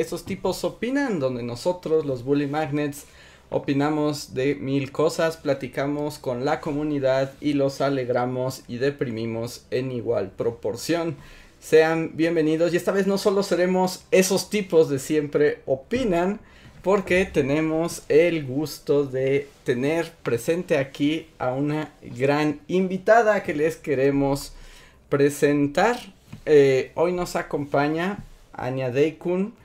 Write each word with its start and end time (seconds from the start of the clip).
Esos 0.00 0.24
tipos 0.24 0.64
opinan, 0.64 1.20
donde 1.20 1.42
nosotros, 1.42 2.06
los 2.06 2.24
Bully 2.24 2.46
Magnets, 2.46 3.04
opinamos 3.50 4.32
de 4.32 4.54
mil 4.54 4.92
cosas, 4.92 5.36
platicamos 5.36 6.18
con 6.18 6.46
la 6.46 6.62
comunidad 6.62 7.34
y 7.38 7.52
los 7.52 7.82
alegramos 7.82 8.62
y 8.66 8.78
deprimimos 8.78 9.66
en 9.70 9.92
igual 9.92 10.30
proporción. 10.30 11.16
Sean 11.60 12.12
bienvenidos 12.14 12.72
y 12.72 12.78
esta 12.78 12.92
vez 12.92 13.06
no 13.06 13.18
solo 13.18 13.42
seremos 13.42 14.04
esos 14.10 14.48
tipos 14.48 14.88
de 14.88 14.98
siempre 14.98 15.60
opinan, 15.66 16.40
porque 16.82 17.26
tenemos 17.26 18.02
el 18.08 18.46
gusto 18.46 19.04
de 19.04 19.48
tener 19.64 20.12
presente 20.22 20.78
aquí 20.78 21.26
a 21.38 21.52
una 21.52 21.92
gran 22.00 22.60
invitada 22.68 23.42
que 23.42 23.52
les 23.52 23.76
queremos 23.76 24.54
presentar. 25.10 25.98
Eh, 26.46 26.90
hoy 26.94 27.12
nos 27.12 27.36
acompaña 27.36 28.24
Anya 28.54 28.90
Deikun, 28.90 29.60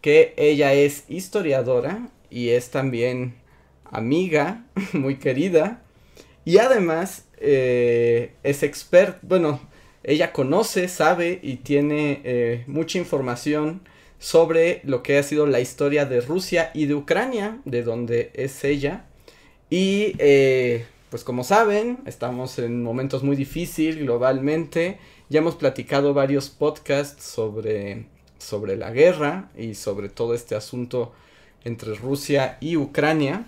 que 0.00 0.34
ella 0.36 0.72
es 0.72 1.04
historiadora 1.08 2.08
y 2.30 2.50
es 2.50 2.70
también 2.70 3.34
amiga, 3.84 4.64
muy 4.92 5.16
querida, 5.16 5.82
y 6.44 6.58
además 6.58 7.26
eh, 7.38 8.32
es 8.42 8.62
experta, 8.62 9.18
bueno, 9.22 9.60
ella 10.02 10.32
conoce, 10.32 10.88
sabe 10.88 11.38
y 11.42 11.56
tiene 11.56 12.20
eh, 12.24 12.64
mucha 12.66 12.98
información 12.98 13.82
sobre 14.18 14.80
lo 14.84 15.02
que 15.02 15.18
ha 15.18 15.22
sido 15.22 15.46
la 15.46 15.60
historia 15.60 16.06
de 16.06 16.20
Rusia 16.20 16.70
y 16.74 16.86
de 16.86 16.94
Ucrania, 16.94 17.60
de 17.64 17.82
donde 17.82 18.30
es 18.34 18.64
ella. 18.64 19.06
Y 19.68 20.14
eh, 20.18 20.86
pues 21.10 21.24
como 21.24 21.44
saben, 21.44 21.98
estamos 22.06 22.58
en 22.58 22.82
momentos 22.82 23.22
muy 23.22 23.36
difíciles 23.36 23.98
globalmente. 23.98 24.98
Ya 25.28 25.40
hemos 25.40 25.56
platicado 25.56 26.14
varios 26.14 26.50
podcasts 26.50 27.24
sobre, 27.24 28.06
sobre 28.40 28.76
la 28.76 28.90
guerra 28.90 29.50
y 29.56 29.74
sobre 29.74 30.08
todo 30.08 30.34
este 30.34 30.54
asunto 30.54 31.12
entre 31.64 31.94
Rusia 31.94 32.58
y 32.60 32.76
Ucrania. 32.76 33.44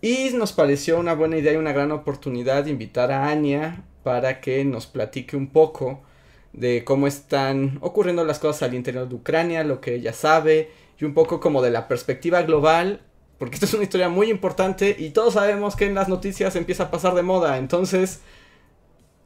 Y 0.00 0.30
nos 0.34 0.52
pareció 0.52 0.98
una 0.98 1.14
buena 1.14 1.36
idea 1.36 1.52
y 1.52 1.56
una 1.56 1.72
gran 1.72 1.92
oportunidad 1.92 2.66
invitar 2.66 3.12
a 3.12 3.28
Anya 3.28 3.84
para 4.02 4.40
que 4.40 4.64
nos 4.64 4.86
platique 4.86 5.36
un 5.36 5.48
poco 5.48 6.00
de 6.52 6.84
cómo 6.84 7.06
están 7.06 7.78
ocurriendo 7.80 8.24
las 8.24 8.38
cosas 8.38 8.64
al 8.64 8.74
interior 8.74 9.08
de 9.08 9.14
Ucrania, 9.14 9.64
lo 9.64 9.80
que 9.80 9.94
ella 9.94 10.12
sabe, 10.12 10.70
y 10.98 11.04
un 11.04 11.14
poco 11.14 11.40
como 11.40 11.62
de 11.62 11.70
la 11.70 11.88
perspectiva 11.88 12.42
global, 12.42 13.00
porque 13.38 13.54
esta 13.54 13.66
es 13.66 13.74
una 13.74 13.84
historia 13.84 14.08
muy 14.08 14.30
importante 14.30 14.94
y 14.98 15.10
todos 15.10 15.34
sabemos 15.34 15.76
que 15.76 15.86
en 15.86 15.94
las 15.94 16.08
noticias 16.08 16.54
empieza 16.56 16.84
a 16.84 16.90
pasar 16.90 17.14
de 17.14 17.22
moda, 17.22 17.58
entonces, 17.58 18.20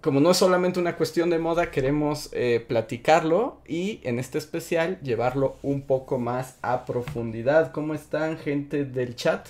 como 0.01 0.21
no 0.21 0.31
es 0.31 0.37
solamente 0.37 0.79
una 0.79 0.97
cuestión 0.97 1.31
de 1.31 1.39
moda, 1.39 1.71
queremos 1.71 2.29
eh, 2.33 2.65
platicarlo 2.67 3.61
y 3.67 4.01
en 4.05 4.19
este 4.19 4.39
especial 4.39 5.01
llevarlo 5.03 5.57
un 5.63 5.83
poco 5.83 6.19
más 6.19 6.59
a 6.63 6.85
profundidad. 6.85 7.73
¿Cómo 7.73 7.95
están 7.95 8.39
gente 8.39 8.85
del 8.85 9.17
chat? 9.17 9.49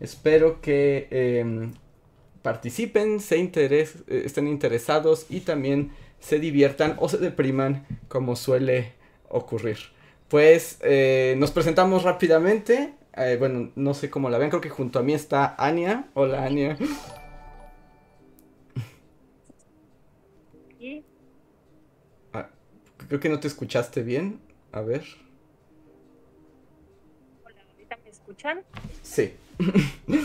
Espero 0.00 0.60
que 0.60 1.06
em, 1.10 1.74
participen, 2.42 3.20
se 3.20 3.36
eh, 3.38 3.86
estén 4.08 4.48
interesados 4.48 5.26
y 5.28 5.40
también 5.40 5.92
se 6.18 6.40
diviertan 6.40 6.96
o 6.98 7.08
se 7.08 7.18
depriman 7.18 7.86
como 8.08 8.34
suele 8.34 8.94
ocurrir. 9.28 9.78
Pues 10.28 10.78
eh, 10.80 11.36
nos 11.38 11.52
presentamos 11.52 12.02
rápidamente. 12.02 12.94
Bueno, 13.38 13.70
no 13.76 13.94
sé 13.94 14.10
cómo 14.10 14.28
la 14.28 14.38
ven, 14.38 14.48
creo 14.50 14.60
que 14.60 14.70
junto 14.70 14.98
a 14.98 15.02
mí 15.04 15.14
está 15.14 15.54
Ania. 15.56 16.08
Hola 16.14 16.44
Ania. 16.44 16.76
Creo 23.14 23.20
que 23.20 23.28
no 23.28 23.38
te 23.38 23.46
escuchaste 23.46 24.02
bien. 24.02 24.40
A 24.72 24.80
ver. 24.80 25.04
Hola, 27.44 27.62
¿ahorita 27.70 27.96
me 28.02 28.10
escuchan? 28.10 28.62
Sí. 29.02 29.34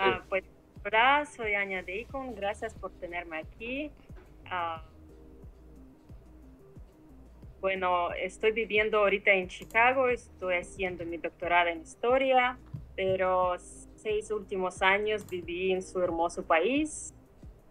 ah, 0.00 0.20
pues 0.28 0.42
hola, 0.84 1.24
soy 1.26 1.54
Ania 1.54 1.84
Deacon, 1.84 2.34
gracias 2.34 2.74
por 2.74 2.90
tenerme 2.94 3.38
aquí. 3.38 3.92
Ah, 4.46 4.82
bueno, 7.60 8.12
estoy 8.14 8.50
viviendo 8.50 8.98
ahorita 8.98 9.30
en 9.30 9.46
Chicago, 9.46 10.08
estoy 10.08 10.56
haciendo 10.56 11.04
mi 11.04 11.18
doctorado 11.18 11.68
en 11.68 11.82
historia, 11.82 12.58
pero 12.96 13.56
seis 13.94 14.32
últimos 14.32 14.82
años 14.82 15.24
viví 15.24 15.70
en 15.70 15.82
su 15.82 16.02
hermoso 16.02 16.42
país, 16.42 17.14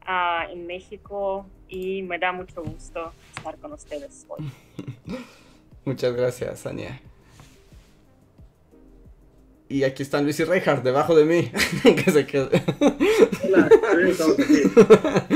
ah, 0.06 0.48
en 0.50 0.68
México, 0.68 1.46
y 1.68 2.02
me 2.04 2.18
da 2.18 2.32
mucho 2.32 2.64
gusto 2.64 3.14
estar 3.36 3.58
con 3.58 3.74
ustedes 3.74 4.26
hoy. 4.28 4.52
Muchas 5.86 6.14
gracias, 6.14 6.66
Ania. 6.66 7.02
Y 9.70 9.84
aquí 9.84 10.02
están 10.02 10.24
Luis 10.24 10.40
y 10.40 10.46
Reinhardt 10.46 10.84
debajo 10.84 11.16
de 11.16 11.26
mí. 11.26 11.52
que 11.84 12.12
se 12.12 12.26
quede. 12.26 12.64
Hola, 13.44 13.70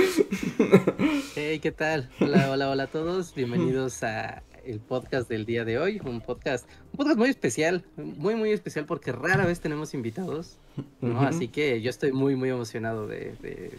Hey, 1.36 1.60
¿qué 1.60 1.72
tal? 1.72 2.10
Hola, 2.20 2.50
hola, 2.50 2.70
hola 2.72 2.84
a 2.84 2.88
todos. 2.88 3.36
Bienvenidos 3.36 4.02
a 4.02 4.42
el 4.66 4.80
podcast 4.80 5.30
del 5.30 5.46
día 5.46 5.66
de 5.66 5.78
hoy. 5.78 6.02
Un 6.04 6.22
podcast, 6.22 6.68
un 6.92 6.98
podcast 6.98 7.18
muy 7.18 7.30
especial, 7.30 7.86
muy, 7.96 8.34
muy 8.34 8.52
especial 8.52 8.86
porque 8.86 9.12
rara 9.12 9.46
vez 9.46 9.60
tenemos 9.60 9.94
invitados. 9.94 10.58
¿no? 11.00 11.22
Así 11.22 11.48
que 11.48 11.82
yo 11.82 11.92
estoy 11.92 12.12
muy, 12.12 12.36
muy 12.36 12.50
emocionado 12.50 13.08
de, 13.08 13.36
de, 13.42 13.72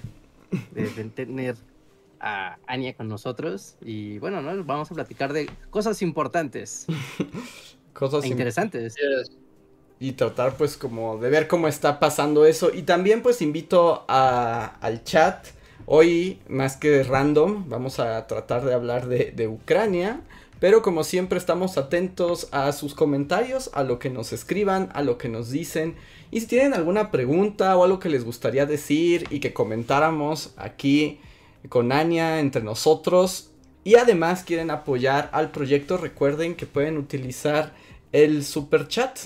tener 1.14 1.56
a 2.20 2.58
Ania 2.66 2.94
con 2.94 3.08
nosotros. 3.08 3.76
Y 3.80 4.18
bueno, 4.18 4.42
¿no? 4.42 4.64
vamos 4.64 4.90
a 4.90 4.94
platicar 4.94 5.32
de 5.32 5.50
cosas 5.70 6.02
importantes. 6.02 6.86
cosas 7.92 8.24
e 8.24 8.28
interesantes 8.28 8.96
y 10.00 10.12
tratar 10.12 10.56
pues 10.56 10.76
como 10.76 11.18
de 11.18 11.30
ver 11.30 11.48
cómo 11.48 11.68
está 11.68 11.98
pasando 11.98 12.44
eso. 12.44 12.70
Y 12.72 12.82
también 12.82 13.22
pues 13.22 13.40
invito 13.42 14.04
a, 14.08 14.76
al 14.80 15.04
chat. 15.04 15.46
Hoy 15.86 16.40
más 16.48 16.76
que 16.76 17.02
random 17.02 17.68
vamos 17.68 18.00
a 18.00 18.26
tratar 18.26 18.64
de 18.64 18.74
hablar 18.74 19.06
de, 19.06 19.32
de 19.34 19.48
Ucrania. 19.48 20.20
Pero 20.60 20.82
como 20.82 21.04
siempre 21.04 21.38
estamos 21.38 21.76
atentos 21.76 22.48
a 22.52 22.72
sus 22.72 22.94
comentarios, 22.94 23.70
a 23.74 23.82
lo 23.82 23.98
que 23.98 24.10
nos 24.10 24.32
escriban, 24.32 24.88
a 24.94 25.02
lo 25.02 25.18
que 25.18 25.28
nos 25.28 25.50
dicen. 25.50 25.96
Y 26.30 26.40
si 26.40 26.46
tienen 26.46 26.74
alguna 26.74 27.10
pregunta 27.10 27.76
o 27.76 27.84
algo 27.84 27.98
que 27.98 28.08
les 28.08 28.24
gustaría 28.24 28.66
decir 28.66 29.26
y 29.30 29.40
que 29.40 29.52
comentáramos 29.52 30.54
aquí 30.56 31.20
con 31.68 31.92
Ania 31.92 32.40
entre 32.40 32.62
nosotros. 32.62 33.50
Y 33.84 33.96
además 33.96 34.44
quieren 34.44 34.70
apoyar 34.70 35.28
al 35.32 35.50
proyecto, 35.50 35.98
recuerden 35.98 36.54
que 36.54 36.66
pueden 36.66 36.96
utilizar 36.96 37.74
el 38.12 38.44
super 38.44 38.88
chat 38.88 39.18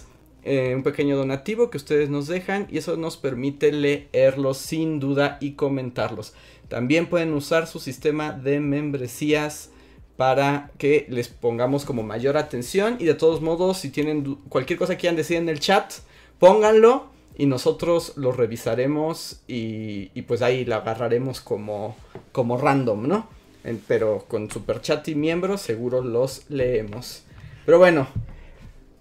eh, 0.50 0.75
un 0.75 0.83
pequeño 0.83 1.17
donativo 1.17 1.69
que 1.69 1.77
ustedes 1.77 2.09
nos 2.09 2.27
dejan 2.27 2.69
y 2.71 2.78
eso 2.78 2.97
nos 2.97 3.19
permite 3.19 3.71
leerlos 3.71 4.56
sin 4.56 4.99
duda 4.99 5.37
y 5.41 5.53
comentarlos. 5.53 6.33
También 6.69 7.06
pueden 7.06 7.34
usar 7.34 7.67
su 7.67 7.81
sistema 7.81 8.33
de 8.33 8.59
membresías 8.59 9.71
para 10.19 10.71
que 10.77 11.06
les 11.09 11.29
pongamos 11.29 11.87
como 11.87 12.03
mayor 12.03 12.37
atención 12.37 12.97
y 12.99 13.06
de 13.06 13.15
todos 13.15 13.41
modos 13.41 13.79
si 13.79 13.89
tienen 13.89 14.35
cualquier 14.50 14.79
cosa 14.79 14.94
que 14.94 15.00
quieran 15.00 15.17
decir 15.17 15.38
en 15.38 15.49
el 15.49 15.61
chat, 15.61 15.91
pónganlo 16.38 17.06
y 17.38 17.47
nosotros 17.47 18.12
lo 18.17 18.32
revisaremos 18.32 19.41
y, 19.49 20.09
pues 20.23 20.43
ahí 20.43 20.67
la 20.67 20.76
agarraremos 20.76 21.41
como, 21.41 21.97
como 22.32 22.59
random, 22.59 23.09
¿no? 23.09 23.38
pero 23.87 24.25
con 24.29 24.50
super 24.50 24.82
chat 24.82 25.09
y 25.09 25.15
miembros 25.15 25.62
seguro 25.62 26.03
los 26.03 26.50
leemos. 26.50 27.23
Pero 27.65 27.79
bueno, 27.79 28.09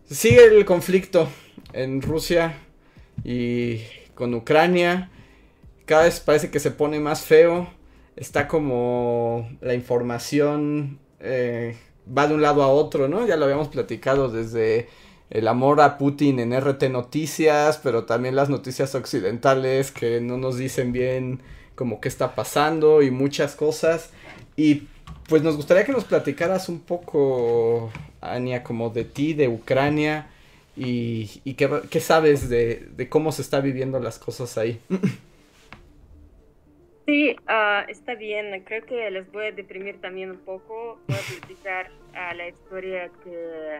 Sigue 0.09 0.45
el 0.45 0.63
conflicto 0.63 1.27
en 1.73 2.01
Rusia 2.01 2.57
y 3.25 3.81
con 4.15 4.33
Ucrania. 4.33 5.11
Cada 5.85 6.03
vez 6.03 6.21
parece 6.21 6.49
que 6.49 6.61
se 6.61 6.71
pone 6.71 7.01
más 7.01 7.23
feo. 7.23 7.67
Está 8.15 8.47
como 8.47 9.49
la 9.59 9.73
información 9.73 10.97
eh, 11.19 11.75
va 12.15 12.27
de 12.27 12.35
un 12.35 12.41
lado 12.41 12.63
a 12.63 12.67
otro, 12.67 13.07
¿no? 13.07 13.25
Ya 13.25 13.37
lo 13.37 13.45
habíamos 13.45 13.67
platicado 13.67 14.29
desde 14.29 14.89
el 15.29 15.47
amor 15.47 15.81
a 15.81 15.97
Putin 15.97 16.39
en 16.39 16.53
RT 16.53 16.83
Noticias, 16.89 17.79
pero 17.81 18.05
también 18.05 18.35
las 18.35 18.49
noticias 18.49 18.95
occidentales 18.95 19.91
que 19.91 20.21
no 20.21 20.37
nos 20.37 20.57
dicen 20.57 20.91
bien 20.91 21.41
como 21.75 21.99
qué 21.99 22.07
está 22.07 22.35
pasando 22.35 23.01
y 23.01 23.11
muchas 23.11 23.55
cosas. 23.55 24.11
Y 24.55 24.87
pues 25.27 25.43
nos 25.43 25.55
gustaría 25.57 25.85
que 25.85 25.91
nos 25.91 26.05
platicaras 26.05 26.69
un 26.69 26.79
poco, 26.79 27.91
Ania, 28.21 28.63
como 28.63 28.89
de 28.89 29.03
ti, 29.03 29.33
de 29.33 29.47
Ucrania 29.47 30.27
¿Y, 30.79 31.55
qué, 31.55 31.99
sabes 31.99 32.49
de, 32.49 32.87
de, 32.95 33.09
cómo 33.09 33.31
se 33.31 33.41
está 33.41 33.61
viviendo 33.61 33.99
las 33.99 34.19
cosas 34.19 34.57
ahí? 34.57 34.79
Sí, 37.07 37.37
uh, 37.47 37.89
está 37.89 38.15
bien. 38.15 38.61
Creo 38.65 38.85
que 38.85 39.09
les 39.09 39.31
voy 39.31 39.45
a 39.45 39.51
deprimir 39.53 40.01
también 40.01 40.31
un 40.31 40.39
poco. 40.39 40.99
Voy 41.07 41.15
a 41.15 41.39
platicar 41.39 41.89
uh, 42.11 42.35
la 42.35 42.49
historia 42.49 43.09
que, 43.23 43.79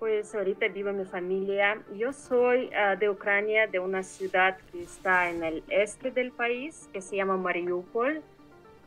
pues, 0.00 0.34
ahorita 0.34 0.66
vive 0.66 0.92
mi 0.92 1.04
familia. 1.04 1.80
Yo 1.96 2.12
soy 2.12 2.68
uh, 2.74 2.98
de 2.98 3.08
Ucrania, 3.08 3.68
de 3.68 3.78
una 3.78 4.02
ciudad 4.02 4.58
que 4.72 4.82
está 4.82 5.30
en 5.30 5.44
el 5.44 5.62
este 5.68 6.10
del 6.10 6.32
país, 6.32 6.88
que 6.92 7.00
se 7.00 7.14
llama 7.14 7.36
Mariupol. 7.36 8.22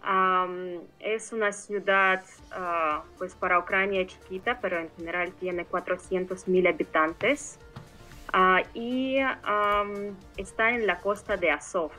Um, 0.03 0.81
es 0.99 1.31
una 1.31 1.53
ciudad, 1.53 2.25
pues, 3.17 3.35
para 3.35 3.57
Ucrania 3.57 4.05
chiquita, 4.05 4.59
pero 4.59 4.79
en 4.79 4.89
general 4.97 5.31
tiene 5.39 5.63
400 5.63 6.45
mil 6.49 6.67
habitantes. 6.67 7.57
y 8.73 9.19
um, 9.23 10.13
está 10.35 10.71
en 10.71 10.87
la 10.87 10.99
costa 10.99 11.37
de 11.37 11.51
Azov 11.51 11.93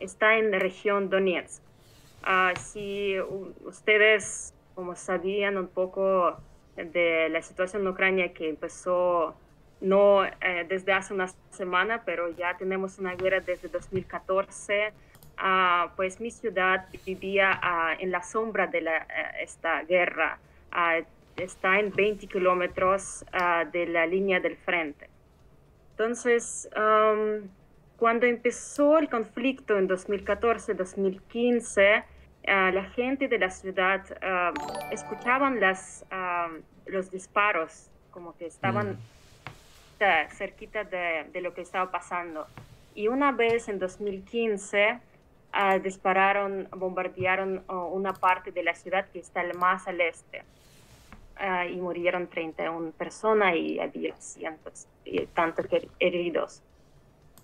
está 0.00 0.36
en 0.36 0.50
la 0.50 0.58
región 0.58 1.10
Donetsk. 1.10 1.62
Uh, 2.22 2.58
si 2.58 3.16
ustedes, 3.64 4.54
como 4.74 4.96
sabían 4.96 5.56
un 5.56 5.68
poco 5.68 6.36
de 6.76 7.28
la 7.30 7.40
situación 7.42 7.82
en 7.82 7.88
Ucrania 7.88 8.32
que 8.32 8.48
empezó 8.48 9.34
no 9.80 10.24
eh, 10.24 10.66
desde 10.68 10.92
hace 10.92 11.14
una 11.14 11.28
semana, 11.50 12.02
pero 12.04 12.28
ya 12.30 12.56
tenemos 12.56 12.98
una 12.98 13.14
guerra 13.14 13.40
desde 13.40 13.68
2014, 13.68 14.88
uh, 14.88 14.92
ah, 15.36 15.92
pues 15.96 16.20
mi 16.20 16.30
ciudad 16.30 16.86
vivía 17.04 17.60
uh, 17.62 18.02
en 18.02 18.10
la 18.10 18.22
sombra 18.22 18.66
de 18.66 18.80
la, 18.80 18.96
eh, 18.98 19.42
esta 19.42 19.82
guerra. 19.82 20.38
está 21.36 21.78
en 21.78 21.92
20 21.92 22.26
kilómetros 22.26 23.24
de 23.72 23.86
la 23.86 24.06
línea 24.06 24.40
del 24.40 24.56
frente. 24.56 25.08
Entonces, 25.90 26.68
um, 26.74 27.48
cuando 27.96 28.26
empezó 28.26 28.98
el 28.98 29.08
conflicto 29.08 29.78
en 29.78 29.88
2014-2015, 29.88 32.04
ah, 32.46 32.70
la 32.72 32.84
gente 32.90 33.26
de 33.28 33.38
la 33.38 33.48
ciudad 33.50 34.04
uh, 34.10 34.52
escuchaban 34.92 35.58
las, 35.60 36.04
ah, 36.10 36.50
los 36.84 37.10
disparos, 37.10 37.88
como 38.10 38.36
que 38.36 38.44
estaban 38.46 38.92
mm. 38.92 38.98
cerquita 40.36 40.84
de, 40.84 41.24
de, 41.32 41.40
lo 41.40 41.54
que 41.54 41.62
estaba 41.62 41.90
pasando. 41.90 42.46
Y 42.94 43.08
una 43.08 43.32
vez 43.32 43.68
en 43.68 43.78
2015 43.78 45.00
dispararon, 45.82 46.68
bombardearon 46.70 47.64
una 47.68 48.12
parte 48.12 48.52
de 48.52 48.62
la 48.62 48.74
ciudad 48.74 49.08
que 49.10 49.20
está 49.20 49.42
más 49.54 49.88
al 49.88 50.02
este. 50.02 50.42
y 51.70 51.76
murieron 51.76 52.26
31 52.26 52.92
personas 52.92 53.56
y 53.56 53.80
había 53.80 54.14
cientos 54.16 54.86
y 55.04 55.24
tantos 55.26 55.66
heridos. 55.98 56.62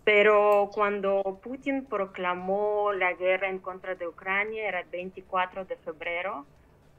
Pero 0.04 0.70
cuando 0.74 1.40
Putin 1.42 1.84
proclamó 1.84 2.92
la 2.92 3.12
guerra 3.12 3.48
en 3.48 3.58
contra 3.58 3.94
de 3.94 4.08
Ucrania, 4.08 4.66
era 4.66 4.80
el 4.80 4.88
24 4.88 5.64
de 5.64 5.76
febrero, 5.76 6.44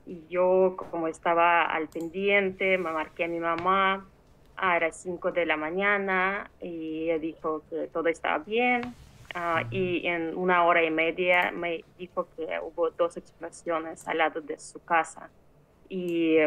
y 0.06 0.26
yo 0.30 0.76
como 0.78 1.08
estaba 1.08 1.64
al 1.64 1.90
pendiente, 1.90 2.78
me 2.78 2.92
marqué 2.92 3.26
a 3.26 3.28
mi 3.28 3.40
mamá, 3.40 4.08
ah, 4.56 4.78
era 4.78 4.92
5 4.92 5.32
de 5.34 5.46
la 5.46 5.58
mañana, 5.58 6.50
y 6.62 7.04
ella 7.04 7.20
dijo 7.20 7.64
que 7.70 7.88
todo 7.88 8.08
estaba 8.08 8.38
bien, 8.38 8.96
ah, 9.36 9.64
y 9.70 10.08
en 10.08 10.38
una 10.38 10.64
hora 10.64 10.84
y 10.84 10.92
media 10.92 11.52
me 11.52 11.84
dijo 11.98 12.28
que 12.38 12.58
hubo 12.62 12.90
dos 12.92 13.18
explosiones 13.18 14.08
al 14.08 14.20
lado 14.20 14.40
de 14.40 14.58
su 14.60 14.84
casa. 14.84 15.30
Y, 15.90 16.38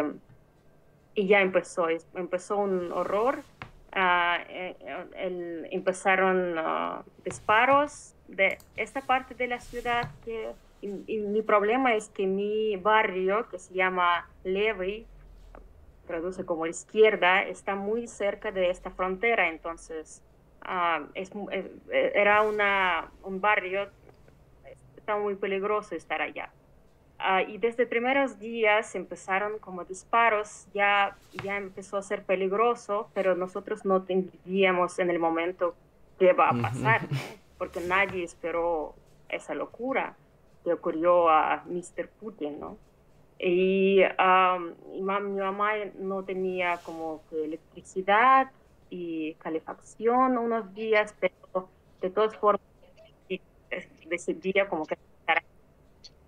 y 1.15 1.27
ya 1.27 1.41
empezó, 1.43 1.89
empezó 2.15 2.57
un 2.57 2.93
horror 2.93 3.43
Eh, 3.99 4.77
el, 5.17 5.69
empezaron 5.71 6.59
uh, 6.59 7.03
disparos 7.25 8.15
de 8.29 8.59
esta 8.77 9.01
parte 9.01 9.35
de 9.35 9.47
la 9.47 9.59
ciudad 9.59 10.11
que 10.23 10.53
y, 10.83 11.19
mi 11.19 11.41
problema 11.41 11.95
es 11.95 12.11
que 12.11 12.27
mi 12.27 12.77
barrio 12.77 13.49
que 13.49 13.59
se 13.59 13.73
llama 13.73 14.29
Levy 14.45 15.07
traduce 16.07 16.45
como 16.45 16.67
izquierda 16.67 17.43
está 17.43 17.75
muy 17.75 18.07
cerca 18.07 18.53
de 18.53 18.69
esta 18.69 18.91
frontera. 18.91 19.49
Entonces 19.49 20.21
uh, 20.67 21.07
es, 21.15 21.31
eh, 21.51 22.13
era 22.15 22.43
una, 22.43 23.11
un 23.23 23.41
barrio 23.41 23.89
está 24.97 25.17
muy 25.17 25.37
peligroso 25.37 25.95
estar 25.95 26.21
allá 26.21 26.51
Ah, 27.19 27.43
y 27.43 27.59
desde 27.59 27.87
primeros 27.87 28.39
días 28.39 28.95
empezaron 28.95 29.59
como 29.59 29.85
disparos, 29.85 30.67
ya, 30.75 31.17
ya 31.43 31.57
empezó 31.57 31.97
a 31.97 32.03
ser 32.03 32.25
peligroso, 32.25 33.09
pero 33.15 33.35
nosotros 33.35 33.85
no 33.85 33.97
entendíamos 33.97 34.99
en 34.99 35.11
el 35.11 35.19
momento 35.19 35.75
qué 36.19 36.35
va 36.35 36.51
a 36.51 36.61
pasar, 36.61 37.03
porque 37.59 37.81
nadie 37.81 38.23
esperó 38.23 38.95
esa 39.29 39.55
locura 39.55 40.15
que 40.63 40.75
ocurrió 40.75 41.29
a 41.31 41.65
Mr. 41.67 42.09
Putin, 42.21 42.61
¿no? 42.61 42.77
Y, 43.39 44.01
mi 44.93 45.03
mamá 45.03 45.73
no 45.99 46.23
tenía 46.23 46.79
como 46.79 47.23
que 47.29 47.45
electricidad 47.45 48.51
y 48.91 49.35
calefacción 49.35 50.39
unos 50.39 50.75
días, 50.75 51.15
pero 51.21 51.69
de 52.01 52.11
todas 52.11 52.37
formas 52.37 52.61
decidía 54.09 54.69
como 54.69 54.87
que 54.87 54.97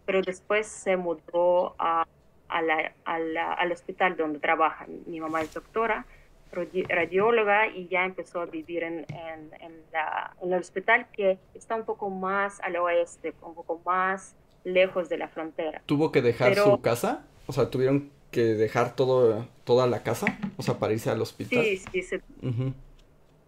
pero 0.09 0.23
después 0.23 0.67
se 0.67 0.97
mudó 0.97 1.75
a, 1.79 2.07
a 2.49 2.63
la, 2.63 2.95
al 3.05 3.73
hospital 3.73 4.17
donde 4.17 4.39
trabaja. 4.39 4.87
Mi 5.05 5.21
mamá 5.21 5.43
es 5.43 5.53
doctora, 5.53 6.07
radióloga, 6.51 7.67
y 7.69 7.89
ya 7.89 8.07
empezó 8.07 8.41
a 8.41 8.47
vivir 8.47 8.85
en, 8.85 9.05
en, 9.11 9.51
en, 9.61 9.73
el 10.43 10.55
hospital 10.55 11.09
que 11.13 11.39
está 11.53 11.75
un 11.75 11.85
poco 11.85 12.09
más 12.09 12.59
al 12.61 12.77
oeste, 12.77 13.35
un 13.43 13.55
poco 13.55 13.83
más 13.85 14.35
lejos 14.65 15.11
de 15.11 15.19
la 15.19 15.29
frontera. 15.29 15.83
¿Tuvo 15.85 16.11
que 16.11 16.23
dejar 16.23 16.55
su 16.55 16.81
casa? 16.81 17.27
O 17.47 17.53
sea, 17.53 17.69
¿tuvieron 17.69 18.09
que 18.31 18.41
dejar 18.55 18.97
todo, 18.97 19.47
toda 19.65 19.87
la 19.87 20.03
casa? 20.03 20.39
O 20.57 20.63
sea, 20.63 20.79
para 20.79 20.95
irse 20.95 21.11
al 21.11 21.21
hospital. 21.21 21.63
Sí, 21.63 21.77
sí, 21.77 22.19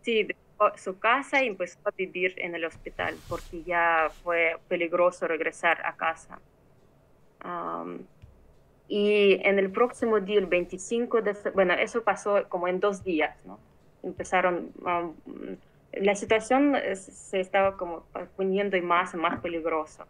sí 0.02 0.24
dejó 0.24 0.40
su 0.76 0.98
casa 0.98 1.42
y 1.42 1.48
empezó 1.48 1.78
a 1.84 1.90
vivir 1.90 2.34
en 2.38 2.54
el 2.54 2.64
hospital 2.64 3.16
porque 3.28 3.62
ya 3.62 4.10
fue 4.22 4.56
peligroso 4.68 5.26
regresar 5.26 5.84
a 5.84 5.96
casa 5.96 6.40
y 8.88 9.38
en 9.46 9.58
el 9.58 9.70
próximo 9.70 10.18
día, 10.20 10.38
el 10.38 10.46
25 10.46 11.22
de 11.22 11.36
bueno, 11.54 11.74
eso 11.74 12.02
pasó 12.02 12.48
como 12.48 12.66
en 12.68 12.80
dos 12.80 13.04
días, 13.04 13.36
¿no? 13.46 13.58
Empezaron, 14.02 14.72
la 15.92 16.14
situación 16.14 16.76
se 16.94 17.40
estaba 17.40 17.76
como 17.76 18.04
poniendo 18.36 18.80
más 18.82 19.14
y 19.14 19.16
más 19.16 19.40
peligrosa. 19.40 20.06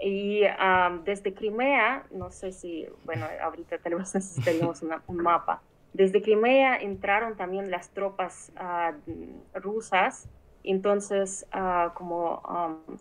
Y 0.00 0.42
desde 1.04 1.34
Crimea, 1.34 2.06
no 2.10 2.30
sé 2.30 2.52
si, 2.52 2.86
bueno, 3.04 3.26
ahorita 3.42 3.78
tal 3.78 3.94
vez 3.94 4.14
necesitaríamos 4.14 4.82
un 4.82 5.16
mapa. 5.16 5.62
Desde 5.98 6.22
Crimea 6.22 6.76
entraron 6.76 7.36
también 7.36 7.72
las 7.72 7.90
tropas 7.90 8.52
uh, 8.54 9.58
rusas, 9.58 10.28
entonces 10.62 11.44
uh, 11.52 11.92
como 11.92 12.40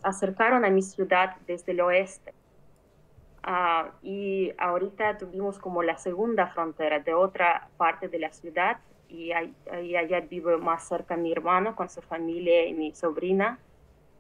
acercaron 0.02 0.66
a 0.66 0.72
mi 0.72 0.82
ciudad 0.82 1.36
desde 1.46 1.74
el 1.74 1.82
oeste. 1.82 2.34
Ah, 3.44 3.92
y 4.02 4.52
ahorita 4.58 5.20
tuvimos 5.20 5.60
como 5.60 5.84
la 5.84 6.00
segunda 6.00 6.48
frontera 6.48 7.00
de 7.00 7.14
otra 7.14 7.70
parte 7.78 8.08
de 8.08 8.18
la 8.18 8.34
ciudad 8.34 8.80
y 9.10 9.32
allá 9.32 10.22
vive 10.22 10.58
más 10.58 10.88
cerca 10.88 11.16
mi 11.16 11.32
hermano 11.32 11.76
con 11.76 11.92
su 11.92 12.02
familia 12.02 12.66
y 12.66 12.74
mi 12.74 12.96
sobrina. 12.96 13.60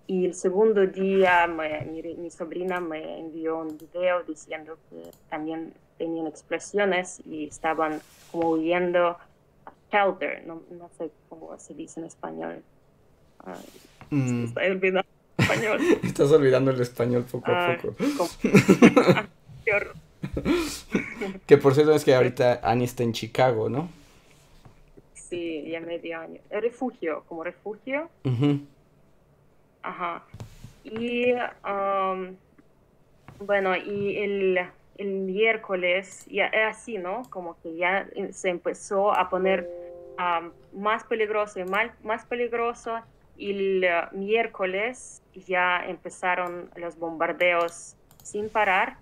Y 0.06 0.28
el 0.28 0.36
segundo 0.36 0.86
día 0.86 1.48
mi, 1.48 2.30
sobrina 2.30 2.80
me 2.80 3.22
envió 3.22 3.58
un 3.58 3.76
video 3.76 4.22
diciendo 4.22 4.78
que 4.88 5.10
también 5.30 5.74
tenían 5.98 6.28
explosiones 6.28 7.22
y 7.26 7.48
estaban 7.48 8.02
como 8.32 8.52
huyendo 8.52 9.18
a 9.66 9.74
shelter, 9.92 10.46
no, 10.46 10.62
no 10.72 10.90
sé 10.98 11.12
cómo 11.30 11.58
se 11.60 11.74
dice 11.74 12.00
en 12.00 12.06
español. 12.06 12.64
Mm. 14.10 14.46
Estoy 14.46 14.68
olvidando 14.68 15.10
español. 15.38 15.82
Estás 16.04 16.32
olvidando 16.32 16.72
el 16.72 16.80
español 16.82 17.26
poco 17.30 17.52
a 17.52 17.78
poco. 17.78 18.30
que 21.46 21.58
por 21.58 21.74
cierto 21.74 21.94
es 21.94 22.06
que 22.06 22.16
ahorita 22.16 22.62
Annie 22.64 22.86
está 22.86 23.04
en 23.04 23.12
Chicago, 23.14 23.70
¿no? 23.70 23.90
Sí, 25.14 25.66
ya 25.70 25.82
medio 25.82 26.20
año. 26.20 26.40
El 26.50 26.62
refugio, 26.62 27.24
como 27.28 27.44
refugio. 27.44 28.10
Ajá. 29.84 30.24
Y 30.84 31.34
um, 31.34 32.36
bueno, 33.40 33.76
y 33.76 34.18
el, 34.18 34.60
el 34.98 35.20
miércoles, 35.20 36.26
ya 36.28 36.48
es 36.48 36.78
así, 36.78 36.98
¿no? 36.98 37.24
Como 37.30 37.60
que 37.62 37.76
ya 37.76 38.08
se 38.32 38.50
empezó 38.50 39.16
a 39.18 39.30
poner 39.30 39.70
um, 40.18 40.52
más 40.80 41.04
peligroso 41.04 41.60
y 41.60 41.66
más, 41.66 41.92
más 42.04 42.26
peligroso. 42.26 43.00
Y 43.38 43.52
el 43.52 43.86
miércoles 44.14 45.22
ya 45.34 45.86
empezaron 45.86 46.72
los 46.76 46.98
bombardeos 46.98 47.96
sin 48.24 48.50
parar. 48.50 48.98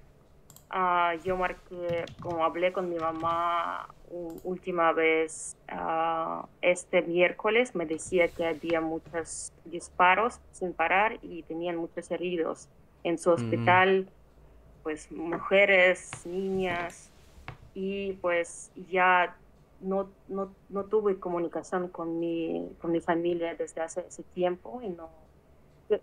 Uh, 0.74 1.18
yo 1.24 1.38
marqué, 1.38 2.06
como 2.22 2.44
hablé 2.44 2.74
con 2.74 2.90
mi 2.90 2.98
mamá 2.98 3.88
última 4.44 4.92
vez 4.92 5.58
ah, 5.68 6.48
este 6.62 7.02
miércoles 7.02 7.75
me 7.75 7.86
decía 7.86 8.28
que 8.28 8.46
había 8.46 8.82
muchos 8.82 9.52
disparos 9.66 10.40
sin 10.52 10.74
parar 10.74 11.18
y 11.22 11.44
tenían 11.44 11.75
muchos 11.75 12.10
heridos 12.12 12.70
en 13.04 13.18
su 13.18 13.32
hospital, 13.32 14.08
pues 14.86 15.12
mujeres, 15.12 16.12
niñas, 16.27 17.10
y 17.74 18.13
pues 18.22 18.72
ya 18.92 19.36
no, 19.82 20.12
no, 20.27 20.54
no, 20.70 20.84
tuve 20.84 21.20
comunicación 21.20 21.88
con 21.88 22.20
mi, 22.20 22.70
con 22.80 22.92
mi 22.92 23.01
familia 23.01 23.56
desde 23.56 23.82
hace 23.82 24.06
ese 24.08 24.22
tiempo 24.22 24.82
y 24.84 24.89
no, 24.89 25.10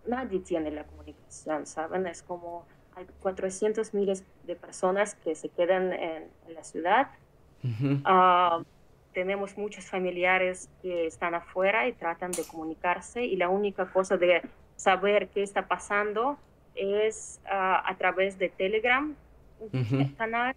nadie 0.04 0.40
tiene 0.40 0.72
la 0.72 0.82
comunicación, 0.82 1.64
¿saben? 1.64 2.08
Es 2.08 2.24
como 2.24 2.66
hay 2.96 3.06
400 3.20 3.94
miles 3.94 4.24
de 4.48 4.56
personas 4.56 5.14
que 5.14 5.36
se 5.36 5.48
quedan 5.48 5.92
en, 5.92 6.28
la 6.48 6.64
ciudad. 6.64 7.08
Ah, 8.04 8.64
tenemos 9.14 9.56
muchos 9.56 9.88
familiares 9.88 10.68
que 10.82 11.06
están 11.06 11.36
afuera 11.36 11.86
y 11.86 11.92
tratan 11.92 12.32
de 12.32 12.42
comunicarse 12.42 13.24
y 13.24 13.36
la 13.36 13.48
única 13.48 13.92
cosa 13.92 14.16
de 14.16 14.42
saber 14.74 15.28
qué 15.28 15.44
está 15.44 15.68
pasando 15.68 16.36
es 16.74 17.40
ah, 17.46 17.82
a 17.86 17.96
través 17.96 18.38
de 18.38 18.48
Telegram, 18.48 19.14
un 19.60 20.14
canal, 20.16 20.54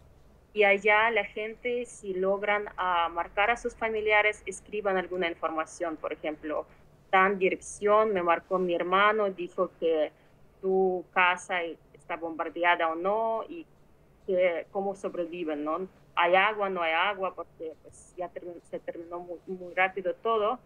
y 0.56 0.64
allá 0.64 1.12
la 1.12 1.26
gente 1.26 1.86
si 1.86 2.14
logran 2.14 2.68
uh, 2.68 3.12
marcar 3.12 3.52
a 3.52 3.58
sus 3.58 3.76
familiares, 3.76 4.42
escriban 4.46 4.96
alguna 4.96 5.28
información, 5.28 5.98
por 5.98 6.14
ejemplo, 6.14 6.66
dan 7.12 7.38
dirección, 7.38 8.14
me 8.14 8.24
marcó 8.24 8.58
mi 8.58 8.74
hermano, 8.74 9.30
dijo 9.30 9.72
que 9.82 10.14
tu 10.62 11.04
casa 11.12 11.62
está 11.94 12.16
bombardeada 12.16 12.88
o 12.88 12.96
no 12.96 13.44
y 13.50 13.66
que, 14.26 14.66
cómo 14.72 14.96
sobreviven, 14.96 15.66
¿no? 15.66 15.90
Hay 16.16 16.36
agua, 16.36 16.70
no 16.70 16.82
hay 16.82 16.94
agua, 16.94 17.36
porque 17.36 17.74
pues, 17.84 18.14
ya 18.16 18.32
se 18.64 18.80
terminó 18.80 19.20
muy, 19.20 19.40
muy 19.48 19.74
rápido 19.74 20.14
todo. 20.16 20.60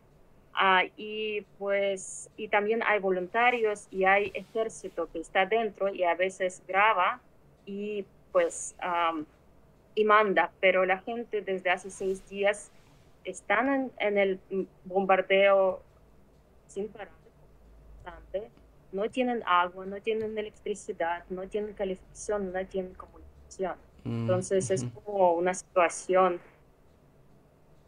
Ah, 0.62 0.84
y 0.98 1.40
pues 1.58 2.30
y 2.36 2.50
también 2.50 2.84
hay 2.84 3.00
voluntarios 3.00 3.88
y 3.92 4.04
hay 4.04 4.30
ejército 4.34 5.10
que 5.10 5.20
está 5.20 5.46
dentro 5.46 5.88
y 5.88 6.04
a 6.04 6.16
veces 6.16 6.62
graba 6.68 7.22
y 7.66 8.04
pues 8.34 8.76
y 9.96 10.04
manda, 10.04 10.52
pero 10.60 10.86
la 10.86 11.00
gente 11.00 11.42
desde 11.42 11.70
hace 11.70 11.90
seis 11.90 12.28
días 12.30 12.72
están 13.24 13.90
en, 14.00 14.18
el 14.18 14.40
bombardeo 14.84 15.82
sin 16.68 16.90
parar, 16.90 17.08
no 18.92 19.10
tienen 19.10 19.42
agua, 19.46 19.86
no 19.86 20.02
tienen 20.02 20.38
electricidad, 20.38 21.24
no 21.30 21.48
tienen 21.48 21.74
calefacción, 21.74 22.52
no 22.52 22.66
tienen 22.66 22.94
comunicación. 22.96 23.76
Mm, 24.04 24.22
Entonces 24.22 24.72
es 24.72 24.84
como 24.84 25.36
una 25.36 25.54
situación 25.54 26.42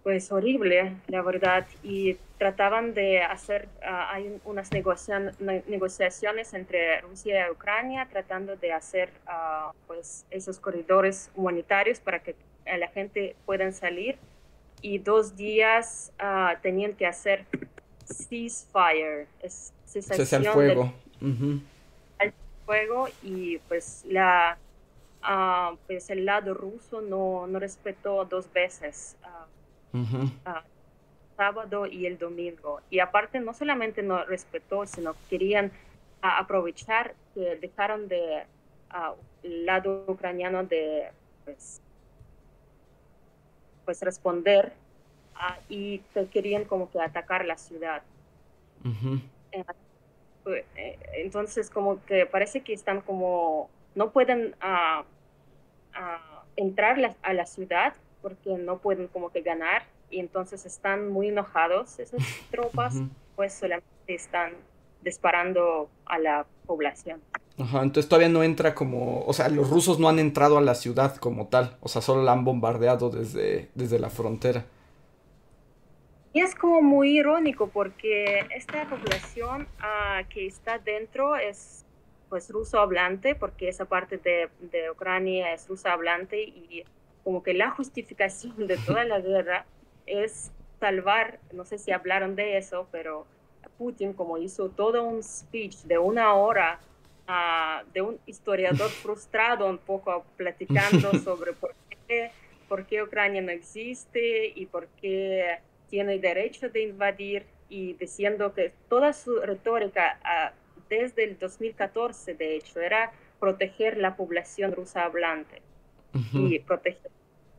pues 0.03 0.31
horrible, 0.31 0.95
la 1.07 1.21
verdad, 1.21 1.67
y 1.83 2.17
trataban 2.37 2.93
de 2.93 3.21
hacer, 3.21 3.67
ah, 3.85 4.09
hay 4.11 4.39
unas 4.45 4.71
negociaciones 4.71 6.53
entre 6.53 7.01
Rusia 7.01 7.47
y 7.47 7.51
Ucrania 7.51 8.07
tratando 8.09 8.55
de 8.55 8.73
hacer 8.73 9.09
uh, 9.27 9.71
pues 9.85 10.25
esos 10.31 10.59
corredores 10.59 11.29
humanitarios 11.35 11.99
para 11.99 12.19
que 12.19 12.35
la 12.65 12.87
gente 12.87 13.35
pueda 13.45 13.71
salir. 13.71 14.17
Y 14.81 14.97
dos 14.97 15.35
días 15.35 16.11
uh, 16.19 16.59
tenían 16.63 16.93
que 16.93 17.05
hacer 17.05 17.45
ceasefire, 18.05 19.27
es 19.43 19.71
cesación 19.85 20.45
fuego. 20.45 20.93
fuego 22.65 23.07
y 23.21 23.59
pues 23.67 24.03
la 24.07 24.57
pues 25.85 26.09
el 26.09 26.25
lado 26.25 26.55
ruso 26.55 27.01
no, 27.01 27.45
no 27.45 27.59
respetó 27.59 28.25
dos 28.25 28.51
veces 28.51 29.15
sábado 31.35 31.87
y 31.87 32.05
el 32.05 32.17
domingo. 32.17 32.81
Y 32.89 32.99
aparte 32.99 33.39
no 33.39 33.53
solamente 33.53 34.03
no 34.03 34.23
respetó, 34.25 34.85
sino 34.85 35.15
querían 35.29 35.71
aprovechar 36.21 37.15
que 37.33 37.55
dejaron 37.55 38.07
de 38.07 38.45
el 39.43 39.65
lado 39.65 40.03
ucraniano 40.07 40.63
de 40.63 41.09
pues, 41.45 41.81
pues 43.85 44.01
responder 44.01 44.73
y 45.69 45.99
querían 46.31 46.65
como 46.65 46.91
que 46.91 47.01
atacar 47.01 47.45
la 47.45 47.57
ciudad. 47.57 48.03
Eh, 49.51 49.65
eh, 50.75 50.99
entonces 51.13 51.69
como 51.69 52.03
que 52.05 52.25
parece 52.25 52.61
que 52.61 52.73
están 52.73 53.01
como 53.01 53.69
no 53.95 54.11
pueden 54.11 54.55
entrar 56.55 57.15
a 57.21 57.33
la 57.33 57.45
ciudad 57.45 57.93
porque 58.21 58.57
no 58.57 58.79
pueden 58.79 59.07
como 59.07 59.31
que 59.31 59.41
ganar 59.41 59.83
y 60.09 60.19
entonces 60.19 60.65
están 60.65 61.09
muy 61.09 61.29
enojados 61.29 61.99
esas 61.99 62.21
tropas, 62.51 62.95
pues 63.35 63.53
solamente 63.53 63.87
están 64.07 64.53
disparando 65.03 65.89
a 66.05 66.19
la 66.19 66.45
población. 66.65 67.21
Ajá, 67.57 67.83
entonces 67.83 68.07
todavía 68.07 68.29
no 68.29 68.43
entra 68.43 68.73
como, 68.75 69.23
o 69.25 69.33
sea, 69.33 69.49
los 69.49 69.69
rusos 69.69 69.99
no 69.99 70.09
han 70.09 70.19
entrado 70.19 70.57
a 70.57 70.61
la 70.61 70.75
ciudad 70.75 71.15
como 71.17 71.47
tal, 71.47 71.77
o 71.81 71.87
sea, 71.87 72.01
solo 72.01 72.23
la 72.23 72.31
han 72.31 72.43
bombardeado 72.43 73.09
desde, 73.09 73.69
desde 73.75 73.99
la 73.99 74.09
frontera. 74.09 74.65
Y 76.33 76.39
es 76.39 76.55
como 76.55 76.81
muy 76.81 77.17
irónico 77.17 77.67
porque 77.67 78.47
esta 78.55 78.87
población 78.87 79.67
uh, 79.79 80.27
que 80.29 80.47
está 80.47 80.79
dentro 80.79 81.35
es 81.35 81.85
pues 82.29 82.49
ruso 82.49 82.79
hablante, 82.79 83.35
porque 83.35 83.67
esa 83.67 83.83
parte 83.83 84.17
de, 84.17 84.49
de 84.61 84.89
Ucrania 84.89 85.53
es 85.53 85.67
ruso 85.67 85.89
hablante 85.89 86.41
y 86.41 86.85
como 87.23 87.43
que 87.43 87.53
la 87.53 87.71
justificación 87.71 88.67
de 88.67 88.77
toda 88.77 89.05
la 89.05 89.19
guerra 89.19 89.65
es 90.05 90.51
salvar, 90.79 91.39
no 91.53 91.65
sé 91.65 91.77
si 91.77 91.91
hablaron 91.91 92.35
de 92.35 92.57
eso, 92.57 92.87
pero 92.91 93.25
Putin 93.77 94.13
como 94.13 94.37
hizo 94.37 94.69
todo 94.69 95.03
un 95.03 95.23
speech 95.23 95.83
de 95.83 95.97
una 95.97 96.33
hora 96.33 96.79
uh, 97.27 97.91
de 97.93 98.01
un 98.01 98.19
historiador 98.25 98.89
frustrado 99.03 99.67
un 99.67 99.77
poco 99.77 100.25
platicando 100.37 101.11
sobre 101.23 101.53
por 101.53 101.73
qué, 102.07 102.31
por 102.67 102.85
qué 102.85 103.03
Ucrania 103.03 103.41
no 103.41 103.51
existe 103.51 104.51
y 104.55 104.65
por 104.65 104.87
qué 105.01 105.59
tiene 105.89 106.17
derecho 106.19 106.69
de 106.69 106.83
invadir 106.83 107.45
y 107.69 107.93
diciendo 107.93 108.53
que 108.53 108.73
toda 108.89 109.13
su 109.13 109.39
retórica 109.39 110.19
uh, 110.23 110.61
desde 110.89 111.23
el 111.23 111.39
2014, 111.39 112.33
de 112.35 112.55
hecho, 112.55 112.81
era 112.81 113.11
proteger 113.39 113.97
la 113.97 114.15
población 114.15 114.73
rusa 114.73 115.05
hablante 115.05 115.61
y 116.33 116.59
proteger. 116.59 117.10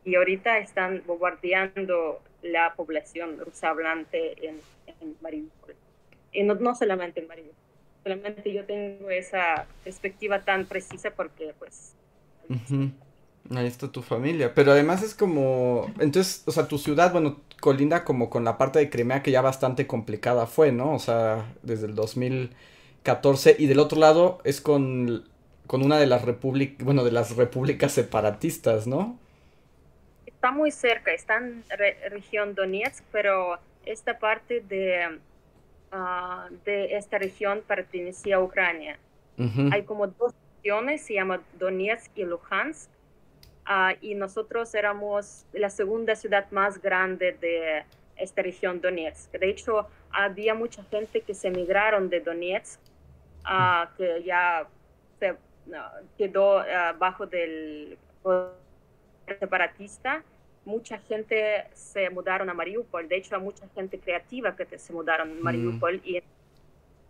Y 0.05 0.15
ahorita 0.15 0.57
están 0.59 1.03
bombardeando 1.05 2.21
la 2.41 2.73
población 2.75 3.39
rusa 3.39 3.69
hablante 3.69 4.47
en, 4.47 4.59
en 4.87 5.15
Mariupol. 5.21 5.75
Y 6.31 6.43
no, 6.43 6.55
no 6.55 6.75
solamente 6.75 7.21
en 7.21 7.27
Mariupol, 7.27 7.55
solamente 8.03 8.53
yo 8.53 8.65
tengo 8.65 9.09
esa 9.09 9.65
perspectiva 9.83 10.43
tan 10.43 10.65
precisa 10.65 11.11
porque 11.11 11.53
pues... 11.57 11.93
Ahí 13.49 13.67
está 13.67 13.91
tu 13.91 14.01
familia, 14.01 14.53
pero 14.53 14.71
además 14.71 15.03
es 15.03 15.13
como, 15.13 15.91
entonces, 15.99 16.43
o 16.45 16.51
sea, 16.51 16.67
tu 16.67 16.77
ciudad, 16.77 17.11
bueno, 17.11 17.41
colinda 17.59 18.03
como 18.03 18.29
con 18.29 18.43
la 18.43 18.57
parte 18.57 18.79
de 18.79 18.89
Crimea 18.89 19.23
que 19.23 19.31
ya 19.31 19.41
bastante 19.41 19.87
complicada 19.87 20.47
fue, 20.47 20.71
¿no? 20.71 20.93
O 20.93 20.99
sea, 20.99 21.53
desde 21.61 21.87
el 21.87 21.95
2014 21.95 23.55
y 23.59 23.67
del 23.67 23.79
otro 23.79 23.99
lado 23.99 24.39
es 24.43 24.61
con, 24.61 25.23
con 25.67 25.83
una 25.83 25.97
de 25.97 26.07
las 26.07 26.23
repúblicas, 26.23 26.85
bueno, 26.85 27.03
de 27.03 27.11
las 27.11 27.35
repúblicas 27.35 27.91
separatistas, 27.91 28.87
¿no? 28.87 29.17
Está 30.43 30.51
muy 30.51 30.71
cerca, 30.71 31.13
está 31.13 31.37
en 31.37 31.63
región 32.11 32.53
Donetsk, 32.53 33.05
pero 33.13 33.57
esta 33.85 34.19
parte 34.19 34.59
de, 34.59 35.19
ah, 35.89 36.49
de 36.65 36.97
esta 36.97 37.17
región 37.17 37.63
pertenecía 37.65 38.35
a 38.35 38.39
Ucrania. 38.41 38.99
Hay 39.71 39.83
como 39.83 40.05
dos 40.07 40.33
regiones, 40.57 41.01
se 41.05 41.13
llama 41.13 41.41
Donetsk 41.57 42.11
y 42.17 42.25
Luhansk, 42.25 42.89
ah, 43.65 43.93
y 44.01 44.15
nosotros 44.15 44.75
éramos 44.75 45.45
la 45.53 45.69
segunda 45.69 46.13
ciudad 46.13 46.51
más 46.51 46.81
grande 46.81 47.37
de 47.39 47.85
esta 48.17 48.41
región 48.41 48.81
Donetsk. 48.81 49.31
De 49.31 49.49
hecho, 49.49 49.87
había 50.11 50.53
mucha 50.53 50.83
gente 50.91 51.21
que 51.21 51.33
se 51.33 51.47
emigraron 51.47 52.09
de 52.09 52.19
Donetsk, 52.19 52.81
uh, 53.45 53.95
que 53.95 54.23
ya 54.23 54.67
se 55.21 55.37
quedó 56.17 56.65
bajo 56.99 57.27
del 57.27 57.97
separatista 59.39 60.21
mucha 60.65 60.97
gente 60.97 61.65
se 61.73 62.09
mudaron 62.09 62.49
a 62.49 62.53
Mariupol. 62.53 63.07
De 63.07 63.17
hecho, 63.17 63.39
mucha 63.39 63.67
gente 63.69 63.99
creativa 63.99 64.55
que 64.55 64.77
se 64.77 64.93
mudaron 64.93 65.31
a 65.31 65.33
mm. 65.33 65.43
Mariupol 65.43 66.01
y 66.03 66.17
en 66.17 66.23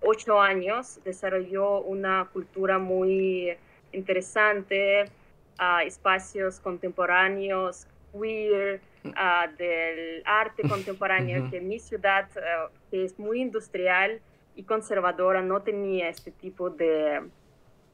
ocho 0.02 0.40
años 0.42 1.00
desarrolló 1.04 1.82
una 1.82 2.30
cultura 2.32 2.80
muy 2.80 3.56
interesante, 3.92 5.06
espacios 5.86 6.60
contemporáneos, 6.60 7.88
queer, 8.12 8.82
mm. 9.04 9.58
del 9.58 10.24
arte 10.26 10.64
contemporáneo, 10.70 11.50
que 11.50 11.62
mi 11.62 11.80
ciudad, 11.80 12.28
eh, 12.36 12.42
que 12.90 13.06
es 13.06 13.18
muy 13.20 13.42
industrial 13.42 14.20
y 14.56 14.64
conservadora, 14.64 15.42
no 15.42 15.62
tenía 15.62 16.10
este 16.10 16.32
tipo 16.32 16.70
de 16.70 17.22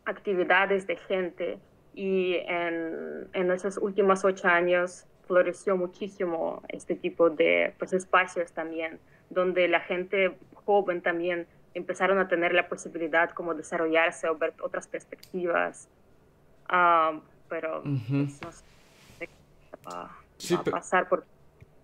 actividades 0.05 0.87
de 0.87 0.95
gente. 0.95 1.59
Y 1.93 2.35
en, 2.47 3.27
en 3.33 3.51
esos 3.51 3.77
últimos 3.77 4.23
ocho 4.23 4.47
años 4.47 5.05
floreció 5.29 5.77
muchísimo 5.77 6.63
este 6.69 6.95
tipo 6.95 7.29
de 7.29 7.75
pues, 7.77 7.93
espacios 7.93 8.51
también, 8.51 8.99
donde 9.29 9.67
la 9.67 9.79
gente 9.79 10.35
joven 10.65 11.03
también 11.03 11.45
empezaron 11.75 12.17
a 12.17 12.27
tener 12.27 12.51
la 12.55 12.67
posibilidad 12.67 13.29
como 13.29 13.53
desarrollarse 13.53 14.27
o 14.27 14.35
ver 14.35 14.55
otras 14.59 14.87
perspectivas. 14.87 15.87
Ah, 16.67 17.19
pero 17.47 17.83
pues, 17.83 18.41
no 18.41 18.51
sé, 18.51 19.29
va, 19.87 20.17
a 20.57 20.63
pasar 20.63 21.07
por... 21.07 21.23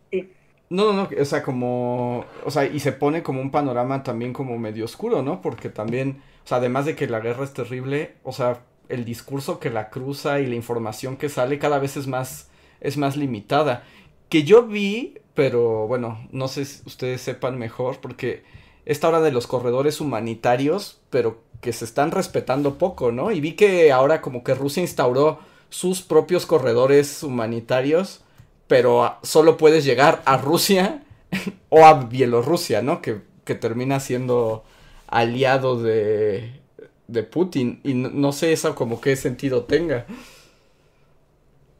Sí. 0.09 0.33
No, 0.71 0.91
no, 0.91 0.93
no, 0.93 1.21
o 1.21 1.25
sea, 1.25 1.43
como, 1.43 2.25
o 2.43 2.49
sea, 2.49 2.65
y 2.65 2.79
se 2.79 2.93
pone 2.93 3.21
como 3.21 3.41
un 3.41 3.51
panorama 3.51 4.01
también 4.01 4.33
como 4.33 4.57
medio 4.57 4.85
oscuro, 4.85 5.21
¿no? 5.21 5.39
Porque 5.39 5.69
también, 5.69 6.23
o 6.43 6.47
sea, 6.47 6.57
además 6.57 6.87
de 6.87 6.95
que 6.95 7.05
la 7.05 7.19
guerra 7.19 7.43
es 7.43 7.53
terrible, 7.53 8.15
o 8.23 8.31
sea, 8.31 8.61
el 8.89 9.05
discurso 9.05 9.59
que 9.59 9.69
la 9.69 9.91
cruza 9.91 10.39
y 10.39 10.47
la 10.47 10.55
información 10.55 11.15
que 11.15 11.29
sale 11.29 11.59
cada 11.59 11.77
vez 11.77 11.95
es 11.95 12.07
más, 12.07 12.49
es 12.81 12.97
más 12.97 13.17
limitada. 13.17 13.83
Que 14.29 14.43
yo 14.43 14.65
vi, 14.65 15.19
pero 15.33 15.87
bueno, 15.87 16.27
no 16.31 16.47
sé 16.47 16.65
si 16.65 16.81
ustedes 16.85 17.21
sepan 17.21 17.57
mejor, 17.57 17.99
porque 18.01 18.43
esta 18.85 19.07
hora 19.07 19.21
de 19.21 19.31
los 19.31 19.47
corredores 19.47 20.01
humanitarios, 20.01 20.99
pero 21.09 21.43
que 21.61 21.73
se 21.73 21.85
están 21.85 22.11
respetando 22.11 22.77
poco, 22.77 23.11
¿no? 23.11 23.31
Y 23.31 23.41
vi 23.41 23.53
que 23.53 23.91
ahora 23.91 24.21
como 24.21 24.43
que 24.43 24.53
Rusia 24.53 24.81
instauró 24.81 25.39
sus 25.69 26.01
propios 26.01 26.45
corredores 26.45 27.23
humanitarios, 27.23 28.21
pero 28.67 29.17
solo 29.23 29.57
puedes 29.57 29.83
llegar 29.83 30.21
a 30.25 30.37
Rusia 30.37 31.03
o 31.69 31.85
a 31.85 32.05
Bielorrusia, 32.05 32.81
¿no? 32.81 33.01
Que, 33.01 33.21
que 33.43 33.55
termina 33.55 33.99
siendo 33.99 34.63
aliado 35.07 35.81
de, 35.81 36.59
de 37.07 37.23
Putin 37.23 37.79
y 37.83 37.93
no, 37.93 38.31
sé 38.31 38.53
eso 38.53 38.75
como 38.75 39.01
qué 39.01 39.15
sentido 39.15 39.63
tenga. 39.63 40.05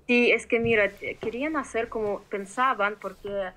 Sí, 0.08 0.32
es 0.32 0.46
que 0.46 0.60
mira, 0.60 0.90
querían 1.20 1.58
hacer 1.58 1.90
como 1.90 2.22
pensaban 2.24 2.98
porque 3.00 3.50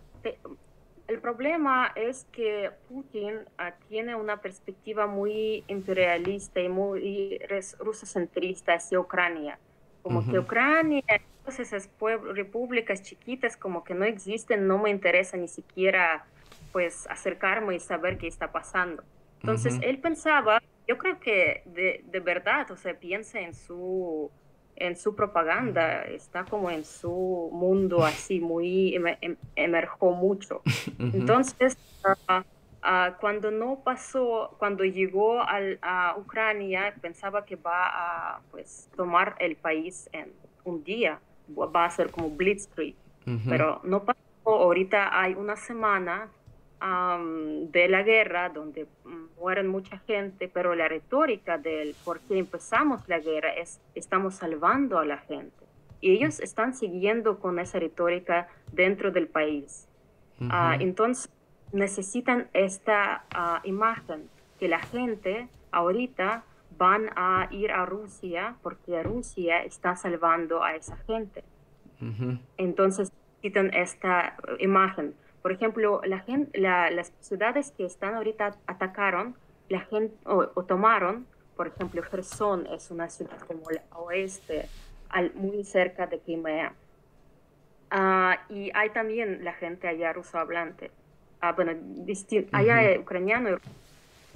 el 1.06 1.20
problema 1.20 1.92
es 1.94 2.26
que 2.32 2.70
Putin 2.88 3.40
ah, 3.58 3.74
tiene 3.88 4.14
una 4.14 4.38
perspectiva 4.38 5.06
muy 5.06 5.64
imperialista 5.68 6.60
y 6.60 6.68
muy 6.68 7.40
rusocentrista 7.78 8.74
hacia 8.74 8.98
Ucrania. 8.98 9.58
Como 10.02 10.24
que 10.24 10.38
Ucrania, 10.38 11.02
todas 11.42 11.60
esas 11.60 11.90
repúblicas 12.34 13.02
chiquitas 13.02 13.56
como 13.56 13.84
que 13.84 13.92
no 13.92 14.06
existen, 14.06 14.66
no 14.66 14.78
me 14.78 14.88
interesa 14.88 15.36
ni 15.36 15.48
siquiera 15.48 16.24
pues 16.72 17.06
acercarme 17.08 17.74
y 17.74 17.80
saber 17.80 18.16
qué 18.16 18.26
está 18.26 18.52
pasando. 18.52 19.02
Entonces 19.40 19.78
él 19.82 19.98
pensaba 19.98 20.60
yo 20.88 20.96
creo 20.96 21.20
que 21.20 21.62
de, 21.66 22.02
de, 22.06 22.20
verdad, 22.20 22.70
o 22.70 22.76
sea, 22.76 22.98
piensa 22.98 23.38
en 23.40 23.54
su, 23.54 24.30
en 24.80 24.96
su 24.96 25.14
propaganda, 25.14 26.02
está 26.02 26.44
como 26.44 26.70
en 26.70 26.84
su 26.84 27.50
mundo 27.52 28.04
así, 28.04 28.40
muy, 28.40 28.94
em, 28.94 29.36
emerjó 29.56 30.12
mucho. 30.12 30.62
Entonces, 30.98 31.76
ah, 32.26 32.44
ah, 32.82 33.16
cuando 33.20 33.50
no 33.50 33.80
pasó, 33.84 34.54
cuando 34.58 34.84
llegó 34.84 35.42
al, 35.42 35.78
a 35.82 36.14
Ucrania, 36.18 36.94
pensaba 37.00 37.44
que 37.44 37.56
va 37.56 38.36
a 38.36 38.40
pues, 38.50 38.88
tomar 38.96 39.36
el 39.38 39.56
país 39.56 40.08
en 40.12 40.32
un 40.64 40.84
día, 40.84 41.20
va 41.56 41.84
a 41.84 41.90
ser 41.90 42.10
como 42.10 42.30
Blitzkrieg, 42.30 42.94
pero 43.46 43.80
no 43.84 44.04
pasó, 44.04 44.18
ahorita 44.46 45.20
hay 45.20 45.34
una 45.34 45.56
semana 45.56 46.28
de 46.80 47.88
la 47.88 48.02
guerra, 48.02 48.50
donde 48.50 48.86
mueren 49.38 49.66
mucha 49.66 49.98
gente, 49.98 50.48
pero 50.48 50.74
la 50.74 50.88
retórica 50.88 51.58
del 51.58 51.94
por 52.04 52.20
qué 52.20 52.38
empezamos 52.38 53.08
la 53.08 53.18
guerra 53.18 53.52
es 53.54 53.80
estamos 53.94 54.36
salvando 54.36 54.98
a 54.98 55.04
la 55.04 55.18
gente. 55.18 55.66
Y 56.00 56.12
ellos 56.12 56.38
están 56.38 56.74
siguiendo 56.74 57.40
con 57.40 57.58
esa 57.58 57.80
retórica 57.80 58.48
dentro 58.72 59.10
del 59.10 59.26
país. 59.26 59.88
Ah, 60.40 60.76
entonces 60.78 61.28
necesitan 61.72 62.48
esta 62.52 63.24
ah, 63.34 63.60
imagen 63.64 64.28
que 64.60 64.68
la 64.68 64.78
gente 64.78 65.48
ahorita 65.72 66.44
van 66.78 67.10
a 67.16 67.48
ir 67.50 67.72
a 67.72 67.84
Rusia 67.84 68.54
porque 68.62 69.02
Rusia 69.02 69.64
está 69.64 69.96
salvando 69.96 70.62
a 70.62 70.76
esa 70.76 70.96
gente. 70.98 71.42
Entonces 72.56 73.12
necesitan 73.42 73.74
esta 73.74 74.36
imagen 74.60 75.14
por 75.42 75.52
ejemplo, 75.52 76.00
la 76.04 76.20
gente, 76.20 76.58
las 76.58 77.12
ciudades 77.20 77.72
que 77.76 77.84
están 77.84 78.14
ahorita 78.14 78.56
atacaron 78.66 79.36
la 79.68 79.80
gente, 79.80 80.14
o, 80.24 80.46
tomaron, 80.64 81.26
por 81.56 81.68
ejemplo, 81.68 82.02
Gerson 82.02 82.66
es 82.66 82.90
una 82.90 83.08
ciudad 83.08 83.38
como 83.40 83.68
el 83.70 83.80
oeste, 83.92 84.68
al, 85.10 85.32
muy 85.34 85.64
cerca 85.64 86.06
de 86.06 86.18
Crimea. 86.20 86.72
Ah, 87.90 88.38
y 88.48 88.70
hay 88.74 88.90
también 88.90 89.44
la 89.44 89.52
gente 89.54 89.88
allá 89.88 90.12
ruso 90.12 90.38
hablante, 90.38 90.90
ah, 91.40 91.52
bueno, 91.52 91.72
allá 92.52 93.00
ucraniano, 93.00 93.58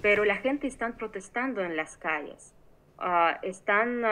pero 0.00 0.24
la 0.24 0.36
gente 0.36 0.66
está 0.66 0.90
protestando 0.92 1.62
en 1.62 1.76
las 1.76 1.96
calles, 1.96 2.54
uh, 2.98 3.36
están 3.42 4.02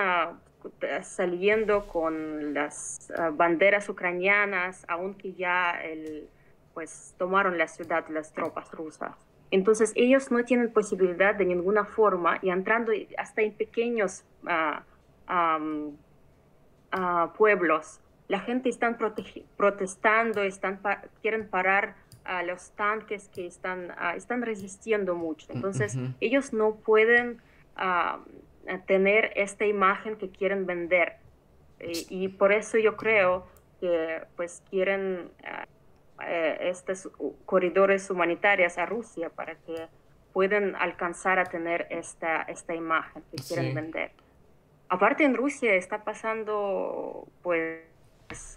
saliendo 1.03 1.87
con 1.87 2.53
las 2.53 3.11
banderas 3.33 3.89
ucranianas, 3.89 4.85
aunque 4.89 5.33
ya 5.33 5.81
el 5.83 6.29
pues 6.75 7.15
tomaron 7.19 7.59
la 7.59 7.69
ciudad 7.69 8.07
las 8.09 8.33
tropas 8.33 8.71
rusas. 8.73 9.13
Entonces 9.51 9.93
ellos 9.97 10.31
no 10.31 10.45
tienen 10.45 10.73
posibilidad 10.73 11.35
de 11.35 11.45
ninguna 11.45 11.85
forma 11.85 12.39
y 12.41 12.51
entrando 12.51 12.93
hasta 13.19 13.43
en 13.43 13.53
pequeños 13.53 14.23
ah, 14.47 14.85
ah, 15.27 15.59
pueblos, 17.37 18.01
la 18.29 18.41
gente 18.41 18.69
está 18.69 18.97
protestando, 19.57 20.43
están 20.43 20.81
quieren 21.21 21.49
parar 21.49 21.97
a 22.25 22.45
los 22.45 22.71
tanques 22.73 23.29
que 23.29 23.47
están, 23.47 23.93
ah, 23.99 24.15
están 24.15 24.43
resistiendo 24.43 25.17
mucho. 25.17 25.49
Entonces 25.53 25.99
ellos 26.21 26.53
no 26.53 26.77
pueden 26.77 27.43
tener 28.87 29.33
esta 29.35 29.67
imagen 29.67 30.17
que 30.17 30.31
quieren 30.31 30.67
vender. 30.67 31.17
Y, 31.81 32.25
y, 32.25 32.29
por 32.29 32.53
eso 32.53 32.77
yo 32.77 32.97
creo 32.97 33.47
que 33.81 34.23
pues 34.37 34.63
quieren 34.69 35.31
eh, 36.27 36.59
estos 36.63 37.09
corredores 37.47 38.11
humanitarios 38.11 38.79
a 38.79 38.87
Rusia 38.87 39.31
para 39.31 39.55
que 39.55 39.89
puedan 40.33 40.77
alcanzar 40.77 41.39
a 41.39 41.45
tener 41.45 41.87
esta, 41.91 42.43
esta 42.43 42.75
imagen 42.75 43.23
que 43.31 43.43
quieren 43.43 43.75
vender. 43.75 44.13
Aparte 44.89 45.25
en 45.25 45.35
Rusia 45.35 45.75
está 45.75 46.03
pasando 46.03 47.27
pues 47.43 47.81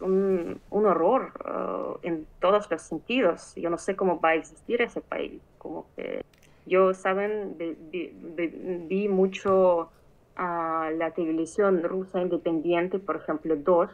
un, 0.02 0.60
un 0.70 0.86
horror 0.86 1.32
uh, 1.46 2.00
en 2.08 2.28
todos 2.40 2.70
los 2.70 2.82
sentidos. 2.82 3.54
Yo 3.56 3.70
no 3.70 3.78
sé 3.78 3.96
cómo 3.96 4.20
va 4.20 4.30
a 4.30 4.36
existir 4.36 4.82
ese 4.82 5.02
país. 5.02 5.42
Como 5.58 5.88
que 5.96 6.24
yo, 6.66 6.94
saben, 6.94 7.56
vi, 7.90 9.08
mucho 9.10 9.92
a 10.36 10.90
la 10.96 11.12
televisión 11.12 11.84
rusa 11.84 12.22
independiente, 12.22 13.00
por 13.00 13.18
ejemplo, 13.18 13.56
dos, 13.56 13.90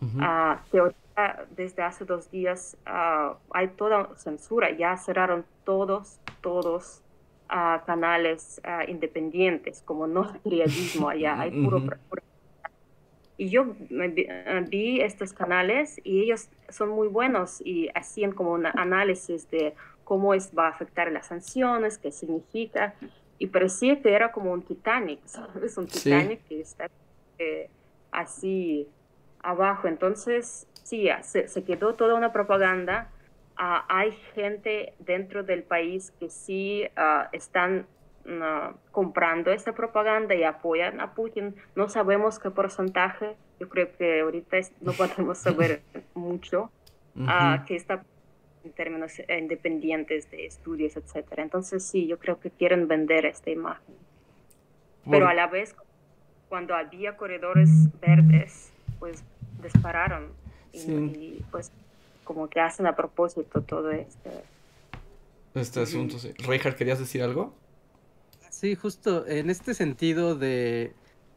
uh, 0.00 0.56
desde 1.56 1.82
hace 1.82 2.04
dos 2.04 2.30
días 2.30 2.76
ah, 2.86 3.36
hay 3.52 3.68
toda 3.68 4.16
censura, 4.16 4.70
ya 4.70 4.96
cerraron 4.96 5.44
todos, 5.64 6.18
todos 6.40 7.02
uh, 7.50 7.84
canales 7.84 8.60
ah, 8.64 8.84
independientes, 8.88 9.82
como 9.82 10.06
no 10.06 10.32
periodismo 10.42 11.08
allá, 11.08 11.40
hay 11.40 11.50
puro, 11.50 11.82
Y 13.36 13.50
yo 13.50 13.66
vi, 14.68 15.00
estos 15.00 15.32
canales 15.32 16.00
y 16.04 16.22
ellos 16.22 16.48
son 16.68 16.90
muy 16.90 17.08
buenos 17.08 17.60
y 17.64 17.88
hacían 17.94 18.32
como 18.32 18.52
un 18.52 18.66
análisis 18.66 19.50
de 19.50 19.74
cómo 20.04 20.34
es, 20.34 20.52
va 20.56 20.66
a 20.66 20.70
afectar 20.70 21.10
las 21.12 21.26
sanciones, 21.26 21.98
qué 21.98 22.10
significa. 22.10 22.94
Y 23.38 23.48
parecía 23.48 24.00
que 24.00 24.12
era 24.12 24.32
como 24.32 24.52
un 24.52 24.62
Titanic, 24.62 25.20
es 25.62 25.76
Un 25.76 25.86
Titanic 25.86 26.46
que 26.48 26.60
está 26.60 26.88
eh, 27.38 27.68
así 28.10 28.88
abajo. 29.42 29.88
Entonces, 29.88 30.66
sí, 30.82 31.08
se, 31.22 31.64
quedó 31.64 31.94
toda 31.94 32.14
una 32.14 32.32
propaganda. 32.32 33.10
Ah, 33.56 33.84
hay 33.88 34.12
gente 34.34 34.94
dentro 34.98 35.42
del 35.42 35.62
país 35.62 36.12
que 36.18 36.30
sí 36.30 36.84
ah, 36.96 37.28
están 37.32 37.86
ah, 38.26 38.72
comprando 38.90 39.50
esta 39.50 39.74
propaganda 39.74 40.34
y 40.34 40.42
apoyan 40.42 41.00
a 41.00 41.14
Putin. 41.14 41.54
No 41.76 41.88
sabemos 41.88 42.38
qué 42.38 42.50
porcentaje, 42.50 43.36
yo 43.60 43.68
creo 43.68 43.92
que 43.96 44.20
ahorita 44.20 44.56
no 44.80 44.92
podemos 44.92 45.38
saber 45.38 45.82
mucho 46.14 46.70
que 47.66 47.76
está 47.76 48.02
en 48.64 48.72
términos 48.72 49.20
independientes 49.28 50.30
de 50.30 50.46
estudios, 50.46 50.96
etcétera. 50.96 51.42
Entonces 51.42 51.84
sí, 51.84 52.06
yo 52.06 52.18
creo 52.18 52.40
que 52.40 52.50
quieren 52.50 52.88
vender 52.88 53.26
esta 53.26 53.50
imagen. 53.50 53.94
Pero 55.10 55.26
a 55.26 55.34
la 55.34 55.48
vez, 55.48 55.74
cuando 56.48 56.74
había 56.74 57.16
corredores 57.16 57.68
verdes, 58.00 58.72
pues 59.00 59.24
dispararon 59.62 60.32
y, 60.72 61.42
pues 61.50 61.70
como 62.24 62.48
que 62.48 62.60
hacen 62.60 62.86
a 62.86 62.96
propósito 62.96 63.62
todo 63.62 63.90
este... 63.90 64.30
Este 65.54 65.80
asunto, 65.80 66.18
sí. 66.18 66.32
Reinhardt, 66.38 66.76
¿querías 66.76 66.98
decir 66.98 67.22
algo? 67.22 67.52
Sí, 68.50 68.74
justo 68.74 69.26
en 69.26 69.50
este 69.50 69.74
sentido 69.74 70.34
de, 70.34 70.94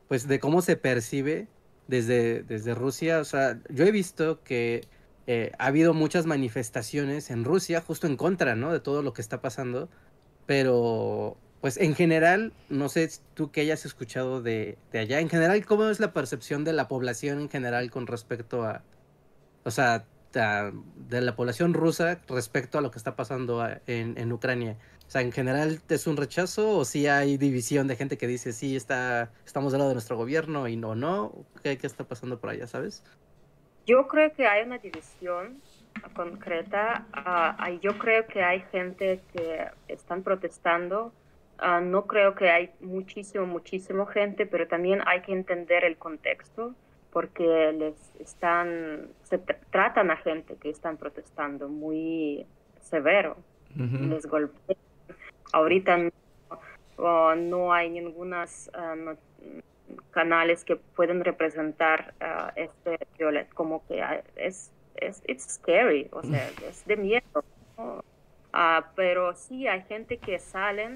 pues, 0.07 0.27
de 0.27 0.39
cómo 0.39 0.61
se 0.61 0.77
percibe 0.77 1.47
desde, 1.87 2.43
desde 2.43 2.75
Rusia, 2.75 3.19
o 3.19 3.25
sea, 3.25 3.59
yo 3.69 3.85
he 3.85 3.91
visto 3.91 4.41
que 4.43 4.87
eh, 5.27 5.51
ha 5.57 5.65
habido 5.67 5.93
muchas 5.93 6.25
manifestaciones 6.25 7.29
en 7.31 7.43
Rusia 7.43 7.81
justo 7.81 8.07
en 8.07 8.15
contra, 8.15 8.55
¿no? 8.55 8.71
De 8.71 8.79
todo 8.79 9.01
lo 9.01 9.13
que 9.13 9.21
está 9.21 9.41
pasando, 9.41 9.89
pero 10.45 11.35
pues 11.61 11.77
en 11.77 11.95
general, 11.95 12.53
no 12.69 12.89
sé 12.89 13.09
tú 13.33 13.51
qué 13.51 13.61
hayas 13.61 13.85
escuchado 13.85 14.43
de, 14.43 14.77
de 14.91 14.99
allá, 14.99 15.19
en 15.19 15.29
general, 15.29 15.65
¿cómo 15.65 15.89
es 15.89 15.99
la 15.99 16.13
percepción 16.13 16.63
de 16.63 16.73
la 16.73 16.87
población 16.87 17.39
en 17.39 17.49
general 17.49 17.89
con 17.89 18.05
respecto 18.05 18.63
a, 18.63 18.83
o 19.65 19.71
sea, 19.71 20.05
de 20.31 21.21
la 21.21 21.35
población 21.35 21.73
rusa 21.73 22.19
respecto 22.27 22.77
a 22.77 22.81
lo 22.81 22.91
que 22.91 22.97
está 22.97 23.15
pasando 23.15 23.67
en, 23.87 24.17
en, 24.17 24.31
Ucrania? 24.31 24.77
O 25.07 25.09
sea, 25.09 25.21
en 25.21 25.31
general, 25.31 25.81
¿es 25.89 26.07
un 26.07 26.17
rechazo 26.17 26.77
o 26.77 26.85
si 26.85 27.07
hay 27.07 27.37
división 27.37 27.87
de 27.87 27.95
gente 27.95 28.17
que 28.17 28.27
dice, 28.27 28.53
sí, 28.53 28.75
está, 28.75 29.31
estamos 29.45 29.71
del 29.71 29.79
lado 29.79 29.89
de 29.89 29.95
nuestro 29.95 30.17
gobierno 30.17 30.67
y 30.67 30.77
no, 30.77 30.93
no? 30.95 31.33
¿Qué, 31.63 31.77
qué 31.77 31.87
está 31.87 32.03
pasando 32.03 32.39
por 32.39 32.51
allá, 32.51 32.67
sabes? 32.67 33.03
Yo 33.87 34.07
creo 34.07 34.33
que 34.33 34.45
hay 34.45 34.65
una 34.65 34.77
división 34.77 35.61
concreta. 36.13 37.05
Uh, 37.15 37.79
yo 37.79 37.97
creo 37.97 38.27
que 38.27 38.43
hay 38.43 38.61
gente 38.71 39.21
que 39.33 39.65
están 39.87 40.21
protestando. 40.21 41.11
Uh, 41.59 41.81
no 41.81 42.05
creo 42.05 42.35
que 42.35 42.49
hay 42.49 42.71
muchísimo, 42.81 43.45
muchísimo 43.45 44.05
gente, 44.05 44.45
pero 44.45 44.67
también 44.67 45.01
hay 45.07 45.21
que 45.21 45.31
entender 45.31 45.85
el 45.85 45.97
contexto 45.97 46.75
porque 47.15 47.71
les 47.71 47.95
están, 48.19 49.07
se 49.23 49.37
tratan 49.37 50.11
a 50.11 50.17
gente 50.17 50.57
que 50.57 50.69
están 50.69 50.97
protestando 50.97 51.69
muy 51.69 52.45
severo. 52.81 53.37
Les 53.73 54.25
golpean. 54.25 54.77
Ahorita 55.53 55.97
no, 56.97 57.35
no 57.37 57.71
hay 57.71 57.89
ninguna 57.89 58.43
no, 58.97 59.15
canales 60.11 60.65
que 60.65 60.75
pueden 60.75 61.23
representar 61.23 62.13
uh, 62.19 62.51
este 62.57 63.07
violet 63.17 63.47
como 63.53 63.87
que 63.87 64.01
uh, 64.01 64.21
es 64.35 64.73
es 64.95 65.23
it's 65.25 65.55
scary 65.55 66.09
o 66.11 66.21
sea 66.21 66.49
es 66.67 66.85
de 66.85 66.97
miedo 66.97 67.45
uh, 67.77 68.01
pero 68.95 69.33
sí 69.35 69.67
hay 69.67 69.83
gente 69.83 70.17
que 70.17 70.39
salen 70.39 70.95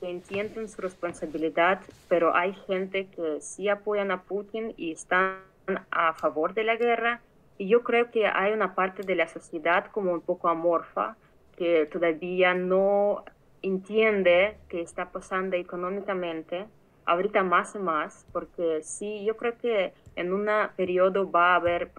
que 0.00 0.10
entienden 0.10 0.68
su 0.68 0.80
responsabilidad 0.80 1.80
pero 2.08 2.34
hay 2.34 2.54
gente 2.66 3.06
que 3.06 3.40
sí 3.40 3.68
apoyan 3.68 4.10
a 4.10 4.22
Putin 4.22 4.72
y 4.76 4.92
están 4.92 5.47
a 5.90 6.14
favor 6.14 6.54
de 6.54 6.64
la 6.64 6.76
guerra 6.76 7.20
y 7.58 7.68
yo 7.68 7.82
creo 7.82 8.10
que 8.10 8.26
hay 8.26 8.52
una 8.52 8.74
parte 8.74 9.02
de 9.02 9.14
la 9.14 9.28
sociedad 9.28 9.86
como 9.86 10.12
un 10.12 10.20
poco 10.20 10.48
amorfa 10.48 11.16
que 11.56 11.86
todavía 11.86 12.54
no 12.54 13.24
entiende 13.62 14.56
qué 14.68 14.80
está 14.80 15.10
pasando 15.10 15.56
económicamente 15.56 16.66
ahorita 17.08 17.42
más 17.42 17.74
y 17.74 17.78
más, 17.78 18.26
porque 18.32 18.82
sí, 18.82 19.24
yo 19.24 19.36
creo 19.36 19.56
que 19.56 19.94
en 20.14 20.32
un 20.32 20.48
periodo 20.76 21.30
va 21.30 21.52
a 21.52 21.56
haber 21.56 21.90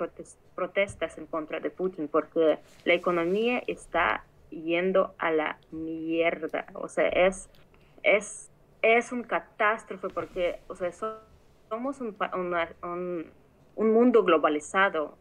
protestas 0.55 1.17
en 1.17 1.25
contra 1.25 1.60
de 1.60 1.71
Putin, 1.71 2.08
porque 2.08 2.60
la 2.86 2.93
economía 2.93 3.63
está 3.65 4.23
yendo 4.51 5.15
a 5.17 5.32
la 5.32 5.58
mierda, 5.71 6.67
o 6.75 6.88
sea, 6.88 7.08
es, 7.10 7.49
es, 8.03 8.51
es 8.84 9.12
un 9.12 9.23
catástrofe, 9.23 10.10
porque, 10.10 10.60
o 10.67 10.75
sea, 10.75 10.91
somos 10.91 12.01
un, 12.01 12.15
un, 12.84 13.32
mundo 13.77 14.23
globalizado. 14.23 15.17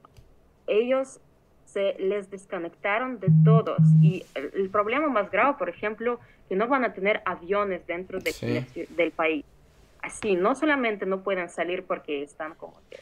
Ellos 0.66 1.20
se 1.64 1.94
les 1.98 2.30
desconectaron 2.30 3.20
de 3.20 3.28
todos. 3.44 3.78
Y 4.02 4.24
el, 4.34 4.70
problema 4.70 5.08
más 5.08 5.30
grave, 5.30 5.56
por 5.58 5.68
ejemplo, 5.68 6.18
que 6.48 6.56
no 6.56 6.66
van 6.66 6.84
a 6.84 6.94
tener 6.94 7.22
aviones 7.24 7.86
dentro 7.86 8.18
de, 8.20 8.86
del 8.90 9.10
país 9.12 9.44
así, 10.02 10.34
no 10.34 10.54
solamente 10.54 11.06
no 11.06 11.22
pueden 11.22 11.48
salir 11.48 11.84
porque 11.84 12.22
están 12.22 12.54
como 12.54 12.80
que 12.90 12.98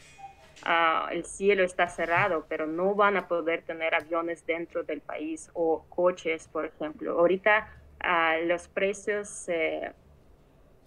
ah, 0.63 1.09
el 1.11 1.25
cielo 1.25 1.63
está 1.63 1.87
cerrado, 1.87 2.45
pero 2.47 2.67
no 2.67 2.95
van 2.95 3.17
a 3.17 3.27
poder 3.27 3.61
tener 3.63 3.95
aviones 3.95 4.45
dentro 4.45 4.83
del 4.83 5.01
país 5.01 5.49
o 5.53 5.85
coches, 5.89 6.47
por 6.47 6.65
ejemplo. 6.65 7.19
Ahorita 7.19 7.69
ah, 7.99 8.37
los 8.45 8.67
precios 8.67 9.47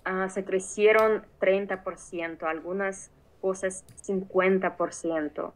ah, 0.05 0.29
se 0.29 0.45
crecieron 0.45 1.25
30%, 1.41 2.43
algunas 2.43 3.11
cosas 3.41 3.85
50%. 4.07 5.53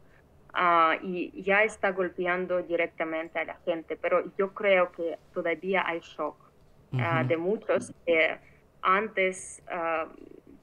y 1.01 1.43
ya 1.43 1.63
está 1.63 1.91
golpeando 1.91 2.61
directamente 2.61 3.39
a 3.39 3.45
la 3.45 3.55
gente, 3.65 3.97
pero 3.97 4.23
yo 4.37 4.53
creo 4.53 4.91
que 4.91 5.17
todavía 5.33 5.83
hay 5.85 5.99
shock 5.99 6.37
de 7.27 7.37
muchos. 7.37 7.91
que 8.05 8.37
antes 8.81 9.61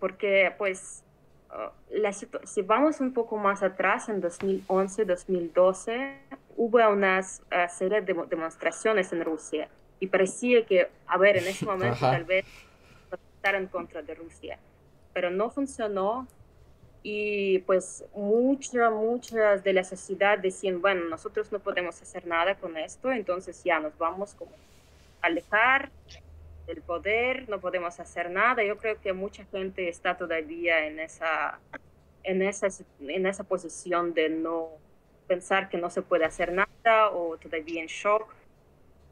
porque 0.02 0.52
pues 0.58 1.04
uh, 1.50 1.70
la, 1.90 2.12
si 2.12 2.62
vamos 2.62 3.00
un 3.00 3.12
poco 3.12 3.36
más 3.36 3.62
atrás, 3.62 4.08
en 4.08 4.20
2011, 4.20 5.04
2012, 5.04 6.18
hubo 6.56 6.90
una 6.90 7.20
uh, 7.20 7.68
serie 7.68 8.00
de 8.00 8.12
demostraciones 8.28 9.12
en 9.12 9.24
Rusia 9.24 9.68
y 10.00 10.08
parecía 10.08 10.66
que, 10.66 10.88
a 11.06 11.18
ver, 11.18 11.36
en 11.36 11.46
ese 11.46 11.64
momento 11.72 12.00
tal 12.00 12.24
vez 12.24 12.44
estar 13.36 13.54
en 13.54 13.68
contra 13.68 14.02
de 14.02 14.16
Rusia, 14.16 14.58
pero 15.12 15.30
no 15.30 15.50
funcionó 15.50 16.26
y 17.02 17.58
pues 17.60 18.04
muchas, 18.14 18.92
muchas 18.92 19.64
de 19.64 19.72
la 19.72 19.82
sociedad 19.82 20.38
decían, 20.38 20.80
bueno, 20.80 21.04
nosotros 21.08 21.50
no 21.50 21.58
podemos 21.58 22.00
hacer 22.00 22.26
nada 22.26 22.54
con 22.54 22.76
esto, 22.76 23.10
entonces 23.10 23.62
ya 23.64 23.80
nos 23.80 23.96
vamos 23.98 24.34
como 24.34 24.52
a 25.20 25.26
alejar 25.26 25.90
el 26.68 26.80
poder, 26.80 27.48
no 27.48 27.60
podemos 27.60 27.98
hacer 27.98 28.30
nada. 28.30 28.62
Yo 28.62 28.76
creo 28.78 29.00
que 29.00 29.12
mucha 29.12 29.44
gente 29.46 29.88
está 29.88 30.16
todavía 30.16 30.86
en 30.86 31.00
esa, 31.00 31.58
en 32.22 32.42
esa, 32.42 32.68
en 33.00 33.26
esa 33.26 33.44
posición 33.44 34.14
de 34.14 34.28
no 34.28 34.68
pensar 35.26 35.68
que 35.68 35.78
no 35.78 35.90
se 35.90 36.02
puede 36.02 36.24
hacer 36.24 36.52
nada 36.52 37.10
o 37.10 37.36
todavía 37.36 37.82
en 37.82 37.88
shock. 37.88 38.32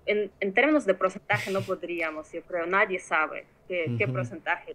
En, 0.06 0.30
en 0.40 0.54
términos 0.54 0.86
de 0.86 0.94
porcentaje 0.94 1.50
no 1.50 1.60
podríamos, 1.60 2.30
yo 2.32 2.42
creo, 2.42 2.66
nadie 2.66 2.98
sabe 2.98 3.46
qué, 3.68 3.94
qué 3.98 4.08
porcentaje 4.08 4.72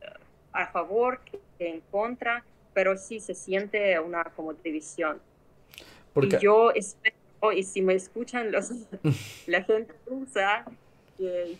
eh, 0.00 0.06
a 0.52 0.66
favor, 0.66 1.20
qué, 1.24 1.40
en 1.58 1.80
contra, 1.90 2.44
pero 2.74 2.96
sí 2.98 3.20
se 3.20 3.34
siente 3.34 3.98
una 4.00 4.24
como 4.24 4.52
división. 4.52 5.20
Porque... 6.12 6.36
Y 6.36 6.40
yo 6.40 6.72
espero, 6.72 7.16
y 7.54 7.62
si 7.62 7.80
me 7.80 7.94
escuchan 7.94 8.52
los, 8.52 8.70
la 9.46 9.62
gente 9.62 9.94
rusa, 10.06 10.64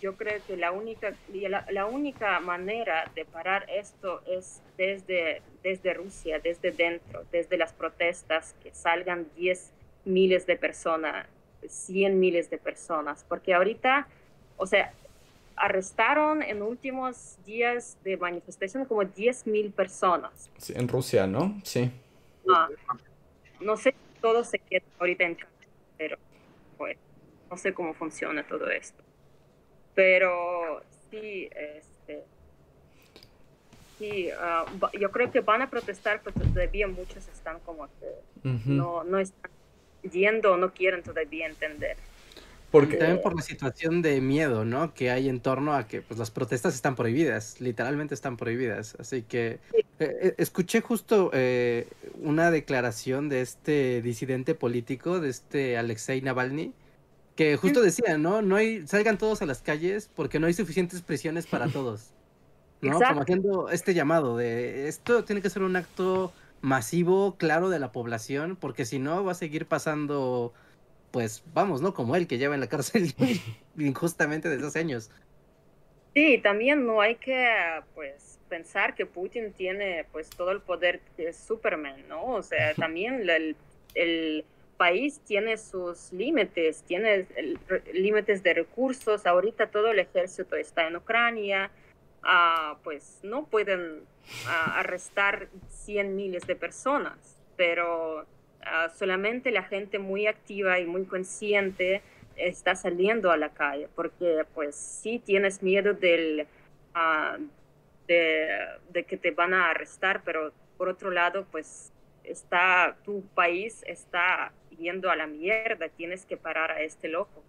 yo 0.01 0.17
creo 0.17 0.41
que 0.47 0.57
la 0.57 0.73
única, 0.73 1.15
la, 1.33 1.65
la, 1.71 1.87
única 1.87 2.41
manera 2.41 3.11
de 3.15 3.25
parar 3.25 3.67
esto 3.69 4.21
es 4.27 4.61
desde, 4.77 5.43
desde 5.63 5.95
Rusia, 5.95 6.41
desde 6.41 6.73
dentro, 6.73 7.25
desde 7.31 7.57
las 7.57 7.73
protestas, 7.73 8.55
que 8.63 8.75
salgan 8.75 9.29
10 9.37 9.73
miles 10.05 10.47
de 10.47 10.57
personas, 10.57 11.27
100 11.67 12.19
miles 12.19 12.51
de 12.51 12.59
personas, 12.59 13.25
porque 13.29 13.55
ahorita, 13.55 14.09
o 14.57 14.67
sea, 14.67 14.93
arrestaron 15.57 16.43
en 16.43 16.63
últimos 16.63 17.37
días 17.45 17.97
de 18.05 18.17
manifestación 18.17 18.85
como 18.85 19.05
10 19.05 19.47
mil 19.47 19.71
personas. 19.71 20.51
en 20.69 20.89
Rusia, 20.89 21.27
¿no? 21.27 21.61
Sí. 21.63 21.91
Ah, 22.51 22.69
no 23.61 23.77
sé 23.77 23.93
si 23.93 24.21
todo 24.21 24.45
se 24.45 24.59
queda 24.59 24.85
ahorita 24.99 25.25
en 25.25 25.35
casa, 25.37 25.53
pero 25.97 26.19
pues, 26.77 26.99
no 27.51 27.57
sé 27.57 27.73
cómo 27.73 27.95
funciona 27.95 28.47
todo 28.47 28.69
esto. 28.71 29.03
Pero 29.95 30.83
sí, 31.11 31.49
este, 31.55 32.25
sí, 33.99 34.29
ah, 34.39 34.67
yo 34.99 35.11
creo 35.11 35.31
que 35.31 35.41
van 35.41 35.63
a 35.63 35.71
protestar, 35.71 36.21
pero 36.23 36.45
todavía 36.47 36.89
muchos 36.89 37.29
están 37.29 37.61
como 37.61 37.89
que 38.01 38.51
no, 38.67 39.05
no 39.05 39.19
están 39.19 39.51
yendo, 40.03 40.57
no 40.57 40.73
quieren 40.73 41.03
todavía 41.03 41.47
entender. 41.47 41.97
Porque 42.75 42.97
también 42.97 43.23
por 43.23 43.37
la 43.37 43.43
situación 43.43 44.03
de 44.03 44.21
miedo, 44.21 44.65
¿no? 44.65 44.95
Que 44.95 45.13
hay 45.13 45.29
en 45.29 45.39
torno 45.39 45.75
a 45.75 45.87
que 45.87 46.03
pues, 46.03 46.19
las 46.19 46.33
protestas 46.33 46.75
están 46.75 46.97
prohibidas, 46.97 47.61
literalmente 47.61 48.15
están 48.15 48.37
prohibidas. 48.37 48.97
Así 48.99 49.23
que 49.23 49.61
eh, 49.71 49.81
eh, 50.01 50.35
escuché 50.39 50.81
justo 50.81 51.31
eh, 51.33 51.87
una 52.21 52.51
declaración 52.51 53.29
de 53.29 53.43
este 53.43 54.03
disidente 54.03 54.57
político, 54.57 55.21
de 55.21 55.31
este 55.31 55.79
Alexei 55.79 56.21
Navalny, 56.21 56.73
que 57.37 57.57
justo 57.57 57.81
decía, 57.81 58.19
¿no? 58.19 58.43
No 58.43 58.57
hay, 58.57 58.85
salgan 58.89 59.19
todos 59.19 59.41
a 59.41 59.47
las 59.47 59.63
calles 59.63 60.11
porque 60.13 60.41
no 60.41 60.49
hay 60.49 60.55
suficientes 60.55 61.01
prisiones 61.01 61.47
para 61.47 61.69
todos. 61.69 62.11
¿No? 62.83 62.99
Como 63.01 63.21
haciendo 63.21 63.69
este 63.69 63.95
llamado 63.95 64.37
de 64.37 64.89
esto 64.89 65.23
tiene 65.23 65.43
que 65.43 65.49
ser 65.49 65.63
un 65.63 65.77
acto 65.77 66.33
masivo, 66.61 67.37
claro, 67.37 67.71
de 67.71 67.79
la 67.79 67.93
población, 67.93 68.57
porque 68.57 68.85
si 68.85 68.99
no 68.99 69.23
va 69.23 69.31
a 69.31 69.37
seguir 69.37 69.67
pasando, 69.67 70.53
pues 71.15 71.45
vamos, 71.55 71.81
¿no? 71.81 71.95
Como 71.95 72.17
él 72.17 72.27
que 72.27 72.39
lleva 72.39 72.57
en 72.57 72.61
la 72.61 72.67
cárcel 72.67 73.15
injustamente 73.79 74.49
desde 74.49 74.67
hace 74.67 74.81
años. 74.81 75.13
Sí, 76.13 76.39
también 76.39 76.85
no 76.85 77.01
hay 77.01 77.15
que, 77.15 77.55
pues, 77.95 78.41
pensar 78.49 78.97
que 78.97 79.07
Putin 79.07 79.53
tiene, 79.53 80.07
pues, 80.11 80.29
todo 80.29 80.51
el 80.51 80.61
poder 80.61 81.01
de 81.17 81.33
Superman, 81.33 82.03
¿no? 82.09 82.25
O 82.33 82.43
sea, 82.43 82.75
también 82.75 83.31
el, 83.31 83.55
el 83.95 84.45
país 84.77 85.21
tiene 85.25 85.57
sus 85.57 86.13
límites, 86.13 86.83
tiene 86.83 87.29
límites 87.93 88.43
de 88.43 88.55
recursos. 88.55 89.25
Ahorita 89.25 89.69
todo 89.69 89.93
el 89.93 90.01
ejército 90.01 90.57
está 90.57 90.89
en 90.89 90.97
Ucrania, 90.97 91.71
ah, 92.25 92.77
pues 92.83 93.21
no 93.23 93.47
pueden 93.47 94.01
ah, 94.49 94.81
arrestar 94.81 95.47
cien 95.69 96.17
miles 96.17 96.45
de 96.49 96.57
personas, 96.57 97.41
pero 97.57 98.27
ah, 98.67 98.89
solamente 98.97 99.51
la 99.51 99.63
gente 99.63 99.99
muy 99.99 100.27
activa 100.27 100.79
y 100.81 100.87
muy 100.87 101.05
consciente 101.05 102.03
está 102.37 102.75
saliendo 102.75 103.31
a 103.31 103.37
la 103.37 103.51
calle, 103.51 103.89
porque 103.95 104.45
pues 104.55 104.75
sí 104.75 105.21
tienes 105.25 105.63
miedo 105.63 105.95
del, 105.95 106.47
ah, 106.95 107.39
de, 108.07 109.05
que 109.07 109.17
te 109.17 109.31
van 109.31 109.55
a 109.55 109.71
arrestar, 109.71 110.23
pero 110.25 110.53
por 110.77 110.89
otro 110.89 111.11
lado, 111.11 111.47
pues 111.51 111.93
está, 112.25 112.97
tu 113.05 113.23
país 113.35 113.85
está 113.87 114.53
yendo 114.79 115.11
a 115.11 115.17
la 115.17 115.27
mierda, 115.27 115.89
tienes 115.89 116.27
que 116.27 116.37
parar 116.37 116.73
a 116.73 116.83
este 116.83 117.09
loco. 117.09 117.43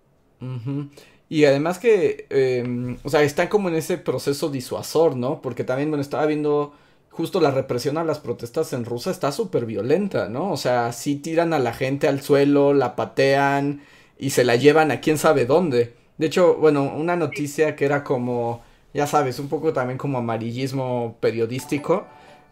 Y 1.28 1.46
además 1.46 1.80
que, 1.80 2.28
eh, 2.30 2.98
o 3.04 3.10
sea, 3.10 3.50
como 3.50 3.70
en 3.70 3.76
ese 3.76 3.98
proceso 3.98 4.50
disuasor, 4.50 5.16
¿no? 5.16 5.42
Porque 5.42 5.64
también, 5.64 5.90
bueno, 5.90 6.02
estaba 6.02 6.26
viendo 6.28 6.76
justo 7.16 7.40
la 7.40 7.52
represión 7.52 7.98
a 7.98 8.04
las 8.04 8.20
protestas 8.20 8.74
en 8.74 8.84
Rusia 8.84 9.12
está 9.12 9.32
súper 9.32 9.66
violenta, 9.66 10.28
¿no? 10.28 10.52
O 10.52 10.58
sea, 10.58 10.92
sí 10.92 11.16
tiran 11.16 11.54
a 11.54 11.60
la 11.60 11.74
gente 11.74 12.10
al 12.10 12.22
suelo, 12.22 12.74
la 12.74 12.98
patean 12.98 13.82
y 14.20 14.32
se 14.32 14.44
la 14.44 14.58
llevan 14.58 14.92
a 14.92 15.00
quién 15.00 15.18
sabe 15.18 15.46
dónde. 15.46 15.94
De 16.18 16.28
hecho, 16.28 16.56
bueno, 16.56 16.84
una 16.84 17.16
noticia 17.16 17.78
que 17.78 17.86
era 17.86 18.04
como, 18.04 18.64
ya 18.94 19.08
sabes, 19.08 19.40
un 19.40 19.48
poco 19.48 19.72
también 19.72 19.98
como 19.98 20.18
amarillismo 20.18 21.16
periodístico, 21.22 22.06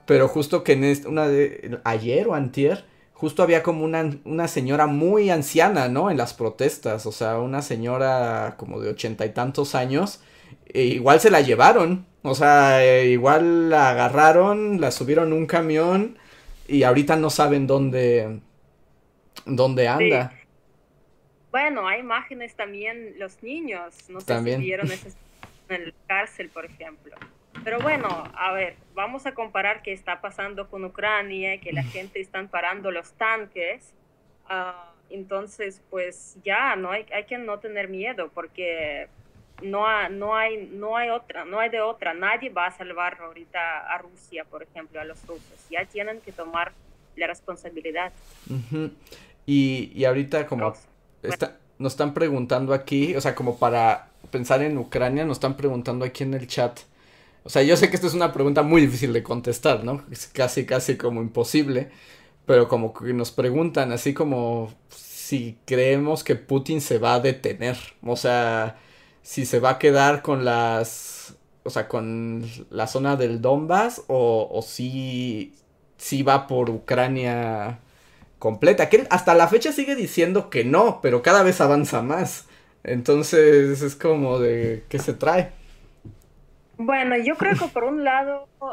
pero 0.05 0.29
justo 0.29 0.63
que 0.63 0.73
en 0.73 0.85
este, 0.85 1.09
una 1.09 1.27
de, 1.27 1.79
ayer 1.83 2.27
o 2.29 2.33
antier, 2.33 2.85
justo 3.13 3.43
había 3.43 3.63
como 3.63 3.83
una, 3.83 4.17
una 4.23 4.47
señora 4.47 4.87
muy 4.87 5.29
anciana, 5.29 5.89
¿no? 5.89 6.09
En 6.09 6.17
las 6.17 6.33
protestas, 6.33 7.05
o 7.05 7.11
sea, 7.11 7.37
una 7.39 7.61
señora 7.61 8.55
como 8.57 8.79
de 8.79 8.89
ochenta 8.89 9.25
y 9.25 9.33
tantos 9.33 9.75
años, 9.75 10.21
e 10.65 10.83
igual 10.83 11.19
se 11.19 11.31
la 11.31 11.41
llevaron, 11.41 12.05
o 12.21 12.35
sea, 12.35 12.83
e 12.83 13.07
igual 13.07 13.69
la 13.69 13.89
agarraron, 13.89 14.79
la 14.79 14.91
subieron 14.91 15.31
a 15.31 15.35
un 15.35 15.45
camión 15.45 16.17
y 16.67 16.83
ahorita 16.83 17.15
no 17.15 17.29
saben 17.29 17.67
dónde, 17.67 18.39
dónde 19.45 19.87
anda. 19.87 20.29
Sí. 20.29 20.37
Bueno, 21.51 21.87
hay 21.87 21.99
imágenes 21.99 22.55
también, 22.55 23.13
los 23.19 23.43
niños, 23.43 24.09
no 24.09 24.21
sé 24.21 24.39
si 24.43 24.55
vieron 24.55 24.89
en 25.69 25.85
la 25.85 25.93
cárcel, 26.07 26.49
por 26.49 26.65
ejemplo. 26.65 27.15
Pero 27.63 27.79
bueno, 27.79 28.07
a 28.35 28.51
ver, 28.53 28.75
vamos 28.95 29.25
a 29.25 29.33
comparar 29.33 29.83
qué 29.83 29.93
está 29.93 30.19
pasando 30.19 30.67
con 30.69 30.83
Ucrania, 30.83 31.59
que 31.61 31.71
la 31.71 31.83
gente 31.83 32.19
están 32.19 32.47
parando 32.47 32.89
los 32.89 33.13
tanques. 33.13 33.93
Uh, 34.49 34.93
entonces, 35.09 35.81
pues 35.89 36.37
ya, 36.43 36.75
no 36.75 36.91
hay, 36.91 37.05
hay 37.13 37.25
que 37.25 37.37
no 37.37 37.59
tener 37.59 37.87
miedo 37.87 38.31
porque 38.33 39.07
no, 39.63 40.09
no, 40.09 40.35
hay, 40.35 40.69
no 40.71 40.97
hay 40.97 41.09
otra, 41.09 41.45
no 41.45 41.59
hay 41.59 41.69
de 41.69 41.81
otra. 41.81 42.13
Nadie 42.13 42.49
va 42.49 42.67
a 42.67 42.71
salvar 42.71 43.17
ahorita 43.21 43.59
a 43.93 43.97
Rusia, 43.97 44.45
por 44.45 44.63
ejemplo, 44.63 44.99
a 44.99 45.05
los 45.05 45.25
rusos. 45.25 45.67
Ya 45.69 45.85
tienen 45.85 46.19
que 46.21 46.31
tomar 46.31 46.73
la 47.15 47.27
responsabilidad. 47.27 48.11
Uh 48.49 48.53
-huh. 48.53 48.91
y, 49.45 49.91
y, 49.95 50.05
ahorita 50.05 50.47
como 50.47 50.73
está, 51.21 51.57
nos 51.77 51.93
están 51.93 52.13
preguntando 52.13 52.73
aquí, 52.73 53.15
o 53.15 53.21
sea, 53.21 53.35
como 53.35 53.57
para 53.57 54.09
pensar 54.31 54.61
en 54.61 54.77
Ucrania, 54.77 55.25
nos 55.25 55.37
están 55.37 55.55
preguntando 55.55 56.05
aquí 56.05 56.23
en 56.23 56.33
el 56.33 56.47
chat 56.47 56.79
o 57.43 57.49
sea, 57.49 57.61
yo 57.61 57.75
sé 57.75 57.89
que 57.89 57.95
esta 57.95 58.07
es 58.07 58.13
una 58.13 58.31
pregunta 58.31 58.63
muy 58.63 58.81
difícil 58.81 59.11
de 59.11 59.21
contestar, 59.21 59.83
¿no? 59.83 60.03
Es 60.11 60.27
casi, 60.27 60.65
casi 60.65 60.95
como 60.97 61.21
imposible. 61.21 61.91
Pero 62.45 62.67
como 62.67 62.93
que 62.93 63.13
nos 63.13 63.31
preguntan 63.31 63.91
así 63.91 64.13
como 64.13 64.73
si 64.89 65.57
creemos 65.65 66.23
que 66.23 66.35
Putin 66.35 66.81
se 66.81 66.99
va 66.99 67.15
a 67.15 67.19
detener. 67.19 67.77
O 68.01 68.15
sea, 68.15 68.77
si 69.23 69.47
se 69.47 69.59
va 69.59 69.71
a 69.71 69.79
quedar 69.79 70.21
con 70.21 70.45
las... 70.45 71.35
O 71.65 71.69
sea, 71.69 71.87
con 71.87 72.43
la 72.69 72.87
zona 72.87 73.15
del 73.15 73.41
Donbass 73.41 74.03
o, 74.07 74.49
o 74.51 74.61
si, 74.61 75.55
si 75.95 76.21
va 76.21 76.45
por 76.45 76.69
Ucrania 76.69 77.79
completa. 78.37 78.89
Que 78.89 79.07
hasta 79.09 79.33
la 79.33 79.47
fecha 79.47 79.71
sigue 79.71 79.95
diciendo 79.95 80.49
que 80.49 80.65
no, 80.65 80.99
pero 81.01 81.21
cada 81.21 81.41
vez 81.41 81.61
avanza 81.61 82.01
más. 82.01 82.49
Entonces 82.83 83.81
es 83.81 83.95
como 83.95 84.39
de... 84.39 84.83
¿Qué 84.89 84.99
se 84.99 85.13
trae? 85.13 85.51
Bueno, 86.75 87.15
yo 87.15 87.37
creo 87.37 87.53
que 87.57 87.67
por 87.67 87.85
un 87.85 88.03
lado, 88.03 88.49
uh, 88.59 88.65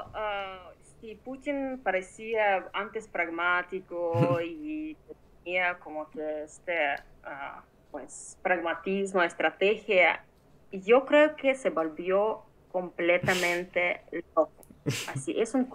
si 1.01 1.15
Putin 1.15 1.79
parecía 1.85 2.67
antes 2.73 3.07
pragmático 3.07 4.41
y 4.41 4.97
tenía 5.45 5.79
como 5.79 6.11
que 6.11 6.43
este 6.43 6.95
uh, 7.25 7.61
pues 7.93 8.37
pragmatismo, 8.43 9.23
estrategia, 9.23 10.25
yo 10.73 11.07
creo 11.07 11.37
que 11.37 11.55
se 11.55 11.71
volvió 11.71 12.43
completamente 12.71 14.03
loco. 14.35 14.53
Así 15.09 15.39
es 15.41 15.55
un. 15.55 15.73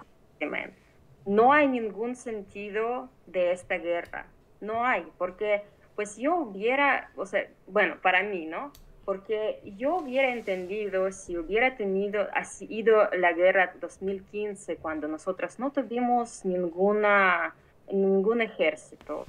No 1.26 1.54
hay 1.54 1.68
ningún 1.68 2.16
sentido 2.16 3.10
de 3.26 3.52
esta 3.52 3.78
guerra. 3.78 4.28
No 4.62 4.86
hay, 4.86 5.06
porque 5.18 5.64
pues 5.96 6.18
yo 6.18 6.36
hubiera, 6.36 7.12
o 7.16 7.26
sea, 7.26 7.48
bueno, 7.68 7.96
para 8.02 8.24
mí, 8.24 8.46
¿no? 8.46 8.72
porque 9.06 9.62
yo 9.78 9.98
hubiera 9.98 10.34
entendido 10.34 11.12
si 11.12 11.38
hubiera 11.38 11.78
tenido 11.78 12.28
así 12.34 12.66
ido 12.70 13.08
la 13.12 13.34
guerra 13.34 13.74
2015 13.80 14.78
cuando 14.78 15.08
nosotras 15.08 15.60
no 15.60 15.72
tuvimos 15.72 16.44
ninguna 16.44 17.54
ningún 17.92 18.42
ejército 18.42 19.28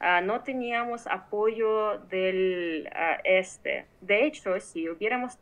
uh, 0.00 0.24
no 0.24 0.40
teníamos 0.42 1.06
apoyo 1.06 1.98
del 2.10 2.88
uh, 2.92 3.20
este 3.24 3.86
de 4.00 4.26
hecho 4.26 4.58
si 4.60 4.88
hubiéramos 4.88 5.38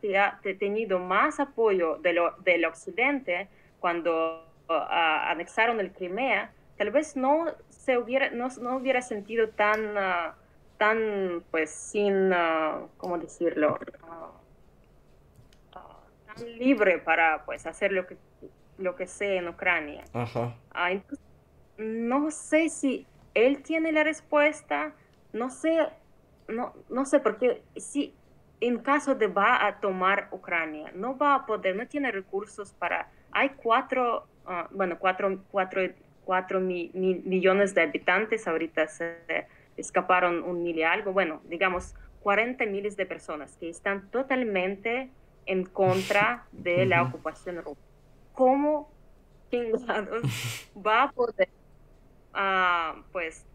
tenido 0.59 0.99
más 0.99 1.41
apoyo 1.41 1.97
de 1.99 2.13
lo, 2.13 2.33
del 2.39 2.65
occidente 2.65 3.49
cuando 3.81 4.47
uh, 4.69 4.73
anexaron 4.73 5.81
el 5.81 5.93
Crimea 5.93 6.53
tal 6.79 6.91
vez 6.91 7.17
no 7.17 7.47
se 7.69 7.99
hubiera 7.99 8.31
no, 8.31 8.49
no 8.61 8.77
hubiera 8.77 9.03
sentido 9.03 9.49
tan 9.51 9.97
tan, 10.79 11.45
pues, 11.51 11.71
sin, 11.71 12.33
¿cómo 12.97 13.19
decirlo? 13.19 13.79
Tan 15.73 16.59
libre 16.59 16.99
para, 16.99 17.45
pues, 17.45 17.67
hacer 17.67 17.93
lo 17.93 18.07
que, 18.07 18.17
lo 18.79 18.97
que 18.97 19.07
sé 19.07 19.37
en 19.37 19.49
Ucrania. 19.49 20.05
Ajá. 20.13 20.55
entonces, 20.91 21.25
no 21.79 22.31
sé 22.31 22.69
si 22.69 23.07
él 23.35 23.63
tiene 23.63 23.93
la 23.93 24.05
respuesta, 24.05 24.95
no 25.33 25.51
sé, 25.51 25.89
no, 26.49 26.75
no 26.89 27.05
sé, 27.05 27.21
porque 27.21 27.63
si 27.77 28.15
en 28.61 28.79
caso 28.79 29.15
de 29.15 29.27
va 29.27 29.67
a 29.67 29.81
tomar 29.81 30.29
Ucrania, 30.31 30.91
no 30.95 31.17
va 31.17 31.35
a 31.35 31.47
poder, 31.47 31.77
no 31.77 31.87
tiene 31.87 32.11
recursos 32.11 32.73
para, 32.73 33.11
hay 33.33 33.51
cuatro, 33.51 34.27
uh, 34.47 34.75
bueno, 34.75 34.99
cuatro, 34.99 35.43
cuatro, 35.51 35.83
cuatro 36.25 36.61
mi, 36.61 36.91
mi, 36.95 37.17
millones 37.17 37.75
de 37.75 37.83
habitantes 37.83 38.47
ahorita 38.47 38.87
se 38.87 39.17
escaparon 39.77 40.43
un 40.43 40.63
mil 40.63 40.79
y 40.79 40.83
algo, 40.83 41.13
bueno, 41.13 41.43
digamos 41.45 41.95
40 42.23 42.65
miles 42.67 42.97
de 42.97 43.05
personas 43.05 43.57
que 43.59 43.69
están 43.69 44.11
totalmente 44.11 45.11
en 45.47 45.65
contra 45.65 46.47
de 46.53 46.87
la 46.87 47.03
ocupación 47.03 47.63
rusa. 47.63 47.81
¿Cómo 48.33 48.89
va 50.87 51.05
a 51.05 51.13
poder 51.13 51.49
uh, 52.35 53.01
pues, 53.13 53.47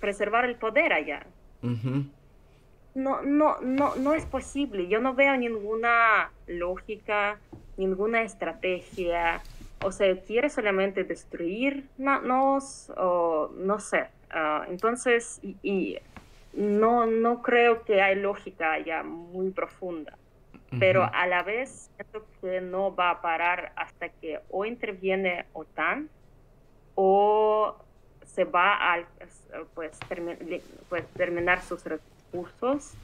preservar 0.00 0.44
el 0.44 0.56
poder 0.56 0.92
allá? 0.92 1.26
No, 2.94 3.22
no, 3.22 3.60
no, 3.60 3.96
no 3.96 4.14
es 4.14 4.26
posible. 4.26 4.88
Yo 4.88 5.00
no 5.00 5.14
veo 5.14 5.36
ninguna 5.36 6.30
lógica, 6.46 7.38
ninguna 7.76 8.22
estrategia. 8.22 9.40
O 9.84 9.92
sea, 9.92 10.16
quiere 10.22 10.50
solamente 10.50 11.04
destruirnos 11.04 12.92
o 12.96 13.52
no 13.56 13.78
sé. 13.78 14.08
Uh, 14.34 14.70
entonces, 14.70 15.40
y, 15.42 15.56
y, 15.62 15.98
no, 16.52 17.06
no 17.06 17.40
creo 17.40 17.84
que 17.84 18.02
hay 18.02 18.16
lógica 18.16 18.78
ya 18.80 19.02
muy 19.02 19.50
profunda, 19.50 20.18
uh 20.52 20.56
-huh. 20.56 20.78
pero 20.78 21.08
a 21.12 21.26
la 21.26 21.42
vez 21.42 21.90
siento 21.94 22.26
que 22.40 22.60
no 22.60 22.94
va 22.94 23.10
a 23.10 23.22
parar 23.22 23.72
hasta 23.76 24.08
que 24.08 24.40
o 24.50 24.64
interviene 24.64 25.46
OTAN 25.52 26.10
o 27.00 27.76
se 28.26 28.42
va 28.42 28.74
a 28.92 29.04
pues, 29.74 29.96
termi 30.08 30.32
pues, 30.88 31.06
terminar 31.14 31.62
sus 31.62 31.84
recursos 31.84 32.94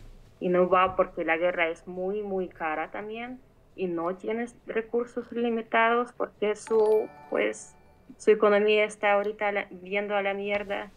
y 0.41 0.49
no 0.49 0.69
va 0.69 0.97
porque 0.97 1.25
la 1.25 1.37
guerra 1.37 1.69
es 1.69 1.87
muy, 1.87 2.21
muy 2.21 2.49
cara 2.49 2.91
también 2.91 3.39
y 3.77 3.87
no 3.87 4.17
tienes 4.17 4.57
recursos 4.67 5.31
limitados 5.31 6.11
porque 6.11 6.57
su, 6.57 7.09
pues, 7.31 7.77
su 8.19 8.33
economía 8.33 8.85
está 8.85 9.13
ahorita 9.13 9.69
viendo 9.71 10.17
a 10.17 10.23
la 10.23 10.35
mierda 10.35 10.91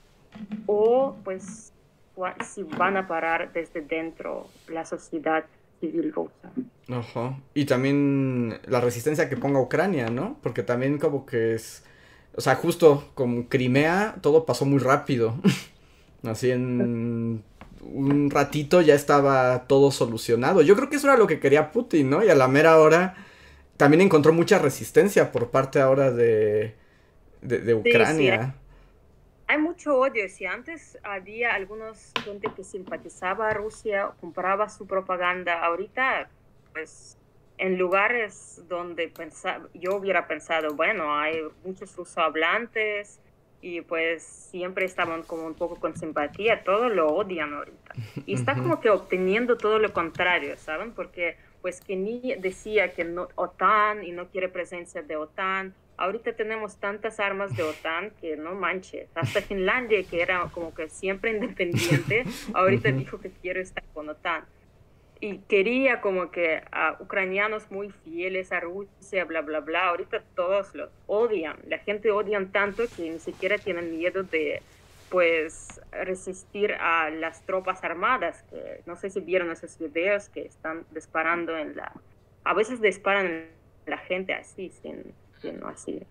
o 0.66 1.16
pues 1.24 1.74
si 2.44 2.64
van 2.64 2.98
a 2.98 3.08
parar 3.08 3.54
desde 3.54 3.82
dentro 3.82 4.48
la 4.70 4.86
sociedad 4.86 5.46
civil 5.80 6.12
rusa. 6.12 6.52
Ajá. 6.90 7.38
Y 7.54 7.66
también 7.66 8.60
la 8.66 8.82
resistencia 8.82 9.30
que 9.30 9.38
ponga 9.38 9.62
Ucrania, 9.62 10.10
¿no? 10.10 10.40
Porque 10.42 10.64
también 10.64 10.98
como 10.98 11.28
que 11.28 11.54
es, 11.54 11.86
o 12.38 12.42
sea, 12.42 12.56
justo 12.56 13.12
como 13.16 13.50
Crimea, 13.50 14.18
todo 14.22 14.46
pasó 14.46 14.66
muy 14.66 14.80
rápido. 14.80 15.36
Así 16.24 16.52
en 16.52 17.44
un 17.82 18.30
ratito 18.32 18.82
ya 18.82 18.96
estaba 18.96 19.68
todo 19.68 19.92
solucionado. 19.92 20.62
Yo 20.62 20.76
creo 20.76 20.90
que 20.90 20.98
eso 20.98 21.08
era 21.08 21.18
lo 21.18 21.28
que 21.28 21.40
quería 21.40 21.72
Putin, 21.72 22.10
¿no? 22.12 22.24
Y 22.24 22.30
a 22.30 22.36
la 22.36 22.48
mera 22.48 22.78
hora 22.80 23.16
también 23.78 24.02
encontró 24.02 24.34
mucha 24.34 24.60
resistencia 24.60 25.32
por 25.32 25.52
parte 25.52 25.80
ahora 25.82 26.12
de, 26.12 26.76
de, 27.42 27.60
de 27.60 27.76
Ucrania. 27.76 28.40
Sí, 28.40 28.52
sí. 28.52 28.54
hay 29.48 29.58
mucho 29.60 29.98
odio. 29.98 30.28
Si 30.30 30.46
antes 30.46 30.98
había 31.04 31.54
algunos 31.56 32.18
gente 32.24 32.54
que 32.54 32.64
simpatizaba 32.64 33.50
a 33.50 33.54
Rusia, 33.54 34.12
compraba 34.20 34.70
su 34.70 34.88
propaganda, 34.88 35.64
ahorita, 35.66 36.30
pues, 36.74 37.17
en 37.58 37.78
lugares 37.78 38.62
donde 38.68 39.08
pensaba, 39.08 39.68
yo 39.74 39.96
hubiera 39.96 40.28
pensado, 40.28 40.76
bueno, 40.76 41.18
hay 41.18 41.42
muchos 41.64 41.96
rusohablantes 41.96 43.20
y 43.62 43.82
pues 43.82 44.24
siempre 44.24 44.86
estaban 44.86 45.24
como 45.24 45.48
un 45.48 45.56
poco 45.56 45.80
con 45.80 45.98
simpatía, 45.98 46.64
todo 46.64 46.90
lo 46.90 47.08
odian 47.08 47.54
ahorita. 47.54 47.96
Y 48.26 48.36
está 48.36 48.56
como 48.56 48.80
que 48.80 48.90
obteniendo 48.90 49.58
todo 49.58 49.80
lo 49.80 49.92
contrario, 49.94 50.56
¿saben? 50.58 50.92
Porque 50.94 51.38
pues 51.62 51.82
que 51.82 51.96
ni 51.96 52.36
decía 52.36 52.94
que 52.94 53.04
no 53.04 53.30
OTAN 53.36 54.04
y 54.04 54.12
no 54.12 54.28
quiere 54.28 54.48
presencia 54.48 55.02
de 55.02 55.16
OTAN, 55.16 55.74
ahorita 55.98 56.34
tenemos 56.34 56.78
tantas 56.78 57.20
armas 57.20 57.58
de 57.58 57.64
OTAN 57.64 58.12
que 58.22 58.38
no 58.38 58.54
manches. 58.54 59.10
Hasta 59.16 59.42
Finlandia, 59.42 60.04
que 60.04 60.22
era 60.22 60.48
como 60.54 60.74
que 60.74 60.90
siempre 60.90 61.32
independiente, 61.32 62.24
ahorita 62.54 62.92
dijo 62.92 63.20
que 63.20 63.32
quiere 63.32 63.62
estar 63.62 63.84
con 63.94 64.08
OTAN. 64.08 64.46
Y 65.20 65.40
quería 65.40 66.02
como 66.02 66.32
que 66.32 66.62
a 66.72 66.98
ucranianos 67.00 67.72
muy 67.72 67.90
fieles 67.90 68.52
a 68.52 68.60
Rusia, 68.60 69.26
bla, 69.26 69.42
bla, 69.42 69.62
bla. 69.62 69.90
Ahorita 69.90 70.22
todos 70.36 70.76
los 70.76 70.90
odian. 71.08 71.58
La 71.68 71.80
gente 71.80 72.12
odian 72.12 72.52
tanto 72.52 72.84
que 72.96 73.10
ni 73.10 73.20
siquiera 73.20 73.58
tienen 73.58 73.98
miedo 73.98 74.24
de, 74.24 74.62
pues, 75.10 75.82
resistir 75.92 76.74
a 76.74 77.10
las 77.10 77.44
tropas 77.46 77.84
armadas. 77.84 78.44
Que 78.50 78.82
no 78.86 78.96
sé 78.96 79.10
si 79.10 79.20
vieron 79.22 79.52
esos 79.52 79.78
videos 79.80 80.30
que 80.30 80.46
están 80.46 80.86
disparando 80.92 81.58
en 81.58 81.76
la... 81.76 81.92
A 82.44 82.54
veces 82.54 82.80
disparan 82.80 83.48
la 83.86 83.98
gente 83.98 84.34
así, 84.34 84.70
sin 84.70 85.14
no 85.60 85.68
así. 85.68 86.06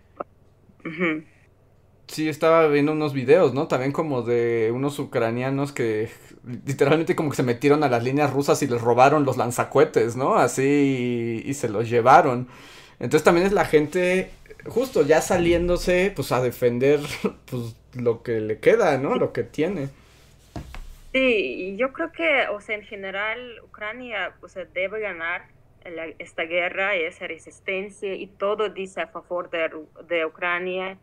Sí, 2.08 2.28
estaba 2.28 2.68
viendo 2.68 2.92
unos 2.92 3.12
videos, 3.12 3.52
¿no? 3.52 3.66
También 3.66 3.92
como 3.92 4.22
de 4.22 4.70
unos 4.72 4.98
ucranianos 4.98 5.72
que 5.72 6.08
literalmente 6.64 7.16
como 7.16 7.30
que 7.30 7.36
se 7.36 7.42
metieron 7.42 7.82
a 7.82 7.88
las 7.88 8.04
líneas 8.04 8.32
rusas 8.32 8.62
y 8.62 8.68
les 8.68 8.80
robaron 8.80 9.24
los 9.24 9.36
lanzacuetes, 9.36 10.14
¿no? 10.16 10.36
Así 10.36 11.42
y, 11.44 11.54
se 11.54 11.68
los 11.68 11.90
llevaron. 11.90 12.48
Entonces 13.00 13.24
también 13.24 13.46
es 13.46 13.52
la 13.52 13.64
gente 13.64 14.30
justo 14.66 15.02
ya 15.02 15.20
saliéndose 15.20 16.12
pues 16.14 16.32
a 16.32 16.40
defender 16.40 17.00
pues 17.50 17.76
lo 17.94 18.22
que 18.22 18.40
le 18.40 18.58
queda, 18.60 18.98
¿no? 18.98 19.16
Lo 19.16 19.32
que 19.32 19.42
tiene. 19.42 19.88
Sí, 21.12 21.76
yo 21.76 21.92
creo 21.92 22.12
que, 22.12 22.46
o 22.52 22.60
sea, 22.60 22.76
en 22.76 22.82
general 22.82 23.60
Ucrania, 23.64 24.34
o 24.42 24.48
sea, 24.48 24.64
debe 24.66 25.00
ganar 25.00 25.46
esta 26.18 26.42
guerra 26.42 26.96
y 26.96 27.02
esa 27.02 27.26
resistencia 27.26 28.14
y 28.14 28.26
todo 28.26 28.68
dice 28.70 29.00
a 29.00 29.06
favor 29.06 29.50
de, 29.50 29.70
de, 30.08 30.26
Ucrania 30.26 30.98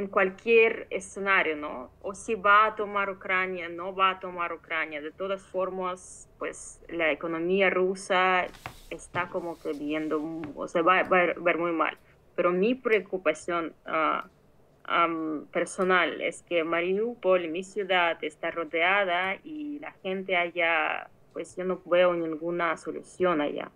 en 0.00 0.08
cualquier 0.08 0.86
escenario, 0.90 1.56
¿no? 1.56 1.90
O 2.00 2.14
si 2.14 2.34
va 2.34 2.66
a 2.66 2.74
tomar 2.74 3.10
Ucrania, 3.10 3.68
no 3.68 3.94
va 3.94 4.10
a 4.10 4.20
tomar 4.20 4.52
Ucrania. 4.52 5.02
De 5.02 5.12
todas 5.12 5.42
formas, 5.42 6.28
pues 6.38 6.80
la 6.88 7.12
economía 7.12 7.68
rusa 7.68 8.46
está 8.88 9.28
como 9.28 9.60
que 9.60 9.72
viendo, 9.74 10.20
o 10.56 10.68
sea, 10.68 10.80
va, 10.82 11.00
a 11.00 11.02
ver 11.02 11.58
muy 11.58 11.72
mal. 11.72 11.98
Pero 12.34 12.50
mi 12.50 12.74
preocupación 12.74 13.74
uh, 13.86 15.44
personal 15.52 16.20
es 16.22 16.42
que 16.42 16.64
Mariupol, 16.64 17.48
mi 17.48 17.62
ciudad, 17.62 18.16
está 18.24 18.50
rodeada 18.50 19.36
y 19.44 19.78
la 19.80 19.92
gente 20.02 20.36
allá, 20.36 21.10
pues 21.34 21.56
yo 21.56 21.64
no 21.64 21.82
veo 21.84 22.14
ninguna 22.14 22.76
solución 22.78 23.42
allá. 23.42 23.70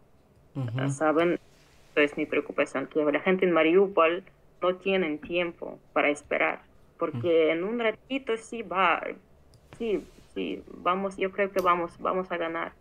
¿Saben? 0.88 1.38
Es 1.96 2.16
mi 2.16 2.26
preocupación, 2.26 2.86
que 2.86 3.04
la 3.04 3.20
gente 3.20 3.44
en 3.44 3.52
Mariupol 3.52 4.24
no 4.64 4.76
tienen 4.76 5.18
tiempo 5.18 5.78
para 5.92 6.08
esperar, 6.08 6.62
porque 6.98 7.52
en 7.52 7.64
un 7.64 7.78
ratito 7.78 8.32
sí 8.38 8.62
va, 8.62 9.02
sí, 9.76 10.02
sí, 10.34 10.62
vamos, 10.78 11.18
yo 11.18 11.30
creo 11.30 11.52
que 11.52 11.60
vamos, 11.60 11.92
vamos 11.98 12.32
a 12.32 12.38
ganar, 12.38 12.72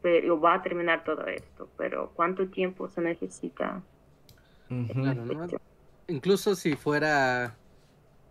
pero 0.00 0.40
va 0.40 0.54
a 0.54 0.62
terminar 0.62 1.04
todo 1.04 1.26
esto, 1.26 1.68
pero 1.76 2.10
¿cuánto 2.14 2.48
tiempo 2.48 2.88
se 2.88 3.02
necesita? 3.02 3.82
Incluso 6.08 6.54
si 6.54 6.74
fuera 6.74 7.54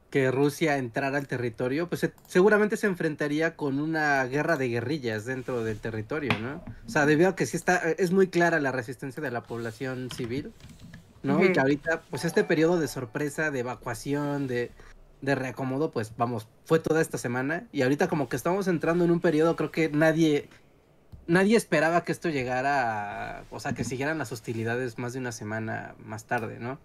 que 0.10 0.32
Rusia 0.32 0.78
entrara 0.78 1.18
al 1.18 1.28
territorio, 1.28 1.88
pues 1.88 2.10
seguramente 2.28 2.76
se 2.78 2.88
enfrentaría 2.88 3.56
con 3.56 3.80
una 3.80 4.24
guerra 4.26 4.58
de 4.58 4.68
guerrillas 4.68 5.26
dentro 5.26 5.64
del 5.64 5.80
territorio, 5.80 6.32
¿no? 6.40 6.64
O 6.88 6.90
sea, 6.90 7.06
debido 7.06 7.30
a 7.30 7.36
que 7.36 7.46
sí 7.46 7.58
está, 7.58 7.78
es 7.92 8.12
muy 8.12 8.28
clara 8.28 8.60
la 8.60 8.72
resistencia 8.72 9.22
de 9.22 9.32
la 9.32 9.42
población 9.42 10.10
civil, 10.10 10.54
¿no? 11.24 11.44
Y 11.44 11.52
que 11.52 11.60
ahorita, 11.60 12.04
pues 12.10 12.26
este 12.26 12.44
periodo 12.44 12.80
de 12.80 12.88
sorpresa, 12.88 13.50
de 13.50 13.60
evacuación, 13.60 14.48
de, 14.48 14.72
de 15.22 15.36
reacomodo, 15.36 15.92
pues 15.92 16.14
vamos, 16.18 16.48
fue 16.66 16.80
toda 16.80 17.02
esta 17.02 17.18
semana 17.18 17.68
y 17.72 17.82
ahorita 17.82 18.08
como 18.08 18.30
que 18.30 18.36
estamos 18.36 18.68
entrando 18.68 19.06
en 19.06 19.12
un 19.12 19.20
periodo, 19.20 19.56
creo 19.56 19.72
que 19.72 19.90
nadie, 19.90 20.50
nadie 21.28 21.58
esperaba 21.58 22.04
que 22.04 22.12
esto 22.12 22.30
llegara, 22.30 23.46
o 23.50 23.60
sea, 23.60 23.74
que 23.74 23.84
siguieran 23.84 24.18
las 24.18 24.32
hostilidades 24.32 25.00
más 25.00 25.14
de 25.14 25.20
una 25.20 25.32
semana 25.32 25.96
más 25.98 26.26
tarde, 26.26 26.60
¿no? 26.60 26.78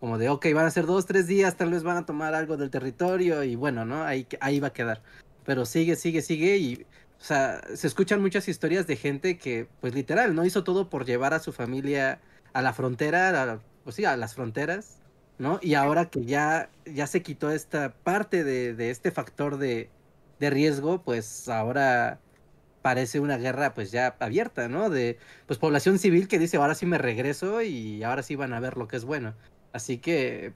como 0.00 0.18
de, 0.18 0.28
ok, 0.28 0.46
van 0.54 0.66
a 0.66 0.70
ser 0.70 0.86
dos, 0.86 1.06
tres 1.06 1.26
días, 1.26 1.56
tal 1.56 1.70
vez 1.70 1.82
van 1.82 1.96
a 1.96 2.06
tomar 2.06 2.34
algo 2.34 2.56
del 2.56 2.70
territorio 2.70 3.42
y 3.42 3.56
bueno, 3.56 3.84
¿no? 3.84 4.04
Ahí, 4.04 4.26
ahí 4.40 4.60
va 4.60 4.68
a 4.68 4.72
quedar. 4.72 5.02
Pero 5.44 5.64
sigue, 5.64 5.96
sigue, 5.96 6.22
sigue 6.22 6.56
y, 6.58 6.86
o 7.20 7.24
sea, 7.24 7.62
se 7.74 7.86
escuchan 7.86 8.20
muchas 8.20 8.48
historias 8.48 8.86
de 8.86 8.96
gente 8.96 9.38
que, 9.38 9.68
pues 9.80 9.94
literal, 9.94 10.34
¿no? 10.34 10.44
Hizo 10.44 10.64
todo 10.64 10.90
por 10.90 11.06
llevar 11.06 11.34
a 11.34 11.40
su 11.40 11.52
familia 11.52 12.20
a 12.52 12.62
la 12.62 12.72
frontera, 12.72 13.42
a, 13.42 13.60
pues 13.86 13.94
sí, 13.94 14.04
a 14.04 14.16
las 14.16 14.34
fronteras, 14.34 14.98
¿no? 15.38 15.60
Y 15.62 15.74
ahora 15.74 16.06
que 16.06 16.24
ya, 16.24 16.70
ya 16.86 17.06
se 17.06 17.22
quitó 17.22 17.52
esta 17.52 17.94
parte 17.94 18.42
de, 18.42 18.74
de 18.74 18.90
este 18.90 19.12
factor 19.12 19.58
de, 19.58 19.90
de 20.40 20.50
riesgo, 20.50 21.02
pues 21.02 21.48
ahora 21.48 22.18
parece 22.82 23.20
una 23.20 23.36
guerra 23.36 23.74
pues 23.74 23.92
ya 23.92 24.16
abierta, 24.18 24.66
¿no? 24.66 24.90
De 24.90 25.18
pues 25.46 25.60
población 25.60 26.00
civil 26.00 26.26
que 26.26 26.40
dice 26.40 26.56
ahora 26.56 26.74
sí 26.74 26.84
me 26.84 26.98
regreso 26.98 27.62
y 27.62 28.02
ahora 28.02 28.24
sí 28.24 28.34
van 28.34 28.54
a 28.54 28.58
ver 28.58 28.76
lo 28.76 28.88
que 28.88 28.96
es 28.96 29.04
bueno. 29.04 29.36
Así 29.72 29.98
que 29.98 30.52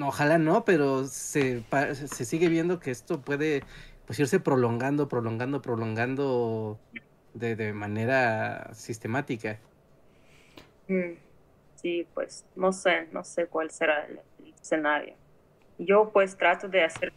ojalá 0.00 0.38
no, 0.38 0.64
pero 0.64 1.06
se, 1.06 1.62
se 2.06 2.24
sigue 2.24 2.48
viendo 2.48 2.80
que 2.80 2.90
esto 2.90 3.20
puede 3.20 3.62
pues 4.06 4.18
irse 4.18 4.40
prolongando, 4.40 5.06
prolongando, 5.06 5.60
prolongando 5.60 6.80
de, 7.34 7.56
de 7.56 7.74
manera 7.74 8.72
sistemática. 8.72 9.58
Mm, 10.88 11.29
sí, 11.80 12.06
pues 12.14 12.44
no 12.56 12.72
sé, 12.72 13.08
no 13.12 13.24
sé 13.24 13.46
cuál 13.46 13.70
será 13.70 14.06
el, 14.06 14.20
escenario. 14.60 15.14
Yo 15.78 16.10
pues 16.12 16.36
trato 16.36 16.68
de 16.68 16.82
hacer 16.84 17.12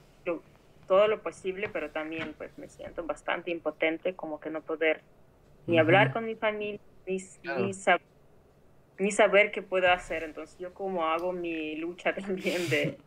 todo 0.87 1.07
lo 1.07 1.21
posible, 1.21 1.69
pero 1.69 1.89
también 1.89 2.33
pues 2.37 2.57
me 2.57 2.69
siento 2.69 3.03
bastante 3.03 3.51
impotente, 3.51 4.15
como 4.15 4.39
que 4.39 4.49
no 4.49 4.61
poder 4.61 5.01
ni 5.67 5.79
hablar 5.79 6.13
con 6.13 6.25
mi 6.25 6.35
familia, 6.35 6.79
ni, 7.05 7.17
ni 7.57 7.73
saber 7.73 8.01
ni 8.99 9.11
saber 9.11 9.51
qué 9.51 9.61
puedo 9.61 9.91
hacer. 9.91 10.23
Entonces 10.23 10.57
yo 10.59 10.73
como 10.73 11.05
hago 11.05 11.31
mi 11.31 11.75
lucha 11.75 12.13
también 12.15 12.69
de, 12.69 12.97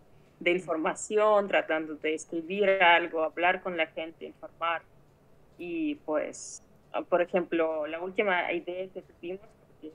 de 0.41 0.51
información, 0.51 1.49
tratando 1.49 1.95
de 1.95 2.15
escribir 2.15 2.69
algo, 2.69 3.23
hablar 3.23 3.63
con 3.63 3.77
la 3.77 3.87
gente, 3.87 4.27
informar. 4.27 4.83
Y 5.59 5.97
pues, 5.97 6.63
ah, 6.93 7.03
por 7.03 7.23
ejemplo, 7.23 7.87
la 7.87 8.01
última 8.01 8.53
idea 8.53 8.87
que 8.89 9.03
tuvimos, 9.03 9.41
porque 9.69 9.93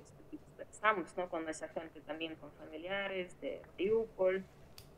¿no? 1.15 1.29
con 1.29 1.47
esa 1.47 1.67
gente 1.69 2.01
también, 2.01 2.35
con 2.35 2.51
familiares 2.53 3.39
de 3.41 3.61
Mariupol, 3.71 4.43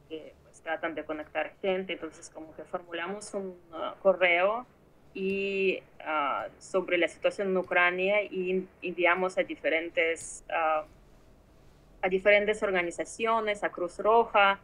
que 0.09 0.33
pues 0.43 0.61
tratan 0.61 0.95
de 0.95 1.03
conectar 1.03 1.53
gente, 1.61 1.93
entonces 1.93 2.29
como 2.29 2.55
que 2.55 2.63
formulamos 2.63 3.33
un 3.33 3.57
ah, 3.73 3.95
correo 4.01 4.65
y 5.13 5.81
ah, 6.05 6.47
sobre 6.59 6.97
la 6.97 7.07
situación 7.07 7.49
en 7.49 7.57
Ucrania 7.57 8.23
y 8.23 8.67
enviamos 8.81 9.37
a 9.37 9.43
diferentes, 9.43 10.43
ah, 10.49 10.85
a 12.01 12.09
diferentes 12.09 12.63
organizaciones, 12.63 13.63
a 13.63 13.69
Cruz 13.69 13.99
Roja, 13.99 14.59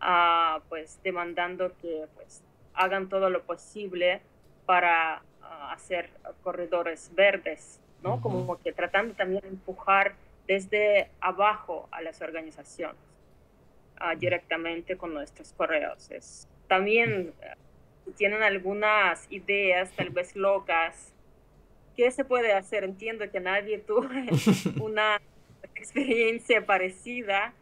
uh, 0.00 0.60
pues 0.68 0.98
demandando 1.04 1.72
que 1.80 2.06
pues, 2.16 2.42
hagan 2.74 3.08
todo 3.08 3.30
lo 3.30 3.42
posible 3.42 4.20
para 4.66 5.22
hacer 5.70 6.10
corredores 6.42 7.10
verdes, 7.14 7.80
¿no? 8.02 8.20
Como 8.20 8.60
que 8.60 8.72
tratando 8.72 9.14
también 9.14 9.42
de 9.42 9.48
empujar 9.48 10.14
desde 10.50 11.08
abajo 11.20 11.88
a 11.92 12.02
las 12.02 12.20
organizaciones 12.22 13.00
directamente 14.18 14.96
con 14.96 15.14
nuestros 15.14 15.52
correos. 15.52 16.10
Es, 16.10 16.48
también 16.66 17.32
tienen 18.16 18.42
algunas 18.42 19.30
ideas 19.30 19.92
tal 19.92 20.10
vez 20.10 20.34
locas, 20.34 21.14
¿qué 21.96 22.10
se 22.10 22.24
puede 22.24 22.52
hacer? 22.52 22.82
Entiendo 22.82 23.30
que 23.30 23.38
nadie 23.38 23.78
tuvo 23.86 24.08
una 24.84 25.20
experiencia 25.76 26.66
parecida, 26.66 27.54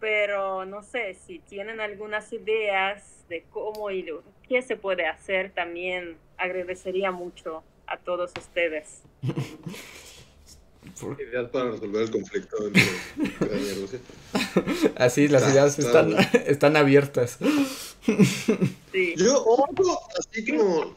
pero 0.00 0.64
no 0.64 0.82
sé, 0.82 1.14
si 1.14 1.38
tienen 1.38 1.78
algunas 1.78 2.32
ideas 2.32 3.24
de 3.28 3.44
cómo 3.52 3.92
y 3.92 4.04
qué 4.48 4.62
se 4.62 4.74
puede 4.74 5.06
hacer, 5.06 5.52
también 5.52 6.16
agradecería 6.36 7.12
mucho 7.12 7.62
a 7.86 7.96
todos 7.96 8.32
ustedes. 8.36 9.04
Ideal 11.30 11.50
para 11.50 11.70
resolver 11.70 12.02
el 12.02 12.10
conflicto 12.10 12.56
entre 12.66 12.82
Así, 14.96 15.28
las 15.28 15.50
ideas 15.50 15.78
están, 15.78 16.14
están 16.46 16.76
abiertas. 16.76 17.38
Sí. 18.92 19.14
Yo, 19.16 19.44
así 20.18 20.56
como, 20.56 20.94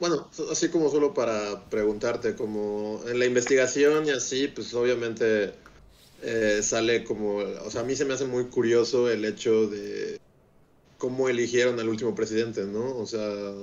bueno, 0.00 0.28
así 0.50 0.68
como 0.68 0.90
solo 0.90 1.12
para 1.12 1.64
preguntarte, 1.68 2.34
como 2.34 3.00
en 3.08 3.18
la 3.18 3.26
investigación 3.26 4.06
y 4.06 4.10
así, 4.10 4.48
pues 4.48 4.72
obviamente 4.74 5.52
eh, 6.22 6.60
sale 6.62 7.04
como, 7.04 7.36
o 7.36 7.70
sea, 7.70 7.82
a 7.82 7.84
mí 7.84 7.96
se 7.96 8.04
me 8.04 8.14
hace 8.14 8.26
muy 8.26 8.46
curioso 8.46 9.10
el 9.10 9.24
hecho 9.24 9.66
de 9.66 10.20
cómo 10.98 11.28
eligieron 11.28 11.78
al 11.80 11.88
último 11.88 12.14
presidente, 12.14 12.64
¿no? 12.64 12.96
O 12.96 13.06
sea, 13.06 13.54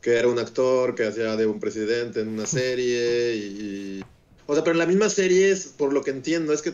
que 0.00 0.18
era 0.18 0.28
un 0.28 0.38
actor 0.38 0.94
que 0.94 1.06
hacía 1.06 1.36
de 1.36 1.46
un 1.46 1.58
presidente 1.58 2.20
en 2.20 2.28
una 2.28 2.46
serie 2.46 3.36
y... 3.36 4.04
O 4.46 4.54
sea, 4.54 4.62
pero 4.62 4.72
en 4.72 4.78
la 4.78 4.86
misma 4.86 5.08
serie, 5.08 5.50
es, 5.50 5.66
por 5.66 5.92
lo 5.92 6.02
que 6.02 6.10
entiendo, 6.10 6.52
es 6.52 6.62
que 6.62 6.72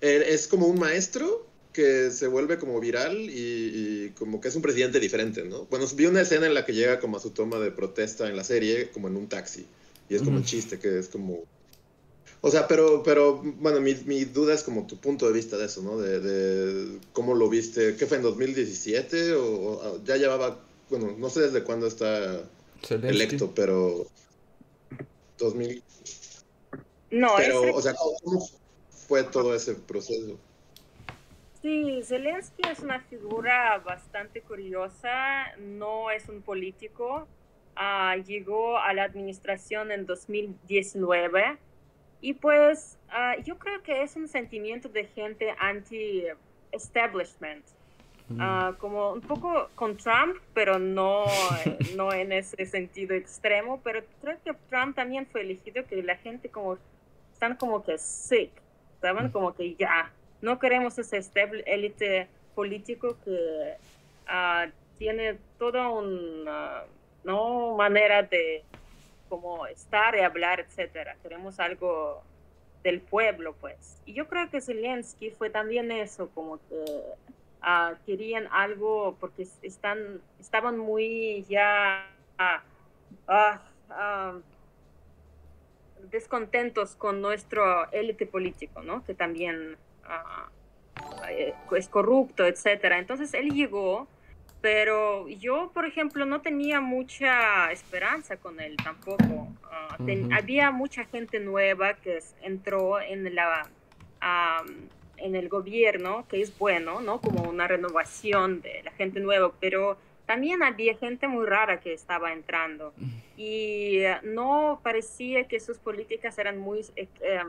e, 0.00 0.24
es 0.28 0.46
como 0.48 0.66
un 0.66 0.78
maestro 0.78 1.46
que 1.72 2.10
se 2.10 2.26
vuelve 2.26 2.58
como 2.58 2.80
viral 2.80 3.14
y, 3.18 4.10
como 4.18 4.40
que 4.40 4.48
es 4.48 4.56
un 4.56 4.62
presidente 4.62 4.98
diferente, 4.98 5.44
¿no? 5.44 5.66
Bueno, 5.66 5.86
vi 5.94 6.06
una 6.06 6.22
escena 6.22 6.46
en 6.46 6.54
la 6.54 6.64
que 6.64 6.72
llega 6.72 6.98
como 7.00 7.18
a 7.18 7.20
su 7.20 7.30
toma 7.30 7.58
de 7.58 7.70
protesta 7.70 8.28
en 8.28 8.36
la 8.36 8.44
serie, 8.44 8.90
como 8.90 9.08
en 9.08 9.16
un 9.16 9.28
taxi. 9.28 9.66
Y 10.08 10.14
es 10.14 10.22
como 10.22 10.38
un 10.38 10.44
chiste, 10.44 10.78
que 10.78 10.98
es 10.98 11.08
como... 11.08 11.44
O 12.40 12.50
sea, 12.50 12.66
pero, 12.66 13.02
pero 13.02 13.42
bueno, 13.42 13.80
mi, 13.80 13.94
mi, 14.06 14.24
duda 14.24 14.54
es 14.54 14.62
como 14.62 14.86
tu 14.86 14.96
punto 14.98 15.26
de 15.26 15.32
vista 15.32 15.56
de 15.58 15.66
eso, 15.66 15.82
¿no? 15.82 15.98
De, 15.98 16.20
de 16.20 16.98
cómo 17.12 17.34
lo 17.34 17.48
viste. 17.48 17.96
¿Qué 17.96 18.06
fue 18.06 18.18
en 18.18 18.22
2017? 18.22 19.34
¿O, 19.34 20.00
ya 20.04 20.16
llevaba, 20.16 20.60
bueno, 20.88 21.14
no 21.18 21.28
sé 21.28 21.40
desde 21.40 21.62
cuándo 21.62 21.86
está 21.86 22.42
electo, 22.90 23.52
pero 23.54 24.06
2000. 25.38 25.82
No, 27.10 27.34
pero, 27.36 27.74
o 27.74 27.80
sea, 27.80 27.94
¿cómo 27.94 28.46
fue 28.90 29.24
todo 29.24 29.54
ese 29.54 29.74
proceso? 29.74 30.38
Sí, 31.62 32.00
Zelensky 32.04 32.62
es 32.70 32.80
una 32.80 33.00
figura 33.00 33.78
bastante 33.78 34.40
curiosa, 34.40 35.56
no 35.58 36.10
es 36.10 36.28
un 36.28 36.42
político, 36.42 37.26
uh, 37.76 38.22
llegó 38.22 38.78
a 38.78 38.92
la 38.92 39.04
administración 39.04 39.90
en 39.90 40.06
2019 40.06 41.58
y 42.20 42.34
pues 42.34 42.98
uh, 43.08 43.42
yo 43.42 43.58
creo 43.58 43.82
que 43.82 44.02
es 44.02 44.14
un 44.16 44.28
sentimiento 44.28 44.88
de 44.88 45.06
gente 45.06 45.54
anti-establishment. 45.58 47.64
Uh, 48.28 48.74
como 48.78 49.12
un 49.12 49.20
poco 49.20 49.68
con 49.76 49.96
Trump, 49.96 50.38
pero 50.52 50.80
no, 50.80 51.26
no 51.96 52.12
en 52.12 52.32
ese 52.32 52.66
sentido 52.66 53.14
extremo, 53.14 53.80
pero 53.84 54.02
creo 54.20 54.36
que 54.44 54.52
Trump 54.68 54.96
también 54.96 55.26
fue 55.26 55.42
elegido 55.42 55.86
que 55.86 56.02
la 56.02 56.16
gente 56.16 56.48
como 56.48 56.76
están 57.36 57.56
como 57.56 57.84
que 57.84 57.98
sick, 57.98 58.50
¿saben? 59.02 59.30
Como 59.30 59.54
que 59.54 59.74
ya, 59.74 60.10
no 60.40 60.58
queremos 60.58 60.98
ese 60.98 61.22
élite 61.66 62.28
político 62.54 63.18
que 63.22 63.74
uh, 64.26 64.70
tiene 64.98 65.36
toda 65.58 65.90
una 65.90 66.84
¿no? 67.24 67.76
manera 67.76 68.22
de 68.22 68.64
como 69.28 69.66
estar 69.66 70.16
y 70.16 70.20
hablar, 70.20 70.60
etcétera. 70.60 71.16
Queremos 71.22 71.60
algo 71.60 72.22
del 72.82 73.02
pueblo, 73.02 73.54
pues. 73.60 74.00
Y 74.06 74.14
yo 74.14 74.28
creo 74.28 74.48
que 74.48 74.62
Zelensky 74.62 75.30
fue 75.30 75.50
también 75.50 75.92
eso, 75.92 76.30
como 76.30 76.58
que 76.68 76.84
uh, 77.62 77.96
querían 78.06 78.48
algo 78.50 79.14
porque 79.20 79.46
están, 79.60 80.22
estaban 80.40 80.78
muy 80.78 81.44
ya 81.50 82.08
uh, 82.38 84.40
descontentos 86.10 86.96
con 86.96 87.20
nuestro 87.20 87.90
élite 87.92 88.26
político, 88.26 88.82
¿no? 88.82 89.04
Que 89.04 89.14
también 89.14 89.76
es 91.72 91.88
corrupto, 91.88 92.46
etcétera. 92.46 92.98
Entonces 92.98 93.34
él 93.34 93.50
llegó, 93.50 94.08
pero 94.60 95.28
yo, 95.28 95.70
por 95.74 95.86
ejemplo, 95.86 96.24
no 96.24 96.40
tenía 96.40 96.80
mucha 96.80 97.70
esperanza 97.70 98.36
con 98.36 98.60
él 98.60 98.76
tampoco. 98.82 99.48
Había 100.32 100.70
mucha 100.70 101.04
gente 101.04 101.40
nueva 101.40 101.94
que 101.94 102.20
entró 102.42 103.00
en 103.00 103.34
la 103.34 103.68
en 105.18 105.34
el 105.34 105.48
gobierno, 105.48 106.26
que 106.28 106.40
es 106.40 106.56
bueno, 106.58 107.00
¿no? 107.00 107.20
Como 107.20 107.48
una 107.48 107.66
renovación 107.66 108.60
de 108.60 108.82
la 108.82 108.90
gente 108.92 109.20
nueva, 109.20 109.52
pero 109.60 109.96
también 110.26 110.62
había 110.62 110.96
gente 110.96 111.28
muy 111.28 111.46
rara 111.46 111.80
que 111.80 111.92
estaba 111.92 112.32
entrando 112.32 112.92
y 113.36 114.02
no 114.22 114.80
parecía 114.82 115.46
que 115.46 115.60
sus 115.60 115.78
políticas 115.78 116.36
eran 116.38 116.58
muy 116.58 116.84
eh, 116.96 117.42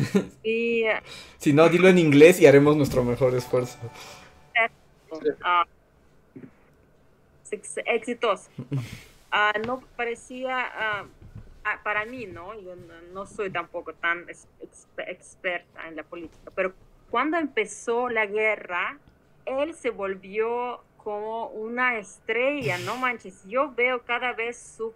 y, 0.42 0.84
si 1.38 1.52
no, 1.52 1.68
dilo 1.68 1.88
en 1.88 1.98
inglés 1.98 2.40
y 2.40 2.46
haremos 2.46 2.76
nuestro 2.76 3.04
mejor 3.04 3.34
esfuerzo. 3.34 3.78
Uh, 5.10 5.64
exitoso. 7.86 8.50
Uh, 8.58 9.58
no 9.66 9.80
parecía, 9.96 11.04
uh, 11.04 11.82
para 11.82 12.04
mí, 12.04 12.26
¿no? 12.26 12.54
Yo 12.60 12.74
no 13.12 13.26
soy 13.26 13.50
tampoco 13.50 13.92
tan 13.94 14.26
experta 14.98 15.88
en 15.88 15.96
la 15.96 16.02
política, 16.02 16.50
pero 16.54 16.72
cuando 17.10 17.36
empezó 17.36 18.08
la 18.08 18.26
guerra, 18.26 18.98
él 19.44 19.74
se 19.74 19.90
volvió 19.90 20.82
como 20.96 21.48
una 21.48 21.98
estrella, 21.98 22.78
no 22.78 22.96
manches. 22.96 23.44
Yo 23.46 23.72
veo 23.74 24.02
cada 24.04 24.32
vez 24.32 24.76
sus 24.76 24.92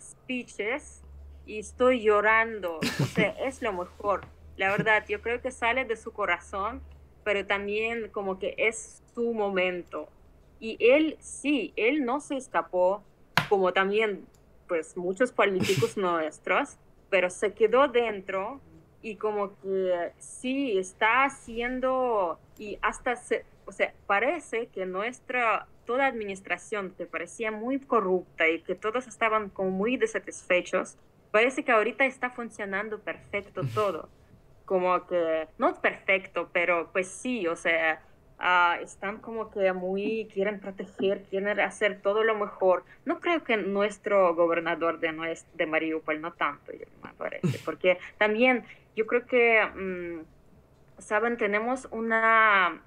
speeches 0.00 1.02
y 1.46 1.58
estoy 1.58 2.02
llorando. 2.02 2.78
O 2.78 3.04
sea, 3.06 3.30
es 3.44 3.62
lo 3.62 3.72
mejor. 3.72 4.26
La 4.56 4.70
verdad, 4.70 5.04
yo 5.08 5.20
creo 5.20 5.40
que 5.40 5.50
sale 5.50 5.84
de 5.84 5.96
su 5.96 6.12
corazón, 6.12 6.82
pero 7.24 7.46
también 7.46 8.08
como 8.10 8.38
que 8.38 8.54
es 8.58 9.02
su 9.14 9.32
momento. 9.32 10.08
Y 10.60 10.76
él, 10.80 11.16
sí, 11.20 11.72
él 11.76 12.04
no 12.04 12.20
se 12.20 12.36
escapó, 12.36 13.02
como 13.48 13.72
también 13.72 14.26
pues 14.66 14.96
muchos 14.96 15.32
políticos 15.32 15.96
nuestros, 15.96 16.76
pero 17.08 17.30
se 17.30 17.54
quedó 17.54 17.88
dentro 17.88 18.60
y 19.02 19.16
como 19.16 19.58
que 19.60 20.12
sí 20.18 20.78
está 20.78 21.24
haciendo 21.24 22.38
y 22.58 22.78
hasta 22.82 23.16
se, 23.16 23.44
o 23.66 23.72
sea, 23.72 23.92
parece 24.06 24.66
que 24.68 24.86
nuestra 24.86 25.66
toda 25.84 26.06
administración 26.06 26.94
que 26.98 27.06
parecía 27.06 27.50
muy 27.50 27.80
corrupta 27.80 28.48
y 28.48 28.60
que 28.60 28.74
todos 28.74 29.06
estaban 29.06 29.48
como 29.48 29.70
muy 29.70 29.96
desatisfechos, 29.96 30.96
parece 31.30 31.64
que 31.64 31.72
ahorita 31.72 32.04
está 32.04 32.30
funcionando 32.30 32.98
perfecto 32.98 33.62
todo. 33.74 34.08
Como 34.66 35.06
que, 35.06 35.48
no 35.56 35.74
perfecto, 35.80 36.50
pero 36.52 36.90
pues 36.92 37.08
sí, 37.08 37.46
o 37.46 37.56
sea, 37.56 38.02
uh, 38.40 38.82
están 38.82 39.18
como 39.18 39.50
que 39.50 39.72
muy, 39.72 40.28
quieren 40.32 40.60
proteger, 40.60 41.24
quieren 41.24 41.58
hacer 41.60 42.00
todo 42.00 42.24
lo 42.24 42.34
mejor. 42.36 42.84
No 43.04 43.20
creo 43.20 43.44
que 43.44 43.56
nuestro 43.56 44.34
gobernador 44.34 45.00
de, 45.00 45.38
de 45.54 45.66
Mariupol, 45.66 46.20
no 46.20 46.32
tanto, 46.32 46.72
me 46.72 47.12
parece, 47.14 47.58
porque 47.64 47.98
también 48.18 48.64
yo 48.96 49.06
creo 49.06 49.26
que, 49.26 49.64
mm, 49.64 51.00
saben, 51.00 51.36
tenemos 51.36 51.88
una 51.90 52.82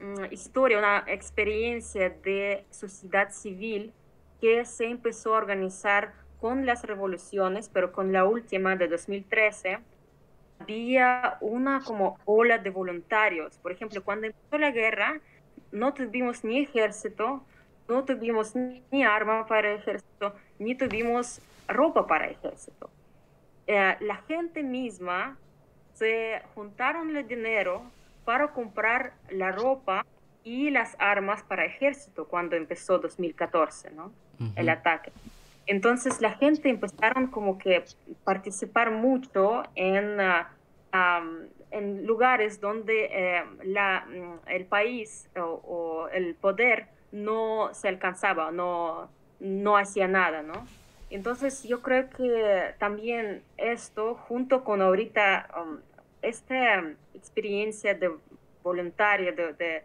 mm, 0.00 0.24
historia, 0.30 0.78
una 0.78 1.04
experiencia 1.06 2.10
de 2.10 2.64
sociedad 2.70 3.30
civil 3.30 3.92
que 4.40 4.64
se 4.64 4.86
empezó 4.86 5.34
a 5.34 5.38
organizar 5.38 6.14
con 6.40 6.64
las 6.64 6.84
revoluciones, 6.84 7.68
pero 7.68 7.92
con 7.92 8.12
la 8.12 8.24
última 8.24 8.74
de 8.76 8.88
2013, 8.88 9.78
había 10.60 11.38
una 11.40 11.80
como 11.80 12.18
ola 12.24 12.58
de 12.58 12.70
voluntarios. 12.70 13.58
Por 13.58 13.72
ejemplo, 13.72 14.02
cuando 14.04 14.26
empezó 14.26 14.58
la 14.58 14.70
guerra, 14.70 15.20
no 15.72 15.94
tuvimos 15.94 16.44
ni 16.44 16.60
ejército, 16.60 17.44
no 17.88 18.04
tuvimos 18.04 18.54
ni 18.54 19.04
arma 19.04 19.46
para 19.46 19.72
ejército, 19.72 20.34
ni 20.58 20.74
tuvimos 20.74 21.40
ropa 21.68 22.06
para 22.06 22.26
ejército. 22.26 22.90
Eh, 23.66 23.96
la 24.00 24.16
gente 24.28 24.62
misma 24.62 25.38
se 25.94 26.42
juntaron 26.54 27.16
el 27.16 27.26
dinero 27.26 27.82
para 28.24 28.48
comprar 28.52 29.12
la 29.30 29.52
ropa 29.52 30.04
y 30.44 30.70
las 30.70 30.96
armas 30.98 31.42
para 31.42 31.64
ejército 31.64 32.26
cuando 32.26 32.56
empezó 32.56 32.98
2014, 32.98 33.90
¿no? 33.90 34.12
El 34.56 34.70
ataque. 34.70 35.12
Entonces 35.66 36.20
la 36.20 36.32
gente 36.32 36.68
empezaron 36.68 37.28
como 37.28 37.58
que 37.58 37.84
participar 38.24 38.90
mucho 38.90 39.62
en, 39.74 40.20
ah, 40.20 40.50
en 41.70 42.06
lugares 42.06 42.60
donde 42.60 43.08
eh, 43.10 43.44
la, 43.64 44.06
mm, 44.06 44.48
el 44.48 44.66
país 44.66 45.28
o, 45.36 46.08
el 46.12 46.34
poder 46.34 46.88
no 47.12 47.70
se 47.72 47.88
alcanzaba, 47.88 48.50
no, 48.50 49.08
no 49.40 49.76
hacía 49.76 50.08
nada, 50.08 50.42
¿no? 50.42 50.66
Entonces 51.10 51.64
yo 51.64 51.82
creo 51.82 52.08
que 52.10 52.74
también 52.78 53.42
esto, 53.56 54.14
junto 54.14 54.62
con 54.62 54.80
ahorita 54.80 55.48
um, 55.60 55.78
esta 56.22 56.84
experiencia 57.14 57.94
de 57.94 58.12
voluntaria, 58.62 59.32
de, 59.32 59.52
de 59.54 59.82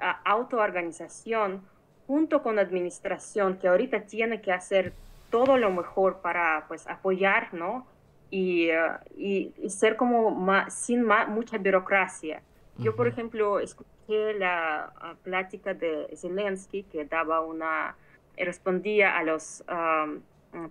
uh, 0.00 0.16
autoorganización, 0.24 1.62
junto 2.08 2.42
con 2.42 2.56
la 2.56 2.62
administración, 2.62 3.56
que 3.58 3.68
ahorita 3.68 4.00
tiene 4.00 4.40
que 4.40 4.52
hacer 4.52 4.92
todo 5.34 5.58
lo 5.58 5.68
mejor 5.72 6.20
para 6.20 6.64
pues 6.68 6.86
apoyar, 6.86 7.52
¿no? 7.52 7.88
y, 8.30 8.68
y, 9.16 9.52
ser 9.68 9.96
como 9.96 10.30
más, 10.30 10.72
sin 10.72 11.04
mucha 11.28 11.58
burocracia. 11.58 12.40
Yo, 12.78 12.94
por 12.94 13.08
ejemplo, 13.08 13.58
escuché 13.58 14.34
la 14.34 14.92
plática 15.24 15.74
de 15.74 16.08
Zelensky 16.16 16.84
que 16.84 17.04
daba 17.04 17.40
una, 17.40 17.96
respondía 18.36 19.16
a 19.18 19.24
los 19.24 19.64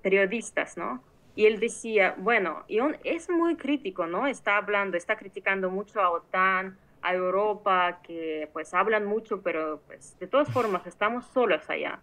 periodistas, 0.02 0.78
¿no? 0.78 1.04
Y 1.36 1.46
él 1.46 1.60
decía, 1.60 2.16
bueno, 2.18 2.64
y 2.68 2.80
es 3.04 3.30
muy 3.30 3.58
crítico, 3.58 4.08
¿no? 4.08 4.28
Está 4.28 4.58
hablando, 4.58 4.96
está 4.96 5.18
criticando 5.18 5.70
mucho 5.70 6.00
a 6.00 6.10
OTAN, 6.10 6.78
a 7.02 7.14
Europa, 7.14 8.00
que 8.02 8.50
pues 8.54 8.74
hablan 8.74 9.06
mucho, 9.06 9.42
pero 9.42 9.82
pues 9.88 10.18
de 10.20 10.28
todas 10.28 10.50
formas 10.50 10.86
estamos 10.86 11.26
solos 11.28 11.70
allá, 11.70 12.00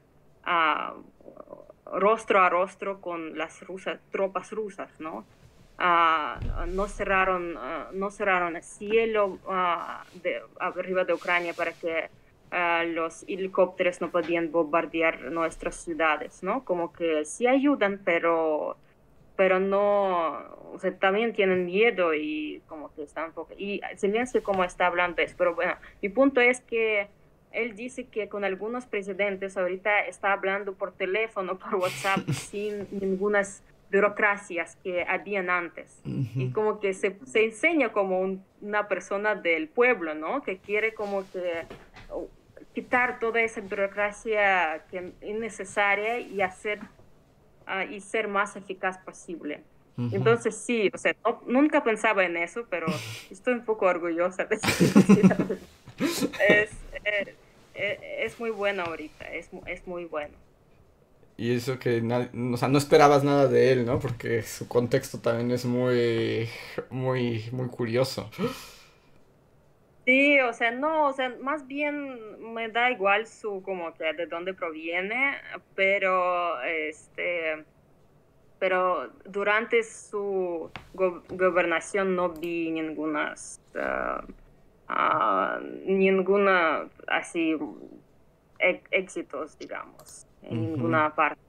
rostro 1.93 2.41
a 2.41 2.49
rostro 2.49 3.01
con 3.01 3.37
las 3.37 3.63
rusas, 3.67 4.01
tropas 4.11 4.53
rusas, 4.53 4.91
¿no? 4.99 5.25
no 6.69 6.89
cerraron, 6.89 7.59
no 7.93 8.11
cerraron 8.11 8.57
el 8.57 8.63
cielo 8.63 9.39
arriba 10.59 11.05
de 11.05 11.15
Ucrania 11.15 11.55
para 11.55 11.73
que 11.73 12.11
los 12.93 13.25
helicópteros 13.27 14.01
no 14.01 14.11
podían 14.11 14.53
bombardear 14.53 15.23
nuestras 15.31 15.77
ciudades, 15.77 16.43
¿no? 16.43 16.65
Como 16.65 16.93
que 16.93 17.25
sí 17.25 17.47
ayudan, 17.47 18.01
pero 18.05 18.77
pero 19.37 19.59
no, 19.59 20.33
o 20.75 20.79
sea, 20.79 20.95
también 20.99 21.33
tienen 21.33 21.65
miedo 21.65 22.13
y 22.13 22.61
como 22.67 22.93
que 22.93 23.05
están 23.05 23.29
un 23.29 23.33
poco, 23.33 23.55
y 23.57 23.81
Zelensky 23.97 24.43
como 24.43 24.65
está 24.65 24.87
hablando 24.87 25.23
es, 25.23 25.33
pero 25.33 25.55
bueno, 25.55 25.77
mi 26.03 26.11
punto 26.11 26.43
es 26.43 26.61
que 26.61 27.09
él 27.53 27.75
dice 27.75 28.05
que 28.05 28.29
con 28.29 28.45
algunos 28.45 28.87
presidentes 28.87 29.57
ahorita 29.57 30.01
está 30.07 30.33
hablando 30.33 30.75
por 30.75 30.93
teléfono, 30.93 31.59
por 31.59 31.77
WhatsApp, 31.77 32.29
sin 32.31 32.87
ninguna 32.91 33.43
burocracias 33.93 34.77
que 34.85 35.03
habían 35.03 35.51
antes. 35.51 36.01
Y 36.05 36.51
como 36.53 36.79
que 36.79 36.95
se, 36.95 37.17
se 37.27 37.45
enseña 37.45 37.91
como 37.91 38.39
una 38.61 38.87
persona 38.87 39.35
del 39.35 39.69
pueblo, 39.69 40.15
¿no? 40.15 40.43
Que 40.43 40.59
quiere 40.59 40.95
como 40.95 41.25
que 41.33 41.65
quitar 42.73 43.19
toda 43.19 43.41
esa 43.41 43.61
burocracia 43.61 44.85
que 44.91 44.99
es 44.99 45.29
innecesaria 45.29 46.21
y 46.21 46.41
hacer 46.41 46.81
y 47.91 48.01
ser 48.01 48.29
más 48.29 48.57
eficaz 48.57 48.99
posible. 48.99 49.63
Entonces 50.13 50.57
sí, 50.57 50.91
o 50.95 50.99
sea, 50.99 51.15
nunca 51.47 51.85
pensaba 51.85 52.25
en 52.25 52.37
eso, 52.39 52.67
pero 52.71 52.87
estoy 53.31 53.55
un 53.55 53.65
poco 53.65 53.87
orgullosa 53.87 54.45
de 54.47 54.57
eso. 54.57 55.59
es, 56.49 56.71
eh, 57.05 57.35
eh, 57.75 58.25
es, 58.25 58.39
muy 58.39 58.51
bueno 58.51 58.83
ahorita, 58.83 59.25
es, 59.33 59.49
es 59.67 59.87
muy 59.87 60.05
bueno. 60.05 60.35
Y 61.37 61.55
eso 61.55 61.79
que, 61.79 62.03
o 62.53 62.57
sea, 62.59 62.69
no 62.69 62.79
esperabas 62.79 63.25
nada 63.25 63.49
de 63.49 63.73
él, 63.73 63.87
¿no? 63.87 63.99
Porque 63.99 64.43
su 64.43 64.69
contexto 64.69 65.21
también 65.21 65.51
es 65.53 65.65
muy, 65.65 66.49
muy, 66.91 67.45
muy 67.53 67.69
curioso. 67.69 68.31
Sí, 70.05 70.41
o 70.41 70.53
sea, 70.53 70.71
no, 70.71 71.07
o 71.07 71.13
sea, 71.13 71.35
más 71.41 71.67
bien 71.67 72.53
me 72.53 72.69
da 72.69 72.91
igual 72.91 73.27
su, 73.27 73.63
como 73.63 73.95
que 73.95 74.13
de 74.13 74.27
dónde 74.27 74.55
proviene, 74.55 75.37
pero, 75.75 76.61
este, 76.63 77.65
pero 78.59 79.11
durante 79.25 79.83
su 79.83 80.71
gobernación 80.93 82.17
no 82.17 82.31
vi 82.31 82.71
ninguna, 82.71 83.35
uh, 83.75 84.33
ninguna, 85.85 86.89
así, 87.09 87.57
éxitos, 88.91 89.59
digamos, 89.59 90.27
en 90.43 90.73
ninguna 90.73 91.15
parte. 91.15 91.41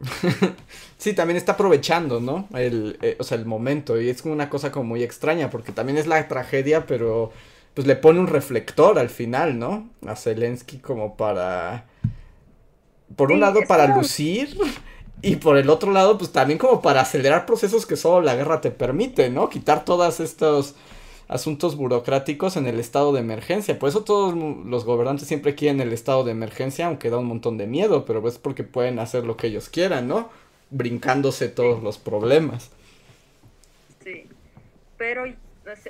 sí, 0.98 1.12
también 1.14 1.36
está 1.36 1.52
aprovechando, 1.52 2.20
¿no? 2.20 2.48
El, 2.54 2.98
eh, 3.00 3.16
o 3.18 3.24
sea, 3.24 3.38
el 3.38 3.46
momento. 3.46 4.00
Y 4.00 4.08
es 4.08 4.22
como 4.22 4.34
una 4.34 4.50
cosa 4.50 4.72
como 4.72 4.84
muy 4.84 5.02
extraña, 5.02 5.50
porque 5.50 5.72
también 5.72 5.98
es 5.98 6.06
la 6.06 6.26
tragedia, 6.28 6.86
pero 6.86 7.32
pues 7.74 7.86
le 7.86 7.96
pone 7.96 8.20
un 8.20 8.28
reflector 8.28 8.98
al 8.98 9.10
final, 9.10 9.58
¿no? 9.58 9.88
A 10.06 10.16
Zelensky 10.16 10.78
como 10.78 11.16
para... 11.16 11.86
Por 13.16 13.32
un 13.32 13.40
lado 13.40 13.60
para 13.68 13.96
lucir 13.96 14.56
y 15.22 15.36
por 15.36 15.56
el 15.56 15.70
otro 15.70 15.92
lado 15.92 16.18
pues 16.18 16.32
también 16.32 16.58
como 16.58 16.82
para 16.82 17.02
acelerar 17.02 17.46
procesos 17.46 17.86
que 17.86 17.96
solo 17.96 18.22
la 18.22 18.34
guerra 18.34 18.60
te 18.60 18.70
permite, 18.70 19.30
¿no? 19.30 19.48
Quitar 19.48 19.84
todos 19.84 20.20
estos 20.20 20.74
asuntos 21.28 21.76
burocráticos 21.76 22.56
en 22.56 22.66
el 22.66 22.78
estado 22.78 23.12
de 23.12 23.20
emergencia. 23.20 23.78
Por 23.78 23.88
eso 23.88 24.04
todos 24.04 24.34
los 24.34 24.84
gobernantes 24.84 25.28
siempre 25.28 25.54
quieren 25.54 25.80
el 25.80 25.92
estado 25.92 26.24
de 26.24 26.32
emergencia, 26.32 26.86
aunque 26.86 27.10
da 27.10 27.18
un 27.18 27.26
montón 27.26 27.58
de 27.58 27.66
miedo, 27.66 28.04
pero 28.04 28.26
es 28.28 28.38
porque 28.38 28.64
pueden 28.64 28.98
hacer 28.98 29.24
lo 29.24 29.36
que 29.36 29.48
ellos 29.48 29.68
quieran, 29.68 30.08
¿no? 30.08 30.30
Brincándose 30.70 31.48
todos 31.48 31.82
los 31.82 31.98
problemas. 31.98 32.70
Sí, 34.02 34.28
pero, 34.96 35.24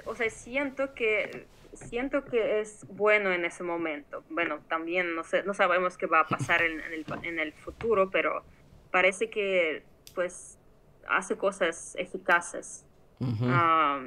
o 0.07 0.14
sea, 0.14 0.30
siento 0.30 0.95
que 0.95 1.47
siento 1.74 2.24
que 2.24 2.61
es 2.61 2.87
bueno 2.91 3.32
en 3.32 3.45
ese 3.45 3.62
momento. 3.62 4.22
Bueno, 4.30 4.61
también 4.68 5.14
no, 5.14 5.24
sé, 5.24 5.43
no 5.43 5.55
sabemos 5.55 5.97
qué 5.97 6.07
va 6.07 6.20
a 6.20 6.28
pasar 6.28 6.62
en, 6.62 6.80
el, 6.80 7.05
en 7.22 7.39
el 7.39 7.53
futuro, 7.53 8.11
pero 8.11 8.45
parece 8.91 9.28
que 9.28 9.82
pues 10.14 10.59
hace 11.09 11.37
cosas 11.37 11.95
eficaces 11.99 12.85
ah, 13.43 14.03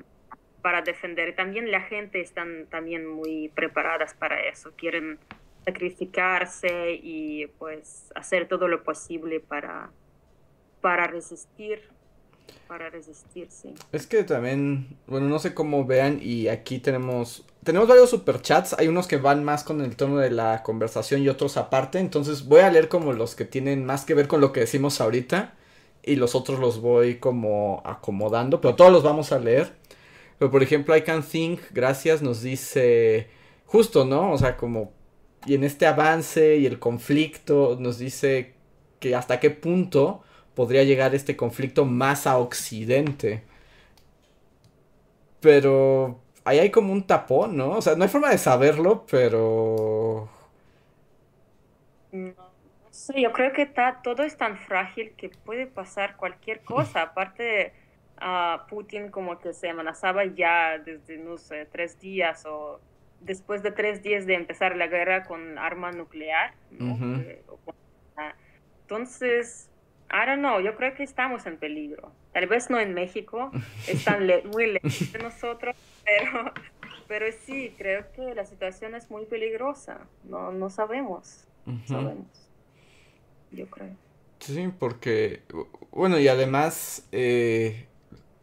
para 0.68 0.82
defender. 0.82 1.34
También 1.34 1.72
la 1.72 1.80
gente 1.80 2.20
están 2.20 2.66
también 2.70 3.08
muy 3.08 3.48
preparadas 3.56 4.14
para 4.14 4.38
eso. 4.50 4.74
Quieren 4.76 5.18
sacrificarse 5.64 7.00
y 7.02 7.48
pues 7.58 8.12
hacer 8.16 8.50
todo 8.50 8.68
lo 8.68 8.84
posible 8.84 9.40
para, 9.40 9.92
para 10.82 11.08
resistir 11.08 11.80
para 12.68 12.90
resistirse. 12.90 13.76
Es 13.94 14.08
que 14.08 14.26
también, 14.26 14.98
bueno, 15.08 15.30
no 15.30 15.40
sé 15.40 15.54
cómo 15.54 15.86
vean 15.86 16.20
y 16.22 16.50
aquí 16.50 16.80
tenemos 16.80 17.46
tenemos 17.64 17.88
varios 17.88 18.10
superchats, 18.10 18.74
hay 18.74 18.90
unos 18.90 19.08
que 19.08 19.16
van 19.16 19.46
más 19.46 19.64
con 19.64 19.80
el 19.80 19.96
tono 19.96 20.18
de 20.18 20.32
la 20.32 20.64
conversación 20.64 21.22
y 21.22 21.30
otros 21.30 21.56
aparte, 21.56 22.00
entonces 22.00 22.46
voy 22.46 22.60
a 22.60 22.70
leer 22.70 22.90
como 22.90 23.14
los 23.14 23.36
que 23.36 23.46
tienen 23.46 23.86
más 23.86 24.04
que 24.04 24.16
ver 24.16 24.28
con 24.28 24.42
lo 24.42 24.52
que 24.52 24.60
decimos 24.60 25.00
ahorita 25.00 25.54
y 26.04 26.18
los 26.18 26.36
otros 26.36 26.60
los 26.60 26.82
voy 26.82 27.20
como 27.20 27.82
acomodando, 27.86 28.60
pero 28.60 28.76
todos 28.76 28.92
los 28.92 29.04
vamos 29.04 29.32
a 29.32 29.40
leer. 29.40 29.72
Pero 30.40 30.52
por 30.52 30.64
ejemplo, 30.64 30.96
I 30.96 31.02
Can 31.04 31.24
Think, 31.24 31.62
gracias, 31.72 32.22
nos 32.22 32.42
dice 32.42 33.30
justo, 33.66 34.06
¿no? 34.06 34.32
O 34.32 34.38
sea, 34.38 34.58
como 34.58 34.94
y 35.46 35.56
en 35.56 35.64
este 35.64 35.86
avance 35.88 36.58
y 36.58 36.66
el 36.66 36.80
conflicto 36.80 37.78
nos 37.80 38.00
dice 38.00 38.56
que 39.00 39.16
hasta 39.16 39.40
qué 39.40 39.50
punto 39.50 40.24
podría 40.56 40.84
llegar 40.84 41.16
este 41.16 41.38
conflicto 41.38 41.86
más 41.86 42.28
a 42.28 42.38
Occidente. 42.38 43.44
Pero 45.40 46.20
ahí 46.44 46.60
hay 46.60 46.72
como 46.72 46.92
un 46.94 47.06
tapón, 47.06 47.56
¿no? 47.58 47.72
O 47.72 47.82
sea, 47.82 47.96
no 47.96 48.04
hay 48.04 48.10
forma 48.10 48.30
de 48.30 48.38
saberlo, 48.38 49.06
pero... 49.10 50.30
No 52.12 52.34
sé, 52.90 53.22
yo 53.22 53.32
creo 53.32 53.54
que 53.54 53.62
está, 53.62 54.02
todo 54.02 54.24
es 54.24 54.38
tan 54.38 54.58
frágil 54.58 55.12
que 55.16 55.30
puede 55.30 55.68
pasar 55.68 56.18
cualquier 56.18 56.62
cosa. 56.62 57.04
Aparte, 57.04 57.74
a 58.58 58.68
Putin 58.68 59.10
como 59.10 59.40
que 59.40 59.54
se 59.54 59.70
amenazaba 59.70 60.26
ya 60.26 60.78
desde, 60.78 61.18
no 61.18 61.38
sé, 61.38 61.66
tres 61.72 62.00
días 62.00 62.46
o 62.46 62.80
después 63.22 63.64
de 63.64 63.72
tres 63.72 64.04
días 64.04 64.26
de 64.26 64.36
empezar 64.36 64.76
la 64.76 64.88
guerra 64.88 65.24
con 65.24 65.58
arma 65.58 65.92
nuclear. 65.92 66.54
¿no? 66.72 67.24
Entonces, 68.82 69.70
I 70.10 70.26
don't 70.26 70.40
know, 70.40 70.60
yo 70.62 70.76
creo 70.76 70.94
que 70.96 71.04
estamos 71.04 71.46
en 71.46 71.58
peligro. 71.58 72.12
Tal 72.32 72.48
vez 72.48 72.70
no 72.70 72.80
en 72.80 72.94
México, 72.94 73.52
están 73.88 74.28
muy 74.52 74.74
lejos 74.74 75.12
de 75.12 75.20
nosotros, 75.20 75.76
pero, 76.06 76.54
pero 77.08 77.26
sí, 77.46 77.74
creo 77.78 78.12
que 78.14 78.34
la 78.34 78.46
situación 78.46 78.96
es 78.96 79.10
muy 79.12 79.26
peligrosa. 79.26 80.08
No, 80.24 80.52
no 80.52 80.70
sabemos. 80.70 81.46
Sabemos. 81.86 82.28
Yo 83.52 83.68
creo. 83.68 83.96
Sí, 84.40 84.72
porque, 84.80 85.42
bueno, 85.92 86.18
y 86.20 86.28
además 86.28 87.08
eh, 87.12 87.88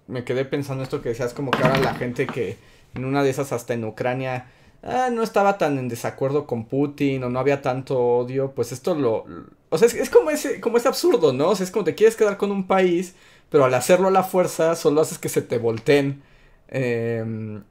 me 0.06 0.24
quedé 0.24 0.44
pensando 0.44 0.82
esto 0.82 1.02
que 1.02 1.10
decías, 1.10 1.34
como 1.34 1.50
que 1.50 1.62
ahora 1.62 1.78
la 1.78 1.94
gente 1.94 2.26
que 2.26 2.56
en 2.94 3.04
una 3.04 3.22
de 3.22 3.30
esas 3.30 3.52
hasta 3.52 3.74
en 3.74 3.84
Ucrania 3.84 4.46
ah, 4.82 5.08
no 5.12 5.22
estaba 5.22 5.58
tan 5.58 5.78
en 5.78 5.88
desacuerdo 5.88 6.46
con 6.46 6.66
Putin 6.66 7.24
o 7.24 7.30
no 7.30 7.38
había 7.38 7.62
tanto 7.62 7.98
odio, 7.98 8.52
pues 8.52 8.72
esto 8.72 8.94
lo... 8.94 9.24
o 9.70 9.78
sea, 9.78 9.88
es, 9.88 10.10
como, 10.10 10.30
ese, 10.30 10.60
como 10.60 10.76
ese 10.76 10.88
absurdo, 10.88 11.32
¿no? 11.32 11.50
O 11.50 11.56
sea, 11.56 11.64
es 11.64 11.70
como 11.70 11.84
te 11.84 11.94
quieres 11.94 12.16
quedar 12.16 12.36
con 12.36 12.50
un 12.50 12.66
país, 12.66 13.14
pero 13.48 13.64
al 13.64 13.74
hacerlo 13.74 14.08
a 14.08 14.10
la 14.10 14.22
fuerza 14.22 14.76
solo 14.76 15.00
haces 15.00 15.18
que 15.18 15.28
se 15.28 15.42
te 15.42 15.58
volteen 15.58 16.22
em, 16.68 17.62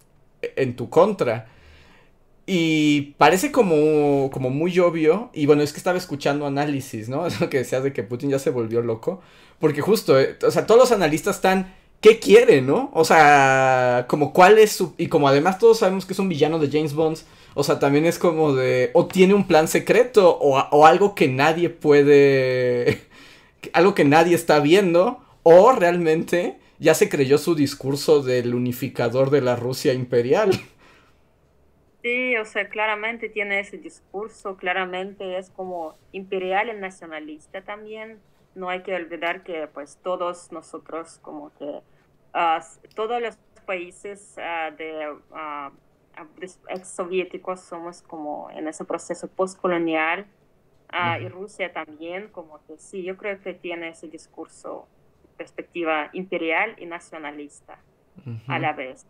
en 0.41 0.75
tu 0.75 0.89
contra. 0.89 1.47
Y 2.45 3.13
parece 3.17 3.51
como, 3.51 4.29
como 4.31 4.49
muy 4.49 4.77
obvio. 4.79 5.29
Y 5.33 5.45
bueno, 5.45 5.61
es 5.61 5.71
que 5.71 5.77
estaba 5.77 5.97
escuchando 5.97 6.45
análisis, 6.45 7.07
¿no? 7.07 7.25
Eso 7.27 7.49
que 7.49 7.59
decías 7.59 7.83
de 7.83 7.93
que 7.93 8.03
Putin 8.03 8.29
ya 8.29 8.39
se 8.39 8.49
volvió 8.49 8.81
loco. 8.81 9.21
Porque 9.59 9.81
justo, 9.81 10.19
eh, 10.19 10.37
o 10.45 10.51
sea, 10.51 10.65
todos 10.65 10.79
los 10.79 10.91
analistas 10.91 11.37
están 11.37 11.73
qué 12.03 12.19
quiere, 12.19 12.61
¿no? 12.61 12.91
O 12.93 13.05
sea, 13.05 14.05
como 14.09 14.33
cuál 14.33 14.59
es 14.59 14.73
su... 14.73 14.93
Y 14.97 15.07
como 15.07 15.29
además 15.29 15.57
todos 15.57 15.79
sabemos 15.79 16.05
que 16.05 16.11
es 16.11 16.19
un 16.19 16.27
villano 16.27 16.59
de 16.59 16.69
James 16.69 16.93
Bond, 16.93 17.17
o 17.55 17.63
sea, 17.63 17.79
también 17.79 18.05
es 18.05 18.19
como 18.19 18.53
de... 18.53 18.91
O 18.93 19.07
tiene 19.07 19.33
un 19.33 19.47
plan 19.47 19.69
secreto, 19.69 20.37
o, 20.37 20.59
o 20.59 20.85
algo 20.85 21.15
que 21.15 21.29
nadie 21.29 21.69
puede... 21.69 23.01
algo 23.73 23.95
que 23.95 24.03
nadie 24.03 24.35
está 24.35 24.59
viendo, 24.59 25.23
o 25.43 25.71
realmente 25.71 26.57
ya 26.77 26.93
se 26.93 27.07
creyó 27.07 27.37
su 27.37 27.55
discurso 27.55 28.21
del 28.21 28.53
unificador 28.53 29.29
de 29.29 29.41
la 29.41 29.55
Rusia 29.55 29.93
imperial. 29.93 30.51
Sí, 32.01 32.35
o 32.35 32.43
sea, 32.43 32.67
claramente 32.67 33.29
tiene 33.29 33.61
ese 33.61 33.77
discurso, 33.77 34.57
claramente 34.57 35.37
es 35.37 35.49
como 35.51 35.95
imperial 36.11 36.67
y 36.67 36.77
nacionalista 36.77 37.61
también. 37.61 38.19
No 38.55 38.67
hay 38.69 38.83
que 38.83 38.93
olvidar 38.93 39.43
que 39.43 39.69
pues 39.73 39.97
todos 40.03 40.51
nosotros 40.51 41.19
como 41.21 41.53
que 41.57 41.81
todos 42.95 43.21
los 43.21 43.37
países 43.65 44.35
uh, 44.37 44.75
de 44.75 45.11
uh, 45.11 45.71
ex 46.69 46.87
soviéticos 46.87 47.61
somos 47.61 48.01
como 48.01 48.49
en 48.51 48.67
ese 48.67 48.85
proceso 48.85 49.27
postcolonial 49.27 50.25
y 51.19 51.27
Rusia 51.27 51.73
también 51.73 52.27
como 52.27 52.63
que 52.67 52.77
sí, 52.77 53.01
yo 53.01 53.17
creo 53.17 53.41
que 53.41 53.55
tiene 53.55 53.89
ese 53.89 54.07
discurso 54.07 54.87
perspectiva 55.37 56.09
imperial 56.13 56.75
y 56.77 56.85
nacionalista 56.85 57.79
a 58.47 58.59
la 58.59 58.73
vez. 58.73 59.07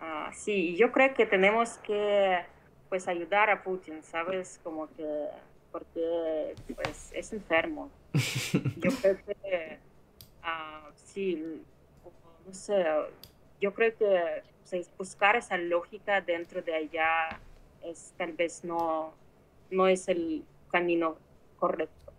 Uh, 0.00 0.30
sí, 0.32 0.76
yo 0.76 0.92
creo 0.92 1.14
que 1.14 1.24
tenemos 1.24 1.78
que 1.78 2.40
pues 2.90 3.08
ayudar 3.08 3.48
a 3.48 3.62
Putin, 3.62 4.02
¿sabes? 4.02 4.60
Como 4.62 4.88
que 4.94 5.28
porque 5.72 6.54
pues 6.74 7.10
es 7.14 7.32
enfermo. 7.32 7.90
Yo 8.76 8.90
creo 9.00 9.16
que 9.24 9.78
uh, 10.42 10.92
sí, 10.94 11.62
no 12.46 12.54
sé, 12.54 12.84
yo 13.60 13.72
creo 13.74 13.96
que 13.96 14.42
buscar 14.98 15.36
esa 15.36 15.56
lógica 15.56 16.20
dentro 16.20 16.62
de 16.62 16.74
allá 16.74 17.38
es 17.82 18.12
tal 18.16 18.32
vez 18.32 18.64
no, 18.64 19.12
no 19.70 19.86
es 19.86 20.08
el 20.08 20.44
camino 20.70 21.16
correcto. 21.58 22.12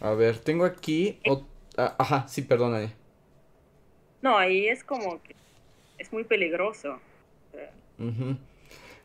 A 0.00 0.10
ver, 0.12 0.38
tengo 0.38 0.64
aquí... 0.64 1.18
Ah, 1.76 1.94
ajá, 1.98 2.28
sí, 2.28 2.42
perdóname. 2.42 2.92
No, 4.20 4.36
ahí 4.36 4.68
es 4.68 4.84
como 4.84 5.22
que 5.22 5.34
es 5.98 6.12
muy 6.12 6.24
peligroso. 6.24 6.98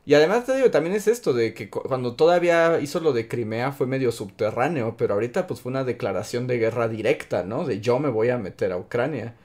Y 0.07 0.13
además 0.13 0.45
te 0.45 0.55
digo, 0.55 0.71
también 0.71 0.95
es 0.95 1.05
esto 1.09 1.33
de 1.33 1.53
que 1.53 1.69
cuando 1.69 2.15
todavía 2.15 2.79
hizo 2.79 3.01
lo 3.01 3.11
de 3.11 3.27
Crimea 3.27 3.73
fue 3.73 3.87
medio 3.87 4.13
subterráneo, 4.13 4.95
pero 4.95 5.15
ahorita 5.15 5.47
pues 5.47 5.59
fue 5.59 5.69
una 5.69 5.83
declaración 5.83 6.47
de 6.47 6.57
guerra 6.57 6.87
directa, 6.87 7.43
¿no? 7.43 7.65
De 7.65 7.81
yo 7.81 7.99
me 7.99 8.07
voy 8.07 8.29
a 8.29 8.37
meter 8.37 8.71
a 8.71 8.77
Ucrania. 8.77 9.35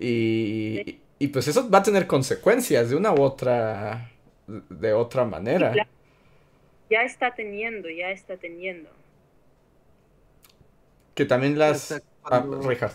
Y, 0.00 0.98
y 1.18 1.28
pues 1.28 1.46
eso 1.46 1.68
va 1.68 1.80
a 1.80 1.82
tener 1.82 2.06
consecuencias 2.06 2.88
de 2.88 2.96
una 2.96 3.12
u 3.12 3.20
otra, 3.20 4.10
de 4.46 4.94
otra 4.94 5.26
manera. 5.26 5.74
Ya 6.88 7.02
está 7.02 7.34
teniendo, 7.34 7.90
ya 7.90 8.12
está 8.12 8.38
teniendo. 8.38 8.88
Que 11.14 11.26
también 11.26 11.58
las... 11.58 11.92
Ah, 12.24 12.42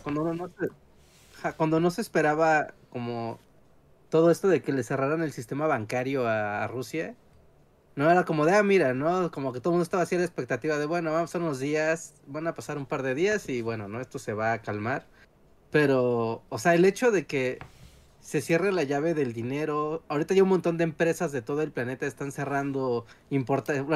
cuando, 0.02 0.24
uno 0.24 0.34
no 0.34 0.48
se, 0.48 1.54
cuando 1.58 1.80
no 1.80 1.92
se 1.92 2.02
esperaba 2.02 2.74
como 2.90 3.38
todo 4.10 4.32
esto 4.32 4.48
de 4.48 4.62
que 4.62 4.72
le 4.74 4.84
cerraran 4.84 5.22
el 5.22 5.32
sistema 5.34 5.68
bancario 5.68 6.28
a, 6.28 6.68
Rusia, 6.68 7.16
no 7.96 8.10
era 8.12 8.26
como 8.26 8.46
de, 8.46 8.54
ah, 8.54 8.64
mira, 8.64 8.94
¿no? 8.94 9.32
Como 9.32 9.54
que 9.54 9.60
todo 9.60 9.72
el 9.72 9.76
mundo 9.76 9.84
estaba 9.84 10.04
así 10.04 10.16
a 10.16 10.20
la 10.20 10.26
expectativa 10.26 10.78
de, 10.78 10.86
bueno, 10.86 11.12
vamos 11.12 11.34
a 11.34 11.38
unos 11.40 11.60
días, 11.60 12.14
van 12.28 12.48
a 12.48 12.54
pasar 12.56 12.78
un 12.78 12.86
par 12.86 13.04
de 13.04 13.16
días 13.16 13.50
y 13.50 13.62
bueno, 13.62 13.88
¿no? 13.88 14.02
Esto 14.02 14.20
se 14.20 14.34
va 14.34 14.54
a 14.54 14.62
calmar. 14.62 15.06
Pero, 15.72 16.44
o 16.50 16.60
sea, 16.60 16.76
el 16.76 16.86
hecho 16.86 17.12
de 17.12 17.26
que 17.26 17.60
se 18.28 18.42
cierre 18.42 18.74
la 18.74 18.84
llave 18.84 19.14
del 19.14 19.32
dinero. 19.32 20.04
Ahorita 20.10 20.34
ya 20.34 20.44
un 20.44 20.50
montón 20.50 20.76
de 20.78 20.84
empresas 20.84 21.32
de 21.32 21.42
todo 21.42 21.62
el 21.62 21.72
planeta 21.72 22.06
están 22.06 22.34
cerrando 22.34 23.06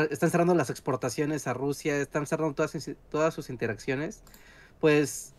están 0.09 0.31
cerrando 0.31 0.55
las 0.55 0.69
exportaciones 0.69 1.47
a 1.47 1.53
Rusia, 1.53 1.97
están 1.97 2.25
cerrando 2.25 2.55
todas, 2.55 2.73
todas 3.09 3.33
sus 3.33 3.49
interacciones. 3.49 4.23
Pues 4.79 5.33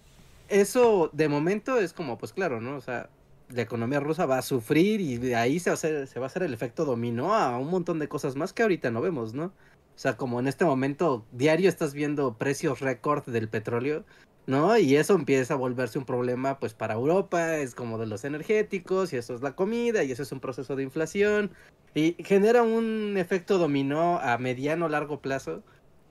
eso 0.51 1.09
de 1.14 1.29
momento 1.29 1.79
es 1.79 1.95
como, 1.95 2.18
pues 2.18 2.35
claro, 2.35 2.61
¿no? 2.61 2.77
O 2.77 2.83
sea, 2.83 3.09
la 3.49 3.62
economía 3.62 4.01
rusa 4.01 4.26
va 4.26 4.38
a 4.38 4.43
sufrir 4.43 5.01
y 5.01 5.18
de 5.18 5.36
ahí 5.36 5.59
se 5.61 5.70
va 5.70 5.72
a 5.72 5.74
hacer, 5.74 6.07
se 6.07 6.18
va 6.20 6.26
a 6.26 6.28
hacer 6.28 6.43
el 6.43 6.55
efecto 6.55 6.84
dominó 6.84 7.34
a 7.34 7.59
un 7.59 7.70
montón 7.70 7.99
de 7.99 8.09
cosas 8.09 8.36
más 8.36 8.53
que 8.53 8.62
ahorita 8.62 8.90
no 8.90 9.01
vemos, 9.01 9.34
¿no? 9.34 9.47
O 9.47 9.99
sea, 9.99 10.16
como 10.16 10.40
en 10.40 10.49
este 10.49 10.64
momento 10.64 11.26
diario 11.32 11.68
estás 11.68 11.93
viendo 11.95 12.38
precios 12.38 12.80
récord 12.80 13.24
del 13.26 13.49
petróleo 13.49 14.05
¿no? 14.47 14.76
Y 14.78 14.97
eso 14.97 15.14
empieza 15.14 15.55
a 15.55 15.57
volverse 15.57 15.99
un 15.99 16.05
problema 16.05 16.59
pues 16.59 16.74
para 16.74 16.95
Europa, 16.95 17.59
es 17.59 17.74
como 17.74 17.99
de 17.99 18.07
los 18.07 18.24
energéticos 18.24 19.12
y 19.12 19.16
eso 19.16 19.34
es 19.34 19.43
la 19.43 19.55
comida 19.55 20.03
y 20.03 20.12
eso 20.12 20.22
es 20.22 20.32
un 20.32 20.40
proceso 20.40 20.76
de 20.76 20.82
inflación 20.82 21.53
y 21.95 22.16
genera 22.24 22.62
un 22.62 23.16
efecto 23.18 23.59
dominó 23.59 24.18
a 24.18 24.38
mediano 24.38 24.88
largo 24.88 25.20
plazo 25.20 25.62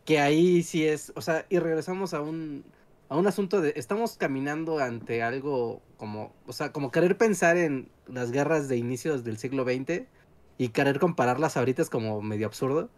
que 0.06 0.20
ahí 0.20 0.64
sí 0.64 0.86
es, 0.86 1.12
o 1.16 1.22
sea, 1.22 1.46
y 1.50 1.60
regresamos 1.60 2.14
a 2.14 2.22
un 2.22 2.64
a 3.12 3.18
un 3.18 3.28
asunto 3.28 3.60
de 3.60 3.74
estamos 3.76 4.16
caminando 4.16 4.80
ante 4.80 5.22
algo 5.22 5.82
como, 5.98 6.34
o 6.48 6.54
sea, 6.54 6.72
como 6.72 6.92
querer 6.92 7.18
pensar 7.18 7.58
en 7.58 7.90
las 8.08 8.32
guerras 8.32 8.70
de 8.70 8.78
inicios 8.78 9.26
del 9.26 9.38
siglo 9.38 9.66
XX 9.66 10.04
y 10.58 10.70
querer 10.70 10.98
compararlas 10.98 11.58
ahorita 11.58 11.82
es 11.82 11.90
como 11.90 12.22
medio 12.22 12.48
absurdo. 12.48 12.90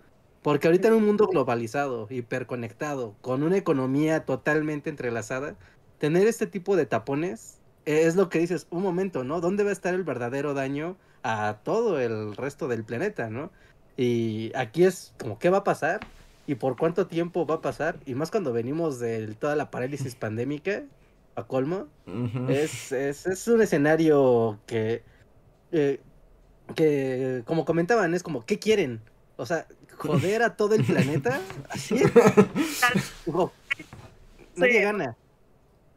Porque 0.44 0.68
ahorita 0.68 0.90
en 0.90 0.94
un 0.94 1.06
mundo 1.08 1.26
globalizado, 1.26 2.06
hiperconectado, 2.12 3.16
con 3.22 3.42
una 3.42 3.58
economía 3.58 4.24
totalmente 4.24 4.92
entrelazada, 4.92 5.56
tener 5.98 6.28
este 6.28 6.46
tipo 6.46 6.76
de 6.76 6.86
tapones 6.86 7.58
es 7.86 8.16
lo 8.16 8.30
que 8.30 8.38
dices, 8.38 8.68
un 8.70 8.84
momento, 8.84 9.24
¿no? 9.24 9.42
¿Dónde 9.42 9.64
va 9.64 9.72
a 9.72 9.74
estar 9.74 9.96
el 9.96 10.04
verdadero 10.04 10.54
daño 10.54 10.96
a 11.24 11.62
todo 11.64 12.00
el 12.00 12.36
resto 12.36 12.68
del 12.68 12.84
planeta, 12.84 13.32
¿no? 13.32 13.50
Y 13.98 14.52
aquí 14.54 14.84
es 14.84 15.16
como, 15.18 15.40
¿qué 15.40 15.50
va 15.50 15.60
a 15.60 15.64
pasar? 15.64 16.02
¿Y 16.46 16.56
por 16.56 16.78
cuánto 16.78 17.08
tiempo 17.08 17.46
va 17.46 17.56
a 17.56 17.62
pasar? 17.62 18.00
Y 18.06 18.16
más 18.16 18.32
cuando 18.32 18.52
venimos 18.52 19.00
de 19.00 19.34
toda 19.36 19.56
la 19.56 19.72
parálisis 19.72 20.16
pandémica, 20.16 20.84
a 21.36 21.44
colmo, 21.44 21.88
es, 22.50 22.92
es, 22.92 23.48
un 23.48 23.62
escenario 23.62 24.60
que, 24.68 25.02
eh, 25.72 26.00
que, 26.76 27.44
como 27.46 27.66
comentaban, 27.66 28.14
es 28.14 28.24
como, 28.24 28.46
¿qué 28.46 28.60
quieren? 28.60 29.02
O 29.38 29.46
sea, 29.46 29.66
joder 29.98 30.44
a 30.44 30.56
todo 30.56 30.76
el 30.76 30.84
planeta, 30.84 31.42
así. 31.70 31.96
nadie 34.56 34.82
gana. 34.82 35.16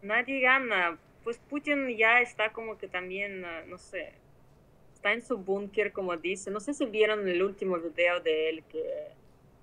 Nadie 0.02 0.40
gana. 0.40 0.98
Pues 1.24 1.38
Putin 1.38 1.88
ya 1.96 2.20
está 2.20 2.52
como 2.52 2.78
que 2.78 2.86
también, 2.86 3.44
ah, 3.44 3.62
no 3.66 3.78
sé, 3.78 4.12
está 4.94 5.12
en 5.12 5.22
su 5.22 5.36
búnker, 5.38 5.92
como 5.92 6.16
dice. 6.16 6.50
No 6.50 6.60
sé 6.60 6.72
si 6.72 6.86
vieron 6.86 7.28
el 7.28 7.42
último 7.42 7.78
video 7.78 8.20
de 8.20 8.48
él 8.48 8.64
que, 8.68 9.15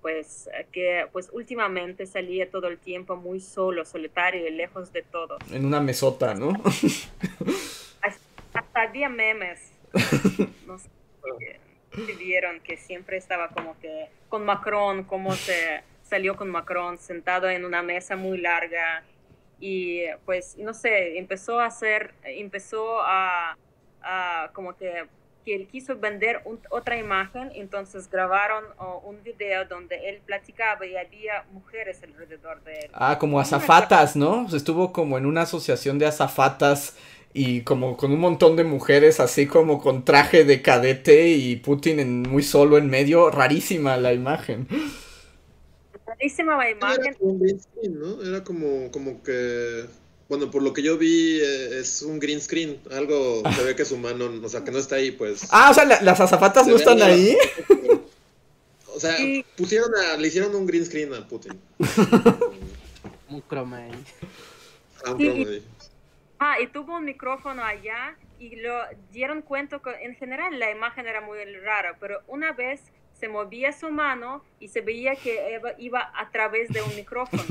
pues, 0.04 0.48
que, 0.72 1.08
pues, 1.12 1.30
últimamente 1.34 2.06
salía 2.06 2.52
todo 2.52 2.68
el 2.68 2.78
tiempo 2.78 3.16
muy 3.16 3.40
solo, 3.40 3.86
solitario 3.86 4.48
y 4.48 4.52
lejos 4.52 4.94
de 4.94 5.02
todo. 5.02 5.38
En 5.52 5.66
una 5.66 5.82
mesota, 5.82 6.36
¿no? 6.36 6.54
hasta, 8.02 8.82
había 8.82 9.10
memes. 9.10 9.72
No 10.68 10.78
sé 10.78 10.90
vieron 12.18 12.60
que 12.62 12.78
siempre 12.78 13.18
estaba 13.18 13.50
como 13.50 13.80
que 13.80 14.10
con 14.30 14.46
Macron, 14.46 15.04
cómo 15.04 15.34
se 15.34 15.84
salió 16.04 16.36
con 16.36 16.50
Macron 16.50 16.98
sentado 16.98 17.50
en 17.50 17.66
una 17.66 17.84
mesa 17.84 18.16
muy 18.16 18.40
larga 18.40 19.04
y 19.60 20.02
pues 20.26 20.58
no 20.58 20.74
sé, 20.74 21.18
empezó 21.18 21.60
a 21.60 21.68
hacer, 21.68 22.14
empezó 22.24 23.00
a, 23.02 23.56
como 24.54 24.76
que, 24.76 25.06
que 25.44 25.56
él 25.56 25.68
quiso 25.68 25.98
vender 25.98 26.42
otra 26.70 26.98
imagen, 26.98 27.52
entonces 27.56 28.10
grabaron 28.10 28.64
un 29.04 29.22
video 29.24 29.66
donde 29.66 30.10
él 30.10 30.22
platicaba 30.26 30.86
y 30.86 30.96
había 30.96 31.46
mujeres 31.52 32.02
alrededor 32.04 32.64
de 32.64 32.74
él. 32.74 32.92
Ah, 32.94 33.18
como 33.20 33.40
azafatas, 33.40 34.16
¿no? 34.16 34.48
Estuvo 34.54 34.92
como 34.92 35.18
en 35.18 35.26
una 35.26 35.42
asociación 35.42 36.00
de 36.00 36.06
azafatas 36.06 36.96
y 37.34 37.62
como 37.62 37.98
con 37.98 38.12
un 38.12 38.20
montón 38.20 38.56
de 38.56 38.64
mujeres 38.64 39.20
así 39.20 39.48
como 39.48 39.82
con 39.82 40.06
traje 40.06 40.46
de 40.46 40.62
cadete 40.62 41.30
y 41.30 41.56
Putin 41.56 42.00
en, 42.00 42.22
muy 42.22 42.44
solo 42.44 42.78
en 42.78 42.90
medio, 42.90 43.32
rarísima 43.32 43.98
la 43.98 44.14
imagen. 44.14 44.68
Rarísima 46.06 46.58
la 46.58 46.70
imagen. 46.70 47.06
Era 47.06 47.18
como, 47.18 47.38
¿no? 47.90 48.24
Era 48.24 48.44
como, 48.44 48.92
como 48.92 49.24
que, 49.24 49.86
bueno, 50.34 50.50
por 50.50 50.64
lo 50.64 50.74
que 50.74 50.82
yo 50.82 50.98
vi 50.98 51.40
eh, 51.40 51.80
es 51.80 52.02
un 52.02 52.18
green 52.18 52.42
screen, 52.42 52.80
algo 52.92 53.44
se 53.56 53.64
ve 53.64 53.76
que 53.76 53.86
su 53.86 53.98
mano, 53.98 54.32
o 54.44 54.50
sea, 54.50 54.64
que 54.64 54.72
no 54.72 54.80
está 54.80 54.96
ahí, 54.96 55.12
pues. 55.12 55.48
Ah, 55.52 55.70
o 55.70 55.74
sea, 55.76 55.86
las 55.86 56.20
azafatas 56.20 56.66
no 56.66 56.76
están 56.76 57.00
ahí. 57.04 57.38
O 58.88 59.00
sea, 59.00 59.16
pusieron 59.56 59.92
a, 59.96 60.18
le 60.18 60.28
hicieron 60.28 60.56
un 60.56 60.66
green 60.66 60.88
screen 60.88 61.14
a 61.14 61.28
Putin. 61.28 61.60
un 63.30 63.42
croma 63.42 63.78
ahí. 63.78 63.92
Ah, 65.06 65.12
un 65.12 65.18
croma 65.18 65.50
ahí. 65.52 65.64
Ah, 66.40 66.56
y 66.60 66.66
tuvo 66.66 66.98
un 66.98 67.06
micrófono 67.06 67.64
allá 67.64 68.18
y 68.40 68.56
lo 68.56 68.74
dieron 69.12 69.44
cuenta 69.44 69.80
que 69.84 69.92
en 70.04 70.16
general 70.16 70.58
la 70.58 70.72
imagen 70.72 71.06
era 71.06 71.22
muy 71.22 71.38
rara, 71.64 71.96
pero 72.00 72.22
una 72.26 72.54
vez 72.54 72.82
se 73.20 73.30
movía 73.30 73.72
su 73.72 73.92
mano 73.92 74.44
y 74.60 74.70
se 74.70 74.82
veía 74.82 75.16
que 75.16 75.62
iba 75.78 76.12
a 76.16 76.32
través 76.32 76.70
de 76.70 76.82
un 76.82 76.96
micrófono. 76.96 77.44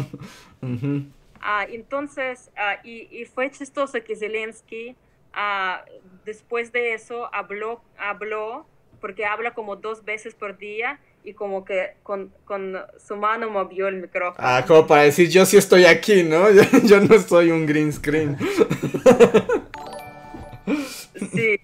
Ah, 1.43 1.67
entonces, 1.69 2.51
ah, 2.57 2.77
y, 2.85 3.25
fue 3.27 3.51
chistoso 3.51 4.03
que 4.05 4.15
Zelensky 4.15 4.97
ah, 5.33 5.85
después 6.25 6.71
de 6.71 6.95
eso 6.95 7.29
habló, 7.35 7.83
habló, 7.99 8.67
porque 9.01 9.27
habla 9.27 9.53
como 9.53 9.75
dos 9.75 10.05
veces 10.05 10.35
por 10.35 10.57
día, 10.57 11.01
y 11.25 11.35
como 11.35 11.65
que 11.65 11.95
con, 12.03 12.33
su 12.99 13.17
mano 13.17 13.51
movió 13.51 13.89
el 13.89 13.97
micrófono. 13.97 14.47
Ah, 14.47 14.65
como 14.67 14.87
para 14.87 15.03
decir, 15.03 15.29
yo 15.29 15.45
sí 15.45 15.57
estoy 15.57 15.85
aquí, 15.85 16.23
¿no? 16.23 16.49
Yo, 16.85 17.01
no 17.01 17.19
soy 17.19 17.51
un 17.51 17.67
green 17.67 17.93
screen. 17.93 18.37
sí, 21.33 21.61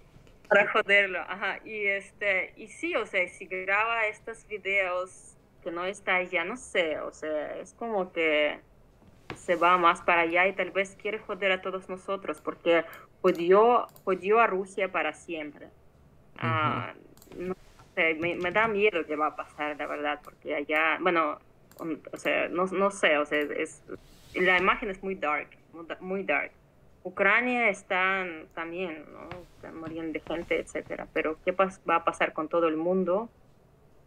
para 0.48 0.70
joderlo, 0.70 1.20
ajá. 1.20 1.60
Y, 1.64 1.86
este, 1.86 2.52
y 2.56 2.68
sí, 2.68 2.94
o 2.94 3.06
sea, 3.06 3.26
si 3.28 3.46
graba 3.46 4.06
estos 4.06 4.46
videos 4.46 5.36
que 5.62 5.70
no 5.70 5.84
está 5.84 6.22
ya 6.22 6.44
no 6.44 6.56
sé, 6.56 7.00
o 7.00 7.12
sea, 7.12 7.58
es 7.58 7.74
como 7.74 8.12
que 8.12 8.60
se 9.36 9.56
va 9.56 9.76
más 9.78 10.00
para 10.02 10.22
allá 10.22 10.46
y 10.46 10.52
tal 10.54 10.70
vez 10.70 10.96
quiere 11.00 11.18
joder 11.18 11.52
a 11.52 11.62
todos 11.62 11.88
nosotros 11.88 12.40
porque 12.40 12.84
jodió, 13.20 13.86
jodió 14.04 14.40
a 14.40 14.46
Rusia 14.46 14.90
para 14.90 15.12
siempre. 15.12 15.68
Ah, 16.38 16.92
no 17.36 17.54
sé, 17.94 18.14
me, 18.14 18.50
da 18.50 18.68
miedo 18.68 19.04
que 19.06 19.16
va 19.16 19.28
a 19.28 19.36
pasar, 19.36 19.76
la 19.76 19.86
verdad, 19.86 20.20
porque 20.22 20.54
allá, 20.54 20.98
bueno, 21.00 21.38
o 22.12 22.16
sea, 22.16 22.48
no, 22.48 22.66
no 22.66 22.90
sé, 22.90 23.18
o 23.18 23.24
sea, 23.24 23.40
es, 23.40 23.82
la 24.34 24.58
imagen 24.58 24.90
es 24.90 25.02
muy 25.02 25.14
dark, 25.14 25.48
muy 26.00 26.22
dark. 26.22 26.52
Ucrania 27.04 27.68
está 27.70 28.26
también, 28.54 29.04
¿no? 29.12 29.28
Están 29.56 29.78
muriendo 29.78 30.12
de 30.12 30.20
gente, 30.20 30.58
etcétera, 30.58 31.06
pero 31.12 31.38
¿qué 31.44 31.52
va 31.52 31.96
a 31.96 32.04
pasar 32.04 32.32
con 32.32 32.48
todo 32.48 32.68
el 32.68 32.76
mundo? 32.76 33.30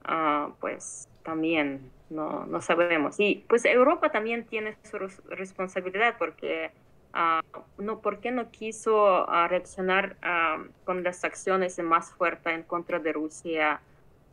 Ah, 0.03 0.49
pues 0.59 1.07
también 1.23 1.91
no, 2.09 2.45
no 2.45 2.61
sabemos. 2.61 3.19
Y 3.19 3.45
pues 3.47 3.65
Europa 3.65 4.11
también 4.11 4.45
tiene 4.45 4.75
su 4.83 4.97
responsabilidad 5.29 6.15
porque 6.17 6.71
uh, 7.13 7.81
no, 7.81 7.99
¿por 7.99 8.19
qué 8.19 8.31
no 8.31 8.51
quiso 8.51 9.25
uh, 9.25 9.47
reaccionar 9.47 10.17
uh, 10.23 10.63
con 10.85 11.03
las 11.03 11.23
acciones 11.23 11.79
más 11.79 12.11
fuertes 12.11 12.53
en 12.53 12.63
contra 12.63 12.99
de 12.99 13.13
Rusia 13.13 13.81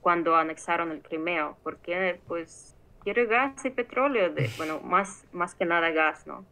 cuando 0.01 0.36
anexaron 0.36 0.91
el 0.91 1.01
Crimea? 1.03 1.55
Porque 1.62 2.20
pues 2.26 2.74
quiere 3.03 3.26
gas 3.26 3.64
y 3.64 3.70
petróleo, 3.70 4.30
de, 4.30 4.51
bueno, 4.57 4.80
más, 4.80 5.24
más 5.32 5.55
que 5.55 5.64
nada 5.64 5.91
gas, 5.91 6.26
¿no? 6.26 6.45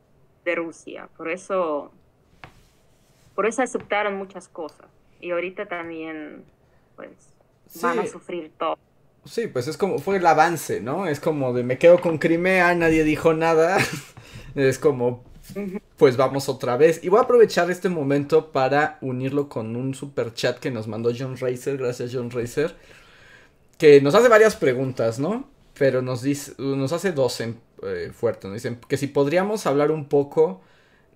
De 0.44 0.54
Rusia. 0.54 1.08
Por 1.16 1.28
eso, 1.28 1.90
por 3.34 3.46
eso 3.46 3.62
aceptaron 3.62 4.16
muchas 4.16 4.48
cosas. 4.48 4.86
Y 5.20 5.32
ahorita 5.32 5.66
también, 5.66 6.44
pues, 6.94 7.10
van 7.82 7.98
a 7.98 8.06
sufrir 8.06 8.52
todo. 8.56 8.78
Sí, 9.26 9.46
pues 9.48 9.68
es 9.68 9.76
como, 9.76 9.98
fue 9.98 10.16
el 10.16 10.26
avance, 10.26 10.80
¿no? 10.80 11.06
Es 11.06 11.20
como 11.20 11.52
de 11.52 11.62
me 11.62 11.78
quedo 11.78 12.00
con 12.00 12.18
Crimea, 12.18 12.74
nadie 12.74 13.04
dijo 13.04 13.34
nada. 13.34 13.78
es 14.54 14.78
como, 14.78 15.24
pues 15.96 16.16
vamos 16.16 16.48
otra 16.48 16.76
vez. 16.76 17.00
Y 17.02 17.08
voy 17.08 17.18
a 17.18 17.22
aprovechar 17.22 17.70
este 17.70 17.88
momento 17.88 18.52
para 18.52 18.98
unirlo 19.00 19.48
con 19.48 19.76
un 19.76 19.94
super 19.94 20.32
chat 20.34 20.58
que 20.58 20.70
nos 20.70 20.88
mandó 20.88 21.12
John 21.16 21.36
Racer. 21.36 21.76
Gracias, 21.76 22.10
John 22.12 22.30
Racer. 22.30 22.74
Que 23.78 24.00
nos 24.00 24.14
hace 24.14 24.28
varias 24.28 24.56
preguntas, 24.56 25.18
¿no? 25.18 25.48
Pero 25.78 26.02
nos 26.02 26.22
dice, 26.22 26.52
nos 26.58 26.92
hace 26.92 27.12
dos 27.12 27.40
en, 27.40 27.60
eh, 27.82 28.10
fuertes. 28.14 28.44
Nos 28.44 28.54
dicen 28.54 28.78
que 28.88 28.96
si 28.96 29.08
podríamos 29.08 29.66
hablar 29.66 29.90
un 29.90 30.06
poco 30.06 30.62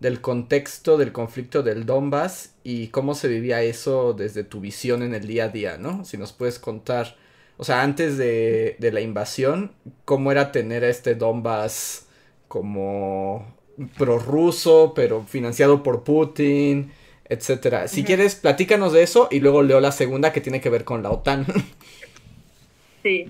del 0.00 0.20
contexto 0.22 0.96
del 0.96 1.12
conflicto 1.12 1.62
del 1.62 1.86
Donbass 1.86 2.54
y 2.64 2.88
cómo 2.88 3.14
se 3.14 3.28
vivía 3.28 3.62
eso 3.62 4.14
desde 4.14 4.44
tu 4.44 4.60
visión 4.60 5.02
en 5.02 5.14
el 5.14 5.26
día 5.26 5.44
a 5.44 5.48
día, 5.48 5.76
¿no? 5.76 6.04
Si 6.04 6.16
nos 6.16 6.32
puedes 6.32 6.58
contar 6.58 7.16
o 7.60 7.64
sea, 7.64 7.82
antes 7.82 8.16
de, 8.16 8.74
la 8.80 9.02
invasión, 9.02 9.72
cómo 10.06 10.32
era 10.32 10.50
tener 10.50 10.82
a 10.82 10.88
este 10.88 11.14
Donbass 11.14 12.08
como 12.48 13.54
prorruso, 13.98 14.94
pero 14.96 15.24
financiado 15.24 15.82
por 15.82 16.02
Putin, 16.02 16.90
etcétera. 17.28 17.86
Si 17.86 18.02
quieres, 18.02 18.34
platícanos 18.34 18.94
de 18.94 19.02
eso 19.02 19.28
y 19.30 19.40
luego 19.40 19.62
leo 19.62 19.78
la 19.78 19.92
segunda 19.92 20.32
que 20.32 20.40
tiene 20.40 20.62
que 20.62 20.70
ver 20.70 20.84
con 20.84 21.02
la 21.02 21.10
OTAN. 21.10 21.46
Sí, 23.02 23.26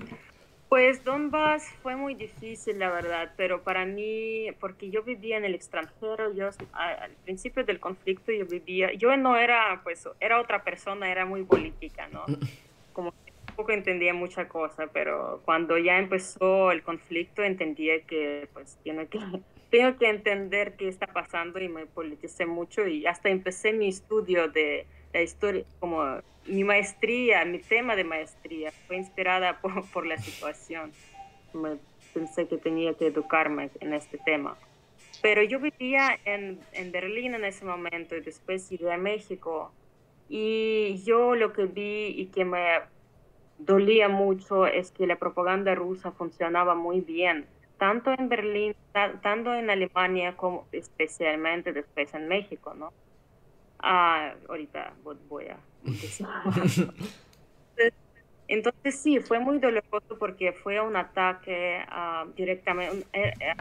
pues 0.67 1.01
Donbass 1.05 1.63
fue 1.81 1.95
muy 1.95 2.13
difícil, 2.13 2.77
la 2.77 2.91
verdad, 2.91 3.31
pero 3.37 3.63
para 3.63 3.85
mí, 3.85 4.47
porque 4.59 4.89
yo 4.89 5.01
vivía 5.01 5.37
en 5.37 5.45
el 5.45 5.55
extranjero, 5.55 6.33
yo 6.33 6.49
al 6.73 7.11
principio 7.23 7.63
del 7.63 7.79
conflicto 7.79 8.33
yo 8.33 8.45
vivía, 8.45 8.91
yo 8.91 9.15
no 9.15 9.37
era, 9.37 9.79
pues, 9.81 10.09
era 10.19 10.41
otra 10.41 10.65
persona, 10.65 11.09
era 11.09 11.25
muy 11.25 11.43
política, 11.43 12.09
¿no? 12.11 12.25
Como 12.91 13.13
tampoco 13.51 13.73
entendía 13.73 14.13
mucha 14.13 14.47
cosa, 14.47 14.87
pero 14.93 15.41
cuando 15.43 15.77
ya 15.77 15.97
empezó 15.97 16.71
el 16.71 16.83
conflicto 16.83 17.43
entendía 17.43 18.01
que 18.03 18.47
pues 18.53 18.77
tiene 18.81 19.07
que, 19.07 19.19
tengo 19.69 19.97
que 19.97 20.07
entender 20.07 20.77
qué 20.77 20.87
está 20.87 21.07
pasando 21.07 21.59
y 21.59 21.67
me 21.67 21.85
politicé 21.85 22.45
mucho 22.45 22.87
y 22.87 23.05
hasta 23.05 23.29
empecé 23.29 23.73
mi 23.73 23.89
estudio 23.89 24.47
de 24.47 24.85
la 25.13 25.21
historia, 25.21 25.65
como 25.81 26.21
mi 26.45 26.63
maestría, 26.63 27.43
mi 27.43 27.59
tema 27.59 27.97
de 27.97 28.05
maestría 28.05 28.71
fue 28.87 28.95
inspirada 28.95 29.59
por, 29.61 29.85
por 29.91 30.05
la 30.05 30.17
situación. 30.17 30.93
Me 31.53 31.77
pensé 32.13 32.47
que 32.47 32.57
tenía 32.57 32.93
que 32.93 33.07
educarme 33.07 33.69
en 33.81 33.93
este 33.93 34.17
tema. 34.17 34.57
Pero 35.21 35.43
yo 35.43 35.59
vivía 35.59 36.17
en, 36.23 36.57
en 36.71 36.91
Berlín 36.93 37.35
en 37.35 37.43
ese 37.43 37.65
momento 37.65 38.15
y 38.15 38.21
después 38.21 38.69
llegué 38.69 38.93
a 38.93 38.97
México 38.97 39.73
y 40.29 41.03
yo 41.03 41.35
lo 41.35 41.51
que 41.51 41.65
vi 41.65 42.15
y 42.15 42.27
que 42.27 42.45
me 42.45 42.79
dolía 43.65 44.09
mucho 44.09 44.65
es 44.65 44.91
que 44.91 45.07
la 45.07 45.17
propaganda 45.17 45.73
rusa 45.75 46.11
funcionaba 46.11 46.75
muy 46.75 47.01
bien, 47.01 47.45
tanto 47.77 48.11
en 48.11 48.29
Berlín, 48.29 48.75
tanto 49.21 49.53
en 49.53 49.69
Alemania 49.69 50.35
como 50.35 50.67
especialmente 50.71 51.73
después 51.73 52.13
en 52.13 52.27
México, 52.27 52.73
¿no? 52.73 52.93
Ah, 53.79 54.33
ahorita 54.47 54.93
voy 55.27 55.47
a... 55.47 55.57
Entonces 58.47 58.99
sí, 58.99 59.19
fue 59.19 59.39
muy 59.39 59.59
doloroso 59.59 60.17
porque 60.19 60.51
fue 60.51 60.81
un 60.81 60.97
ataque 60.97 61.85
uh, 61.87 62.29
directamente, 62.33 63.07
eh, 63.13 63.33
eh, 63.39 63.55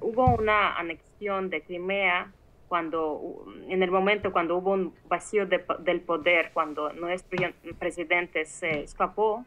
hubo 0.00 0.34
una 0.34 0.76
anexión 0.76 1.48
de 1.48 1.62
Crimea 1.62 2.32
cuando 2.68 3.46
en 3.68 3.82
el 3.82 3.90
momento 3.90 4.32
cuando 4.32 4.56
hubo 4.56 4.72
un 4.72 4.94
vacío 5.08 5.46
del 5.46 6.00
poder, 6.00 6.50
cuando 6.52 6.92
nuestro 6.92 7.38
presidente 7.78 8.44
se 8.44 8.82
escapó 8.82 9.44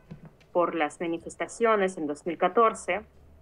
por 0.51 0.75
las 0.75 0.99
manifestaciones 0.99 1.97
en 1.97 2.07
2014, 2.07 3.01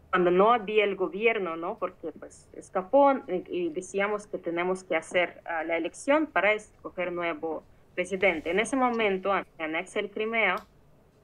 cuando 0.09 0.31
no 0.31 0.53
había 0.53 0.83
el 0.83 0.95
gobierno, 0.95 1.55
¿no? 1.55 1.77
Porque 1.77 2.11
pues 2.17 2.47
escapó 2.53 3.13
y, 3.27 3.69
decíamos 3.69 4.27
que 4.27 4.37
tenemos 4.37 4.83
que 4.83 4.95
hacer 4.95 5.41
ah, 5.45 5.63
la 5.63 5.77
elección 5.77 6.27
para 6.27 6.53
escoger 6.53 7.11
nuevo 7.11 7.63
presidente. 7.95 8.51
En 8.51 8.59
ese 8.59 8.75
momento 8.75 9.31
anexa 9.59 9.99
el 9.99 10.09
Crimea 10.09 10.55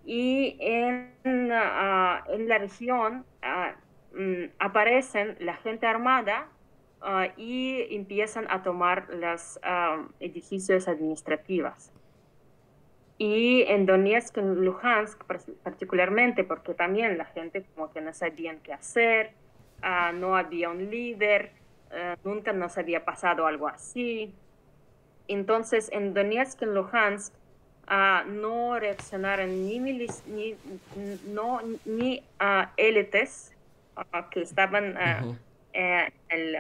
y 0.05 0.57
en, 0.59 1.13
uh, 1.23 2.31
en 2.33 2.47
la 2.49 2.57
región 2.57 3.25
uh, 3.41 4.47
aparecen 4.59 5.37
la 5.39 5.55
gente 5.55 5.87
armada 5.87 6.47
Ah, 7.05 7.27
y 7.35 7.93
empiezan 7.93 8.49
a 8.49 8.63
tomar 8.63 9.09
los 9.09 9.59
ah, 9.61 10.07
edificios 10.21 10.87
administrativos. 10.87 11.91
Y 13.17 13.63
en 13.63 13.85
Donetsk, 13.85 14.37
en 14.37 14.63
Luhansk 14.63 15.21
particularmente, 15.63 16.45
porque 16.45 16.73
también 16.73 17.17
la 17.17 17.25
gente 17.25 17.65
como 17.75 17.91
que 17.91 17.99
no 17.99 18.13
sabían 18.13 18.59
qué 18.59 18.71
hacer, 18.71 19.31
ah, 19.81 20.13
no 20.13 20.37
había 20.37 20.69
un 20.69 20.89
líder, 20.89 21.51
nunca 22.23 22.53
nos 22.53 22.77
había 22.77 23.03
pasado 23.03 23.45
algo 23.45 23.67
así. 23.67 24.33
Entonces, 25.27 25.89
en 25.91 26.13
Donetsk, 26.13 26.61
en 26.63 26.73
Luhansk, 26.73 27.33
no 28.27 28.79
reaccionaron 28.79 29.49
ni, 29.67 29.79
ni, 29.79 30.55
no, 31.27 31.59
ni 31.85 32.23
élites 32.77 33.53
que 34.31 34.41
estaban 34.41 34.97
en 35.73 36.13
el, 36.29 36.57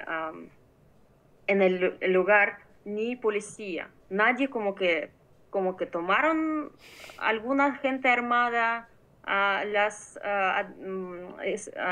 en 1.47 1.61
el 1.61 2.13
lugar 2.13 2.59
ni 2.85 3.15
policía. 3.15 3.89
Nadie 4.09 4.49
como 4.49 4.75
que, 4.75 5.09
como 5.49 5.77
que 5.77 5.85
tomaron 5.85 6.71
alguna 7.17 7.75
gente 7.75 8.09
armada 8.09 8.89
a 9.23 9.63
los 9.65 10.19
mm, 10.79 11.39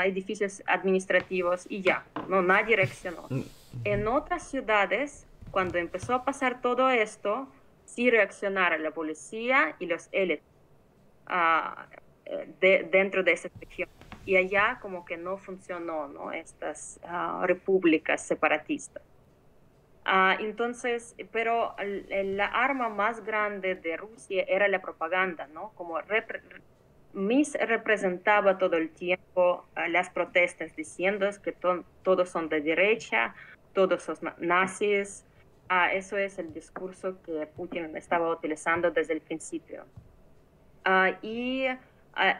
edificios 0.04 0.62
administrativos 0.66 1.66
y 1.68 1.80
ya, 1.82 2.04
no, 2.28 2.42
nadie 2.42 2.76
reaccionó. 2.76 3.26
Mm. 3.30 3.42
En 3.84 4.06
otras 4.06 4.48
ciudades, 4.48 5.26
cuando 5.50 5.78
empezó 5.78 6.14
a 6.14 6.24
pasar 6.24 6.60
todo 6.60 6.90
esto, 6.90 7.48
sí 7.86 8.10
reaccionaron 8.10 8.82
la 8.82 8.90
policía 8.90 9.76
y 9.78 9.86
los 9.86 10.08
élites 10.12 10.44
eh, 12.24 12.86
dentro 12.90 13.22
de 13.22 13.32
esa 13.32 13.48
región 13.60 13.88
y 14.24 14.36
allá 14.36 14.78
como 14.80 15.04
que 15.04 15.16
no 15.16 15.36
funcionó, 15.36 16.08
¿no? 16.08 16.32
Estas 16.32 17.00
ah, 17.04 17.42
repúblicas 17.46 18.22
separatistas. 18.22 19.02
Uh, 20.04 20.34
entonces, 20.40 21.14
pero 21.30 21.76
la 21.78 22.46
arma 22.46 22.88
más 22.88 23.24
grande 23.24 23.76
de 23.76 23.96
Rusia 23.96 24.44
era 24.48 24.66
la 24.66 24.82
propaganda, 24.82 25.46
¿no? 25.46 25.70
Como 25.76 25.96
Mis 27.12 27.54
representaba 27.54 28.58
todo 28.58 28.76
el 28.76 28.90
tiempo 28.90 29.64
uh, 29.76 29.88
las 29.88 30.10
protestas 30.10 30.74
diciendo 30.74 31.28
que 31.44 31.54
todos 32.02 32.28
son 32.28 32.48
de 32.48 32.60
derecha, 32.60 33.34
todos 33.74 34.02
son 34.02 34.16
nazis. 34.38 35.24
eso 35.92 36.16
es 36.16 36.38
el 36.38 36.52
discurso 36.52 37.22
que 37.22 37.46
Putin 37.46 37.96
estaba 37.96 38.28
utilizando 38.28 38.90
desde 38.90 39.12
el 39.12 39.20
principio. 39.20 39.84
y 41.22 41.66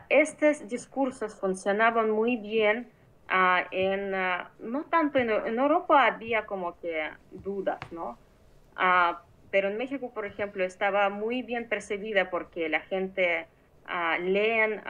estos 0.09 0.69
discursos 0.69 1.35
funcionaban 1.35 2.11
muy 2.11 2.37
bien 2.37 2.91
en, 3.71 4.11
no 4.11 4.85
tanto 4.91 5.19
en, 5.19 5.31
en, 5.31 5.59
Europa 5.59 6.07
había 6.07 6.45
como 6.45 6.79
que 6.79 7.09
dudas, 7.31 7.81
¿no? 7.91 8.19
pero 9.51 9.69
en 9.69 9.77
México, 9.77 10.11
por 10.13 10.25
ejemplo, 10.25 10.65
estaba 10.65 11.11
muy 11.11 11.43
bien 11.43 11.69
percibida 11.69 12.31
porque 12.31 12.69
la 12.69 12.81
gente 12.81 13.47
leen 14.21 14.81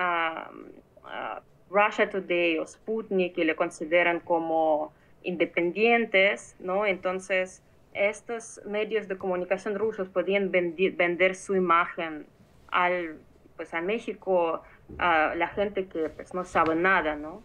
Russia 1.68 2.09
Today 2.09 2.59
o 2.59 2.66
Sputnik 2.66 3.37
y 3.39 3.45
le 3.45 3.57
consideran 3.57 4.20
como 4.20 4.93
independientes, 5.24 6.55
¿no? 6.61 6.87
Entonces, 6.87 7.62
estos 7.95 8.61
medios 8.66 9.09
de 9.09 9.18
comunicación 9.18 9.74
rusos 9.74 10.09
podían 10.09 10.51
vender 10.51 11.35
su 11.35 11.55
imagen 11.57 12.26
al, 12.68 13.18
pues, 13.57 13.74
a 13.74 13.80
México, 13.80 14.62
a 14.99 15.34
la 15.34 15.49
gente 15.49 15.86
que 15.86 16.09
pues, 16.09 16.34
no 16.34 16.45
sabe 16.45 16.74
nada, 16.74 17.16
¿no? 17.16 17.43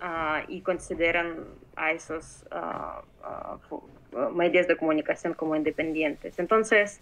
Ah, 0.00 0.42
y 0.48 0.60
consideran 0.60 1.44
a 1.76 1.92
esos 1.92 2.44
uh, 2.52 4.30
medios 4.32 4.68
de 4.68 4.76
comunicación 4.76 5.34
como 5.34 5.56
independientes. 5.56 6.38
Entonces, 6.38 7.00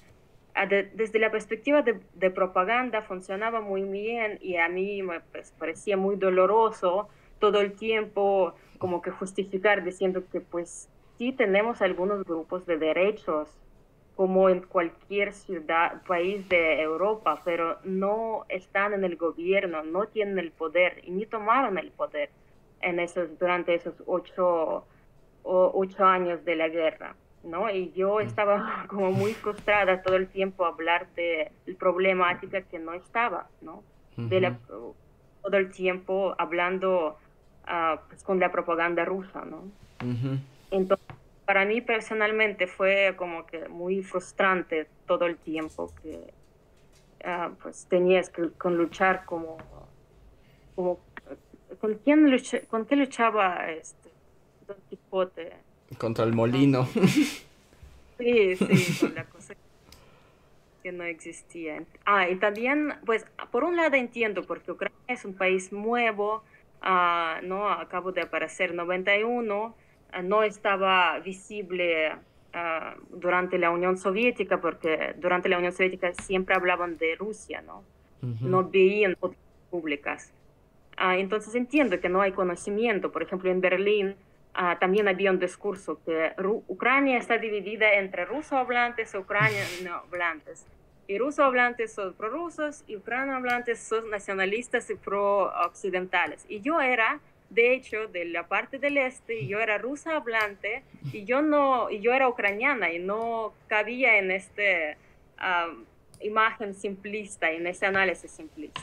desde 0.94 1.18
la 1.18 1.30
perspectiva 1.30 1.82
de, 1.82 2.30
propaganda 2.30 3.02
funcionaba 3.02 3.60
muy 3.60 3.82
bien 3.82 4.38
y 4.40 4.56
a 4.56 4.68
mí 4.68 5.02
me 5.02 5.20
pues, 5.20 5.52
parecía 5.58 5.96
muy 5.96 6.16
doloroso 6.16 7.08
todo 7.38 7.60
el 7.60 7.72
tiempo 7.72 8.54
como 8.78 9.00
que 9.00 9.10
justificar 9.10 9.82
diciendo 9.82 10.24
que 10.30 10.40
pues 10.40 10.88
sí 11.16 11.32
tenemos 11.32 11.80
algunos 11.80 12.24
grupos 12.24 12.66
de 12.66 12.76
derechos 12.76 13.48
como 14.22 14.48
en 14.48 14.60
cualquier 14.60 15.32
ciudad, 15.32 16.00
país 16.06 16.48
de 16.48 16.80
Europa, 16.80 17.42
pero 17.44 17.80
no 17.82 18.44
están 18.48 18.92
en 18.94 19.02
el 19.02 19.16
gobierno, 19.16 19.82
no 19.82 20.06
tienen 20.06 20.38
el 20.38 20.52
poder 20.52 21.00
y 21.02 21.10
ni 21.10 21.26
tomaron 21.26 21.76
el 21.76 21.90
poder 21.90 22.30
en 22.82 23.00
esos, 23.00 23.36
durante 23.40 23.74
esos 23.74 23.94
ocho, 24.06 24.84
ocho 25.42 26.04
años 26.04 26.44
de 26.44 26.54
la 26.54 26.68
guerra. 26.68 27.16
¿no? 27.42 27.68
Y 27.68 27.90
yo 27.96 28.18
mm. 28.18 28.20
estaba 28.20 28.84
como 28.88 29.10
muy 29.10 29.34
frustrada 29.34 30.02
todo 30.02 30.14
el 30.14 30.28
tiempo 30.28 30.66
a 30.66 30.68
hablar 30.68 31.08
de 31.16 31.50
la 31.66 31.76
problemática 31.76 32.62
que 32.62 32.78
no 32.78 32.92
estaba, 32.92 33.48
¿no? 33.60 33.82
de 34.16 34.40
la, 34.40 34.56
todo 34.68 35.56
el 35.56 35.72
tiempo 35.72 36.36
hablando 36.38 37.16
uh, 37.64 37.98
pues, 38.06 38.22
con 38.22 38.38
la 38.38 38.52
propaganda 38.52 39.04
rusa, 39.04 39.44
¿no? 39.44 39.64
Entonces, 40.70 41.08
para 41.44 41.64
mí 41.64 41.80
personalmente 41.80 42.66
fue 42.66 43.14
como 43.16 43.46
que 43.46 43.68
muy 43.68 44.02
frustrante 44.02 44.88
todo 45.06 45.26
el 45.26 45.36
tiempo 45.36 45.92
que 46.02 46.32
uh, 47.24 47.54
pues 47.62 47.86
tenías 47.86 48.28
que 48.30 48.50
con 48.50 48.76
luchar 48.76 49.24
como, 49.24 49.58
como 50.74 51.00
¿con 51.80 51.94
quién 51.96 52.26
con 52.68 52.86
qué 52.86 52.96
luchaba 52.96 53.70
este 53.70 54.10
Don 54.66 54.76
Quijote? 54.88 55.52
Contra 55.98 56.24
el 56.24 56.32
molino. 56.32 56.86
Sí, 58.18 58.56
sí, 58.56 58.98
con 59.00 59.14
la 59.14 59.24
cosa 59.24 59.54
que 60.82 60.92
no 60.92 61.04
existía. 61.04 61.82
Ah, 62.04 62.28
y 62.28 62.36
también, 62.36 62.94
pues, 63.04 63.24
por 63.50 63.64
un 63.64 63.76
lado 63.76 63.96
entiendo, 63.96 64.42
porque 64.44 64.72
Ucrania 64.72 64.98
es 65.08 65.24
un 65.24 65.34
país 65.34 65.72
nuevo, 65.72 66.42
uh, 66.82 67.44
¿no? 67.44 67.68
Acabo 67.68 68.12
de 68.12 68.22
aparecer 68.22 68.74
91, 68.74 69.64
uh, 69.64 69.74
no 70.22 70.42
estaba 70.42 71.18
visible 71.20 72.12
uh, 72.12 73.16
durante 73.16 73.58
la 73.58 73.70
Unión 73.70 73.96
Soviética, 73.96 74.60
porque 74.60 75.14
durante 75.16 75.48
la 75.48 75.58
Unión 75.58 75.72
Soviética 75.72 76.12
siempre 76.14 76.54
hablaban 76.54 76.98
de 76.98 77.14
Rusia, 77.16 77.62
¿no? 77.62 77.84
No 78.40 78.68
veían 78.68 79.16
otras 79.18 79.40
públicas. 79.68 80.32
entonces 80.96 81.56
entiendo 81.56 81.98
que 81.98 82.08
no 82.08 82.20
hay 82.20 82.30
conocimiento. 82.30 83.10
Por 83.10 83.24
ejemplo, 83.24 83.50
en 83.50 83.60
Berlín 83.60 84.14
Ah, 84.54 84.76
también 84.78 85.08
había 85.08 85.30
un 85.30 85.38
discurso 85.38 85.98
que 86.04 86.32
Ucrania 86.68 87.16
está 87.16 87.38
dividida 87.38 87.94
entre 87.94 88.26
ruso 88.26 88.56
hablantes 88.56 89.14
y 89.14 89.16
ucraniano 89.16 90.02
hablantes. 90.06 90.66
Y 91.08 91.18
ruso 91.18 91.42
hablantes 91.42 91.94
son 91.94 92.12
prorrusos 92.14 92.84
y 92.86 92.96
ucraniano 92.96 93.36
hablantes 93.36 93.80
son 93.80 94.10
nacionalistas 94.10 94.90
y 94.90 94.94
pro-occidentales. 94.94 96.44
Y 96.48 96.60
yo 96.60 96.80
era, 96.82 97.20
de 97.54 97.74
hecho, 97.74 98.06
de 98.08 98.24
la 98.24 98.48
parte 98.48 98.78
del 98.78 98.98
este, 98.98 99.46
yo 99.46 99.60
era 99.60 99.78
rusa 99.78 100.16
hablante 100.16 100.82
y 101.12 101.24
yo, 101.24 101.42
no, 101.42 101.90
y 101.90 102.00
yo 102.00 102.12
era 102.12 102.28
ucraniana 102.28 102.92
y 102.92 102.98
no 102.98 103.52
cabía 103.68 104.18
en 104.18 104.30
esta 104.30 104.96
imagen 106.20 106.74
simplista, 106.74 107.50
en 107.50 107.66
ese 107.66 107.86
análisis 107.86 108.30
simplista. 108.30 108.80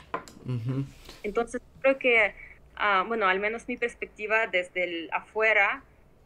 Entonces 1.22 1.62
creo 1.80 1.98
que 1.98 2.34
Ah, 2.82 3.04
bueno, 3.06 3.26
al 3.26 3.40
menos 3.40 3.68
mi 3.68 3.76
perspectiva 3.76 4.46
desde 4.46 4.84
el 4.84 5.10
afuera, 5.12 5.82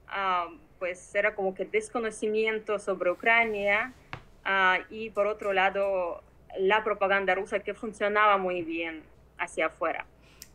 ah, 0.07 0.49
pues 0.79 1.13
era 1.17 1.35
como 1.35 1.53
que 1.53 1.65
desconocimiento 1.65 2.79
sobre 2.79 3.11
Ucrania 3.11 3.93
ah, 4.45 4.79
y 4.89 5.11
por 5.11 5.27
otro 5.27 5.53
lado 5.53 6.23
la 6.57 6.85
propaganda 6.85 7.35
rusa 7.35 7.59
que 7.59 7.75
funcionaba 7.75 8.39
muy 8.39 8.63
bien 8.63 9.03
hacia 9.37 9.67
afuera. 9.67 10.07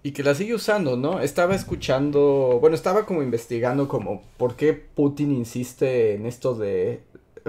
Y 0.01 0.11
que 0.11 0.23
la 0.23 0.33
sigue 0.33 0.53
usando, 0.53 0.95
¿no? 0.95 1.19
Estaba 1.19 1.55
escuchando, 1.55 2.57
bueno, 2.61 2.75
estaba 2.75 3.05
como 3.05 3.21
investigando 3.21 3.87
como 3.87 4.23
por 4.37 4.55
qué 4.55 4.73
Putin 4.73 5.33
insiste 5.33 6.13
en 6.13 6.25
esto 6.25 6.55
de, 6.55 7.01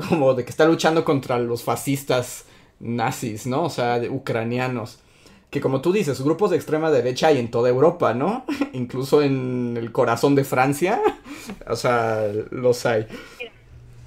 como 0.08 0.34
de 0.34 0.44
que 0.44 0.50
está 0.50 0.66
luchando 0.66 1.04
contra 1.04 1.38
los 1.38 1.62
fascistas 1.62 2.46
nazis, 2.80 3.46
¿no? 3.46 3.64
O 3.64 3.70
sea, 3.70 4.00
ucranianos 4.10 4.98
que 5.50 5.60
como 5.60 5.80
tú 5.80 5.92
dices, 5.92 6.22
grupos 6.22 6.50
de 6.50 6.56
extrema 6.56 6.90
derecha 6.90 7.26
hay 7.26 7.38
en 7.38 7.50
toda 7.50 7.68
Europa, 7.68 8.14
¿no? 8.14 8.44
Incluso 8.72 9.20
en 9.20 9.76
el 9.76 9.92
corazón 9.92 10.34
de 10.34 10.44
Francia, 10.44 11.00
o 11.66 11.76
sea, 11.76 12.28
los 12.50 12.86
hay. 12.86 13.06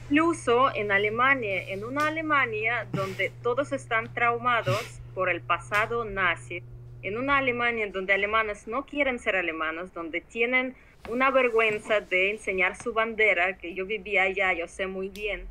Incluso 0.09 0.73
en 0.73 0.91
Alemania, 0.91 1.69
en 1.69 1.83
una 1.83 2.07
Alemania 2.07 2.87
donde 2.93 3.31
todos 3.41 3.71
están 3.71 4.13
traumados 4.13 4.99
por 5.13 5.29
el 5.29 5.41
pasado 5.41 6.05
nazi, 6.05 6.63
en 7.03 7.17
una 7.17 7.37
Alemania 7.37 7.87
donde 7.91 8.13
alemanes 8.13 8.67
no 8.67 8.85
quieren 8.85 9.19
ser 9.19 9.35
alemanes, 9.35 9.93
donde 9.93 10.21
tienen 10.21 10.75
una 11.09 11.31
vergüenza 11.31 11.99
de 11.99 12.31
enseñar 12.31 12.81
su 12.81 12.93
bandera, 12.93 13.57
que 13.57 13.73
yo 13.73 13.85
vivía 13.85 14.23
allá, 14.23 14.53
yo 14.53 14.67
sé 14.67 14.87
muy 14.87 15.09
bien, 15.09 15.45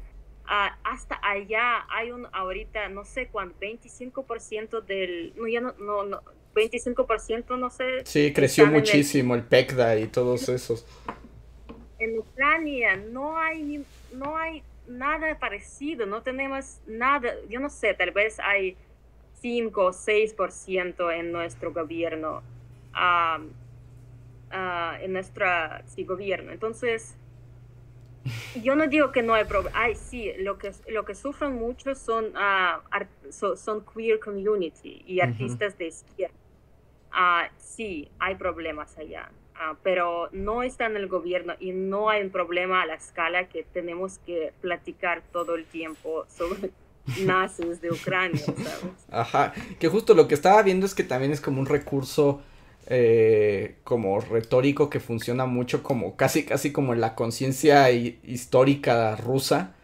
hasta 0.46 1.18
allá 1.22 1.86
hay 1.88 2.10
un 2.10 2.26
ahorita, 2.32 2.88
no 2.88 3.04
sé 3.04 3.28
cuánto, 3.28 3.58
25% 3.60 4.84
del, 4.84 5.32
no, 5.36 5.46
ya 5.46 5.60
no, 5.60 5.74
no, 5.78 6.04
no 6.04 6.22
25% 6.54 7.58
no 7.58 7.70
sé. 7.70 8.04
Sí, 8.04 8.32
creció 8.32 8.66
muchísimo 8.66 9.34
el, 9.34 9.44
PECDA 9.44 9.98
y 9.98 10.06
todos 10.06 10.48
esos. 10.48 10.86
En 11.98 12.18
Ucrania 12.18 12.96
no 12.96 13.38
hay, 13.38 13.84
no 14.12 14.36
hay 14.36 14.62
nada 14.86 15.38
parecido, 15.38 16.06
no 16.06 16.22
tenemos 16.22 16.80
nada, 16.86 17.32
yo 17.48 17.60
no 17.60 17.70
sé, 17.70 17.94
tal 17.94 18.10
vez 18.10 18.38
hay 18.40 18.76
5 19.42 19.84
o 19.84 19.90
6% 19.90 21.18
en 21.18 21.32
nuestro 21.32 21.72
gobierno, 21.72 22.42
en 25.00 25.12
nuestro 25.12 25.46
sí, 25.86 26.04
gobierno. 26.04 26.52
Entonces, 26.52 27.16
yo 28.62 28.76
no 28.76 28.86
digo 28.86 29.10
que 29.10 29.22
no 29.22 29.34
hay 29.34 29.44
problema. 29.44 29.76
Ay, 29.76 29.96
sí, 29.96 30.32
lo 30.38 30.58
que, 30.58 30.70
lo 30.88 31.04
que 31.04 31.14
sufren 31.16 31.54
mucho 31.54 31.94
son, 31.96 32.32
uh, 32.36 33.56
son 33.56 33.84
queer 33.84 34.20
community 34.20 35.02
y 35.06 35.20
artistas 35.20 35.76
de 35.76 35.88
izquierda. 35.88 36.34
Uh, 37.10 37.52
sí, 37.58 38.08
hay 38.20 38.36
problemas 38.36 38.96
allá, 38.96 39.30
pero 39.82 40.28
no 40.32 40.62
está 40.62 40.86
en 40.86 40.96
el 40.96 41.08
gobierno 41.08 41.54
y 41.58 41.72
no 41.72 42.08
hay 42.08 42.22
un 42.22 42.30
problema 42.30 42.82
a 42.82 42.86
la 42.86 42.94
escala 42.94 43.48
que 43.48 43.64
tenemos 43.64 44.18
que 44.20 44.52
platicar 44.60 45.22
todo 45.32 45.56
el 45.56 45.66
tiempo 45.66 46.24
sobre 46.28 46.70
nazis 47.16 47.80
de 47.80 47.90
Ucrania, 47.90 48.40
¿sabes? 48.62 49.06
Ajá, 49.10 49.52
que 49.78 49.88
justo 49.88 50.14
lo 50.14 50.28
que 50.28 50.34
estaba 50.34 50.62
viendo 50.62 50.86
es 50.86 50.94
que 50.94 51.04
también 51.04 51.32
es 51.32 51.40
como 51.40 51.60
un 51.60 51.66
recurso 51.66 52.42
eh, 52.86 53.76
como 53.84 54.20
retórico 54.20 54.90
que 54.90 55.00
funciona 55.00 55.46
mucho 55.46 55.82
como 55.82 56.16
casi 56.16 56.44
casi 56.44 56.72
como 56.72 56.92
en 56.92 57.00
la 57.00 57.14
conciencia 57.14 57.90
histórica 57.90 59.16
rusa, 59.16 59.74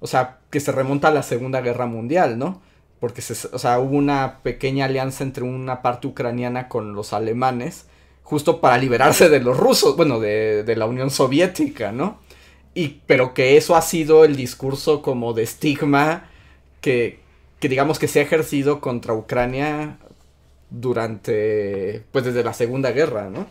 o 0.00 0.06
sea, 0.06 0.38
que 0.50 0.60
se 0.60 0.72
remonta 0.72 1.08
a 1.08 1.10
la 1.12 1.22
Segunda 1.22 1.60
Guerra 1.60 1.86
Mundial, 1.86 2.38
¿no? 2.38 2.62
Porque 3.00 3.22
o 3.52 3.58
sea, 3.58 3.78
hubo 3.78 3.96
una 3.96 4.40
pequeña 4.42 4.86
alianza 4.86 5.22
entre 5.24 5.44
una 5.44 5.82
parte 5.82 6.06
ucraniana 6.06 6.68
con 6.68 6.94
los 6.94 7.12
alemanes, 7.12 7.86
justo 8.22 8.60
para 8.60 8.78
liberarse 8.78 9.28
de 9.28 9.40
los 9.40 9.56
rusos, 9.56 9.96
bueno, 9.96 10.18
de, 10.18 10.62
de 10.64 10.76
la 10.76 10.86
Unión 10.86 11.10
Soviética, 11.10 11.92
¿no? 11.92 12.20
Y, 12.74 13.02
pero 13.06 13.34
que 13.34 13.56
eso 13.56 13.76
ha 13.76 13.82
sido 13.82 14.24
el 14.24 14.36
discurso 14.36 15.02
como 15.02 15.32
de 15.34 15.42
estigma 15.42 16.30
que, 16.80 17.20
que 17.60 17.68
digamos 17.68 17.98
que 17.98 18.08
se 18.08 18.20
ha 18.20 18.22
ejercido 18.22 18.80
contra 18.80 19.14
Ucrania 19.14 19.98
durante, 20.70 22.02
pues 22.12 22.24
desde 22.24 22.42
la 22.42 22.52
Segunda 22.52 22.90
Guerra, 22.92 23.30
¿no? 23.30 23.46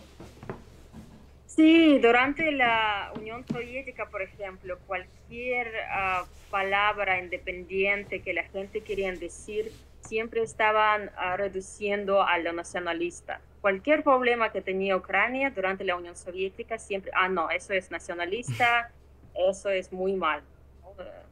Sí, 1.48 2.00
durante 2.00 2.52
la 2.52 3.14
Unión 3.16 3.46
Soviética, 3.48 4.10
por 4.10 4.22
ejemplo, 4.22 4.78
cualquier 4.88 5.72
ah, 5.90 6.26
palabra 6.52 7.18
independiente 7.18 8.22
que 8.22 8.34
la 8.34 8.44
gente 8.44 8.82
quería 8.82 9.14
decir 9.14 9.72
siempre 10.02 10.44
estaban 10.44 11.12
ah, 11.16 11.38
reduciendo 11.38 12.24
a 12.24 12.38
lo 12.40 12.52
nacionalista. 12.52 13.40
Cualquier 13.62 14.04
problema 14.04 14.52
que 14.52 14.62
tenía 14.62 14.98
Ucrania 14.98 15.50
durante 15.50 15.86
la 15.86 15.96
Unión 15.96 16.18
Soviética, 16.18 16.78
siempre, 16.78 17.12
ah, 17.16 17.30
no, 17.30 17.50
eso 17.50 17.74
es 17.74 17.90
nacionalista, 17.90 18.92
eso 19.50 19.70
es 19.70 19.94
muy 19.94 20.14
mal. 20.14 20.42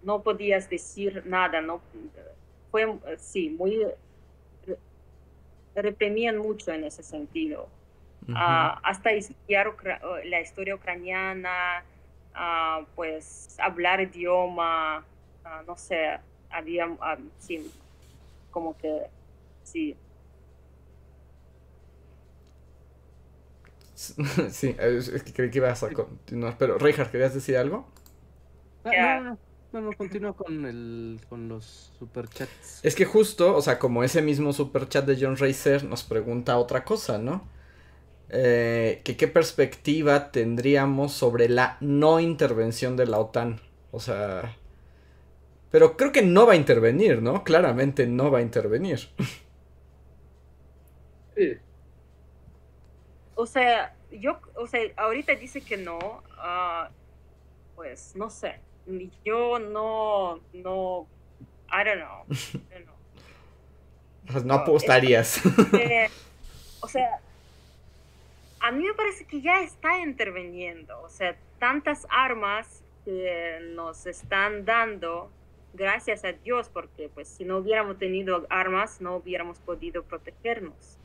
No, 0.03 0.21
podías 0.21 0.69
decir 0.69 1.23
nada, 1.25 1.61
no, 1.61 1.81
fue, 2.71 2.97
sí, 3.17 3.49
muy, 3.49 3.85
reprimían 5.75 6.37
mucho 6.37 6.71
en 6.71 6.83
ese 6.83 7.03
sentido. 7.03 7.67
Ah, 8.35 8.79
hasta 8.83 9.11
estudiar 9.11 9.75
la 10.25 10.39
historia 10.41 10.75
ucraniana, 10.75 11.83
ah, 12.33 12.85
pues 12.95 13.55
hablar 13.59 14.01
idioma, 14.01 15.03
no 15.67 15.75
sé, 15.75 16.19
había, 16.49 16.89
sí, 17.39 17.69
como 18.51 18.77
que 18.77 19.07
sí. 19.63 19.95
Sí, 24.49 24.75
es 24.79 25.23
que 25.23 25.33
creí 25.33 25.49
que 25.49 25.59
ibas 25.59 25.83
a 25.83 25.91
continuar, 25.91 26.57
pero 26.57 26.77
Reinhardt, 26.77 27.11
¿querías 27.11 27.33
decir 27.33 27.57
algo? 27.57 27.85
Ah, 28.85 28.91
no, 28.95 29.23
no, 29.23 29.29
no, 29.31 29.37
continúo 29.97 30.35
con, 30.35 30.65
el, 30.65 31.19
con 31.29 31.49
los 31.49 31.93
superchats. 31.97 32.79
Es 32.83 32.95
que 32.95 33.05
justo, 33.05 33.55
o 33.55 33.61
sea, 33.61 33.79
como 33.79 34.03
ese 34.03 34.21
mismo 34.21 34.53
superchat 34.53 35.05
de 35.05 35.17
John 35.19 35.37
Racer 35.37 35.83
nos 35.83 36.03
pregunta 36.03 36.57
otra 36.57 36.83
cosa, 36.85 37.17
¿no? 37.17 37.47
Eh, 38.29 39.01
que 39.03 39.17
qué 39.17 39.27
perspectiva 39.27 40.31
tendríamos 40.31 41.13
sobre 41.13 41.49
la 41.49 41.77
no 41.81 42.19
intervención 42.19 42.97
de 42.97 43.07
la 43.07 43.19
OTAN. 43.19 43.61
O 43.91 43.99
sea, 43.99 44.57
pero 45.71 45.97
creo 45.97 46.11
que 46.11 46.21
no 46.21 46.45
va 46.45 46.53
a 46.53 46.55
intervenir, 46.55 47.21
¿no? 47.21 47.43
Claramente 47.43 48.05
no 48.07 48.31
va 48.31 48.39
a 48.39 48.41
intervenir. 48.41 48.99
Sí. 51.35 51.57
O 53.35 53.45
sea, 53.45 53.95
yo, 54.11 54.39
o 54.55 54.67
sea, 54.67 54.81
ahorita 54.97 55.35
dice 55.35 55.61
que 55.61 55.77
no, 55.77 55.97
uh, 55.97 56.91
pues 57.75 58.15
no 58.15 58.29
sé. 58.29 58.61
Yo 59.23 59.59
no, 59.59 60.39
no, 60.53 61.07
I 61.71 61.83
don't 61.83 61.99
know. 61.99 62.25
I 62.29 62.83
know. 62.83 62.93
Pues 64.31 64.45
no 64.45 64.53
apostarías. 64.53 65.41
o 66.79 66.87
sea, 66.87 67.19
a 68.61 68.71
mí 68.71 68.85
me 68.85 68.93
parece 68.93 69.25
que 69.25 69.41
ya 69.41 69.61
está 69.61 69.99
interviniendo. 69.99 71.01
O 71.01 71.09
sea, 71.09 71.35
tantas 71.59 72.07
armas 72.09 72.83
que 73.03 73.59
nos 73.75 74.05
están 74.05 74.63
dando 74.63 75.29
gracias 75.73 76.23
a 76.23 76.31
Dios, 76.31 76.69
porque 76.69 77.09
pues 77.13 77.27
si 77.27 77.43
no 77.43 77.57
hubiéramos 77.57 77.97
tenido 77.97 78.45
armas 78.49 79.01
no 79.01 79.17
hubiéramos 79.17 79.59
podido 79.59 80.03
protegernos. 80.03 80.97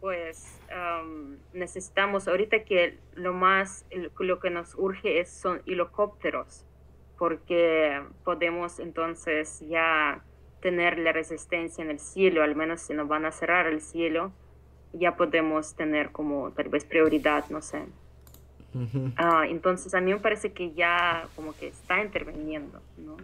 Pues 0.00 0.60
necesitamos 1.52 2.28
ahorita 2.28 2.64
que 2.64 2.98
lo 3.14 3.32
más, 3.32 3.84
lo 4.18 4.38
que 4.38 4.50
nos 4.50 4.74
urge 4.76 5.20
es, 5.20 5.30
son 5.30 5.60
helicópteros, 5.66 6.64
porque 7.18 8.00
podemos 8.24 8.78
entonces 8.78 9.60
ya 9.68 10.22
tener 10.60 10.98
la 10.98 11.12
resistencia 11.12 11.82
en 11.82 11.90
el 11.90 11.98
cielo, 11.98 12.42
al 12.42 12.54
menos 12.54 12.80
si 12.82 12.94
nos 12.94 13.08
van 13.08 13.24
a 13.24 13.32
cerrar 13.32 13.66
el 13.66 13.80
cielo, 13.80 14.32
ya 14.92 15.16
podemos 15.16 15.74
tener 15.74 16.12
como 16.12 16.52
tal 16.52 16.68
vez 16.68 16.84
prioridad, 16.84 17.44
no 17.50 17.60
sé. 17.60 17.86
Ah, 19.16 19.44
entonces 19.48 19.94
a 19.94 20.00
mí 20.00 20.12
me 20.12 20.20
parece 20.20 20.52
que 20.52 20.72
ya 20.72 21.26
como 21.34 21.56
que 21.56 21.68
está 21.68 22.00
interviniendo, 22.02 22.80
¿no? 22.96 23.16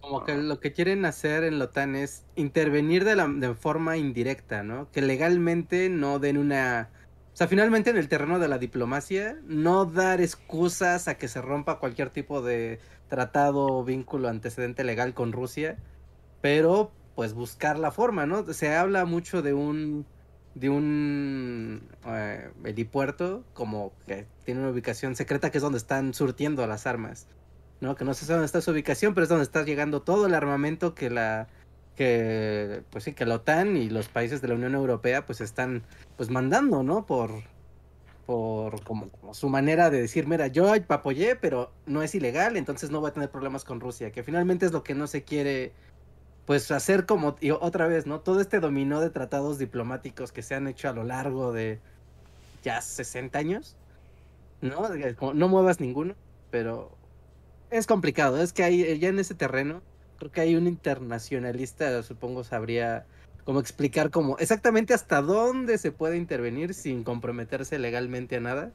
Como 0.00 0.24
que 0.24 0.34
lo 0.36 0.60
que 0.60 0.72
quieren 0.72 1.04
hacer 1.04 1.44
en 1.44 1.58
la 1.58 1.66
OTAN 1.66 1.94
es 1.94 2.24
intervenir 2.36 3.04
de, 3.04 3.16
la, 3.16 3.28
de 3.28 3.54
forma 3.54 3.96
indirecta, 3.96 4.62
¿no? 4.62 4.90
Que 4.92 5.02
legalmente 5.02 5.88
no 5.88 6.18
den 6.18 6.38
una... 6.38 6.90
O 7.32 7.36
sea, 7.36 7.48
finalmente 7.48 7.90
en 7.90 7.96
el 7.96 8.08
terreno 8.08 8.38
de 8.38 8.48
la 8.48 8.58
diplomacia, 8.58 9.38
no 9.44 9.84
dar 9.84 10.20
excusas 10.20 11.06
a 11.06 11.16
que 11.16 11.28
se 11.28 11.40
rompa 11.40 11.78
cualquier 11.78 12.10
tipo 12.10 12.42
de 12.42 12.80
tratado 13.08 13.66
o 13.66 13.84
vínculo 13.84 14.28
antecedente 14.28 14.84
legal 14.84 15.14
con 15.14 15.32
Rusia, 15.32 15.78
pero 16.40 16.92
pues 17.14 17.34
buscar 17.34 17.78
la 17.78 17.90
forma, 17.90 18.26
¿no? 18.26 18.52
Se 18.52 18.74
habla 18.74 19.04
mucho 19.04 19.42
de 19.42 19.52
un 19.54 20.06
de 20.54 20.68
un 20.68 21.88
eh, 22.06 22.50
helipuerto 22.64 23.44
como 23.52 23.92
que 24.06 24.26
tiene 24.44 24.60
una 24.60 24.70
ubicación 24.70 25.14
secreta 25.14 25.50
que 25.50 25.58
es 25.58 25.62
donde 25.62 25.78
están 25.78 26.14
surtiendo 26.14 26.66
las 26.66 26.86
armas. 26.86 27.28
¿No? 27.80 27.96
Que 27.96 28.04
no 28.04 28.14
sé 28.14 28.26
dónde 28.26 28.46
está 28.46 28.60
su 28.60 28.70
ubicación, 28.70 29.14
pero 29.14 29.24
es 29.24 29.28
donde 29.28 29.44
está 29.44 29.64
llegando 29.64 30.02
todo 30.02 30.26
el 30.26 30.34
armamento 30.34 30.94
que 30.94 31.10
la 31.10 31.48
que 31.96 32.82
pues 32.90 33.04
sí, 33.04 33.12
que 33.12 33.26
la 33.26 33.36
OTAN 33.36 33.76
y 33.76 33.90
los 33.90 34.08
países 34.08 34.40
de 34.40 34.48
la 34.48 34.54
Unión 34.54 34.74
Europea 34.74 35.26
pues 35.26 35.40
están 35.40 35.82
pues 36.16 36.30
mandando, 36.30 36.82
¿no? 36.82 37.04
Por 37.06 37.30
por 38.26 38.84
como, 38.84 39.10
su 39.32 39.48
manera 39.48 39.90
de 39.90 40.00
decir, 40.00 40.28
mira, 40.28 40.46
yo 40.46 40.72
apoyé, 40.88 41.34
pero 41.34 41.72
no 41.86 42.02
es 42.02 42.14
ilegal, 42.14 42.56
entonces 42.56 42.90
no 42.90 43.00
voy 43.00 43.10
a 43.10 43.12
tener 43.12 43.28
problemas 43.28 43.64
con 43.64 43.80
Rusia, 43.80 44.12
que 44.12 44.22
finalmente 44.22 44.66
es 44.66 44.72
lo 44.72 44.84
que 44.84 44.94
no 44.94 45.08
se 45.08 45.24
quiere 45.24 45.72
pues 46.46 46.70
hacer 46.70 47.06
como, 47.06 47.36
y 47.40 47.50
otra 47.50 47.88
vez, 47.88 48.06
¿no? 48.06 48.20
Todo 48.20 48.40
este 48.40 48.60
dominó 48.60 49.00
de 49.00 49.10
tratados 49.10 49.58
diplomáticos 49.58 50.30
que 50.30 50.42
se 50.42 50.54
han 50.54 50.68
hecho 50.68 50.88
a 50.88 50.92
lo 50.92 51.02
largo 51.02 51.52
de 51.52 51.80
ya 52.62 52.80
60 52.80 53.36
años, 53.38 53.76
¿no? 54.60 54.88
no 55.34 55.48
muevas 55.48 55.80
ninguno, 55.80 56.14
pero 56.52 56.96
es 57.70 57.86
complicado, 57.86 58.40
es 58.42 58.52
que 58.52 58.62
hay, 58.62 58.98
ya 58.98 59.08
en 59.08 59.18
ese 59.18 59.34
terreno, 59.34 59.82
creo 60.18 60.30
que 60.30 60.40
hay 60.40 60.56
un 60.56 60.66
internacionalista, 60.66 62.02
supongo, 62.02 62.44
sabría 62.44 63.06
cómo 63.44 63.60
explicar 63.60 64.10
cómo, 64.10 64.38
exactamente 64.38 64.94
hasta 64.94 65.22
dónde 65.22 65.78
se 65.78 65.92
puede 65.92 66.16
intervenir 66.16 66.74
sin 66.74 67.04
comprometerse 67.04 67.78
legalmente 67.78 68.36
a 68.36 68.40
nada. 68.40 68.72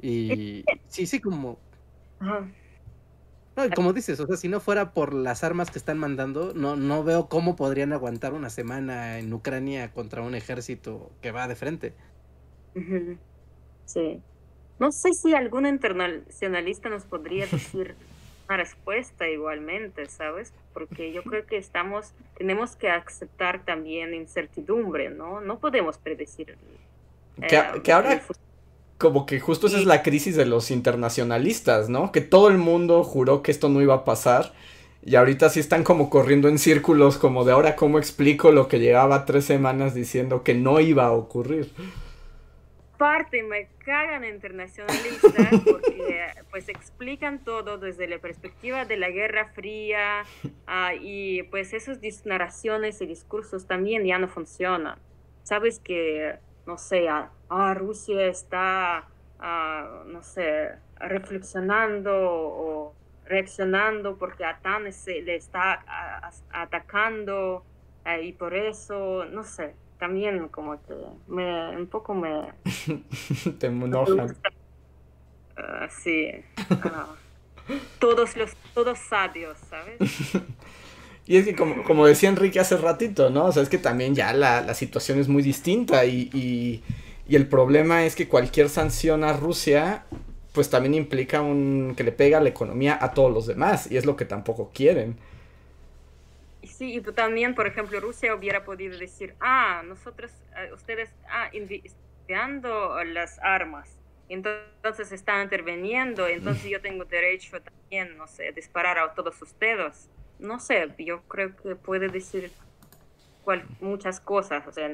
Y 0.00 0.64
sí, 0.88 1.06
sí, 1.06 1.20
como... 1.20 1.58
Ajá. 2.20 2.46
No, 3.56 3.64
y 3.64 3.70
como 3.70 3.92
dices, 3.92 4.18
o 4.18 4.26
sea, 4.26 4.36
si 4.36 4.48
no 4.48 4.58
fuera 4.58 4.92
por 4.92 5.14
las 5.14 5.44
armas 5.44 5.70
que 5.70 5.78
están 5.78 5.96
mandando, 5.96 6.52
no, 6.54 6.74
no 6.74 7.04
veo 7.04 7.28
cómo 7.28 7.54
podrían 7.54 7.92
aguantar 7.92 8.32
una 8.32 8.50
semana 8.50 9.18
en 9.18 9.32
Ucrania 9.32 9.92
contra 9.92 10.22
un 10.22 10.34
ejército 10.34 11.12
que 11.20 11.30
va 11.30 11.46
de 11.46 11.54
frente. 11.54 11.94
Sí. 13.84 14.20
No 14.78 14.92
sé 14.92 15.12
si 15.14 15.34
algún 15.34 15.66
internacionalista 15.66 16.88
nos 16.88 17.04
podría 17.04 17.46
decir 17.46 17.94
una 18.48 18.56
respuesta 18.58 19.28
igualmente, 19.28 20.06
¿sabes? 20.06 20.52
Porque 20.72 21.12
yo 21.12 21.22
creo 21.22 21.46
que 21.46 21.56
estamos, 21.56 22.12
tenemos 22.36 22.76
que 22.76 22.90
aceptar 22.90 23.64
también 23.64 24.14
incertidumbre, 24.14 25.10
¿no? 25.10 25.40
No 25.40 25.58
podemos 25.58 25.98
predecir. 25.98 26.56
que, 27.48 27.62
que 27.82 27.92
ahora 27.92 28.20
como 28.98 29.26
que 29.26 29.40
justo 29.40 29.66
esa 29.66 29.78
es 29.78 29.86
la 29.86 30.02
crisis 30.02 30.36
de 30.36 30.46
los 30.46 30.70
internacionalistas, 30.70 31.88
¿no? 31.88 32.12
Que 32.12 32.20
todo 32.20 32.48
el 32.48 32.58
mundo 32.58 33.02
juró 33.04 33.42
que 33.42 33.50
esto 33.50 33.68
no 33.68 33.82
iba 33.82 33.94
a 33.94 34.04
pasar 34.04 34.52
y 35.04 35.16
ahorita 35.16 35.50
sí 35.50 35.60
están 35.60 35.84
como 35.84 36.08
corriendo 36.08 36.48
en 36.48 36.58
círculos 36.58 37.18
como 37.18 37.44
de 37.44 37.52
ahora 37.52 37.76
cómo 37.76 37.98
explico 37.98 38.52
lo 38.52 38.68
que 38.68 38.80
llevaba 38.80 39.26
tres 39.26 39.44
semanas 39.44 39.94
diciendo 39.94 40.42
que 40.42 40.54
no 40.54 40.80
iba 40.80 41.06
a 41.06 41.12
ocurrir. 41.12 41.70
Parte 43.04 43.42
me 43.42 43.68
cagan 43.84 44.24
internacionalistas 44.24 45.60
porque 45.70 46.24
pues 46.50 46.70
explican 46.70 47.44
todo 47.44 47.76
desde 47.76 48.08
la 48.08 48.18
perspectiva 48.18 48.86
de 48.86 48.96
la 48.96 49.10
Guerra 49.10 49.50
Fría 49.52 50.22
ah, 50.66 50.94
y 50.94 51.42
pues 51.42 51.74
esas 51.74 51.98
narraciones 52.24 53.02
y 53.02 53.06
discursos 53.06 53.66
también 53.66 54.06
ya 54.06 54.16
no 54.16 54.26
funcionan. 54.26 54.98
Sabes 55.42 55.80
que 55.80 56.38
no 56.64 56.78
sé, 56.78 57.06
a, 57.10 57.74
Rusia 57.74 58.24
está, 58.24 59.06
no 60.06 60.22
sé, 60.22 60.70
reflexionando 60.98 62.10
o 62.10 62.94
reaccionando 63.26 64.16
porque 64.16 64.46
a 64.46 64.60
Tan 64.60 64.90
se 64.94 65.20
le 65.20 65.36
está 65.36 66.32
atacando 66.50 67.66
y 68.22 68.32
por 68.32 68.54
eso, 68.54 69.26
no 69.26 69.44
sé, 69.44 69.74
también 70.04 70.48
como 70.48 70.74
que 70.82 70.94
me, 71.28 71.74
un 71.78 71.86
poco 71.86 72.12
me... 72.12 72.52
Te 73.58 73.68
enoja. 73.68 74.26
sí. 75.88 76.30
todos 77.98 78.36
los, 78.36 78.50
todos 78.74 78.98
sabios, 78.98 79.56
¿sabes? 79.70 79.98
Y 81.26 81.38
es 81.38 81.46
que 81.46 81.56
como, 81.56 81.84
como 81.84 82.04
decía 82.04 82.28
Enrique 82.28 82.60
hace 82.60 82.76
ratito, 82.76 83.30
¿no? 83.30 83.46
O 83.46 83.52
sea, 83.52 83.62
es 83.62 83.70
que 83.70 83.78
también 83.78 84.14
ya 84.14 84.34
la, 84.34 84.60
la 84.60 84.74
situación 84.74 85.18
es 85.18 85.26
muy 85.26 85.42
distinta 85.42 86.04
y, 86.04 86.28
y, 86.34 86.82
y, 87.26 87.34
el 87.34 87.48
problema 87.48 88.04
es 88.04 88.14
que 88.14 88.28
cualquier 88.28 88.68
sanción 88.68 89.24
a 89.24 89.32
Rusia, 89.32 90.04
pues 90.52 90.68
también 90.68 90.92
implica 90.92 91.40
un 91.40 91.94
que 91.96 92.04
le 92.04 92.12
pega 92.12 92.36
a 92.36 92.40
la 92.42 92.50
economía 92.50 92.98
a 93.00 93.14
todos 93.14 93.32
los 93.32 93.46
demás 93.46 93.90
y 93.90 93.96
es 93.96 94.04
lo 94.04 94.16
que 94.16 94.26
tampoco 94.26 94.70
quieren. 94.74 95.16
Sí, 96.76 96.96
y 96.96 97.00
también, 97.00 97.54
por 97.54 97.66
ejemplo, 97.66 98.00
Rusia 98.00 98.34
hubiera 98.34 98.64
podido 98.64 98.98
decir, 98.98 99.34
ah, 99.40 99.82
nosotros, 99.84 100.32
eh, 100.56 100.72
ustedes, 100.72 101.08
ah, 101.30 101.48
enviando 101.52 103.02
las 103.04 103.38
armas, 103.38 103.96
entonces 104.28 105.12
están 105.12 105.42
interviniendo, 105.42 106.26
entonces 106.26 106.68
yo 106.68 106.80
tengo 106.80 107.04
derecho 107.04 107.60
también, 107.62 108.16
no 108.16 108.26
sé, 108.26 108.48
a 108.48 108.52
disparar 108.52 108.98
a 108.98 109.14
todos 109.14 109.40
ustedes 109.40 110.08
no 110.38 110.60
sé, 110.60 110.92
yo 110.98 111.22
creo 111.22 111.56
que 111.56 111.76
puede 111.76 112.08
decir 112.08 112.50
muchas 113.80 114.20
cosas, 114.20 114.66
o 114.66 114.72
sea, 114.72 114.90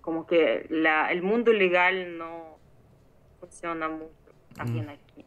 como 0.00 0.26
que 0.26 0.66
la, 0.70 1.12
el 1.12 1.22
mundo 1.22 1.52
legal 1.52 2.18
no 2.18 2.58
funciona 3.38 3.88
mucho 3.88 4.10
también 4.54 4.86
mm. 4.86 4.90
aquí. 4.90 5.26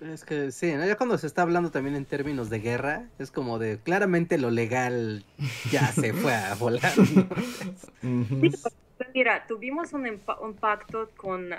Es 0.00 0.24
que 0.24 0.52
sí, 0.52 0.70
ya 0.70 0.96
cuando 0.96 1.18
se 1.18 1.26
está 1.26 1.42
hablando 1.42 1.70
también 1.70 1.96
en 1.96 2.04
términos 2.04 2.50
de 2.50 2.60
guerra, 2.60 3.06
es 3.18 3.32
como 3.32 3.58
de 3.58 3.80
claramente 3.80 4.38
lo 4.38 4.50
legal 4.50 5.24
ya 5.72 5.88
se 5.88 6.12
fue 6.12 6.34
a 6.34 6.54
volar. 6.54 6.92
mira, 9.14 9.44
tuvimos 9.48 9.92
un, 9.92 10.20
un 10.40 10.54
pacto 10.54 11.10
con 11.16 11.50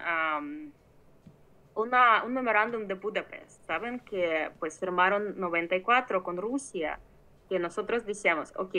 una, 1.75 2.23
un 2.23 2.33
memorándum 2.33 2.87
de 2.87 2.93
Budapest, 2.93 3.65
¿saben? 3.65 3.99
Que 3.99 4.51
pues 4.59 4.79
firmaron 4.79 5.37
94 5.37 6.23
con 6.23 6.37
Rusia, 6.37 6.97
que 7.49 7.59
nosotros 7.59 8.05
decíamos, 8.05 8.53
ok, 8.55 8.75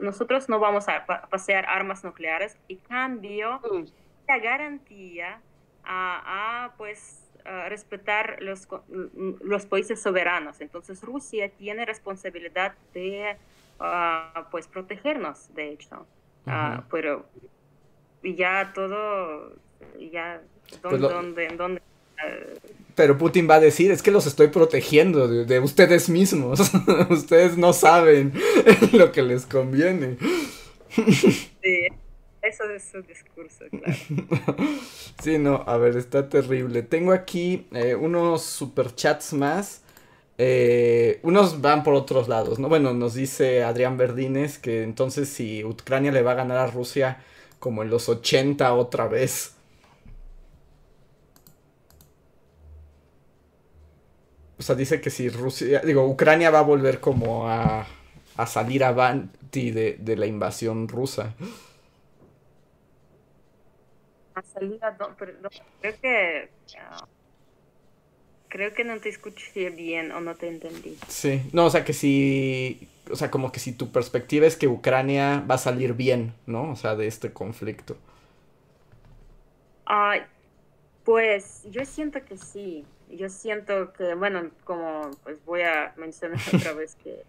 nosotros 0.00 0.48
no 0.50 0.58
vamos 0.58 0.88
a 0.88 1.06
pasear 1.30 1.64
armas 1.66 2.04
nucleares 2.04 2.58
y 2.68 2.76
cambio 2.76 3.60
mm. 3.60 3.84
la 4.28 4.38
garantía 4.38 5.40
a, 5.84 6.64
a 6.64 6.76
pues 6.76 7.27
respetar 7.68 8.38
los, 8.40 8.68
los 9.40 9.66
países 9.66 10.00
soberanos. 10.00 10.60
Entonces 10.60 11.02
Rusia 11.02 11.50
tiene 11.50 11.84
responsabilidad 11.84 12.74
de 12.94 13.36
ah, 13.80 14.48
pues 14.50 14.66
protegernos, 14.66 15.54
de 15.54 15.70
hecho. 15.70 16.06
Uh, 16.46 16.82
pero 16.90 17.26
ya 18.22 18.72
todo, 18.74 19.54
ya, 20.12 20.40
pues 20.82 21.00
¿dónde, 21.00 21.48
dónde, 21.48 21.82
pero 22.94 23.16
Putin 23.16 23.48
va 23.48 23.56
a 23.56 23.60
decir, 23.60 23.92
es 23.92 24.02
que 24.02 24.10
los 24.10 24.26
estoy 24.26 24.48
protegiendo 24.48 25.28
de, 25.28 25.44
de 25.44 25.60
ustedes 25.60 26.08
mismos. 26.08 26.60
ustedes 27.10 27.56
no 27.56 27.72
saben 27.72 28.32
lo 28.92 29.12
que 29.12 29.22
les 29.22 29.46
conviene. 29.46 30.16
sí. 30.90 31.88
Eso 32.48 32.64
es 32.70 32.84
su 32.84 33.02
discurso, 33.02 33.64
claro. 33.76 33.98
sí, 35.22 35.36
no, 35.38 35.64
a 35.66 35.76
ver, 35.76 35.96
está 35.96 36.28
terrible. 36.30 36.82
Tengo 36.82 37.12
aquí 37.12 37.66
eh, 37.72 37.94
unos 37.94 38.42
superchats 38.42 39.34
más. 39.34 39.82
Eh, 40.38 41.20
unos 41.24 41.60
van 41.60 41.82
por 41.82 41.94
otros 41.94 42.28
lados, 42.28 42.58
¿no? 42.58 42.68
Bueno, 42.68 42.94
nos 42.94 43.14
dice 43.14 43.64
Adrián 43.64 43.96
Verdines 43.98 44.58
que 44.58 44.82
entonces 44.84 45.28
si 45.28 45.64
Ucrania 45.64 46.12
le 46.12 46.22
va 46.22 46.32
a 46.32 46.34
ganar 46.36 46.58
a 46.58 46.68
Rusia 46.68 47.22
como 47.58 47.82
en 47.82 47.90
los 47.90 48.08
80 48.08 48.72
otra 48.74 49.08
vez. 49.08 49.54
O 54.58 54.62
sea, 54.62 54.74
dice 54.74 55.00
que 55.00 55.10
si 55.10 55.28
Rusia, 55.28 55.80
digo, 55.84 56.06
Ucrania 56.08 56.50
va 56.50 56.60
a 56.60 56.62
volver 56.62 57.00
como 57.00 57.48
a, 57.48 57.86
a 58.36 58.46
salir 58.46 58.82
avanti 58.84 59.70
de, 59.70 59.96
de 60.00 60.16
la 60.16 60.26
invasión 60.26 60.88
rusa 60.88 61.34
salida, 64.42 64.96
creo 65.80 66.00
que 66.00 66.50
ah, 66.78 67.06
creo 68.48 68.72
que 68.74 68.84
no 68.84 68.98
te 68.98 69.08
escuché 69.08 69.70
bien 69.70 70.10
o 70.12 70.20
no 70.20 70.34
te 70.34 70.48
entendí. 70.48 70.96
Sí, 71.08 71.42
no, 71.52 71.66
o 71.66 71.70
sea 71.70 71.84
que 71.84 71.92
si, 71.92 72.88
o 73.10 73.16
sea, 73.16 73.30
como 73.30 73.52
que 73.52 73.60
si 73.60 73.72
tu 73.72 73.90
perspectiva 73.92 74.46
es 74.46 74.56
que 74.56 74.68
Ucrania 74.68 75.44
va 75.48 75.56
a 75.56 75.58
salir 75.58 75.94
bien, 75.94 76.34
¿no? 76.46 76.70
O 76.72 76.76
sea, 76.76 76.96
de 76.96 77.06
este 77.06 77.32
conflicto. 77.32 77.96
pues 81.04 81.64
yo 81.70 81.84
siento 81.84 82.24
que 82.24 82.36
sí. 82.36 82.84
Yo 83.10 83.30
siento 83.30 83.92
que, 83.94 84.14
bueno, 84.14 84.50
como 84.64 85.10
pues 85.22 85.42
voy 85.44 85.62
a 85.62 85.94
mencionar 85.96 86.38
otra 86.54 86.72
vez 86.74 86.94
que 86.96 87.22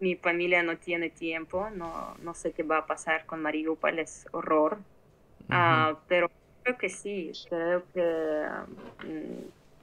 mi 0.00 0.16
familia 0.16 0.62
no 0.62 0.76
tiene 0.78 1.10
tiempo, 1.10 1.68
no, 1.70 2.14
no 2.22 2.34
sé 2.34 2.52
qué 2.52 2.62
va 2.62 2.78
a 2.78 2.86
pasar 2.86 3.26
con 3.26 3.42
Mariupol, 3.42 3.98
es 3.98 4.26
horror. 4.32 4.78
Ah, 5.48 5.98
pero 6.08 6.30
creo 6.66 6.78
que 6.78 6.88
sí, 6.88 7.32
creo 7.48 7.84
que 7.94 8.44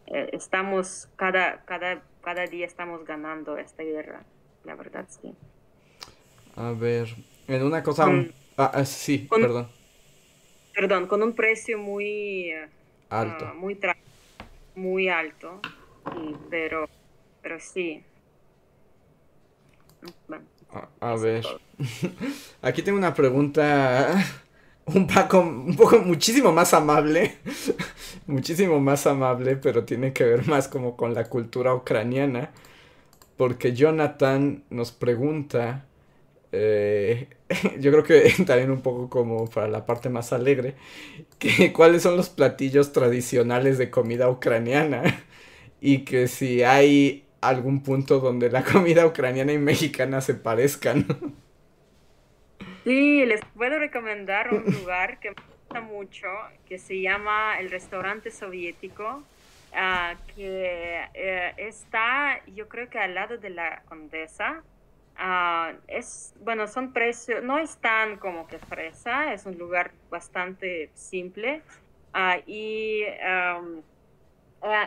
eh, 0.08 0.30
estamos, 0.34 1.08
cada, 1.16 1.64
cada, 1.64 2.02
cada 2.22 2.46
día 2.46 2.66
estamos 2.66 3.06
ganando 3.06 3.58
esta 3.58 3.84
guerra, 3.84 4.24
la 4.66 4.76
verdad, 4.76 5.06
sí. 5.08 5.34
A 6.58 6.72
ver, 6.72 7.08
en 7.48 7.64
una 7.64 7.82
cosa... 7.82 8.08
ah, 8.58 8.72
ah 8.74 8.86
sí, 8.86 9.30
perdón. 9.30 9.70
Perdón, 10.76 11.08
con 11.08 11.24
un 11.24 11.34
precio 11.34 11.78
muy... 11.78 12.52
Alto. 13.10 13.46
Ah, 13.48 13.54
muy, 13.54 13.80
muy 14.76 15.08
alto, 15.08 15.62
pero, 16.50 16.90
pero 17.42 17.60
sí. 17.62 18.04
a 21.00 21.16
ver, 21.16 21.46
aquí 22.62 22.82
tengo 22.82 22.98
una 22.98 23.14
pregunta 23.14 24.43
un 24.86 25.08
poco, 25.08 25.40
un 25.40 25.76
poco 25.76 26.00
muchísimo 26.00 26.52
más 26.52 26.74
amable, 26.74 27.38
muchísimo 28.28 28.80
más 28.80 29.08
amable, 29.08 29.56
pero 29.56 29.86
tiene 29.86 30.14
que 30.14 30.24
ver 30.26 30.48
más 30.48 30.68
como 30.68 30.98
con 30.98 31.14
la 31.14 31.26
cultura 31.26 31.74
ucraniana, 31.74 32.52
porque 33.38 33.74
Jonathan 33.74 34.64
nos 34.70 34.92
pregunta, 34.92 35.86
eh, 36.52 37.30
yo 37.80 37.92
creo 37.92 38.04
que 38.04 38.34
también 38.46 38.72
un 38.72 38.82
poco 38.82 39.10
como 39.10 39.50
para 39.50 39.68
la 39.68 39.86
parte 39.86 40.10
más 40.10 40.34
alegre, 40.34 40.76
cuáles 41.74 42.04
son 42.04 42.18
los 42.18 42.30
platillos 42.30 42.92
tradicionales 42.94 43.78
de 43.78 43.90
comida 43.90 44.30
ucraniana 44.30 45.24
y 45.82 46.00
que 46.06 46.28
si 46.28 46.64
hay 46.64 47.26
algún 47.42 47.84
punto 47.84 48.20
donde 48.20 48.50
la 48.50 48.64
comida 48.64 49.06
ucraniana 49.06 49.54
y 49.54 49.58
mexicana 49.58 50.22
se 50.22 50.34
parezcan. 50.36 51.06
Sí, 52.84 53.26
les 53.26 53.40
puedo 53.56 53.80
recomendar 53.80 54.54
un 54.54 54.66
lugar 54.66 55.20
que 55.20 55.30
me 55.30 55.36
gusta 55.36 55.80
mucho, 55.80 56.28
que 56.68 56.78
se 56.78 57.00
llama 57.00 57.58
el 57.60 57.72
restaurante 57.72 58.30
soviético, 58.30 59.24
ah, 59.74 60.16
que 60.36 61.02
eh, 61.14 61.54
está, 61.58 62.42
yo 62.48 62.68
creo 62.68 62.90
que 62.90 63.00
al 63.00 63.16
lado 63.16 63.38
de 63.38 63.52
la 63.52 63.84
Condesa. 63.88 64.64
Ah, 65.16 65.74
es, 65.88 66.34
bueno, 66.42 66.68
son 66.68 66.92
precios, 66.92 67.42
no 67.42 67.58
es 67.58 67.78
tan 67.78 68.18
como 68.18 68.48
que 68.48 68.58
fresa, 68.58 69.34
es 69.34 69.46
un 69.46 69.58
lugar 69.58 69.92
bastante 70.10 70.90
simple. 70.94 71.62
Ah, 72.14 72.40
y 72.46 73.04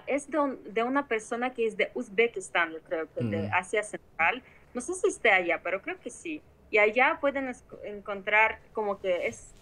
es 0.07 0.29
de, 0.31 0.83
una 0.83 1.09
persona 1.09 1.55
que 1.55 1.67
es 1.67 1.79
de 1.79 1.91
Uzbekistán, 1.95 2.73
yo 2.73 2.81
creo 2.83 3.09
que 3.15 3.25
de 3.25 3.49
mm. 3.49 3.55
Asia 3.55 3.83
Central. 3.83 4.43
No 4.75 4.83
sé 4.83 4.93
si 4.93 5.09
esté 5.09 5.31
allá, 5.31 5.61
pero 5.63 5.81
creo 5.81 5.99
que 5.99 6.11
sí 6.11 6.43
y 6.71 6.79
allá 6.79 7.19
pueden 7.21 7.55
encontrar 7.85 8.61
como 8.73 9.01
que 9.01 9.27
es 9.27 9.53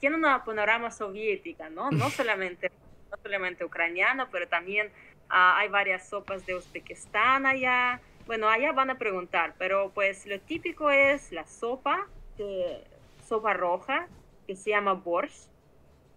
tiene 0.00 0.16
una 0.16 0.44
panorama 0.44 0.90
soviética, 0.90 1.68
¿no? 1.68 1.90
No 1.90 2.08
solamente, 2.10 2.70
no 3.10 3.18
solamente 3.22 3.64
ucraniano, 3.64 4.28
pero 4.30 4.48
también 4.48 4.90
ah, 5.28 5.58
hay 5.58 5.68
varias 5.68 6.08
sopas 6.08 6.46
de 6.46 6.54
Uzbekistán 6.54 7.46
allá. 7.46 8.00
Bueno, 8.26 8.48
allá 8.48 8.72
van 8.72 8.90
a 8.90 8.98
preguntar, 8.98 9.54
pero 9.58 9.90
pues 9.94 10.26
lo 10.26 10.38
típico 10.40 10.90
es 10.90 11.32
la 11.32 11.46
sopa, 11.46 12.06
que, 12.36 12.82
sopa 13.26 13.54
roja, 13.54 14.06
que 14.46 14.54
se 14.56 14.70
llama 14.70 14.94
borscht, 14.94 15.48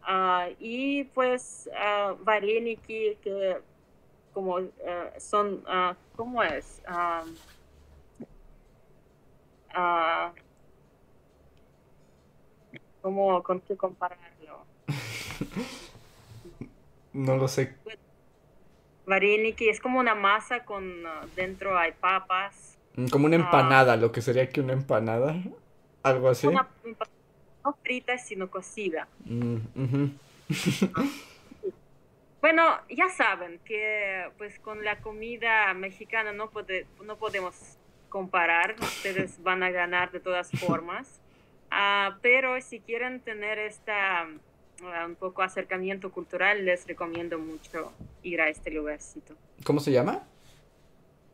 ah, 0.03 0.47
y 0.59 1.05
pues 1.05 1.69
uh, 1.71 2.15
vareniki, 2.23 3.17
que 3.21 3.57
como 4.33 4.59
son, 5.17 5.63
¿cómo 6.15 6.41
es? 6.41 6.81
Uh, 9.75 10.31
¿cómo, 13.01 13.43
con 13.43 13.59
qué 13.61 13.75
compararlo? 13.75 14.65
no 17.13 17.37
lo 17.37 17.47
sé. 17.47 17.75
Vareniki 19.05 19.69
es 19.69 19.79
como 19.79 19.99
una 19.99 20.15
masa 20.15 20.63
con 20.63 21.05
ah, 21.05 21.25
dentro 21.35 21.77
hay 21.77 21.91
papas. 21.91 22.77
Mm, 22.95 23.07
como 23.07 23.25
una 23.25 23.37
ah. 23.37 23.41
empanada, 23.41 23.97
lo 23.97 24.11
que 24.11 24.21
sería 24.21 24.49
que 24.49 24.61
una 24.61 24.73
empanada, 24.73 25.35
algo 26.03 26.29
así. 26.29 26.47
Una, 26.47 26.67
no 27.63 27.73
frita, 27.83 28.17
sino 28.17 28.49
cocida. 28.49 29.07
Mm, 29.25 29.57
bueno, 32.41 32.63
ya 32.89 33.09
saben 33.09 33.59
que 33.65 34.29
pues 34.37 34.59
con 34.59 34.83
la 34.83 35.01
comida 35.01 35.73
mexicana 35.73 36.33
no, 36.33 36.49
puede, 36.49 36.85
no 37.03 37.17
podemos 37.17 37.77
comparar, 38.11 38.75
ustedes 38.79 39.41
van 39.41 39.63
a 39.63 39.71
ganar 39.71 40.11
de 40.11 40.19
todas 40.19 40.51
formas. 40.59 41.19
Ah, 41.71 42.19
pero 42.21 42.61
si 42.61 42.79
quieren 42.79 43.21
tener 43.21 43.57
esta 43.57 44.21
ah, 44.21 45.05
un 45.07 45.15
poco 45.15 45.41
acercamiento 45.41 46.11
cultural, 46.11 46.63
les 46.63 46.85
recomiendo 46.85 47.39
mucho 47.39 47.91
ir 48.21 48.41
a 48.41 48.49
este 48.49 48.69
lugarcito. 48.69 49.33
¿Cómo 49.63 49.79
se 49.79 49.91
llama? 49.91 50.21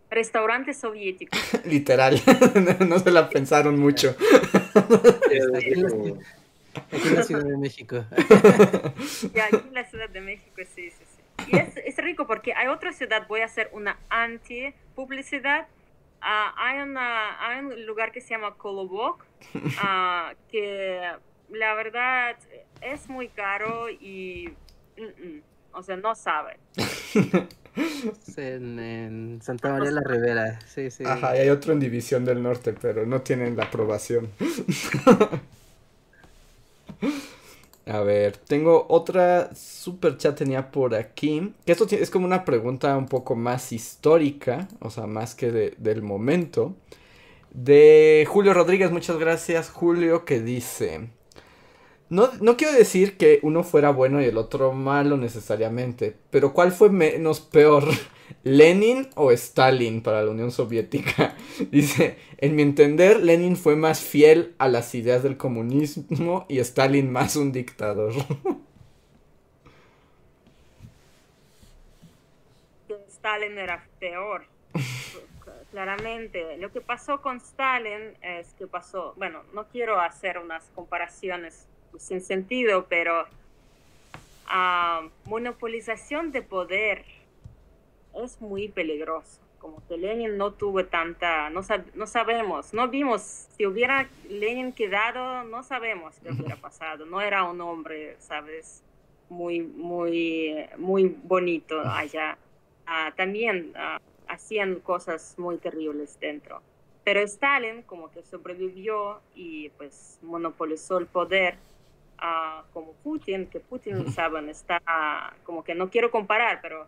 Restaurante 0.09 0.73
soviético. 0.73 1.35
Literal, 1.65 2.21
no 2.87 2.99
se 2.99 3.11
la 3.11 3.27
pensaron 3.29 3.77
mucho. 3.77 4.15
Aquí 6.91 7.07
en 7.07 7.15
la 7.15 7.23
Ciudad 7.23 7.43
de 7.43 7.57
México. 7.57 8.05
Ya, 9.33 9.45
aquí 9.45 9.67
en 9.67 9.73
la 9.73 9.83
Ciudad 9.89 10.09
de 10.09 10.21
México, 10.21 10.61
sí, 10.73 10.91
sí, 10.91 11.03
sí. 11.03 11.51
Y 11.51 11.57
es, 11.57 11.75
es 11.77 11.97
rico 11.97 12.27
porque 12.27 12.53
hay 12.53 12.67
otra 12.67 12.93
ciudad, 12.93 13.27
voy 13.27 13.41
a 13.41 13.45
hacer 13.45 13.69
una 13.73 13.97
anti-publicidad, 14.09 15.67
Ah, 16.21 16.53
hay, 16.57 16.79
una, 16.79 17.47
hay 17.47 17.59
un 17.59 17.85
lugar 17.85 18.11
que 18.11 18.21
se 18.21 18.29
llama 18.29 18.55
Kolobok, 18.55 19.25
ah, 19.79 20.33
que 20.49 21.11
la 21.49 21.73
verdad 21.75 22.35
es 22.81 23.09
muy 23.09 23.29
caro 23.29 23.89
y, 23.89 24.53
mm, 24.97 25.27
mm, 25.27 25.41
o 25.73 25.83
sea, 25.83 25.97
no 25.97 26.15
sabe. 26.15 26.57
En, 28.37 28.79
en 28.79 29.39
Santa 29.43 29.69
María 29.69 29.91
la 29.91 30.01
Rivera, 30.01 30.59
sí, 30.61 30.89
sí. 30.89 31.03
Ajá, 31.05 31.37
y 31.37 31.41
hay 31.41 31.49
otro 31.49 31.73
en 31.73 31.79
División 31.79 32.25
del 32.25 32.41
Norte, 32.41 32.73
pero 32.73 33.05
no 33.05 33.21
tienen 33.21 33.55
la 33.55 33.65
aprobación. 33.65 34.31
A 37.89 38.01
ver, 38.01 38.35
tengo 38.37 38.85
otra 38.89 39.49
super 39.55 40.17
chat 40.17 40.37
tenía 40.37 40.71
por 40.71 40.93
aquí. 40.93 41.53
Que 41.65 41.71
esto 41.71 41.85
es 41.89 42.09
como 42.09 42.25
una 42.25 42.43
pregunta 42.43 42.97
un 42.97 43.07
poco 43.07 43.35
más 43.35 43.71
histórica, 43.71 44.67
o 44.81 44.89
sea, 44.89 45.07
más 45.07 45.35
que 45.35 45.51
de- 45.51 45.73
del 45.77 46.01
momento. 46.01 46.75
De 47.51 48.25
Julio 48.29 48.53
Rodríguez, 48.53 48.91
muchas 48.91 49.17
gracias 49.17 49.69
Julio, 49.69 50.25
que 50.25 50.41
dice... 50.41 51.09
No, 52.09 52.29
no 52.39 52.55
quiero 52.55 52.73
decir 52.73 53.17
que 53.17 53.39
uno 53.41 53.63
fuera 53.63 53.89
bueno 53.89 54.21
y 54.21 54.25
el 54.25 54.37
otro 54.37 54.71
malo 54.71 55.17
necesariamente, 55.17 56.15
pero 56.29 56.53
¿cuál 56.53 56.71
fue 56.71 56.89
menos 56.89 57.41
peor? 57.41 57.83
¿Lenin 58.43 59.09
o 59.15 59.31
Stalin 59.31 60.01
para 60.01 60.23
la 60.23 60.31
Unión 60.31 60.51
Soviética? 60.51 61.35
Dice, 61.71 62.17
en 62.37 62.55
mi 62.55 62.61
entender, 62.61 63.21
Lenin 63.21 63.57
fue 63.57 63.75
más 63.75 63.99
fiel 63.99 64.55
a 64.57 64.69
las 64.69 64.95
ideas 64.95 65.21
del 65.21 65.35
comunismo 65.35 66.45
y 66.47 66.59
Stalin 66.59 67.11
más 67.11 67.35
un 67.35 67.51
dictador. 67.51 68.13
Stalin 73.09 73.57
era 73.57 73.85
peor. 73.99 74.45
Claramente, 75.71 76.55
lo 76.57 76.71
que 76.71 76.79
pasó 76.79 77.21
con 77.21 77.37
Stalin 77.37 78.13
es 78.21 78.53
que 78.53 78.67
pasó, 78.67 79.13
bueno, 79.17 79.43
no 79.53 79.67
quiero 79.67 79.99
hacer 79.99 80.37
unas 80.37 80.69
comparaciones 80.73 81.67
sin 81.97 82.21
sentido, 82.21 82.85
pero 82.89 83.25
ah, 84.47 85.07
monopolización 85.25 86.31
de 86.31 86.41
poder 86.41 87.05
es 88.13 88.41
muy 88.41 88.67
peligroso. 88.69 89.41
Como 89.59 89.81
que 89.87 89.97
Lenin 89.97 90.37
no 90.37 90.53
tuvo 90.53 90.85
tanta, 90.85 91.49
no, 91.49 91.61
sab- 91.61 91.91
no 91.95 92.05
sabemos, 92.05 92.73
no 92.73 92.87
vimos, 92.87 93.21
si 93.57 93.65
hubiera 93.65 94.07
Lenin 94.29 94.71
quedado, 94.71 95.43
no 95.43 95.63
sabemos 95.63 96.15
qué 96.21 96.31
hubiera 96.31 96.55
pasado. 96.55 97.05
No 97.05 97.21
era 97.21 97.43
un 97.43 97.59
hombre, 97.61 98.15
¿sabes? 98.19 98.83
Muy, 99.29 99.59
muy, 99.61 100.55
muy 100.77 101.15
bonito 101.23 101.81
allá. 101.81 102.37
Ah, 102.85 103.11
también 103.17 103.73
ah, 103.75 103.99
hacían 104.27 104.79
cosas 104.79 105.35
muy 105.37 105.57
terribles 105.57 106.17
dentro. 106.19 106.61
Pero 107.03 107.21
Stalin 107.21 107.81
como 107.81 108.11
que 108.11 108.21
sobrevivió 108.23 109.19
y 109.33 109.69
pues 109.69 110.19
monopolizó 110.21 110.97
el 110.97 111.07
poder 111.07 111.55
ah, 112.17 112.63
como 112.73 112.93
Putin, 113.03 113.47
que 113.47 113.59
Putin, 113.59 114.11
saben, 114.11 114.49
está 114.49 114.81
como 115.43 115.63
que 115.63 115.75
no 115.75 115.89
quiero 115.89 116.11
comparar, 116.11 116.59
pero 116.61 116.87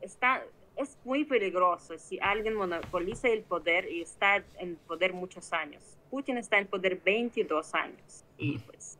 está, 0.00 0.42
es 0.76 0.96
muy 1.04 1.24
peligroso 1.24 1.98
si 1.98 2.18
alguien 2.20 2.54
monopoliza 2.54 3.28
el 3.28 3.42
poder 3.42 3.90
y 3.90 4.02
está 4.02 4.42
en 4.58 4.76
poder 4.86 5.12
muchos 5.12 5.52
años. 5.52 5.82
Putin 6.10 6.38
está 6.38 6.58
en 6.58 6.66
poder 6.66 7.00
22 7.04 7.74
años 7.74 8.24
y 8.38 8.58
pues 8.58 8.98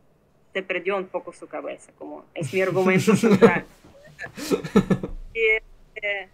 se 0.53 0.63
perdió 0.63 0.97
un 0.97 1.07
poco 1.07 1.33
su 1.33 1.47
cabeza, 1.47 1.91
como 1.97 2.25
es 2.33 2.53
mi 2.53 2.61
argumento 2.61 3.15
central. 3.15 3.65
y, 5.33 5.39
eh, 5.95 6.29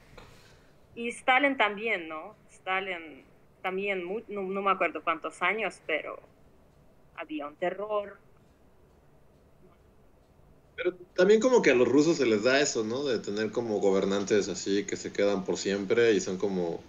y 0.96 1.10
Stalin 1.10 1.58
también, 1.58 2.08
¿no? 2.08 2.36
Stalin 2.52 3.24
también, 3.62 4.04
no, 4.28 4.42
no 4.44 4.62
me 4.62 4.72
acuerdo 4.72 5.04
cuántos 5.04 5.42
años, 5.42 5.82
pero 5.86 6.20
había 7.16 7.48
un 7.48 7.56
terror. 7.56 8.18
Pero 10.76 10.94
también 11.16 11.40
como 11.40 11.62
que 11.62 11.72
a 11.72 11.76
los 11.76 11.88
rusos 11.88 12.18
se 12.18 12.26
les 12.26 12.44
da 12.44 12.60
eso, 12.60 12.84
¿no? 12.84 13.04
De 13.04 13.20
tener 13.20 13.52
como 13.52 13.80
gobernantes 13.80 14.50
así 14.50 14.86
que 14.86 14.98
se 14.98 15.14
quedan 15.14 15.46
por 15.46 15.58
siempre 15.58 16.14
y 16.14 16.20
son 16.20 16.38
como 16.38 16.82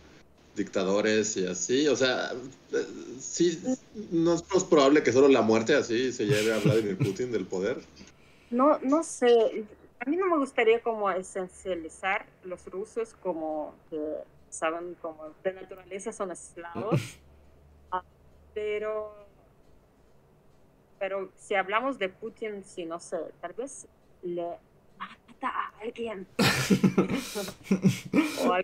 dictadores 0.56 1.36
y 1.36 1.46
así. 1.46 1.86
O 1.88 1.96
sea, 1.96 2.32
eh, 2.72 2.86
sí, 3.20 3.62
no 4.10 4.34
es 4.34 4.64
probable 4.64 5.02
que 5.02 5.12
solo 5.12 5.28
la 5.28 5.42
muerte 5.42 5.74
así 5.74 6.12
se 6.12 6.26
lleve 6.26 6.52
a 6.52 6.58
Vladimir 6.58 6.98
Putin 6.98 7.30
del 7.30 7.46
poder. 7.46 7.78
No, 8.50 8.78
no 8.80 9.02
sé, 9.02 9.66
a 9.98 10.10
mí 10.10 10.16
no 10.16 10.26
me 10.26 10.38
gustaría 10.38 10.80
como 10.82 11.10
esencializar 11.10 12.26
los 12.44 12.64
rusos 12.66 13.14
como 13.14 13.74
que, 13.90 13.98
saben, 14.50 14.96
como 15.00 15.34
de 15.42 15.52
naturaleza 15.52 16.12
son 16.12 16.30
esclavos, 16.30 17.00
Ah, 17.92 18.02
pero, 18.52 19.25
pero 20.98 21.32
si 21.36 21.54
hablamos 21.54 21.98
de 21.98 22.08
Putin, 22.08 22.64
sí, 22.64 22.86
no 22.86 23.00
sé, 23.00 23.18
tal 23.40 23.52
vez 23.54 23.88
le 24.22 24.44
mata 24.98 25.48
a 25.48 25.78
alguien. 25.82 26.28
o 28.34 28.58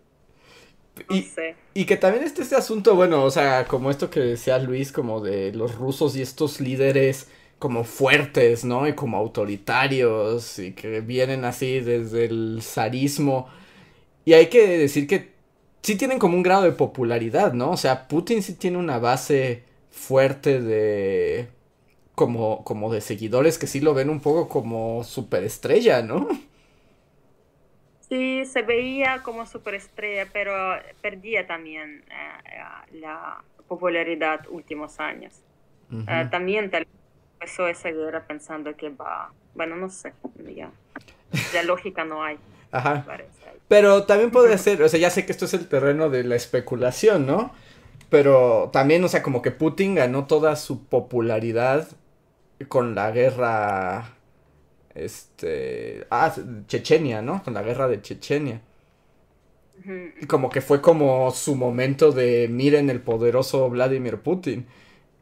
no 1.09 1.17
Y, 1.17 1.35
sé. 1.35 1.57
y 1.75 1.85
que 1.87 1.97
también 1.97 2.25
este, 2.25 2.43
este 2.43 2.57
asunto, 2.57 2.95
bueno, 2.95 3.25
o 3.25 3.31
sea, 3.31 3.67
como 3.67 3.91
esto 3.91 4.11
que 4.11 4.21
decía 4.21 4.59
Luis, 4.59 4.93
como 4.93 5.21
de 5.21 5.53
los 5.53 5.75
rusos 5.77 6.17
y 6.17 6.23
estos 6.23 6.61
líderes 6.61 7.29
como 7.59 7.85
fuertes, 7.85 8.65
¿no? 8.65 8.87
Y 8.89 8.95
como 8.95 9.17
autoritarios 9.19 10.59
y 10.59 10.73
que 10.75 11.01
vienen 11.01 11.45
así 11.45 11.81
desde 11.81 12.25
el 12.27 12.61
zarismo. 12.63 13.49
Y 14.25 14.35
hay 14.35 14.49
que 14.49 14.67
decir 14.79 15.07
que 15.09 15.33
sí 15.83 15.97
tienen 15.97 16.19
como 16.19 16.37
un 16.37 16.43
grado 16.45 16.65
de 16.65 16.73
popularidad, 16.73 17.53
¿no? 17.55 17.73
O 17.73 17.77
sea, 17.79 18.09
Putin 18.09 18.43
sí 18.43 18.55
tiene 18.55 18.79
una 18.79 18.99
base 18.99 19.65
fuerte 19.91 20.61
de 20.61 21.49
como 22.15 22.65
como 22.65 22.93
de 22.93 23.01
seguidores 23.01 23.59
que 23.59 23.67
sí 23.67 23.81
lo 23.81 23.95
ven 23.95 24.11
un 24.11 24.21
poco 24.21 24.49
como 24.49 25.05
superestrella, 25.05 26.03
¿no? 26.03 26.29
Sí, 28.09 28.45
se 28.45 28.63
veía 28.63 29.23
como 29.23 29.47
superestrella, 29.47 30.27
pero 30.33 30.53
perdía 31.01 31.47
también 31.47 32.05
eh, 32.11 32.99
la 33.01 33.43
popularidad 33.69 34.47
últimos 34.51 35.01
años. 35.01 35.41
Ah, 36.07 36.29
también 36.31 36.71
tal 36.71 36.87
empezó 37.35 37.69
esa 37.69 37.91
guerra 37.91 38.27
pensando 38.27 38.75
que 38.77 38.89
va, 38.91 39.33
bueno, 39.55 39.77
no 39.77 39.91
sé, 39.91 40.15
ya, 40.55 40.71
ya 41.53 41.63
lógica 41.63 42.05
no 42.05 42.23
hay, 42.23 42.39
Ajá. 42.73 43.05
Pero 43.69 44.05
también 44.05 44.31
puede 44.31 44.57
ser, 44.59 44.83
o 44.83 44.89
sea, 44.89 44.99
ya 44.99 45.11
sé 45.11 45.27
que 45.27 45.33
esto 45.33 45.45
es 45.45 45.55
el 45.55 45.69
terreno 45.69 46.11
de 46.11 46.25
la 46.25 46.37
especulación, 46.37 47.27
¿no? 47.27 47.53
Pero 48.11 48.71
también, 48.73 49.03
o 49.05 49.09
sea, 49.09 49.23
como 49.23 49.43
que 49.43 49.51
Putin 49.51 49.95
ganó 49.95 50.27
toda 50.27 50.57
su 50.57 50.85
popularidad 50.85 51.89
con 52.69 52.95
la 52.95 53.11
guerra, 53.11 54.17
este, 54.95 56.07
ah, 56.11 56.35
Chechenia, 56.69 57.23
¿no? 57.23 57.43
Con 57.45 57.55
la 57.55 57.63
guerra 57.63 57.89
de 57.89 58.03
Chechenia. 58.03 58.63
Y 60.21 60.27
como 60.27 60.49
que 60.51 60.61
fue 60.61 60.81
como 60.81 61.31
su 61.33 61.57
momento 61.57 62.13
de 62.13 62.49
miren 62.49 62.89
el 62.91 63.01
poderoso 63.01 63.69
Vladimir 63.71 64.19
Putin. 64.21 64.67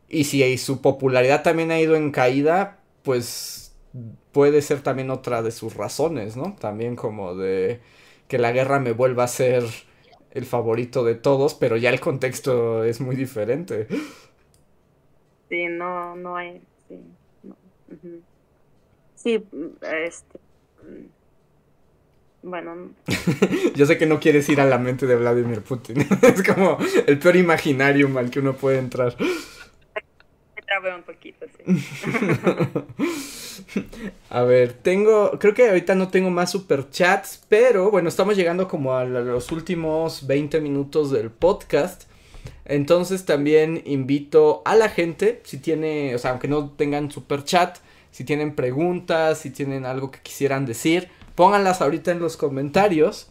Y 0.08 0.24
si 0.24 0.58
su 0.58 0.82
popularidad 0.82 1.42
también 1.42 1.70
ha 1.70 1.80
ido 1.80 1.96
en 1.96 2.12
caída, 2.12 2.80
pues 3.02 3.74
puede 4.32 4.62
ser 4.62 4.82
también 4.82 5.10
otra 5.10 5.42
de 5.42 5.52
sus 5.52 5.74
razones, 5.76 6.36
¿no? 6.36 6.56
También 6.60 6.96
como 6.96 7.34
de 7.36 7.80
que 8.28 8.38
la 8.38 8.52
guerra 8.52 8.80
me 8.80 8.92
vuelva 8.92 9.24
a 9.24 9.28
ser 9.28 9.64
el 10.32 10.46
favorito 10.46 11.04
de 11.04 11.16
todos, 11.16 11.54
pero 11.54 11.76
ya 11.76 11.90
el 11.90 12.00
contexto 12.00 12.84
es 12.84 13.00
muy 13.00 13.16
diferente. 13.16 13.88
Sí, 15.50 15.66
no, 15.68 16.16
no 16.16 16.36
hay, 16.36 16.66
sí. 16.88 17.18
Sí, 19.14 19.38
mm, 19.38 19.66
este, 19.82 20.38
mm, 20.82 21.06
bueno, 22.42 22.94
Yo 23.74 23.86
sé 23.86 23.98
que 23.98 24.06
no 24.06 24.18
quieres 24.18 24.48
ir 24.48 24.60
a 24.60 24.64
la 24.64 24.78
mente 24.78 25.06
de 25.06 25.16
Vladimir 25.16 25.62
Putin. 25.62 26.00
es 26.22 26.42
como 26.42 26.78
el 27.06 27.18
peor 27.18 27.36
imaginario 27.36 28.18
al 28.18 28.30
que 28.30 28.40
uno 28.40 28.54
puede 28.54 28.78
entrar. 28.78 29.14
me 29.20 30.62
trabé 30.62 30.94
un 30.94 31.02
poquito, 31.02 31.44
sí. 31.56 31.64
A 34.30 34.42
ver, 34.42 34.72
tengo, 34.72 35.38
creo 35.38 35.52
que 35.52 35.68
ahorita 35.68 35.94
no 35.94 36.08
tengo 36.08 36.30
más 36.30 36.50
superchats, 36.50 37.44
pero 37.48 37.90
bueno, 37.90 38.08
estamos 38.08 38.36
llegando 38.36 38.66
como 38.66 38.96
a 38.96 39.04
los 39.04 39.52
últimos 39.52 40.26
20 40.26 40.62
minutos 40.62 41.10
del 41.10 41.30
podcast. 41.30 42.09
Entonces 42.64 43.24
también 43.24 43.82
invito 43.86 44.62
a 44.64 44.76
la 44.76 44.88
gente, 44.88 45.40
si 45.44 45.58
tiene, 45.58 46.14
o 46.14 46.18
sea, 46.18 46.32
aunque 46.32 46.48
no 46.48 46.70
tengan 46.70 47.10
superchat, 47.10 47.78
si 48.10 48.24
tienen 48.24 48.54
preguntas, 48.54 49.38
si 49.38 49.50
tienen 49.50 49.86
algo 49.86 50.10
que 50.10 50.20
quisieran 50.20 50.66
decir, 50.66 51.08
pónganlas 51.34 51.80
ahorita 51.80 52.10
en 52.12 52.20
los 52.20 52.36
comentarios 52.36 53.30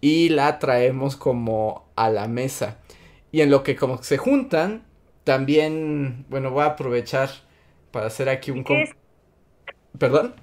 y 0.00 0.28
la 0.30 0.58
traemos 0.58 1.16
como 1.16 1.86
a 1.96 2.10
la 2.10 2.28
mesa. 2.28 2.78
Y 3.32 3.40
en 3.40 3.50
lo 3.50 3.62
que 3.62 3.76
como 3.76 4.02
se 4.02 4.18
juntan, 4.18 4.84
también, 5.24 6.26
bueno, 6.28 6.50
voy 6.50 6.62
a 6.64 6.66
aprovechar 6.66 7.30
para 7.90 8.06
hacer 8.06 8.28
aquí 8.28 8.50
un... 8.50 8.64
¿Qué 8.64 8.64
com- 8.64 8.76
es, 8.78 8.90
¿Perdón? 9.98 10.34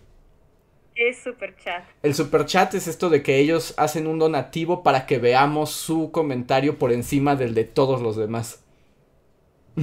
Es 1.09 1.17
super 1.17 1.55
chat? 1.57 1.83
El 2.03 2.15
super 2.15 2.45
chat 2.45 2.73
es 2.73 2.87
esto 2.87 3.09
de 3.09 3.21
que 3.23 3.37
ellos 3.37 3.73
hacen 3.77 4.07
un 4.07 4.19
donativo 4.19 4.83
para 4.83 5.05
que 5.05 5.19
veamos 5.19 5.71
su 5.71 6.11
comentario 6.11 6.77
por 6.77 6.91
encima 6.91 7.35
del 7.35 7.53
de 7.53 7.63
todos 7.63 8.01
los 8.01 8.15
demás. 8.15 8.59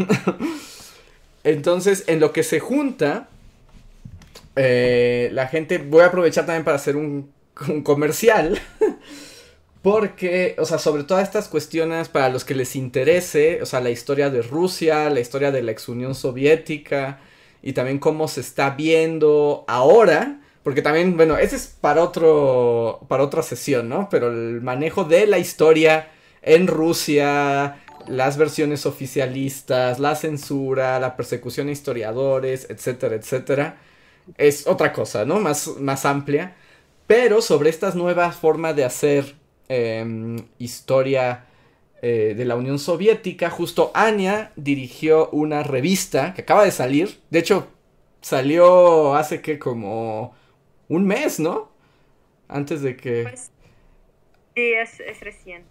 Entonces, 1.45 2.05
en 2.09 2.20
lo 2.20 2.32
que 2.32 2.43
se 2.43 2.61
junta, 2.61 3.28
eh, 4.57 5.31
la 5.32 5.47
gente, 5.47 5.78
voy 5.78 6.03
a 6.03 6.07
aprovechar 6.07 6.47
también 6.47 6.65
para 6.65 6.77
hacer 6.77 6.97
un, 6.97 7.32
un 7.69 7.82
comercial. 7.82 8.61
Porque, 9.82 10.57
o 10.59 10.65
sea, 10.65 10.78
sobre 10.78 11.05
todas 11.05 11.23
estas 11.23 11.49
cuestiones, 11.49 12.09
para 12.09 12.28
los 12.28 12.45
que 12.45 12.55
les 12.55 12.74
interese, 12.74 13.62
o 13.62 13.66
sea, 13.66 13.81
la 13.81 13.90
historia 13.90 14.28
de 14.28 14.43
Rusia, 14.43 15.09
la 15.09 15.20
historia 15.20 15.53
de 15.53 15.62
la 15.62 15.70
ex 15.70 15.89
Unión 15.89 16.15
Soviética, 16.15 17.20
y 17.62 17.73
también 17.73 17.99
cómo 17.99 18.28
se 18.28 18.40
está 18.40 18.70
viendo 18.70 19.65
ahora, 19.69 20.40
porque 20.62 20.82
también, 20.82 21.16
bueno, 21.16 21.39
ese 21.39 21.56
es 21.56 21.66
para 21.80 22.02
otro, 22.02 23.01
para 23.09 23.22
otra 23.22 23.43
sesión, 23.43 23.89
¿no? 23.89 24.09
Pero 24.10 24.28
el 24.28 24.60
manejo 24.60 25.05
de 25.05 25.26
la 25.26 25.39
historia 25.39 26.10
en 26.43 26.66
Rusia, 26.66 27.80
las 28.06 28.36
versiones 28.36 28.86
oficialistas, 28.86 29.98
la 29.98 30.14
censura, 30.16 30.98
la 31.01 31.16
persecución 31.16 31.68
a 31.68 31.72
historiadores, 31.72 32.66
etcétera, 32.70 33.16
etcétera, 33.16 33.78
es 34.36 34.66
otra 34.66 34.93
cosa, 34.93 35.24
¿no? 35.24 35.40
Más, 35.40 35.68
más 35.78 36.05
amplia. 36.05 36.56
Pero 37.06 37.40
sobre 37.40 37.70
estas 37.70 37.94
nuevas 37.94 38.36
formas 38.36 38.76
de 38.76 38.85
hacer 38.85 39.36
em, 39.68 40.36
historia 40.59 41.47
eh, 42.02 42.35
de 42.36 42.44
la 42.44 42.56
Unión 42.56 42.78
Soviética, 42.78 43.51
justo 43.51 43.90
Anya 43.94 44.52
dirigió 44.56 45.30
una 45.30 45.62
revista 45.62 46.35
que 46.35 46.43
acaba 46.43 46.64
de 46.64 46.70
salir. 46.70 47.20
De 47.30 47.39
hecho, 47.40 47.68
salió 48.20 49.14
hace 49.14 49.40
que 49.40 49.59
como 49.59 50.35
un 50.89 51.06
mes, 51.06 51.40
¿no? 51.40 51.70
Antes 52.48 52.82
de 52.82 52.97
que... 52.97 53.24
Pues, 53.24 53.51
sí, 54.55 54.73
es, 54.73 55.01
es 55.01 55.20
recién. 55.20 55.65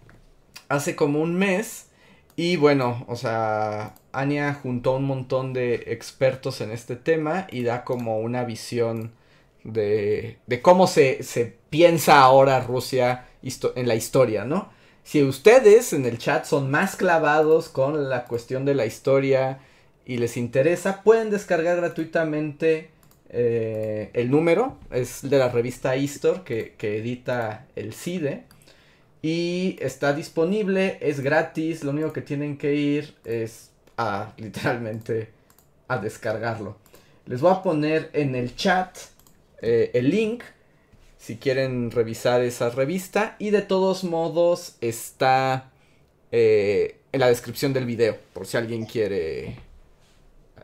Hace 0.68 0.96
como 0.96 1.20
un 1.20 1.34
mes. 1.34 1.90
Y 2.36 2.56
bueno, 2.56 3.04
o 3.08 3.16
sea, 3.16 3.96
Anya 4.12 4.54
juntó 4.54 4.96
un 4.96 5.04
montón 5.04 5.52
de 5.52 5.74
expertos 5.88 6.60
en 6.60 6.70
este 6.70 6.94
tema 6.94 7.48
y 7.50 7.64
da 7.64 7.84
como 7.84 8.20
una 8.20 8.44
visión 8.44 9.12
de, 9.64 10.38
de 10.46 10.62
cómo 10.62 10.86
se, 10.86 11.22
se 11.24 11.56
piensa 11.68 12.20
ahora 12.20 12.60
Rusia 12.60 13.26
en 13.42 13.88
la 13.88 13.94
historia, 13.94 14.44
¿no? 14.44 14.70
Si 15.02 15.22
ustedes 15.22 15.92
en 15.92 16.04
el 16.04 16.18
chat 16.18 16.44
son 16.44 16.70
más 16.70 16.96
clavados 16.96 17.68
con 17.68 18.10
la 18.10 18.26
cuestión 18.26 18.64
de 18.64 18.74
la 18.74 18.86
historia 18.86 19.58
y 20.04 20.18
les 20.18 20.36
interesa, 20.36 21.02
pueden 21.02 21.30
descargar 21.30 21.76
gratuitamente 21.76 22.90
eh, 23.30 24.10
el 24.14 24.30
número. 24.30 24.78
Es 24.90 25.28
de 25.28 25.38
la 25.38 25.48
revista 25.48 25.96
Histor 25.96 26.44
que, 26.44 26.74
que 26.76 26.98
edita 26.98 27.66
el 27.76 27.92
CIDE. 27.92 28.44
Y 29.20 29.76
está 29.80 30.12
disponible, 30.12 30.98
es 31.00 31.20
gratis, 31.20 31.82
lo 31.82 31.90
único 31.90 32.12
que 32.12 32.22
tienen 32.22 32.56
que 32.56 32.74
ir 32.74 33.14
es 33.24 33.70
a 33.96 34.32
literalmente 34.38 35.30
a 35.88 35.98
descargarlo. 35.98 36.76
Les 37.26 37.40
voy 37.40 37.52
a 37.52 37.62
poner 37.62 38.10
en 38.12 38.34
el 38.34 38.56
chat 38.56 38.96
eh, 39.60 39.90
el 39.92 40.10
link 40.10 40.44
si 41.18 41.36
quieren 41.36 41.90
revisar 41.90 42.42
esa 42.42 42.70
revista 42.70 43.36
y 43.38 43.50
de 43.50 43.60
todos 43.60 44.04
modos 44.04 44.76
está 44.80 45.70
eh, 46.30 46.96
en 47.12 47.20
la 47.20 47.28
descripción 47.28 47.72
del 47.72 47.84
video 47.84 48.16
por 48.32 48.46
si 48.46 48.56
alguien 48.56 48.86
quiere 48.86 49.56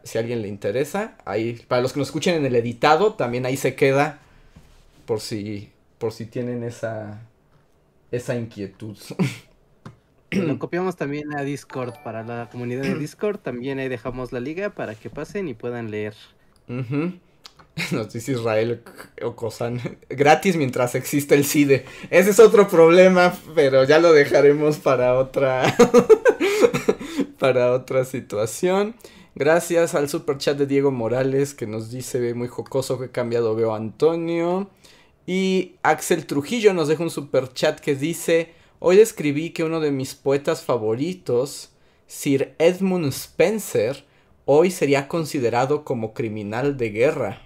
si 0.04 0.18
a 0.18 0.20
alguien 0.20 0.42
le 0.42 0.48
interesa 0.48 1.16
ahí 1.24 1.60
para 1.66 1.82
los 1.82 1.92
que 1.92 1.98
nos 1.98 2.08
escuchen 2.08 2.34
en 2.36 2.46
el 2.46 2.54
editado 2.54 3.14
también 3.14 3.46
ahí 3.46 3.56
se 3.56 3.74
queda 3.74 4.20
por 5.06 5.20
si 5.20 5.70
por 5.98 6.12
si 6.12 6.26
tienen 6.26 6.62
esa 6.62 7.22
esa 8.10 8.36
inquietud. 8.36 8.96
Lo 10.30 10.58
copiamos 10.58 10.96
también 10.96 11.34
a 11.36 11.42
Discord 11.42 11.94
para 12.02 12.22
la 12.24 12.48
comunidad 12.50 12.82
de 12.82 12.96
Discord. 12.96 13.38
También 13.38 13.78
ahí 13.78 13.88
dejamos 13.88 14.32
la 14.32 14.40
liga 14.40 14.70
para 14.70 14.94
que 14.94 15.10
pasen 15.10 15.48
y 15.48 15.54
puedan 15.54 15.90
leer. 15.90 16.14
Nos 17.92 18.12
dice 18.12 18.32
Israel 18.32 18.82
Ocosan. 19.22 19.80
Gratis 20.08 20.56
mientras 20.56 20.94
existe 20.94 21.34
el 21.34 21.44
CIDE. 21.44 21.84
Ese 22.10 22.30
es 22.30 22.40
otro 22.40 22.68
problema, 22.68 23.34
pero 23.54 23.84
ya 23.84 23.98
lo 23.98 24.12
dejaremos 24.12 24.78
para 24.78 25.14
otra. 25.14 25.74
para 27.38 27.72
otra 27.72 28.04
situación. 28.04 28.94
Gracias 29.36 29.96
al 29.96 30.08
super 30.08 30.38
chat 30.38 30.56
de 30.56 30.66
Diego 30.66 30.92
Morales 30.92 31.54
que 31.54 31.66
nos 31.66 31.90
dice 31.90 32.34
muy 32.34 32.46
jocoso 32.46 33.00
que 33.00 33.06
he 33.06 33.10
cambiado 33.10 33.56
veo 33.56 33.74
a 33.74 33.76
Antonio. 33.76 34.70
Y 35.26 35.74
Axel 35.82 36.26
Trujillo 36.26 36.72
nos 36.72 36.86
deja 36.86 37.02
un 37.02 37.10
super 37.10 37.52
chat 37.52 37.80
que 37.80 37.96
dice, 37.96 38.52
hoy 38.78 39.00
escribí 39.00 39.50
que 39.50 39.64
uno 39.64 39.80
de 39.80 39.90
mis 39.90 40.14
poetas 40.14 40.62
favoritos, 40.62 41.72
Sir 42.06 42.54
Edmund 42.58 43.06
Spencer, 43.06 44.04
hoy 44.44 44.70
sería 44.70 45.08
considerado 45.08 45.84
como 45.84 46.14
criminal 46.14 46.76
de 46.76 46.90
guerra. 46.90 47.42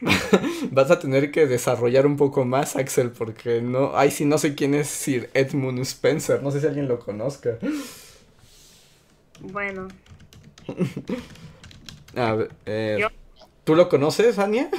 Vas 0.72 0.90
a 0.90 0.98
tener 0.98 1.30
que 1.30 1.46
desarrollar 1.46 2.04
un 2.04 2.16
poco 2.16 2.44
más, 2.44 2.74
Axel, 2.74 3.12
porque 3.12 3.62
no, 3.62 3.92
ay, 3.94 4.10
sí, 4.10 4.24
no 4.24 4.38
sé 4.38 4.56
quién 4.56 4.74
es 4.74 4.88
Sir 4.88 5.30
Edmund 5.34 5.78
Spencer, 5.80 6.42
no 6.42 6.50
sé 6.50 6.60
si 6.60 6.66
alguien 6.66 6.88
lo 6.88 6.98
conozca. 6.98 7.58
Bueno. 9.40 9.88
a 12.16 12.34
ver, 12.34 12.50
eh, 12.66 13.06
¿Tú 13.64 13.74
lo 13.74 13.88
conoces, 13.88 14.38
Ania? 14.38 14.70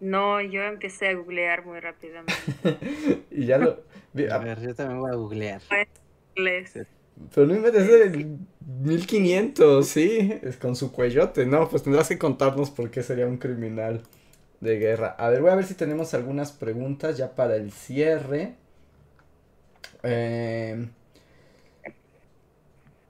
No, 0.00 0.40
yo 0.40 0.62
empecé 0.62 1.08
a 1.08 1.14
googlear 1.14 1.64
muy 1.64 1.80
rápidamente. 1.80 2.34
y 3.30 3.46
ya 3.46 3.56
lo. 3.56 3.84
A 4.30 4.38
ver, 4.38 4.60
yo 4.60 4.74
también 4.74 5.00
voy 5.00 5.10
a 5.10 5.14
googlear. 5.14 5.62
Pero 7.34 7.46
no 7.46 7.58
me 7.58 7.70
de 7.70 8.36
1500, 8.60 9.88
sí, 9.88 10.38
es 10.42 10.56
con 10.56 10.76
su 10.76 10.92
cuellote, 10.92 11.46
¿no? 11.46 11.68
Pues 11.68 11.82
tendrás 11.82 12.08
que 12.08 12.18
contarnos 12.18 12.70
por 12.70 12.90
qué 12.90 13.02
sería 13.02 13.26
un 13.26 13.38
criminal 13.38 14.02
de 14.60 14.78
guerra. 14.78 15.16
A 15.18 15.30
ver, 15.30 15.40
voy 15.40 15.50
a 15.50 15.56
ver 15.56 15.64
si 15.64 15.74
tenemos 15.74 16.14
algunas 16.14 16.52
preguntas 16.52 17.16
ya 17.16 17.34
para 17.34 17.56
el 17.56 17.72
cierre. 17.72 18.54
Eh, 20.02 20.86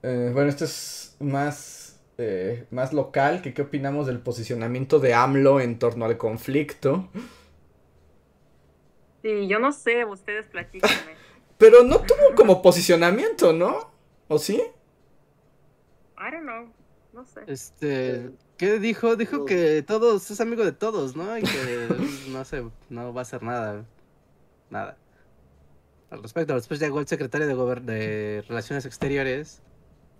eh, 0.03 0.31
bueno, 0.33 0.49
esto 0.49 0.65
es 0.65 1.15
más 1.19 1.89
eh, 2.21 2.65
más 2.69 2.91
local, 2.91 3.41
que 3.41 3.53
qué 3.53 3.61
opinamos 3.61 4.05
del 4.05 4.19
posicionamiento 4.19 4.99
de 4.99 5.13
AMLO 5.13 5.61
en 5.61 5.79
torno 5.79 6.03
al 6.03 6.17
conflicto. 6.17 7.07
Sí, 9.21 9.47
yo 9.47 9.57
no 9.59 9.71
sé, 9.71 10.03
ustedes 10.03 10.45
platíquenme. 10.47 11.15
Pero 11.57 11.85
no 11.85 12.01
tuvo 12.01 12.35
como 12.35 12.61
posicionamiento, 12.61 13.53
¿no? 13.53 13.89
¿O 14.27 14.37
sí? 14.37 14.61
I 16.17 16.29
don't 16.29 16.41
know, 16.41 16.73
no 17.13 17.23
sé. 17.23 17.39
Este, 17.47 18.31
¿qué 18.57 18.79
dijo? 18.79 19.15
Dijo 19.15 19.45
que 19.45 19.81
todos, 19.81 20.29
es 20.29 20.41
amigo 20.41 20.65
de 20.65 20.73
todos, 20.73 21.15
¿no? 21.15 21.37
Y 21.37 21.43
que 21.43 21.87
no 22.31 22.43
sé, 22.43 22.65
no 22.89 23.13
va 23.13 23.21
a 23.21 23.23
hacer 23.23 23.43
nada. 23.43 23.85
Nada. 24.69 24.97
Al 26.09 26.21
respecto, 26.21 26.53
después 26.53 26.81
llegó 26.81 26.99
el 26.99 27.07
secretario 27.07 27.47
de, 27.47 27.81
de 27.81 28.41
Relaciones 28.45 28.85
Exteriores 28.85 29.61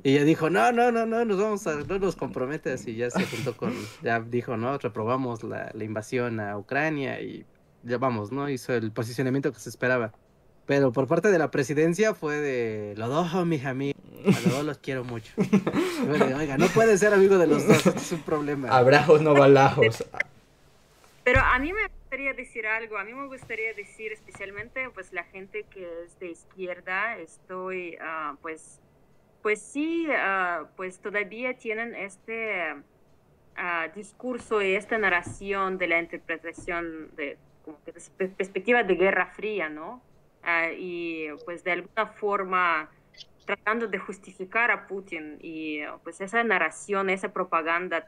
y 0.04 0.16
ella 0.16 0.24
dijo, 0.24 0.50
no, 0.50 0.72
no, 0.72 0.92
no, 0.92 1.06
no, 1.06 1.26
nos 1.26 1.38
vamos 1.38 1.68
a, 1.68 1.76
no 1.76 2.00
nos 2.00 2.16
comprometes. 2.16 2.88
Y 2.88 2.96
ya 2.96 3.10
se 3.10 3.26
juntó 3.26 3.58
con, 3.58 3.74
ya 4.02 4.20
dijo, 4.20 4.56
no, 4.56 4.78
reprobamos 4.78 5.44
la, 5.44 5.72
la 5.74 5.84
invasión 5.84 6.40
a 6.40 6.58
Ucrania 6.58 7.20
y 7.22 7.46
ya 7.84 7.98
vamos, 7.98 8.32
¿no? 8.32 8.50
Hizo 8.50 8.74
el 8.74 8.92
posicionamiento 8.92 9.52
que 9.52 9.60
se 9.60 9.70
esperaba. 9.70 10.14
Pero 10.66 10.92
por 10.92 11.08
parte 11.08 11.32
de 11.32 11.40
la 11.40 11.50
presidencia 11.50 12.14
fue 12.14 12.38
de, 12.38 12.94
los 12.96 13.10
dos, 13.10 13.46
mis 13.48 13.66
amigos, 13.66 14.00
a 14.24 14.40
los 14.42 14.52
dos 14.52 14.66
los 14.66 14.78
quiero 14.78 15.04
mucho. 15.04 15.34
Oiga, 16.38 16.58
no 16.58 16.68
puede 16.68 16.98
ser 16.98 17.14
amigo 17.14 17.40
de 17.40 17.48
los 17.48 17.68
dos, 17.68 17.88
es 17.88 18.12
un 18.12 18.22
problema. 18.22 18.70
Abrajos 18.70 19.22
no 19.22 19.34
balajos. 19.34 20.06
Pero 21.24 21.42
a 21.42 21.58
mí 21.60 21.74
me 21.74 21.88
gustaría 21.88 22.34
decir 22.34 22.68
algo, 22.68 22.98
a 22.98 23.04
mí 23.04 23.14
me 23.14 23.28
gustaría 23.28 23.74
decir 23.74 24.12
especialmente, 24.12 24.90
pues 24.92 25.12
la 25.12 25.24
gente 25.24 25.66
que 25.72 25.88
es 26.04 26.20
de 26.20 26.32
izquierda, 26.32 27.18
estoy, 27.18 27.98
uh, 27.98 28.36
pues 28.42 28.80
pues 29.42 29.62
sí, 29.62 30.08
ah, 30.12 30.66
pues 30.76 31.00
todavía 31.00 31.56
tienen 31.58 31.96
este 31.96 32.76
ah, 33.56 33.88
discurso 33.96 34.62
y 34.62 34.76
esta 34.76 34.98
narración 34.98 35.78
de 35.78 35.88
la 35.88 36.00
interpretación 36.00 37.10
de, 37.16 37.38
como 37.64 37.78
perspectiva 38.38 38.84
de 38.84 38.96
Guerra 38.96 39.28
Fría, 39.28 39.70
¿no? 39.70 40.02
Ah, 40.44 40.70
y 40.72 41.28
pues 41.46 41.64
de 41.64 41.72
alguna 41.72 42.08
forma 42.08 42.90
tratando 43.46 43.88
de 43.88 43.98
justificar 43.98 44.70
a 44.72 44.88
Putin 44.88 45.38
y 45.42 45.80
pues 46.04 46.22
esa 46.22 46.44
narración, 46.44 47.10
esa 47.10 47.34
propaganda, 47.34 48.08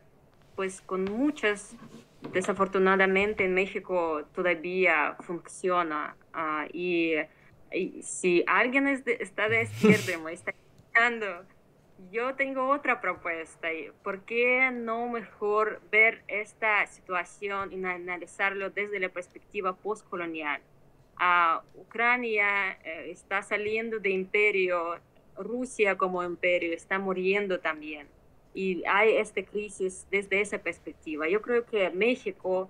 pues 0.55 0.81
con 0.81 1.05
muchas, 1.05 1.75
desafortunadamente 2.31 3.45
en 3.45 3.53
México 3.53 4.23
todavía 4.35 5.15
funciona 5.21 6.15
y, 6.71 7.15
si 8.01 8.43
alguien 8.47 8.85
está 8.87 9.47
de 9.49 9.63
izquierda, 9.81 10.31
está 10.31 10.53
yo 12.11 12.35
tengo 12.35 12.69
otra 12.69 13.01
propuesta. 13.01 13.67
¿Por 14.03 14.21
qué 14.21 14.71
no 14.71 15.07
mejor 15.09 15.81
ver 15.91 16.23
esta 16.27 16.85
situación 16.87 17.71
y 17.71 17.83
analizarlo 17.85 18.69
desde 18.69 18.99
la 18.99 19.09
perspectiva 19.09 19.75
postcolonial? 19.75 20.61
Uh, 21.19 21.81
Ucrania 21.81 22.71
eh, 22.83 23.11
está 23.11 23.43
saliendo 23.43 23.99
de 23.99 24.09
imperio, 24.09 24.97
Rusia 25.37 25.95
como 25.97 26.23
imperio 26.23 26.73
está 26.73 26.97
muriendo 26.97 27.59
también. 27.59 28.07
Y 28.53 28.83
hay 28.85 29.15
esta 29.17 29.43
crisis 29.43 30.07
desde 30.09 30.41
esa 30.41 30.57
perspectiva. 30.57 31.27
Yo 31.29 31.41
creo 31.41 31.65
que 31.65 31.89
México 31.91 32.69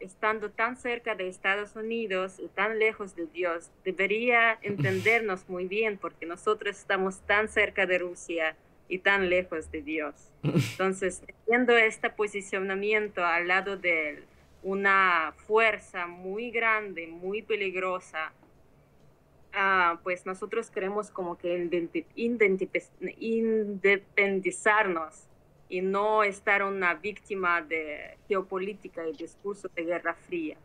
estando 0.00 0.50
tan 0.50 0.76
cerca 0.76 1.14
de 1.14 1.28
Estados 1.28 1.74
Unidos 1.74 2.38
y 2.38 2.48
tan 2.48 2.78
lejos 2.78 3.16
de 3.16 3.26
Dios, 3.26 3.70
debería 3.84 4.58
entendernos 4.62 5.48
muy 5.48 5.66
bien 5.66 5.98
porque 5.98 6.26
nosotros 6.26 6.76
estamos 6.76 7.20
tan 7.22 7.48
cerca 7.48 7.86
de 7.86 7.98
Rusia 7.98 8.56
y 8.88 8.98
tan 8.98 9.28
lejos 9.28 9.70
de 9.70 9.82
Dios. 9.82 10.14
Entonces, 10.42 11.22
teniendo 11.44 11.76
este 11.76 12.10
posicionamiento 12.10 13.24
al 13.24 13.48
lado 13.48 13.76
de 13.76 14.22
una 14.62 15.34
fuerza 15.46 16.06
muy 16.06 16.50
grande, 16.50 17.06
muy 17.06 17.42
peligrosa, 17.42 18.32
ah, 19.52 20.00
pues 20.02 20.24
nosotros 20.24 20.70
queremos 20.70 21.10
como 21.10 21.36
que 21.36 21.68
independizarnos 23.26 25.27
y 25.68 25.80
no 25.80 26.24
estar 26.24 26.62
una 26.62 26.94
víctima 26.94 27.62
de 27.62 28.16
geopolítica 28.26 29.06
y 29.06 29.16
discurso 29.16 29.68
de 29.74 29.84
guerra 29.84 30.14
fría. 30.26 30.56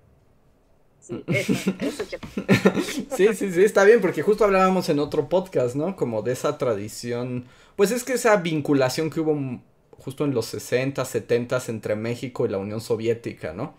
Sí, 0.99 1.21
eso, 1.27 1.53
sí, 3.17 3.27
sí, 3.33 3.51
sí, 3.51 3.63
está 3.63 3.83
bien, 3.83 3.99
porque 3.99 4.21
justo 4.21 4.45
hablábamos 4.45 4.87
en 4.87 4.99
otro 4.99 5.27
podcast, 5.27 5.75
¿no? 5.75 5.97
Como 5.97 6.21
de 6.21 6.31
esa 6.31 6.57
tradición, 6.57 7.43
pues 7.75 7.91
es 7.91 8.05
que 8.05 8.13
esa 8.13 8.37
vinculación 8.37 9.09
que 9.09 9.19
hubo 9.19 9.59
justo 9.97 10.23
en 10.23 10.33
los 10.33 10.45
60, 10.45 11.03
70 11.03 11.61
entre 11.67 11.95
México 11.95 12.45
y 12.45 12.49
la 12.49 12.57
Unión 12.57 12.79
Soviética, 12.79 13.53
¿no? 13.53 13.75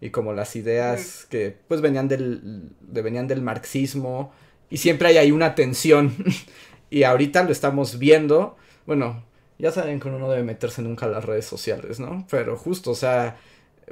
Y 0.00 0.10
como 0.10 0.34
las 0.34 0.56
ideas 0.56 1.26
que 1.30 1.56
pues 1.66 1.80
venían 1.80 2.06
del, 2.06 2.70
venían 2.80 3.26
del 3.26 3.40
marxismo 3.40 4.32
y 4.68 4.76
siempre 4.76 5.08
hay 5.08 5.16
ahí 5.16 5.32
una 5.32 5.54
tensión 5.54 6.14
y 6.90 7.02
ahorita 7.02 7.44
lo 7.44 7.52
estamos 7.52 7.98
viendo, 7.98 8.56
bueno, 8.86 9.24
ya 9.58 9.72
saben 9.72 9.98
que 9.98 10.08
uno 10.08 10.18
no 10.18 10.30
debe 10.30 10.44
meterse 10.44 10.82
nunca 10.82 11.06
a 11.06 11.08
las 11.08 11.24
redes 11.24 11.46
sociales, 11.46 11.98
¿no? 11.98 12.26
Pero 12.30 12.56
justo, 12.56 12.92
o 12.92 12.94
sea, 12.94 13.36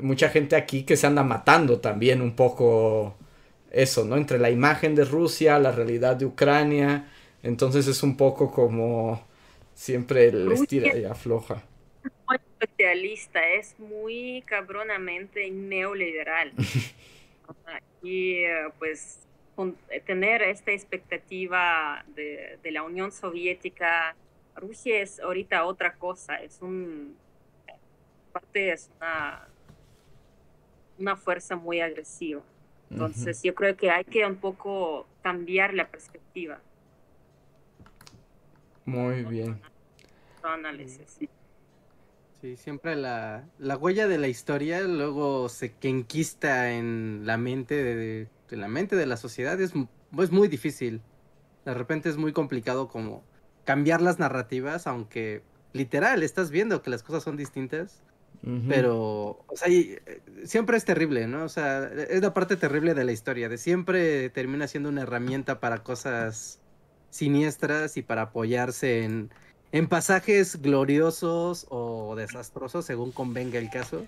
mucha 0.00 0.28
gente 0.28 0.56
aquí 0.56 0.84
que 0.84 0.96
se 0.96 1.06
anda 1.06 1.24
matando 1.24 1.80
también 1.80 2.22
un 2.22 2.36
poco 2.36 3.16
eso, 3.70 4.04
¿no? 4.04 4.16
Entre 4.16 4.38
la 4.38 4.50
imagen 4.50 4.94
de 4.94 5.04
Rusia, 5.04 5.58
la 5.58 5.72
realidad 5.72 6.16
de 6.16 6.26
Ucrania. 6.26 7.08
Entonces 7.42 7.88
es 7.88 8.02
un 8.02 8.16
poco 8.16 8.50
como 8.52 9.26
siempre 9.74 10.28
el 10.28 10.52
estira 10.52 10.96
y 10.96 11.04
afloja. 11.04 11.62
Muy 12.28 12.38
socialista, 12.60 13.46
es 13.48 13.78
muy 13.78 14.42
cabronamente 14.46 15.50
neoliberal. 15.50 16.52
y 18.02 18.34
eh, 18.34 18.68
pues 18.78 19.18
tener 20.04 20.42
esta 20.42 20.70
expectativa 20.70 22.04
de, 22.14 22.58
de 22.62 22.70
la 22.70 22.82
Unión 22.82 23.10
Soviética 23.10 24.14
Rusia 24.56 25.00
es 25.00 25.20
ahorita 25.20 25.64
otra 25.64 25.94
cosa, 25.94 26.36
es 26.36 26.60
un, 26.60 27.16
parte 28.32 28.72
es 28.72 28.90
una, 28.96 29.48
una 30.98 31.16
fuerza 31.16 31.56
muy 31.56 31.80
agresiva. 31.80 32.42
Entonces 32.90 33.42
yo 33.42 33.54
creo 33.54 33.76
que 33.76 33.90
hay 33.90 34.04
que 34.04 34.24
un 34.24 34.36
poco 34.36 35.06
cambiar 35.22 35.74
la 35.74 35.88
perspectiva. 35.88 36.60
Muy 38.84 39.24
bien. 39.24 39.60
Análisis, 40.42 41.18
sí. 42.40 42.56
siempre 42.56 42.94
la, 42.94 43.44
la, 43.58 43.76
huella 43.76 44.06
de 44.06 44.16
la 44.16 44.28
historia 44.28 44.80
luego 44.82 45.48
se 45.48 45.72
que 45.74 45.88
enquista 45.88 46.70
en 46.70 47.22
la 47.24 47.36
mente 47.36 47.82
de, 47.82 48.28
la 48.50 48.68
mente 48.68 48.94
de 48.94 49.06
la 49.06 49.16
sociedad 49.16 49.60
es, 49.60 49.72
es 50.18 50.30
muy 50.30 50.46
difícil. 50.46 51.00
De 51.64 51.74
repente 51.74 52.08
es 52.08 52.16
muy 52.16 52.32
complicado 52.32 52.86
como 52.86 53.24
cambiar 53.66 54.00
las 54.00 54.18
narrativas, 54.18 54.86
aunque 54.86 55.42
literal, 55.74 56.22
estás 56.22 56.50
viendo 56.50 56.80
que 56.80 56.88
las 56.88 57.02
cosas 57.02 57.22
son 57.22 57.36
distintas. 57.36 58.02
Pero, 58.68 59.44
o 59.48 59.56
sea, 59.56 59.66
eh, 59.68 60.22
siempre 60.44 60.76
es 60.76 60.84
terrible, 60.84 61.26
¿no? 61.26 61.42
O 61.42 61.48
sea, 61.48 61.90
es 62.08 62.22
la 62.22 62.32
parte 62.32 62.56
terrible 62.56 62.94
de 62.94 63.02
la 63.02 63.10
historia, 63.10 63.48
de 63.48 63.58
siempre 63.58 64.30
termina 64.30 64.68
siendo 64.68 64.88
una 64.88 65.02
herramienta 65.02 65.58
para 65.58 65.82
cosas 65.82 66.60
siniestras 67.10 67.96
y 67.96 68.02
para 68.02 68.22
apoyarse 68.22 69.02
en, 69.02 69.30
en 69.72 69.88
pasajes 69.88 70.62
gloriosos 70.62 71.66
o 71.70 72.14
desastrosos, 72.14 72.84
según 72.84 73.10
convenga 73.10 73.58
el 73.58 73.68
caso 73.68 74.06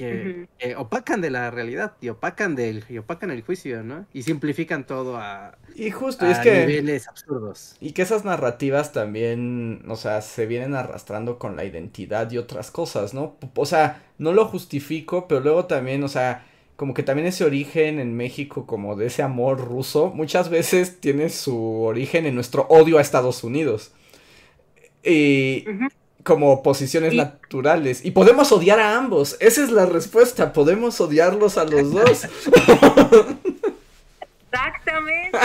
que, 0.00 0.74
opacan 0.76 1.20
de 1.20 1.30
la 1.30 1.50
realidad 1.50 1.94
y 2.00 2.08
opacan 2.08 2.54
del 2.54 2.84
y 2.88 2.98
opacan 2.98 3.30
el 3.30 3.42
juicio, 3.42 3.82
¿no? 3.82 4.06
Y 4.12 4.22
simplifican 4.22 4.86
todo 4.86 5.16
a 5.16 5.56
y 5.74 5.90
justo 5.90 6.26
es 6.26 6.38
que 6.38 6.66
niveles 6.66 7.08
absurdos. 7.08 7.76
Y 7.80 7.92
que 7.92 8.02
esas 8.02 8.24
narrativas 8.24 8.92
también, 8.92 9.82
o 9.88 9.96
sea, 9.96 10.22
se 10.22 10.46
vienen 10.46 10.74
arrastrando 10.74 11.38
con 11.38 11.56
la 11.56 11.64
identidad 11.64 12.30
y 12.30 12.38
otras 12.38 12.70
cosas, 12.70 13.14
¿no? 13.14 13.36
O 13.54 13.66
sea, 13.66 14.02
no 14.18 14.32
lo 14.32 14.46
justifico, 14.46 15.28
pero 15.28 15.40
luego 15.40 15.66
también, 15.66 16.02
o 16.02 16.08
sea, 16.08 16.46
como 16.76 16.94
que 16.94 17.02
también 17.02 17.28
ese 17.28 17.44
origen 17.44 17.98
en 17.98 18.16
México 18.16 18.66
como 18.66 18.96
de 18.96 19.06
ese 19.06 19.22
amor 19.22 19.60
ruso, 19.60 20.12
muchas 20.14 20.48
veces 20.48 21.00
tiene 21.00 21.28
su 21.28 21.82
origen 21.82 22.26
en 22.26 22.34
nuestro 22.34 22.66
odio 22.68 22.98
a 22.98 23.02
Estados 23.02 23.44
Unidos. 23.44 23.92
Y, 25.04 25.64
como 26.24 26.62
posiciones 26.62 27.14
naturales. 27.14 28.04
Y 28.04 28.10
podemos 28.10 28.52
odiar 28.52 28.80
a 28.80 28.96
ambos. 28.96 29.36
Esa 29.40 29.64
es 29.64 29.70
la 29.70 29.86
respuesta. 29.86 30.52
Podemos 30.52 31.00
odiarlos 31.00 31.58
a 31.58 31.64
los 31.64 31.92
dos. 31.92 32.26
Exactamente, 34.52 35.38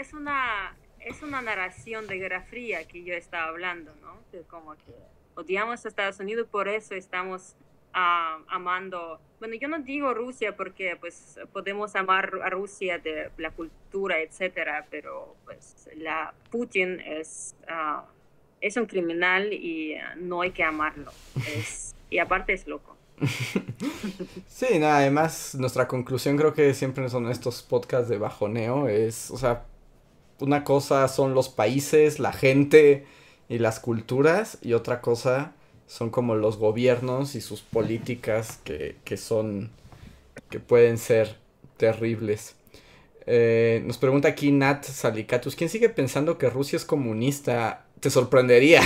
es, 0.00 0.12
una, 0.12 0.76
es 1.00 1.22
una 1.22 1.42
narración 1.42 2.06
de 2.06 2.18
Guerra 2.18 2.42
Fría 2.42 2.84
que 2.86 3.02
yo 3.02 3.14
estaba 3.14 3.48
hablando, 3.48 3.92
¿no? 4.00 4.18
Que 4.30 4.42
como 4.42 4.74
que 4.74 4.94
odiamos 5.34 5.84
a 5.84 5.88
Estados 5.88 6.20
Unidos, 6.20 6.46
por 6.50 6.68
eso 6.68 6.94
estamos 6.94 7.56
amando, 7.92 9.20
bueno, 9.38 9.54
yo 9.60 9.68
no 9.68 9.80
digo 9.80 10.14
Rusia 10.14 10.56
porque 10.56 10.96
pues 10.98 11.38
podemos 11.52 11.94
amar 11.94 12.32
a 12.42 12.50
Rusia 12.50 12.98
de 12.98 13.30
la 13.36 13.50
cultura, 13.50 14.20
etcétera, 14.20 14.86
pero 14.90 15.36
pues 15.44 15.88
la 15.96 16.32
Putin 16.50 17.00
es, 17.00 17.54
ah, 17.68 18.04
es 18.60 18.76
un 18.76 18.86
criminal 18.86 19.52
y 19.52 19.94
ah, 19.94 20.14
no 20.16 20.42
hay 20.42 20.52
que 20.52 20.64
amarlo. 20.64 21.12
y 22.10 22.18
aparte 22.18 22.52
es 22.52 22.66
loco. 22.66 22.96
sí, 24.48 24.78
nada, 24.78 24.98
además 24.98 25.54
nuestra 25.54 25.86
conclusión 25.86 26.36
creo 26.36 26.54
que 26.54 26.74
siempre 26.74 27.08
son 27.08 27.30
estos 27.30 27.62
podcasts 27.62 28.08
de 28.08 28.18
bajoneo, 28.18 28.88
es, 28.88 29.30
o 29.30 29.36
sea, 29.36 29.64
una 30.40 30.64
cosa 30.64 31.06
son 31.08 31.34
los 31.34 31.48
países, 31.48 32.18
la 32.18 32.32
gente 32.32 33.06
y 33.48 33.58
las 33.58 33.78
culturas 33.78 34.58
y 34.60 34.72
otra 34.72 35.00
cosa 35.00 35.54
son 35.92 36.08
como 36.08 36.34
los 36.36 36.56
gobiernos 36.56 37.34
y 37.34 37.42
sus 37.42 37.60
políticas 37.60 38.58
que, 38.64 38.96
que 39.04 39.18
son, 39.18 39.70
que 40.48 40.58
pueden 40.58 40.96
ser 40.96 41.36
terribles. 41.76 42.56
Eh, 43.26 43.82
nos 43.84 43.98
pregunta 43.98 44.28
aquí 44.28 44.52
Nat 44.52 44.84
Salicatus, 44.84 45.54
¿quién 45.54 45.68
sigue 45.68 45.90
pensando 45.90 46.38
que 46.38 46.48
Rusia 46.48 46.78
es 46.78 46.86
comunista? 46.86 47.84
Te 48.00 48.08
sorprendería. 48.08 48.80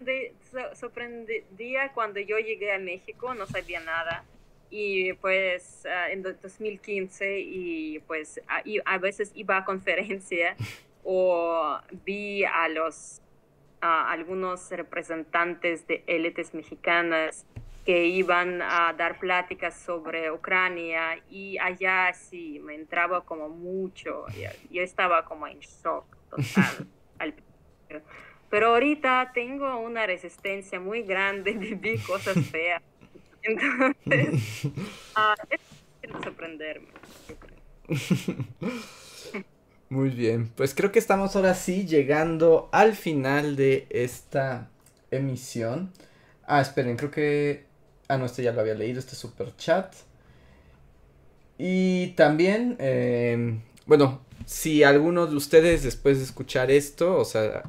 De, 0.00 0.34
sorprendía 0.74 1.92
cuando 1.94 2.18
yo 2.18 2.38
llegué 2.38 2.72
a 2.72 2.80
México, 2.80 3.32
no 3.34 3.46
sabía 3.46 3.78
nada. 3.78 4.24
Y 4.70 5.12
pues 5.12 5.86
ah, 5.86 6.10
en 6.10 6.24
2015 6.24 7.38
y 7.38 8.00
pues 8.08 8.40
a, 8.48 8.64
a 8.86 8.98
veces 8.98 9.30
iba 9.36 9.56
a 9.56 9.64
conferencia 9.64 10.56
o 11.04 11.78
vi 12.04 12.44
a 12.44 12.68
los 12.68 13.20
a 13.80 14.10
algunos 14.10 14.70
representantes 14.70 15.86
de 15.86 16.02
élites 16.06 16.54
mexicanas 16.54 17.44
que 17.84 18.06
iban 18.06 18.62
a 18.62 18.94
dar 18.96 19.18
pláticas 19.18 19.78
sobre 19.78 20.30
Ucrania 20.30 21.22
y 21.28 21.58
allá 21.58 22.10
sí 22.14 22.60
me 22.64 22.74
entraba 22.74 23.26
como 23.26 23.50
mucho, 23.50 24.24
yo 24.70 24.82
estaba 24.82 25.26
como 25.26 25.46
en 25.46 25.58
shock 25.58 26.06
total 26.30 26.88
Pero 28.50 28.68
ahorita 28.68 29.32
tengo 29.34 29.78
una 29.80 30.06
resistencia 30.06 30.78
muy 30.78 31.02
grande, 31.02 31.52
viví 31.58 31.98
cosas 31.98 32.36
feas. 32.50 32.82
Entonces, 33.42 34.64
uh, 34.64 35.34
es 35.50 36.10
sorprenderme. 36.22 36.88
Muy 39.94 40.10
bien, 40.10 40.50
pues 40.56 40.74
creo 40.74 40.90
que 40.90 40.98
estamos 40.98 41.36
ahora 41.36 41.54
sí 41.54 41.86
llegando 41.86 42.68
al 42.72 42.96
final 42.96 43.54
de 43.54 43.86
esta 43.90 44.68
emisión. 45.12 45.92
Ah, 46.48 46.60
esperen, 46.60 46.96
creo 46.96 47.12
que... 47.12 47.66
Ah, 48.08 48.16
no, 48.16 48.26
este 48.26 48.42
ya 48.42 48.52
lo 48.52 48.60
había 48.60 48.74
leído, 48.74 48.98
este 48.98 49.14
super 49.14 49.56
chat. 49.56 49.94
Y 51.58 52.08
también, 52.16 52.74
em, 52.80 53.60
bueno, 53.86 54.20
si 54.46 54.82
alguno 54.82 55.28
de 55.28 55.36
ustedes 55.36 55.84
después 55.84 56.18
de 56.18 56.24
escuchar 56.24 56.72
esto, 56.72 57.16
o 57.16 57.24
sea, 57.24 57.62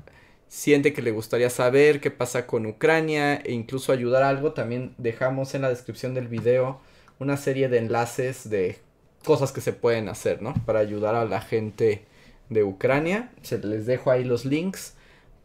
siente 0.48 0.94
que 0.94 1.04
le 1.04 1.12
gustaría 1.12 1.52
saber 1.52 2.02
qué 2.02 2.10
pasa 2.10 2.48
con 2.48 2.66
Ucrania 2.66 3.36
e 3.36 3.52
incluso 3.52 3.92
ayudar 3.92 4.24
algo, 4.24 4.54
también 4.54 4.96
dejamos 4.98 5.54
en 5.54 5.62
la 5.62 5.70
descripción 5.70 6.16
del 6.16 6.28
video 6.28 6.82
una 7.20 7.38
serie 7.38 7.70
de 7.70 7.78
enlaces 7.78 8.50
de 8.50 8.80
cosas 9.24 9.52
que 9.52 9.62
se 9.62 9.74
pueden 9.74 10.10
hacer, 10.10 10.42
¿no? 10.42 10.56
Para 10.66 10.80
ayudar 10.80 11.14
a 11.14 11.26
la 11.26 11.42
gente 11.42 12.04
de 12.50 12.64
Ucrania. 12.64 13.32
Se 13.42 13.58
les 13.60 13.86
dejo 13.86 14.12
ahí 14.12 14.24
los 14.24 14.46
links 14.46 14.96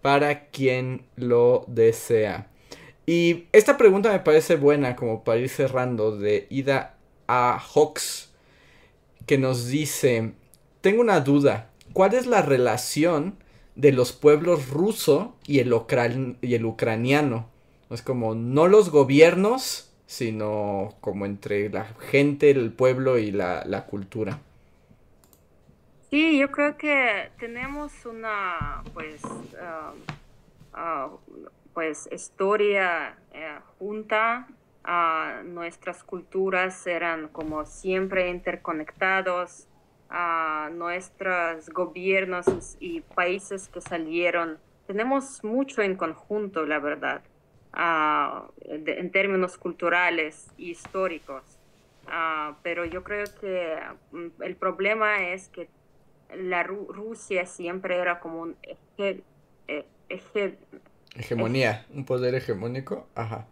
para 0.02 0.47
quien 0.47 1.02
lo 1.16 1.64
desea. 1.68 2.48
Y 3.06 3.47
esta 3.52 3.77
pregunta 3.77 4.12
me 4.12 4.20
parece 4.20 4.56
buena 4.56 4.97
como 4.97 5.24
para 5.24 5.39
ir 5.39 5.48
cerrando 5.48 6.16
de 6.16 6.47
Ida 6.51 6.97
a 7.27 7.59
Hawks 7.59 8.31
que 9.27 9.39
nos 9.39 9.68
dice, 9.68 10.32
tengo 10.81 11.01
una 11.01 11.20
duda, 11.20 11.70
¿cuál 11.93 12.14
es 12.14 12.27
la 12.27 12.43
relación 12.43 13.36
de 13.77 13.93
los 13.93 14.12
pueblos 14.12 14.70
ruso 14.70 15.36
y 15.47 15.60
el, 15.60 15.74
y 16.40 16.55
el 16.55 16.64
ucraniano? 16.64 17.48
Es 17.90 18.02
como 18.02 18.35
no 18.35 18.68
los 18.68 18.90
gobiernos, 18.90 19.90
sino 20.06 20.94
como 21.01 21.27
entre 21.27 21.68
la 21.68 21.85
gente, 22.10 22.51
el 22.51 22.72
pueblo 22.72 23.18
y 23.18 23.31
la, 23.31 23.64
la 23.66 23.86
cultura. 23.86 24.40
Sí, 26.11 26.39
yo 26.39 26.51
creo 26.51 26.77
que 26.77 27.31
tenemos 27.39 28.05
una, 28.05 28.82
pues, 28.95 29.23
uh, 29.23 31.16
pues, 31.73 32.09
historia 32.11 33.16
eh, 33.32 33.61
junta. 33.78 34.49
Uh, 34.82 35.45
nuestras 35.45 36.03
culturas 36.03 36.85
eran 36.89 37.28
como 37.28 37.65
siempre 37.65 38.28
interconectados. 38.28 39.69
Uh, 40.11 40.74
nuestros 40.74 41.69
gobiernos 41.69 42.77
y 42.81 43.03
países 43.03 43.69
que 43.69 43.81
salieron, 43.81 44.59
tenemos 44.89 45.45
mucho 45.45 45.81
en 45.82 45.95
conjunto, 45.95 46.66
la 46.66 46.81
verdad, 46.81 47.23
en 48.65 49.12
términos 49.12 49.57
culturales 49.57 50.49
y 50.59 50.73
históricos. 50.73 51.45
pero 52.65 52.85
yo 52.85 53.05
creo 53.05 53.27
que 53.41 53.78
mm, 54.11 54.43
el 54.43 54.57
problema 54.57 55.28
es 55.28 55.49
que 55.51 55.69
la 56.36 56.62
Rusia 56.62 57.47
siempre 57.47 57.97
era 57.97 58.20
como 58.20 58.43
un 58.43 58.57
eje, 58.62 59.23
e, 59.69 59.85
hegemonía, 61.15 61.86
un 61.90 62.05
poder 62.05 62.35
hegemónico, 62.35 63.07
ajá. 63.15 63.47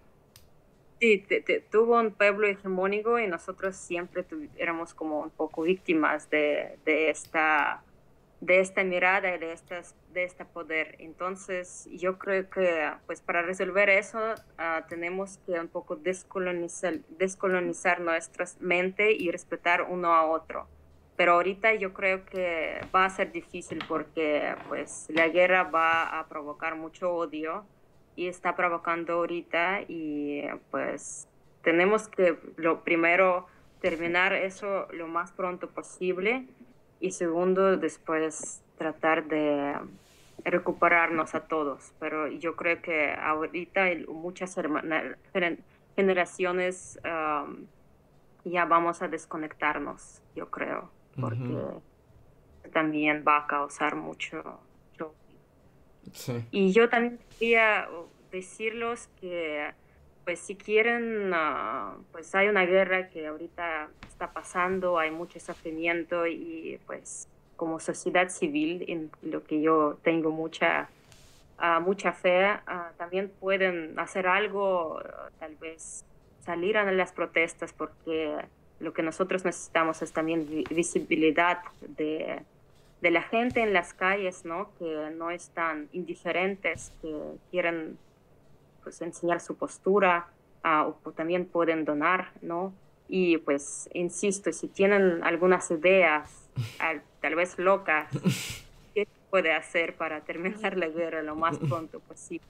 Sí, 1.01 1.25
tuvo 1.71 2.01
un 2.01 2.11
pueblo 2.11 2.49
hegemónico 2.49 3.21
y 3.21 3.29
nosotros 3.29 3.77
siempre 3.77 4.25
éramos 4.57 4.95
como 4.95 5.21
un 5.21 5.31
poco 5.31 5.63
víctimas 5.63 6.29
de, 6.29 6.77
de, 6.85 7.11
esta, 7.11 7.85
de 8.41 8.59
esta 8.59 8.83
mirada 8.83 9.37
y 9.37 9.39
de, 9.39 9.53
estas, 9.53 9.95
de 10.13 10.25
este 10.25 10.45
poder. 10.45 10.97
Entonces, 10.99 11.89
yo 11.93 12.19
creo 12.19 12.51
que 12.51 12.91
pues 13.07 13.21
para 13.21 13.43
resolver 13.43 13.89
eso 13.91 14.19
ah, 14.59 14.87
tenemos 14.89 15.39
que 15.47 15.53
un 15.61 15.69
poco 15.69 15.95
descolonizar, 15.95 16.99
descolonizar 17.11 18.01
nuestra 18.01 18.47
mente 18.59 19.13
y 19.13 19.31
respetar 19.31 19.83
uno 19.83 20.13
a 20.13 20.27
otro 20.27 20.67
pero 21.19 21.33
ahorita 21.33 21.75
yo 21.75 21.93
creo 21.93 22.25
que 22.25 22.81
va 22.95 23.05
a 23.05 23.11
ser 23.11 23.33
difícil 23.33 23.83
porque 23.89 24.55
pues 24.69 25.09
la 25.09 25.27
guerra 25.27 25.65
va 25.65 26.17
a 26.17 26.29
provocar 26.29 26.77
mucho 26.77 27.13
odio 27.13 27.65
y 28.15 28.29
está 28.29 28.55
provocando 28.55 29.15
ahorita 29.15 29.81
y 29.89 30.43
pues 30.71 31.27
tenemos 31.63 32.07
que 32.07 32.39
lo 32.55 32.85
primero 32.85 33.49
terminar 33.81 34.33
eso 34.33 34.87
lo 34.93 35.09
más 35.09 35.33
pronto 35.33 35.69
posible 35.69 36.47
y 37.01 37.11
segundo 37.11 37.77
después 37.77 38.63
tratar 38.77 39.27
de 39.27 39.75
recuperarnos 40.45 41.35
a 41.35 41.49
todos. 41.49 41.95
Pero 41.99 42.29
yo 42.29 42.55
creo 42.55 42.81
que 42.81 43.13
ahorita 43.13 43.87
muchas 44.07 44.57
generaciones 45.97 47.01
ya 48.45 48.65
vamos 48.67 49.03
a 49.03 49.09
desconectarnos 49.09 50.23
yo 50.37 50.49
creo 50.49 50.97
porque 51.21 52.71
también 52.73 53.25
va 53.27 53.39
a 53.39 53.47
causar 53.47 53.97
mucho, 53.97 54.61
Y 56.51 56.73
yo 56.73 56.89
también 56.89 57.19
quería 57.39 57.87
decirles 58.31 59.11
que 59.21 59.73
pues 60.29 60.41
si 60.41 60.57
quieren, 60.57 61.31
ah, 61.33 61.97
pues 62.13 62.35
hay 62.35 62.49
una 62.49 62.67
guerra 62.67 63.09
que 63.09 63.27
ahorita 63.27 63.89
está 64.07 64.31
pasando, 64.31 64.99
hay 64.99 65.11
mucho 65.11 65.41
sufrimiento 65.41 66.27
y 66.27 66.79
pues 66.85 67.29
como 67.57 67.81
sociedad 67.81 68.29
civil, 68.29 68.85
en 68.89 69.11
lo 69.23 69.43
que 69.43 69.63
yo 69.63 69.99
tengo 70.03 70.31
mucha, 70.31 70.91
uh, 71.59 71.81
mucha 71.81 72.13
fe, 72.13 72.45
ah, 72.45 72.93
también 72.99 73.33
pueden 73.41 73.99
hacer 73.99 74.27
algo, 74.27 75.01
tal 75.41 75.57
vez 75.57 76.05
salir 76.41 76.77
a 76.77 76.93
las 76.93 77.13
protestas 77.13 77.73
porque 77.73 78.37
lo 78.81 78.93
que 78.93 79.03
nosotros 79.03 79.45
necesitamos 79.45 80.03
es 80.03 80.13
también 80.13 80.65
visibilidad 80.71 81.59
de, 81.81 82.43
de, 83.01 83.11
la 83.11 83.23
gente 83.23 83.61
en 83.61 83.73
las 83.73 83.93
calles, 83.93 84.45
¿no? 84.45 84.71
Que 84.79 85.11
no 85.17 85.31
están 85.31 85.89
indiferentes, 85.93 86.93
que 87.03 87.15
quieren 87.51 87.99
pues, 88.83 89.03
enseñar 89.03 89.41
su 89.41 89.57
postura 89.57 90.29
uh, 90.65 90.93
o 91.03 91.13
también 91.13 91.47
pueden 91.47 91.85
donar, 91.85 92.31
¿no? 92.41 92.73
Y 93.09 93.39
pues, 93.39 93.89
insisto, 93.95 94.53
si 94.53 94.69
tienen 94.69 95.25
algunas 95.25 95.71
ideas, 95.71 96.49
tal 97.21 97.35
vez 97.35 97.59
locas, 97.59 98.09
¿qué 98.95 99.09
puede 99.31 99.53
hacer 99.53 99.97
para 99.97 100.21
terminar 100.21 100.77
la 100.77 100.89
guerra 100.89 101.23
lo 101.23 101.35
más 101.35 101.59
pronto 101.59 102.01
posible? 102.01 102.47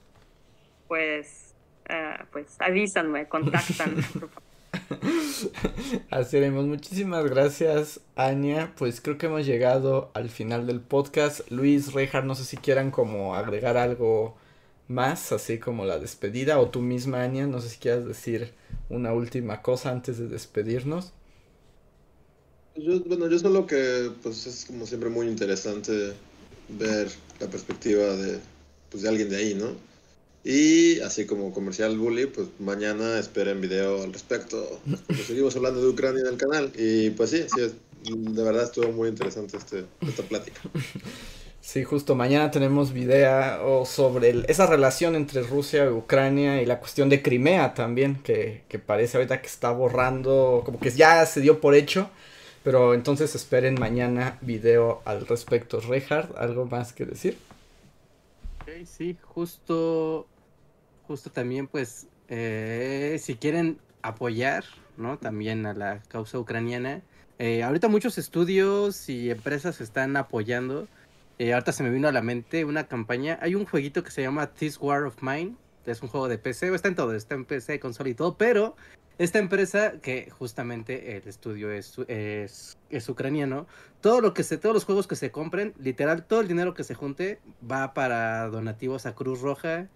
Pues, 0.87 1.55
uh, 1.89 2.23
pues 2.31 2.55
avísanme, 2.59 3.27
contáctanme, 3.27 4.03
por 4.13 4.29
favor. 4.29 4.48
Haceremos. 6.11 6.65
Muchísimas 6.65 7.25
gracias, 7.25 8.01
Anya. 8.15 8.73
Pues 8.77 9.01
creo 9.01 9.17
que 9.17 9.27
hemos 9.27 9.45
llegado 9.45 10.11
al 10.13 10.29
final 10.29 10.67
del 10.67 10.81
podcast. 10.81 11.41
Luis, 11.51 11.93
Rejar, 11.93 12.25
no 12.25 12.35
sé 12.35 12.45
si 12.45 12.57
quieran 12.57 12.91
como 12.91 13.35
agregar 13.35 13.77
algo 13.77 14.35
más, 14.87 15.31
así 15.31 15.59
como 15.59 15.85
la 15.85 15.99
despedida, 15.99 16.59
o 16.59 16.69
tú 16.69 16.81
misma, 16.81 17.23
Anya, 17.23 17.47
no 17.47 17.61
sé 17.61 17.69
si 17.69 17.77
quieras 17.77 18.05
decir 18.05 18.53
una 18.89 19.13
última 19.13 19.61
cosa 19.61 19.91
antes 19.91 20.17
de 20.17 20.27
despedirnos. 20.27 21.13
Yo, 22.75 22.99
bueno, 23.03 23.27
yo 23.29 23.37
solo 23.39 23.67
que 23.67 24.11
pues 24.23 24.47
es 24.47 24.65
como 24.65 24.85
siempre 24.85 25.09
muy 25.09 25.27
interesante 25.27 26.13
ver 26.69 27.09
la 27.39 27.47
perspectiva 27.47 28.15
de, 28.15 28.39
pues, 28.89 29.03
de 29.03 29.09
alguien 29.09 29.29
de 29.29 29.37
ahí, 29.37 29.55
¿no? 29.55 29.88
Y 30.43 30.99
así 31.01 31.25
como 31.25 31.51
comercial 31.51 31.97
bully, 31.97 32.27
pues 32.27 32.47
mañana 32.59 33.19
esperen 33.19 33.59
video 33.61 34.03
al 34.03 34.13
respecto. 34.13 34.79
Porque 35.07 35.23
seguimos 35.23 35.55
hablando 35.55 35.81
de 35.81 35.87
Ucrania 35.87 36.21
en 36.21 36.27
el 36.27 36.37
canal. 36.37 36.71
Y 36.77 37.09
pues 37.11 37.31
sí, 37.31 37.45
sí 37.53 37.73
de 38.03 38.43
verdad 38.43 38.63
estuvo 38.63 38.91
muy 38.91 39.09
interesante 39.09 39.57
este, 39.57 39.85
esta 40.01 40.23
plática. 40.23 40.61
Sí, 41.61 41.83
justo 41.83 42.15
mañana 42.15 42.49
tenemos 42.49 42.93
video 42.93 43.85
sobre 43.85 44.43
esa 44.47 44.65
relación 44.65 45.15
entre 45.15 45.43
Rusia 45.43 45.85
y 45.85 45.89
Ucrania 45.89 46.63
y 46.63 46.65
la 46.65 46.79
cuestión 46.79 47.09
de 47.09 47.21
Crimea 47.21 47.75
también, 47.75 48.15
que, 48.23 48.63
que 48.67 48.79
parece 48.79 49.17
ahorita 49.17 49.39
que 49.39 49.47
está 49.47 49.69
borrando, 49.69 50.63
como 50.65 50.79
que 50.79 50.89
ya 50.89 51.23
se 51.27 51.41
dio 51.41 51.61
por 51.61 51.75
hecho. 51.75 52.09
Pero 52.63 52.95
entonces 52.95 53.35
esperen 53.35 53.75
mañana 53.79 54.39
video 54.41 55.03
al 55.05 55.27
respecto. 55.27 55.79
Reinhard, 55.79 56.35
¿algo 56.37 56.65
más 56.65 56.91
que 56.91 57.05
decir? 57.05 57.37
Sí, 58.85 59.17
justo, 59.21 60.27
justo 61.07 61.29
también, 61.31 61.67
pues, 61.67 62.07
eh, 62.27 63.17
si 63.21 63.35
quieren 63.35 63.79
apoyar, 64.01 64.63
¿no? 64.97 65.17
También 65.17 65.65
a 65.65 65.73
la 65.73 66.01
causa 66.07 66.39
ucraniana. 66.39 67.01
Eh, 67.37 67.63
ahorita 67.63 67.87
muchos 67.87 68.17
estudios 68.17 69.09
y 69.09 69.31
empresas 69.31 69.81
están 69.81 70.17
apoyando. 70.17 70.87
Eh, 71.37 71.53
ahorita 71.53 71.71
se 71.71 71.83
me 71.83 71.89
vino 71.89 72.07
a 72.07 72.11
la 72.11 72.21
mente 72.21 72.65
una 72.65 72.87
campaña. 72.87 73.39
Hay 73.41 73.55
un 73.55 73.65
jueguito 73.65 74.03
que 74.03 74.11
se 74.11 74.21
llama 74.21 74.47
This 74.47 74.77
War 74.79 75.03
of 75.03 75.21
Mine. 75.21 75.55
Es 75.85 76.01
un 76.01 76.09
juego 76.09 76.27
de 76.27 76.37
PC, 76.37 76.73
está 76.73 76.89
en 76.89 76.95
todo, 76.95 77.15
está 77.15 77.35
en 77.35 77.45
PC, 77.45 77.79
consola 77.79 78.09
y 78.09 78.13
todo, 78.13 78.37
pero 78.37 78.75
esta 79.19 79.37
empresa, 79.37 79.99
que 80.01 80.29
justamente 80.31 81.17
el 81.17 81.27
estudio 81.27 81.71
es, 81.71 82.77
ucraniano, 83.07 83.67
todo 83.99 84.21
lo 84.21 84.33
que 84.33 84.43
se, 84.43 84.57
todos 84.57 84.73
los 84.73 84.85
juegos 84.85 85.07
que 85.07 85.17
se 85.17 85.29
compren, 85.29 85.73
literal, 85.77 86.25
todo 86.25 86.39
el 86.39 86.47
dinero 86.47 86.73
que 86.73 86.85
se 86.85 86.95
junte 86.95 87.39
va 87.69 87.93
para 87.93 88.47
donativos 88.47 89.05
a 89.05 89.15
Cruz 89.15 89.41
Roja 89.41 89.89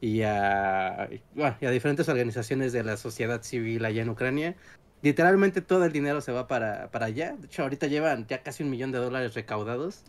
y 0.00 0.22
a, 0.22 1.10
y 1.34 1.66
a 1.66 1.70
diferentes 1.70 2.08
organizaciones 2.08 2.72
de 2.72 2.84
la 2.84 2.96
sociedad 2.96 3.42
civil 3.42 3.84
allá 3.84 4.02
en 4.02 4.10
Ucrania. 4.10 4.54
Literalmente 5.02 5.60
todo 5.60 5.84
el 5.84 5.92
dinero 5.92 6.20
se 6.20 6.30
va 6.30 6.46
para 6.46 6.88
allá. 6.92 7.34
De 7.36 7.46
hecho, 7.46 7.62
ahorita 7.64 7.88
llevan 7.88 8.28
ya 8.28 8.44
casi 8.44 8.62
un 8.62 8.70
millón 8.70 8.92
de 8.92 8.98
dólares 8.98 9.34
recaudados. 9.34 10.04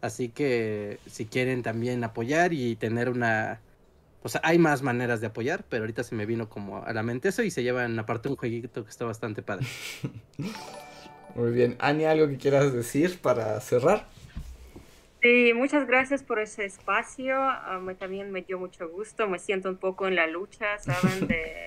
Así 0.00 0.30
que 0.30 1.00
si 1.06 1.26
quieren 1.26 1.62
también 1.62 2.02
apoyar 2.04 2.52
y 2.54 2.76
tener 2.76 3.10
una, 3.10 3.60
o 4.22 4.28
sea, 4.28 4.40
hay 4.44 4.58
más 4.58 4.82
maneras 4.82 5.20
de 5.20 5.28
apoyar, 5.28 5.64
pero 5.68 5.82
ahorita 5.84 6.02
se 6.02 6.14
me 6.14 6.26
vino 6.26 6.48
como 6.48 6.84
a 6.84 6.92
la 6.92 7.02
mente 7.02 7.28
eso 7.28 7.42
y 7.42 7.50
se 7.50 7.62
llevan 7.62 7.98
aparte 7.98 8.28
un 8.28 8.36
jueguito 8.36 8.84
que 8.84 8.90
está 8.90 9.04
bastante 9.04 9.42
padre. 9.42 9.66
Muy 11.34 11.52
bien. 11.52 11.76
Ani, 11.78 12.04
¿algo 12.04 12.28
que 12.28 12.38
quieras 12.38 12.72
decir 12.72 13.18
para 13.20 13.60
cerrar? 13.60 14.06
Sí, 15.22 15.52
muchas 15.54 15.86
gracias 15.86 16.22
por 16.22 16.38
ese 16.38 16.64
espacio. 16.64 17.36
también 17.98 18.30
me 18.30 18.42
dio 18.42 18.58
mucho 18.58 18.88
gusto. 18.88 19.28
Me 19.28 19.38
siento 19.38 19.68
un 19.68 19.76
poco 19.76 20.08
en 20.08 20.14
la 20.14 20.26
lucha, 20.26 20.78
¿saben? 20.78 21.26
De 21.26 21.64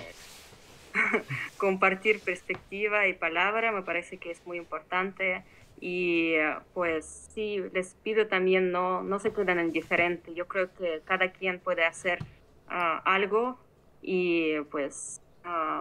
compartir 1.57 2.19
perspectiva 2.19 3.07
y 3.07 3.13
palabra. 3.13 3.71
Me 3.71 3.83
parece 3.83 4.17
que 4.17 4.31
es 4.31 4.45
muy 4.45 4.57
importante. 4.57 5.43
Y 5.81 6.33
pues 6.73 7.29
sí, 7.33 7.61
les 7.73 7.95
pido 8.03 8.27
también 8.27 8.71
no, 8.71 9.03
no 9.03 9.19
se 9.19 9.31
queden 9.31 9.59
indiferentes. 9.59 10.33
Yo 10.35 10.47
creo 10.47 10.73
que 10.73 11.01
cada 11.05 11.31
quien 11.31 11.59
puede 11.59 11.85
hacer 11.85 12.19
algo 12.69 13.57
y 14.01 14.59
pues 14.71 15.21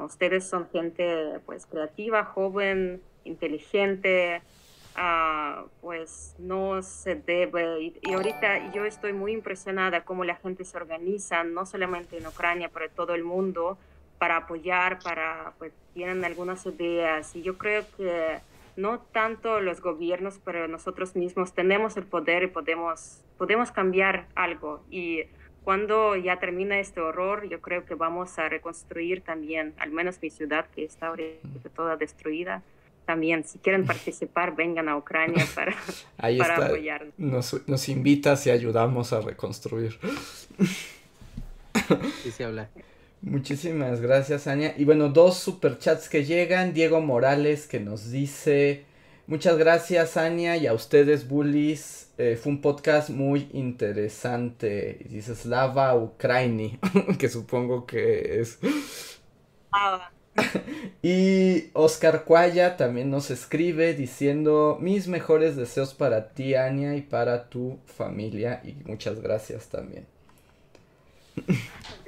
ustedes 0.05 0.49
son 0.49 0.69
gente 0.71 1.41
pues 1.47 1.67
creativa, 1.67 2.25
joven, 2.25 3.03
inteligente, 3.25 4.43
pues 5.81 6.35
no 6.39 6.83
se 6.83 7.15
debe. 7.15 7.81
Y, 7.83 7.99
y, 8.03 8.13
ahorita 8.15 8.73
yo 8.73 8.85
estoy 8.85 9.13
muy 9.13 9.33
impresionada 9.33 10.05
cómo 10.05 10.25
la 10.25 10.37
gente 10.37 10.65
se 10.65 10.77
organiza, 10.77 11.45
no 11.45 11.67
solamente 11.67 12.19
en 12.19 12.27
Ucrania, 12.27 12.71
pero 12.73 12.87
en 12.87 12.93
todo 12.93 13.15
el 13.15 13.25
mundo, 13.25 13.79
para 14.19 14.39
apoyar, 14.39 14.99
para, 15.01 15.53
pues 15.59 15.73
tienen 15.95 16.25
algunas 16.25 16.67
ideas. 16.67 17.35
Y 17.37 17.43
yo 17.43 17.57
creo 17.59 17.85
que 17.97 18.41
no 18.77 19.01
tanto 19.01 19.61
los 19.61 19.81
gobiernos, 19.81 20.41
pero 20.45 20.69
nosotros 20.69 21.17
mismos 21.17 21.53
tenemos 21.53 21.97
el 21.97 22.05
poder 22.05 22.45
y 22.45 22.47
podemos, 22.49 23.23
podemos 23.37 23.71
cambiar 23.71 24.27
algo. 24.35 24.83
Y 24.91 25.25
cuando 25.69 26.17
ya 26.17 26.39
termina 26.39 26.81
este 26.81 26.99
horror, 26.99 27.47
yo 27.47 27.61
creo 27.61 27.85
que 27.85 27.95
vamos 27.95 28.39
a 28.39 28.49
reconstruir 28.49 29.21
también, 29.21 29.75
al 29.77 29.91
menos 29.91 30.17
mi 30.23 30.31
ciudad, 30.31 30.65
que 30.75 30.83
está 30.83 31.09
ahorita 31.09 31.69
toda 31.77 31.99
destruida, 31.99 32.63
también, 33.05 33.45
si 33.45 33.59
quieren 33.59 33.85
participar, 33.85 34.57
vengan 34.57 34.89
a 34.89 34.97
Ucrania 34.97 35.45
para, 35.55 35.77
Ahí 36.17 36.39
para 36.39 36.65
apoyarnos. 36.65 37.13
Nos, 37.19 37.69
nos 37.69 37.87
invitas 37.91 38.47
y 38.47 38.51
ayudamos 38.51 39.13
a 39.13 39.21
reconstruir. 39.21 39.99
Sí 42.23 42.31
se 42.31 42.45
habla. 42.45 42.71
Muchísimas 43.21 44.01
gracias, 44.01 44.47
Ania. 44.47 44.75
Y 44.79 44.87
bueno, 44.87 45.11
dos 45.11 45.37
superchats 45.37 46.09
que 46.09 46.25
llegan. 46.25 46.73
Diego 46.73 47.03
Morales 47.03 47.67
que 47.67 47.79
nos 47.79 48.11
dice, 48.11 48.85
muchas 49.29 49.57
gracias, 49.57 50.17
Ania, 50.17 50.57
y 50.57 50.67
a 50.67 50.73
ustedes, 50.73 51.29
bullies. 51.29 52.11
Eh, 52.19 52.37
fue 52.37 52.51
un 52.51 52.61
podcast 52.61 53.11
muy 53.11 53.49
interesante. 53.53 55.07
dice 55.09 55.37
Slava 55.37 55.95
Ukraini, 55.95 56.81
que 57.19 57.29
supongo 57.29 57.87
que 57.87 58.41
es... 58.41 58.59
Ah. 59.71 60.11
y 61.03 61.71
Oscar 61.75 62.25
Cuaya 62.25 62.77
también 62.77 63.11
nos 63.11 63.31
escribe 63.31 63.95
diciendo 63.95 64.79
mis 64.81 65.07
mejores 65.09 65.57
deseos 65.57 65.95
para 65.95 66.31
ti, 66.31 66.55
Ania, 66.55 66.97
y 66.97 67.03
para 67.03 67.49
tu 67.49 67.79
familia. 67.87 68.61
Y 68.65 68.75
muchas 68.85 69.21
gracias 69.21 69.69
también. 69.69 70.07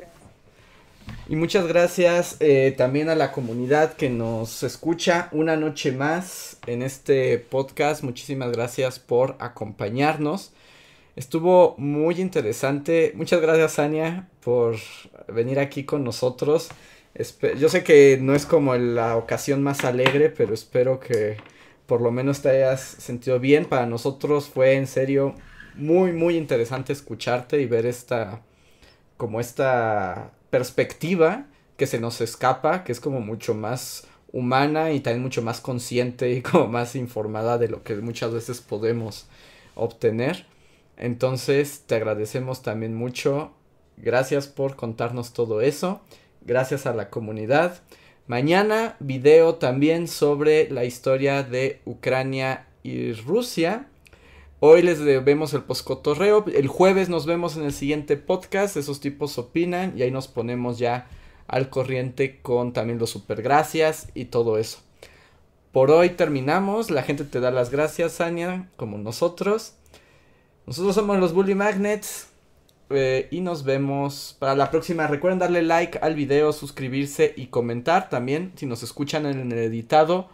Y 1.31 1.37
muchas 1.37 1.69
gracias 1.69 2.39
eh, 2.41 2.75
también 2.77 3.09
a 3.09 3.15
la 3.15 3.31
comunidad 3.31 3.93
que 3.93 4.11
nos 4.11 4.65
escucha 4.65 5.29
una 5.31 5.55
noche 5.55 5.93
más 5.93 6.59
en 6.67 6.83
este 6.83 7.39
podcast. 7.39 8.03
Muchísimas 8.03 8.51
gracias 8.51 8.99
por 8.99 9.37
acompañarnos. 9.39 10.53
Estuvo 11.15 11.77
muy 11.79 12.21
interesante. 12.21 13.13
Muchas 13.15 13.41
gracias, 13.41 13.79
Ania, 13.79 14.29
por 14.43 14.75
venir 15.29 15.61
aquí 15.61 15.85
con 15.85 16.03
nosotros. 16.03 16.71
Yo 17.57 17.69
sé 17.69 17.85
que 17.85 18.19
no 18.21 18.35
es 18.35 18.45
como 18.45 18.75
la 18.75 19.17
ocasión 19.17 19.63
más 19.63 19.85
alegre, 19.85 20.31
pero 20.31 20.53
espero 20.53 20.99
que 20.99 21.37
por 21.87 22.01
lo 22.01 22.11
menos 22.11 22.43
te 22.43 22.49
hayas 22.49 22.81
sentido 22.81 23.39
bien. 23.39 23.67
Para 23.67 23.87
nosotros 23.87 24.49
fue 24.49 24.75
en 24.75 24.89
serio 24.89 25.37
muy, 25.77 26.11
muy 26.13 26.37
interesante 26.37 26.93
escucharte 26.93 27.61
y 27.61 27.67
ver 27.67 27.87
esta, 27.87 28.43
como 29.17 29.39
esta 29.39 30.33
perspectiva 30.51 31.47
que 31.77 31.87
se 31.87 32.01
nos 32.01 32.21
escapa, 32.21 32.85
que 32.85 32.93
es 32.93 33.01
como 33.01 33.21
mucho 33.21 33.55
más 33.55 34.07
humana 34.33 34.93
y 34.93 35.01
también 35.01 35.23
mucho 35.23 35.43
más 35.43 35.61
consciente 35.61 36.31
y 36.31 36.43
como 36.43 36.67
más 36.69 36.95
informada 36.97 37.59
de 37.59 37.69
lo 37.69 37.83
que 37.83 37.97
muchas 37.97 38.33
veces 38.33 38.61
podemos 38.61 39.27
obtener. 39.75 40.47
Entonces 40.97 41.85
te 41.87 41.95
agradecemos 41.95 42.63
también 42.63 42.95
mucho. 42.95 43.53
Gracias 43.97 44.47
por 44.47 44.77
contarnos 44.77 45.33
todo 45.33 45.61
eso 45.61 46.01
gracias 46.43 46.87
a 46.87 46.95
la 46.95 47.11
comunidad. 47.11 47.81
Mañana 48.27 48.97
video 49.01 49.57
también 49.57 50.09
sobre 50.09 50.71
la 50.71 50.85
historia 50.85 51.43
de 51.43 51.81
Ucrania 51.85 52.67
y 52.83 53.13
Rusia. 53.13 53.87
Hoy 54.63 54.83
les 54.83 55.03
vemos 55.25 55.55
el 55.55 55.63
poscotorreo. 55.63 56.45
El 56.55 56.69
jueves 56.69 57.09
nos 57.09 57.25
vemos 57.25 57.57
en 57.57 57.63
el 57.63 57.73
siguiente 57.73 58.19
podcast. 58.19 58.77
Esos 58.77 59.01
tipos 59.01 59.39
opinan 59.39 59.95
y 59.97 60.03
ahí 60.03 60.11
nos 60.11 60.29
ponemos 60.29 60.79
ya 60.79 61.09
al 61.49 61.71
corriente 61.71 62.41
con 62.43 62.75
también 62.75 62.99
los 62.99 63.09
super 63.09 63.41
gracias 63.41 64.09
y 64.13 64.27
todo 64.27 64.59
eso. 64.59 64.81
Por 65.73 65.91
hoy 65.91 66.11
terminamos. 66.11 66.91
La 66.91 67.03
gente 67.03 67.25
te 67.25 67.41
da 67.41 67.51
las 67.51 67.71
gracias, 67.71 68.21
Ania, 68.21 68.69
como 68.77 68.99
nosotros. 68.99 69.77
Nosotros 70.67 70.95
somos 70.95 71.19
los 71.19 71.33
Bully 71.33 71.55
Magnets. 71.55 72.29
Eh, 72.91 73.29
y 73.31 73.41
nos 73.41 73.65
vemos 73.65 74.37
para 74.39 74.55
la 74.55 74.71
próxima. 74.71 75.07
Recuerden 75.07 75.39
darle 75.39 75.63
like 75.63 76.01
al 76.03 76.15
video, 76.15 76.53
suscribirse 76.53 77.33
y 77.35 77.47
comentar 77.47 78.11
también. 78.11 78.53
Si 78.57 78.67
nos 78.67 78.83
escuchan 78.83 79.25
en 79.25 79.53
el 79.53 79.59
editado, 79.59 80.29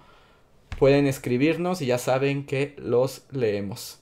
pueden 0.81 1.07
escribirnos 1.07 1.81
y 1.81 1.87
ya 1.87 1.99
saben 1.99 2.45
que 2.45 2.75
los 2.79 3.23
leemos. 3.31 4.01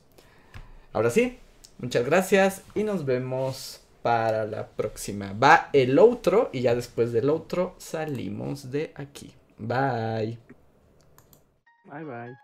Ahora 0.95 1.11
sí, 1.11 1.39
muchas 1.79 2.07
gracias 2.07 2.63
y 2.75 2.85
nos 2.85 3.05
vemos 3.05 3.81
para 4.01 4.45
la 4.47 4.69
próxima. 4.69 5.33
Va 5.33 5.71
el 5.73 5.99
otro 5.99 6.51
y 6.53 6.63
ya 6.63 6.75
después 6.75 7.13
del 7.13 7.31
otro 7.31 7.75
salimos 7.79 8.71
de 8.71 8.93
aquí. 8.95 9.35
Bye. 9.59 10.39
Bye 11.85 12.05
bye. 12.05 12.44